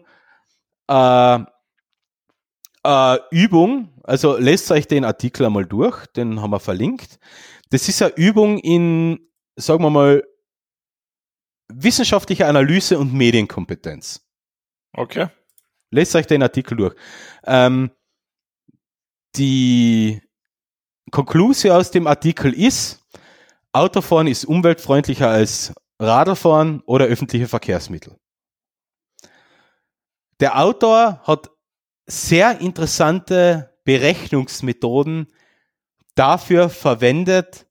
[0.88, 1.38] äh,
[2.88, 7.18] äh, Übung, also lest euch den Artikel einmal durch, den haben wir verlinkt.
[7.70, 9.20] Das ist eine Übung in,
[9.56, 10.24] sagen wir mal,
[11.68, 14.26] wissenschaftliche Analyse und Medienkompetenz.
[14.94, 15.28] Okay.
[15.90, 16.94] Lest euch den Artikel durch.
[17.44, 17.90] Ähm,
[19.36, 20.22] die
[21.10, 23.04] Konklusion aus dem Artikel ist,
[23.72, 28.16] Autofahren ist umweltfreundlicher als Radfahren oder öffentliche Verkehrsmittel.
[30.40, 31.50] Der Autor hat
[32.08, 35.28] sehr interessante Berechnungsmethoden
[36.14, 37.66] dafür verwendet,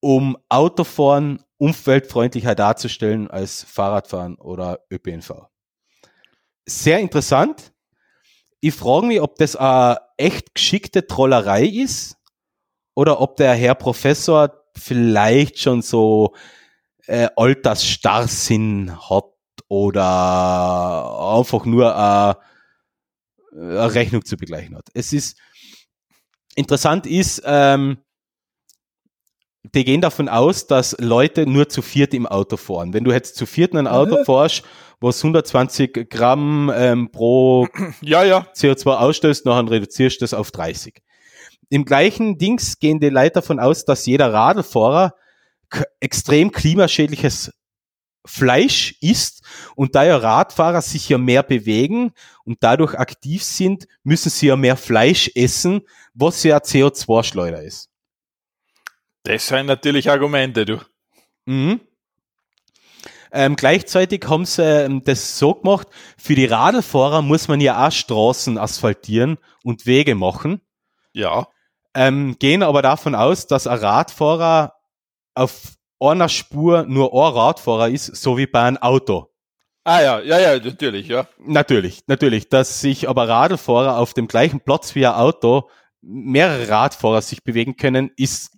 [0.00, 5.46] um Autofahren umweltfreundlicher darzustellen als Fahrradfahren oder ÖPNV.
[6.66, 7.72] Sehr interessant.
[8.60, 12.16] Ich frage mich, ob das eine echt geschickte Trollerei ist
[12.94, 16.34] oder ob der Herr Professor vielleicht schon so
[17.06, 19.24] äh, Altersstarrsinn hat
[19.68, 22.55] oder einfach nur eine äh,
[23.56, 24.88] Rechnung zu begleichen hat.
[24.94, 25.38] Es ist,
[26.54, 27.98] interessant ist, ähm,
[29.74, 32.92] die gehen davon aus, dass Leute nur zu viert im Auto fahren.
[32.92, 34.62] Wenn du jetzt zu viert in ein Auto fährst,
[35.00, 37.66] was 120 Gramm ähm, pro
[38.00, 38.46] ja, ja.
[38.54, 41.02] CO2 ausstößt, dann reduzierst du das auf 30.
[41.68, 45.14] Im gleichen Dings gehen die Leute davon aus, dass jeder Radlfahrer
[46.00, 47.52] extrem klimaschädliches
[48.26, 49.42] Fleisch isst
[49.74, 52.12] und da ja Radfahrer sich ja mehr bewegen
[52.44, 55.82] und dadurch aktiv sind, müssen sie ja mehr Fleisch essen,
[56.14, 57.88] was ja CO2-Schleuder ist.
[59.22, 60.80] Das sind natürlich Argumente, du.
[61.46, 61.80] Mhm.
[63.32, 67.92] Ähm, gleichzeitig haben sie ähm, das so gemacht, für die Radlfahrer muss man ja auch
[67.92, 70.60] Straßen asphaltieren und Wege machen.
[71.12, 71.48] Ja.
[71.94, 74.74] Ähm, gehen aber davon aus, dass ein Radfahrer
[75.34, 79.30] auf einer Spur nur ein Radfahrer ist, so wie bei einem Auto.
[79.86, 81.28] Ah ja, ja, ja, natürlich, ja.
[81.38, 82.48] Natürlich, natürlich.
[82.48, 85.70] Dass sich aber Radlfahrer auf dem gleichen Platz wie ein Auto
[86.02, 88.56] mehrere Radfahrer sich bewegen können, ist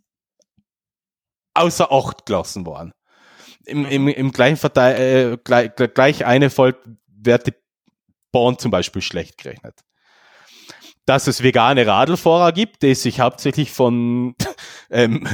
[1.52, 2.92] außer Acht gelassen worden.
[3.66, 7.54] Im, im, im gleichen Verteil, äh, gleich, gleich eine Folge wird die
[8.32, 9.80] Bahn zum Beispiel schlecht gerechnet.
[11.04, 14.34] Dass es vegane Radlfahrer gibt, die sich hauptsächlich von
[14.90, 15.28] ähm,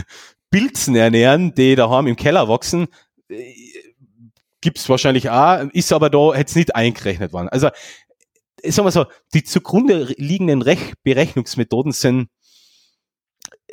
[0.54, 2.86] Pilzen ernähren, die daheim im Keller wachsen,
[3.28, 3.52] äh,
[4.60, 7.48] gibt's wahrscheinlich auch, ist aber da jetzt nicht eingerechnet worden.
[7.48, 7.70] Also,
[8.62, 12.28] sagen wir so, die zugrunde liegenden Rech Berechnungsmethoden sind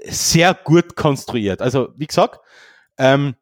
[0.06, 1.62] sehr gut konstruiert.
[1.62, 2.40] Also, wie gesagt,
[2.98, 3.36] ähm,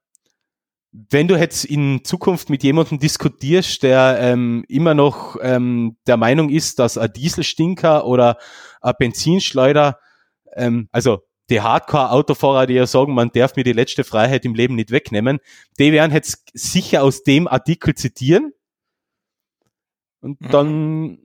[0.91, 6.49] wenn du jetzt in Zukunft mit jemandem diskutierst, der ähm, immer noch ähm, der Meinung
[6.49, 8.37] ist, dass ein Dieselstinker oder
[8.81, 9.97] ein Benzinschleuder,
[10.57, 14.75] ähm, also die Hardcore-Autofahrer, die ja sagen, man darf mir die letzte Freiheit im Leben
[14.75, 15.39] nicht wegnehmen,
[15.79, 18.53] die werden jetzt sicher aus dem Artikel zitieren.
[20.21, 20.49] Und mhm.
[20.49, 21.19] dann,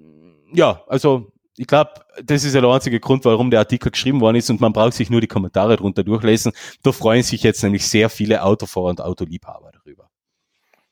[0.52, 4.36] ja, also ich glaube, das ist ja der einzige Grund, warum der Artikel geschrieben worden
[4.36, 6.52] ist und man braucht sich nur die Kommentare drunter durchlesen.
[6.82, 10.10] Da freuen sich jetzt nämlich sehr viele Autofahrer und Autoliebhaber darüber.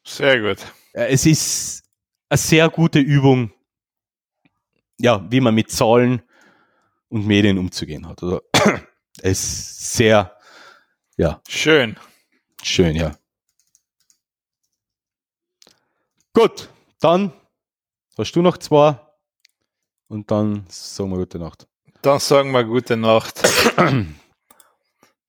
[0.05, 0.59] Sehr gut.
[0.93, 1.85] Es ist
[2.28, 3.52] eine sehr gute Übung,
[5.01, 6.23] ja, wie man mit Zahlen
[7.09, 8.23] und Medien umzugehen hat.
[8.23, 10.37] Also, es ist sehr,
[11.17, 11.41] ja.
[11.49, 11.97] Schön.
[12.63, 13.13] Schön, ja.
[16.33, 16.69] Gut,
[17.01, 17.33] dann
[18.17, 18.99] hast du noch zwei
[20.09, 21.67] und dann sagen wir gute Nacht.
[22.01, 23.43] Dann sagen wir gute Nacht.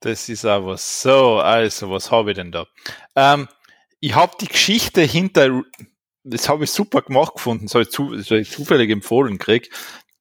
[0.04, 1.40] Das ist aber so.
[1.40, 2.68] Also, was habe ich denn da?
[3.16, 3.48] Ähm,
[4.02, 5.64] ich habe die Geschichte hinter,
[6.26, 9.38] das habe ich super gemacht gefunden, das habe ich, zu, das habe ich zufällig empfohlen
[9.38, 9.74] gekriegt.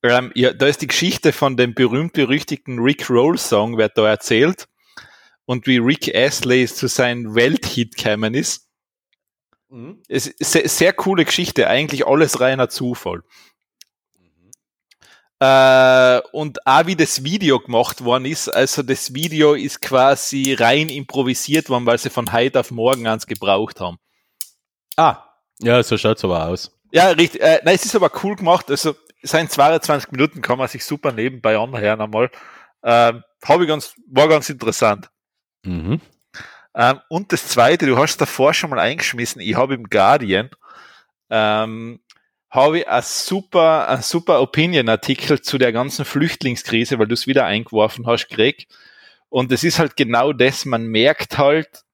[0.03, 4.69] Ähm, ja, da ist die Geschichte von dem berühmt-berüchtigten Rick Roll-Song, wird da erzählt.
[5.45, 8.69] Und wie Rick Astley zu seinem Welthit gekommen ist.
[9.69, 10.03] Mhm.
[10.09, 13.23] Es ist sehr, sehr coole Geschichte, eigentlich alles reiner Zufall.
[15.41, 20.89] Äh, und auch wie das Video gemacht worden ist, also das Video ist quasi rein
[20.89, 23.99] improvisiert worden, weil sie von heute auf morgen eins gebraucht haben.
[24.97, 25.25] Ah,
[25.59, 26.71] ja, so schaut's aber aus.
[26.93, 27.41] Ja, richtig.
[27.41, 28.71] Äh, nein, es ist aber cool gemacht.
[28.71, 32.31] Also, sein 22 Minuten kann man sich super nebenbei anhören einmal.
[32.83, 35.11] Ähm, Habe ich ganz, war ganz interessant.
[35.65, 36.01] Mhm.
[36.75, 40.51] Ähm, und das zweite, du hast davor schon mal eingeschmissen, ich habe im Guardian
[41.31, 42.01] ähm,
[42.51, 47.47] habe ich ein super, ein super Opinion-Artikel zu der ganzen Flüchtlingskrise, weil du es wieder
[47.47, 48.67] eingeworfen hast, Greg.
[49.31, 51.85] Und es ist halt genau das, man merkt halt,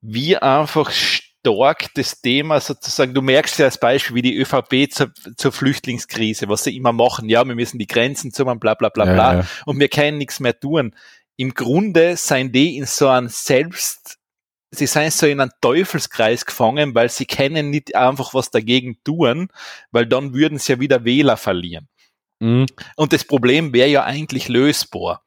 [0.00, 0.90] wie einfach
[1.44, 6.48] stark das Thema sozusagen, du merkst ja als Beispiel, wie die ÖVP zur, zur Flüchtlingskrise,
[6.48, 9.46] was sie immer machen, ja, wir müssen die Grenzen zumachen, bla bla bla bla, ja.
[9.66, 10.94] und wir können nichts mehr tun.
[11.36, 14.18] Im Grunde seien die in so einem Selbst,
[14.70, 19.48] sie sind so in einen Teufelskreis gefangen, weil sie können nicht einfach was dagegen tun,
[19.90, 21.88] weil dann würden sie ja wieder Wähler verlieren.
[22.40, 22.66] Mhm.
[22.96, 25.22] Und das Problem wäre ja eigentlich lösbar.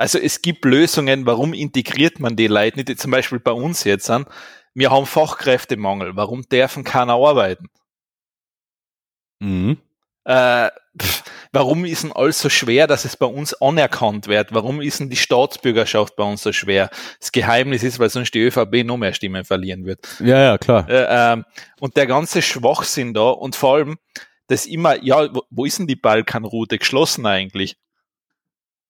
[0.00, 4.08] Also es gibt Lösungen, warum integriert man die Leute nicht, zum Beispiel bei uns jetzt
[4.08, 4.24] an.
[4.72, 7.66] Wir haben Fachkräftemangel, warum dürfen keiner arbeiten?
[9.40, 9.76] Mhm.
[10.24, 11.22] Äh, pff,
[11.52, 14.54] warum ist denn alles so schwer, dass es bei uns anerkannt wird?
[14.54, 16.88] Warum ist denn die Staatsbürgerschaft bei uns so schwer?
[17.20, 20.08] Das Geheimnis ist, weil sonst die ÖVP noch mehr Stimmen verlieren wird.
[20.18, 20.88] Ja, ja, klar.
[20.88, 21.44] Äh, ähm,
[21.78, 23.98] und der ganze Schwachsinn da und vor allem,
[24.46, 27.76] das immer, ja, wo, wo ist denn die Balkanroute geschlossen eigentlich?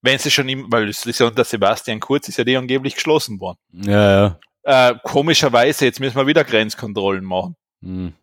[0.01, 2.95] Wenn sie schon im, weil das ist ja unter Sebastian Kurz ist ja die angeblich
[2.95, 3.59] geschlossen worden.
[3.71, 4.89] Ja, ja.
[4.91, 7.55] Äh, komischerweise, jetzt müssen wir wieder Grenzkontrollen machen.
[7.81, 8.13] Hm.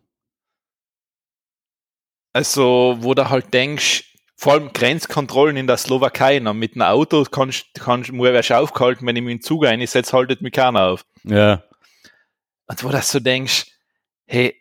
[2.33, 7.25] Also, wo du halt denkst, vor allem Grenzkontrollen in der Slowakei, noch mit einem Auto
[7.25, 11.05] kannst, kannst, muss aufgehalten, wenn ich mich in den Zug einsetze, haltet mich keiner auf.
[11.23, 11.63] Ja.
[12.67, 13.67] Und wo du so denkst,
[14.27, 14.55] hey,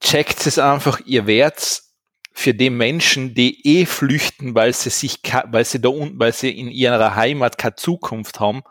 [0.00, 1.82] checkt es einfach, ihr werdet
[2.38, 6.56] für die Menschen, die eh flüchten, weil sie sich, weil sie da unten, weil sie
[6.56, 8.62] in ihrer Heimat keine Zukunft haben,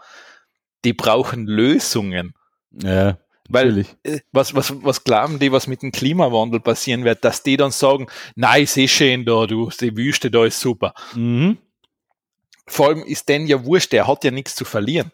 [0.86, 2.34] die brauchen Lösungen.
[2.72, 3.18] Ja,
[3.50, 3.96] Weil natürlich.
[4.04, 7.72] äh, was, was, was glauben die, was mit dem Klimawandel passieren wird, dass die dann
[7.72, 10.94] sagen, nein, ist eh schön da, du, die Wüste da ist super.
[11.14, 11.58] Mhm.
[12.68, 15.12] Vor allem ist denn ja wurscht, der hat ja nichts zu verlieren.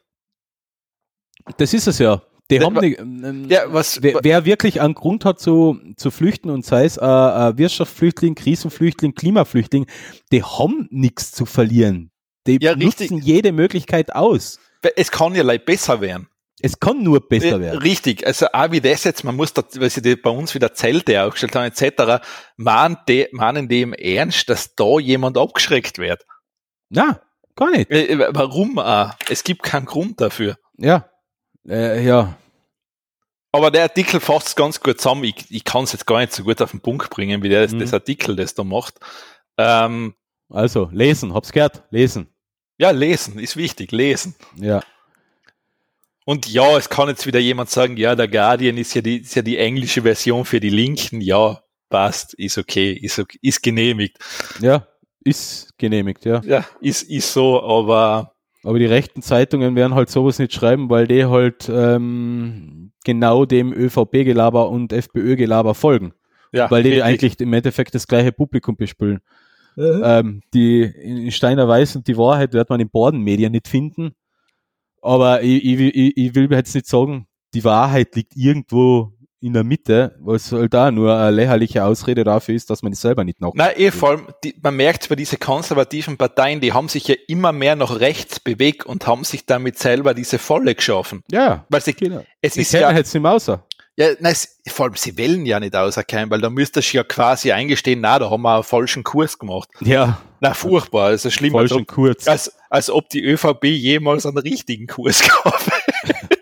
[1.57, 2.21] Das ist es ja.
[2.51, 6.65] Die haben ähm, Ja, was, wer, wer wirklich einen Grund hat zu, zu flüchten und
[6.65, 9.85] sei es äh, äh, Wirtschaftsflüchtling, Krisenflüchtling, Klimaflüchtling,
[10.31, 12.11] die haben nichts zu verlieren.
[12.45, 13.11] Die Ja, richtig.
[13.11, 14.59] nutzen jede Möglichkeit aus.
[14.95, 16.27] es kann ja leicht besser werden.
[16.61, 17.79] Es kann nur besser werden.
[17.79, 20.73] Richtig, also auch wie das jetzt, man muss da, weil sie die bei uns wieder
[20.73, 22.25] Zelte aufgestellt haben, etc.,
[22.57, 26.25] meinen die, meinen die im Ernst, dass da jemand abgeschreckt wird.
[26.89, 27.19] Na,
[27.55, 27.89] gar nicht.
[27.91, 29.11] Äh, äh, Warum auch?
[29.29, 30.57] Es gibt keinen Grund dafür.
[30.77, 31.09] Ja.
[31.67, 32.37] Äh, ja.
[33.51, 35.23] Aber der Artikel fasst es ganz gut zusammen.
[35.25, 37.69] Ich, ich kann es jetzt gar nicht so gut auf den Punkt bringen, wie der
[37.71, 37.79] Mhm.
[37.79, 38.95] das Artikel das da macht.
[39.57, 40.15] Ähm,
[40.49, 42.27] Also, lesen, hab's gehört, lesen.
[42.77, 44.35] ja, lesen ist wichtig, lesen.
[44.55, 44.81] Ja.
[46.25, 49.35] Und ja, es kann jetzt wieder jemand sagen, ja, der Guardian ist ja die, ist
[49.35, 51.21] ja die englische Version für die Linken.
[51.21, 54.17] Ja, passt, ist okay, ist, okay, ist genehmigt.
[54.59, 54.87] Ja,
[55.23, 56.41] ist genehmigt, ja.
[56.45, 58.32] Ja, ist, ist so, aber
[58.63, 63.73] Aber die rechten Zeitungen werden halt sowas nicht schreiben, weil die halt ähm, genau dem
[63.73, 66.13] ÖVP-Gelaber und FPÖ-Gelaber folgen.
[66.53, 67.03] ja, weil die richtig.
[67.03, 69.19] eigentlich im Endeffekt das gleiche Publikum bespielen.
[69.75, 74.11] Ähm, die in Steiner Weiß und die Wahrheit wird man in Bordenmedien nicht finden.
[75.01, 79.12] Aber ich, ich, ich, ich will jetzt nicht sagen, die Wahrheit liegt irgendwo
[79.43, 83.01] in der Mitte, was halt da nur eine lächerliche Ausrede dafür ist, dass man es
[83.01, 83.53] selber nicht noch.
[83.55, 87.15] Nein, eh, vor allem, die, man merkt bei diese konservativen Parteien, die haben sich ja
[87.27, 91.23] immer mehr nach rechts bewegt und haben sich damit selber diese Volle geschaffen.
[91.29, 92.23] Ja, Weil sie, genau.
[92.41, 93.65] es Sie ist ja, jetzt nicht mehr außer.
[93.97, 94.33] ja nein,
[94.67, 98.19] vor allem, sie wählen ja nicht auserkennen, weil da müsstest du ja quasi eingestehen, na,
[98.19, 99.67] da haben wir einen falschen Kurs gemacht.
[99.81, 102.27] Ja, Na, furchtbar, also schlimm, als falsch ob, und kurz.
[102.29, 105.69] als, als ob die ÖVP jemals einen richtigen Kurs gehabt
[106.03, 106.32] hätte.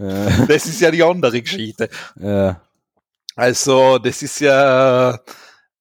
[0.00, 1.88] Äh, Das ist ja die andere Geschichte.
[2.18, 2.54] äh,
[3.36, 5.14] Also, das ist ja,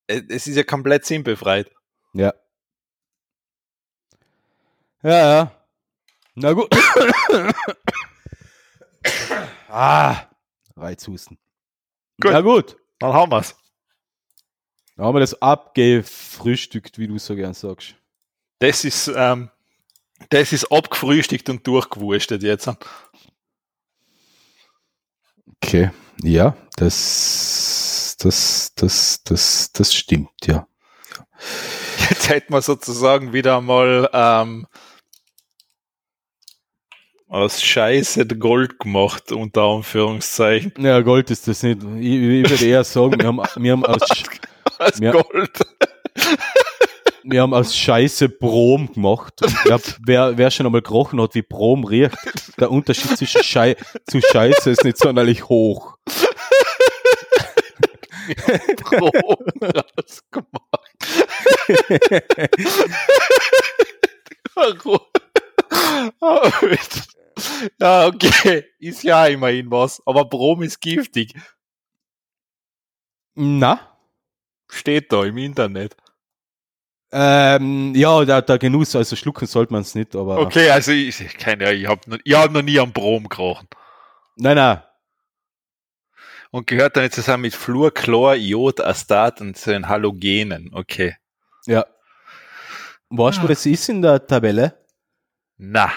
[0.08, 1.72] äh, es ist ja komplett sinnbefreit.
[2.14, 2.34] ja.
[5.02, 5.52] Ja, ja.
[6.36, 6.68] Na gut.
[9.70, 10.16] ah,
[10.76, 11.38] Reizhusten.
[12.22, 12.32] Gut.
[12.34, 12.76] Na gut.
[13.00, 13.56] Dann haben wir's.
[14.98, 17.96] Dann haben wir das abgefrühstückt, wie du so gern sagst.
[18.60, 19.50] Das ist, ähm,
[20.30, 22.70] das ist abgefrühstückt und durchgewurstet jetzt.
[25.64, 25.92] Okay.
[26.24, 30.68] Ja, das, das, das, das, das stimmt, ja.
[32.10, 34.68] Jetzt hätten wir sozusagen wieder mal ähm,
[37.28, 40.74] aus Scheiße Gold gemacht, unter Anführungszeichen.
[40.80, 41.82] Ja, Gold ist das nicht.
[41.84, 42.14] Ich,
[42.46, 44.02] ich würde eher sagen, wir haben, wir haben aus,
[44.80, 45.12] Aus Ja.
[45.12, 45.60] Gold.
[47.32, 49.42] Wir haben aus Scheiße Brom gemacht.
[49.66, 52.16] Ja, wer, wer schon einmal gerochen hat, wie Brom riecht,
[52.60, 53.76] der Unterschied zwischen Schei
[54.10, 55.98] zu Scheiße ist nicht sonderlich hoch.
[58.78, 59.12] Brom
[59.62, 60.98] rausgemacht.
[64.56, 65.00] Warum?
[67.80, 68.66] ja, okay.
[68.80, 70.02] Ist ja immerhin was.
[70.06, 71.34] Aber Brom ist giftig.
[73.36, 73.98] Na?
[74.68, 75.96] Steht da im Internet.
[77.12, 80.40] Ähm, ja, der, der Genuss, also schlucken sollte man es nicht, aber.
[80.40, 83.68] Okay, also ich, keine Ahnung, ich habe noch, ich hab noch nie am Brom gerochen.
[84.36, 84.84] Nein, nein.
[86.52, 90.72] Und gehört dann jetzt zusammen mit Fluor, Chlor, Iod, Astat und zu den Halogenen.
[90.74, 91.16] Okay.
[91.66, 91.86] Ja.
[93.10, 94.86] Weißt du, wo das ist in der Tabelle?
[95.58, 95.92] Na.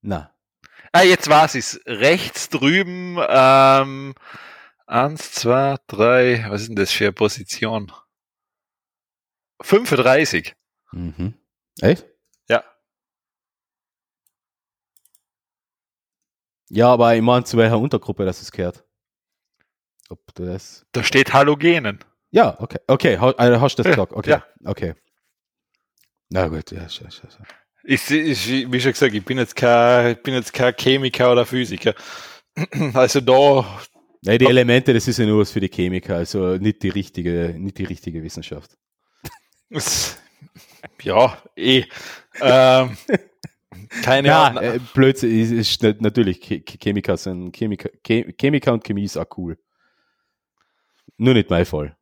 [0.00, 0.32] Na.
[0.92, 1.80] Ah, jetzt war's es.
[1.86, 4.14] Rechts drüben, ähm,
[4.86, 7.92] eins, zwei, drei, was ist denn das für eine Position?
[9.60, 10.54] 35.
[10.92, 11.34] Mhm.
[11.80, 12.06] Echt?
[12.48, 12.64] Ja.
[16.70, 18.84] Ja, aber ich meine, zu welcher Untergruppe das es gehört.
[20.10, 20.86] Ob du das.
[20.92, 21.98] Da steht Halogenen.
[22.30, 22.78] Ja, okay.
[22.86, 24.12] Okay, ha- also hast du das Ja, gesagt?
[24.12, 24.30] Okay.
[24.30, 24.46] ja.
[24.64, 24.94] Okay.
[26.30, 27.44] Na gut, ja, schau, schau, schau.
[27.84, 31.46] Ich, ich, wie schon gesagt, ich bin jetzt kein, ich bin jetzt kein Chemiker oder
[31.46, 31.94] Physiker.
[32.92, 33.80] Also da,
[34.22, 37.54] Nee, die Elemente, das ist ja nur was für die Chemiker, also nicht die richtige,
[37.56, 38.76] nicht die richtige Wissenschaft.
[39.70, 40.20] Ist-
[41.02, 41.84] ja, eh.
[42.40, 42.96] Ähm,
[44.02, 44.62] keine Ja, Ahnung.
[44.62, 49.04] äh, Blödsinn, ist, ist nat- natürlich, Che- Che- Chemiker sind, Chemiker, Che- Chemiker und Chemie
[49.04, 49.58] ist auch cool.
[51.16, 51.96] Nur nicht mein Fall.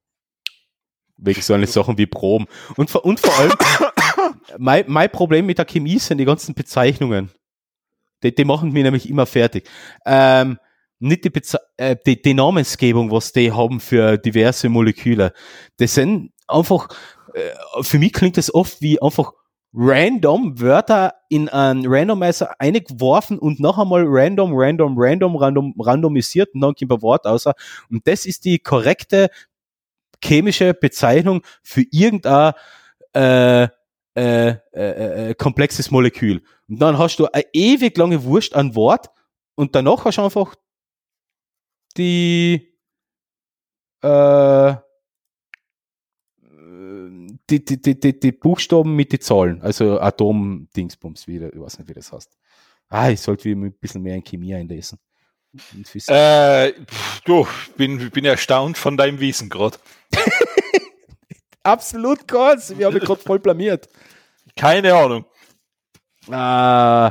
[1.16, 2.46] Wegen so eine Sachen wie Brom.
[2.76, 3.52] Und vor, und vor allem,
[4.58, 7.30] mein, mein Problem mit der Chemie sind die ganzen Bezeichnungen.
[8.22, 9.68] Die, die machen mich nämlich immer fertig.
[10.04, 10.58] Ähm,
[10.98, 15.32] nicht die, Beze äh, die, die Namensgebung, was die haben für diverse Moleküle.
[15.78, 16.88] Das sind einfach,
[17.82, 19.32] für mich klingt das oft wie einfach
[19.74, 26.62] random Wörter in einen Randomizer eingeworfen und noch einmal random, random, random, random, randomisiert und
[26.62, 27.54] dann kommt ein Wort außer.
[27.90, 29.28] Und das ist die korrekte
[30.24, 32.54] chemische Bezeichnung für irgendein
[33.14, 33.68] äh,
[34.16, 36.42] äh, äh, äh, komplexes Molekül.
[36.68, 39.10] Und dann hast du eine ewig lange Wurst an Wort
[39.56, 40.54] und danach hast du einfach
[41.98, 42.72] die
[44.02, 44.74] äh,
[47.48, 51.94] die, die, die, die, Buchstaben mit den Zahlen, also Atom-Dingsbums wieder, ich weiß nicht, wie
[51.94, 52.36] das heißt.
[52.88, 54.98] Ah, ich sollte ein bisschen mehr in Chemie einlesen.
[56.08, 56.72] Äh,
[57.24, 59.78] du, bin, bin erstaunt von deinem Wissen gerade.
[61.62, 63.88] Absolut kurz, wir haben gerade voll blamiert.
[64.54, 65.24] Keine Ahnung.
[66.28, 67.10] Äh,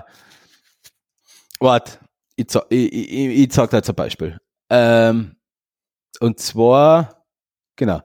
[1.60, 2.00] warte,
[2.36, 4.38] ich, ich, ich, ich sag da jetzt ein Beispiel.
[4.70, 5.36] Ähm,
[6.20, 7.26] und zwar,
[7.76, 8.02] genau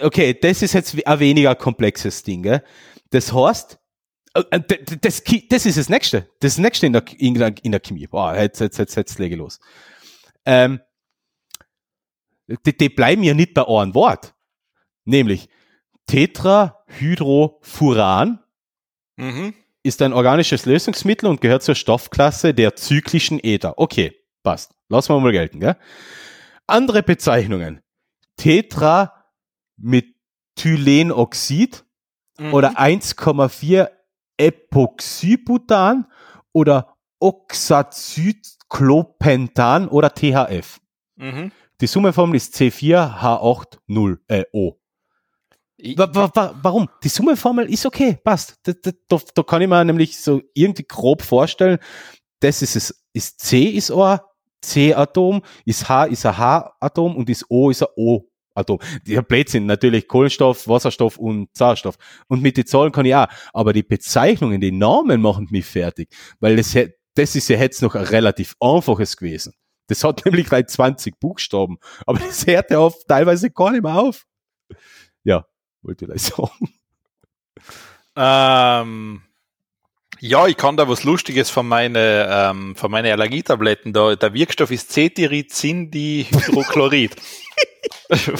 [0.00, 2.42] okay, das ist jetzt ein weniger komplexes Ding.
[2.42, 2.62] Gell?
[3.10, 3.78] Das heißt,
[4.34, 4.60] äh, äh,
[5.00, 6.28] das, das ist das Nächste.
[6.40, 8.06] Das Nächste in der, in der, in der Chemie.
[8.06, 9.58] Boah, jetzt, jetzt, jetzt, jetzt lege ich los.
[10.44, 10.80] Ähm,
[12.64, 14.34] die, die bleiben ja nicht bei einem Wort.
[15.04, 15.48] Nämlich
[16.06, 18.40] Tetrahydrofuran
[19.16, 19.54] mhm.
[19.82, 23.78] ist ein organisches Lösungsmittel und gehört zur Stoffklasse der zyklischen Äther.
[23.78, 24.74] Okay, passt.
[24.88, 25.60] Lassen wir mal gelten.
[25.60, 25.76] Gell?
[26.66, 27.80] Andere Bezeichnungen.
[28.36, 29.15] Tetra
[29.76, 31.84] Methylenoxid
[32.38, 32.54] mhm.
[32.54, 33.90] oder 1,4
[34.38, 36.06] Epoxybutan
[36.52, 40.78] oder Oxacyclopentan oder THF.
[41.16, 41.50] Mhm.
[41.80, 44.18] Die Summenformel ist C4H80O.
[44.28, 44.44] Äh,
[46.62, 46.88] warum?
[47.02, 48.58] Die Summenformel ist okay, passt.
[48.62, 51.78] Da, da, da, da, kann ich mir nämlich so irgendwie grob vorstellen,
[52.40, 54.20] das ist es, ist C ist ein
[54.62, 58.78] C-Atom, ist H ist ein H-Atom und ist O ist ein O Atom.
[59.06, 61.96] Die Blödsinn, natürlich Kohlenstoff, Wasserstoff und Sauerstoff.
[62.28, 63.28] Und mit den Zahlen kann ich auch.
[63.52, 66.08] Aber die Bezeichnungen, die Namen machen mich fertig.
[66.40, 66.76] Weil das,
[67.14, 69.54] das ist ja jetzt noch ein relativ einfaches gewesen.
[69.88, 71.78] Das hat nämlich gleich 20 Buchstaben.
[72.06, 74.26] Aber das hört ja auf, teilweise gar nicht mehr auf.
[75.22, 75.46] Ja,
[75.82, 76.70] wollte ich gleich sagen.
[78.16, 79.22] Ähm,
[80.20, 83.92] ja, ich kann da was Lustiges von meine, ähm, von meine Allergietabletten.
[83.92, 87.16] Da, der Wirkstoff ist Cetirizindihydrochlorid.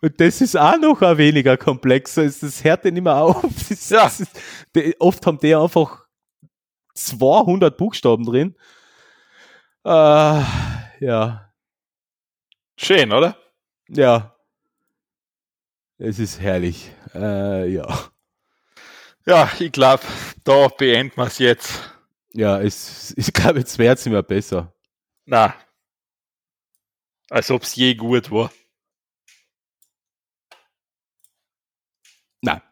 [0.00, 2.24] Und das ist auch noch ein weniger komplexer.
[2.24, 3.42] Das hört ja nicht mehr auf.
[3.68, 4.04] Das, ja.
[4.04, 4.30] Das ist,
[4.74, 6.06] die, oft haben die einfach
[6.94, 8.56] 200 Buchstaben drin.
[9.84, 10.42] Uh,
[11.00, 11.52] ja.
[12.76, 13.36] Schön, oder?
[13.88, 14.34] Ja.
[15.98, 16.90] Es ist herrlich.
[17.14, 17.86] Uh, ja.
[19.26, 20.04] Ja, ich glaube,
[20.44, 21.80] da beenden wir es jetzt.
[22.32, 24.72] Ja, es, ich glaube, jetzt wird es immer besser.
[25.24, 25.54] Na,
[27.30, 28.52] als ob es je gut war.
[32.42, 32.62] Na,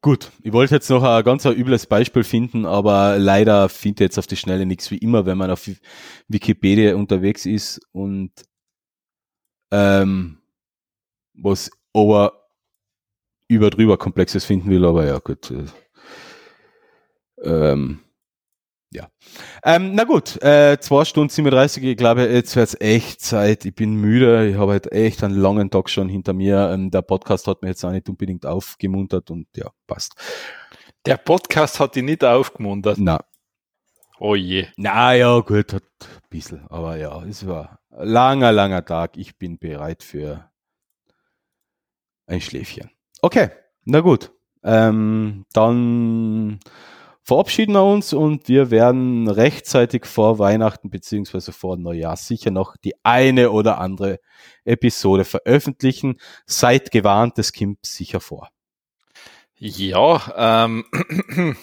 [0.00, 0.30] gut.
[0.42, 4.26] Ich wollte jetzt noch ein ganz ein übles Beispiel finden, aber leider finde jetzt auf
[4.26, 5.68] die Schnelle nichts wie immer, wenn man auf
[6.28, 8.32] Wikipedia unterwegs ist und
[9.72, 10.40] ähm,
[11.34, 12.39] was aber
[13.50, 15.50] über drüber Komplexes finden will, aber ja gut.
[15.50, 15.64] Äh,
[17.42, 18.00] ähm,
[18.92, 19.08] ja.
[19.64, 23.64] Ähm, na gut, äh, zwei Stunden 37, ich glaube, jetzt wird's echt Zeit.
[23.64, 26.70] Ich bin müde, ich habe halt echt einen langen Tag schon hinter mir.
[26.72, 30.14] Ähm, der Podcast hat mir jetzt auch nicht unbedingt aufgemuntert und ja, passt.
[31.06, 32.98] Der Podcast hat dich nicht aufgemuntert?
[32.98, 33.24] Na.
[34.20, 34.68] Oh je.
[34.76, 39.16] Na ja, gut, hat ein bisschen, aber ja, es war ein langer, langer Tag.
[39.16, 40.50] Ich bin bereit für
[42.26, 42.90] ein Schläfchen.
[43.22, 43.50] Okay,
[43.84, 44.32] na gut.
[44.62, 46.60] Ähm, dann
[47.22, 52.94] verabschieden wir uns und wir werden rechtzeitig vor Weihnachten beziehungsweise vor Neujahr sicher noch die
[53.04, 54.18] eine oder andere
[54.64, 56.18] Episode veröffentlichen.
[56.46, 58.48] Seid gewarnt, das kommt sicher vor.
[59.56, 60.84] Ja, ähm,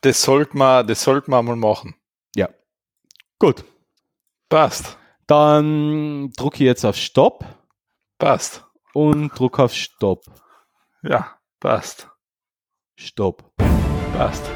[0.00, 1.94] das sollte man, das sollte man mal machen.
[2.34, 2.48] Ja.
[3.38, 3.64] Gut.
[4.48, 4.98] Passt.
[5.26, 7.44] Dann drücke ich jetzt auf Stopp.
[8.18, 8.64] Passt.
[8.92, 10.24] Und druck auf Stopp.
[11.02, 12.10] Ja, passt.
[12.98, 13.52] Stopp.
[14.16, 14.50] Passt.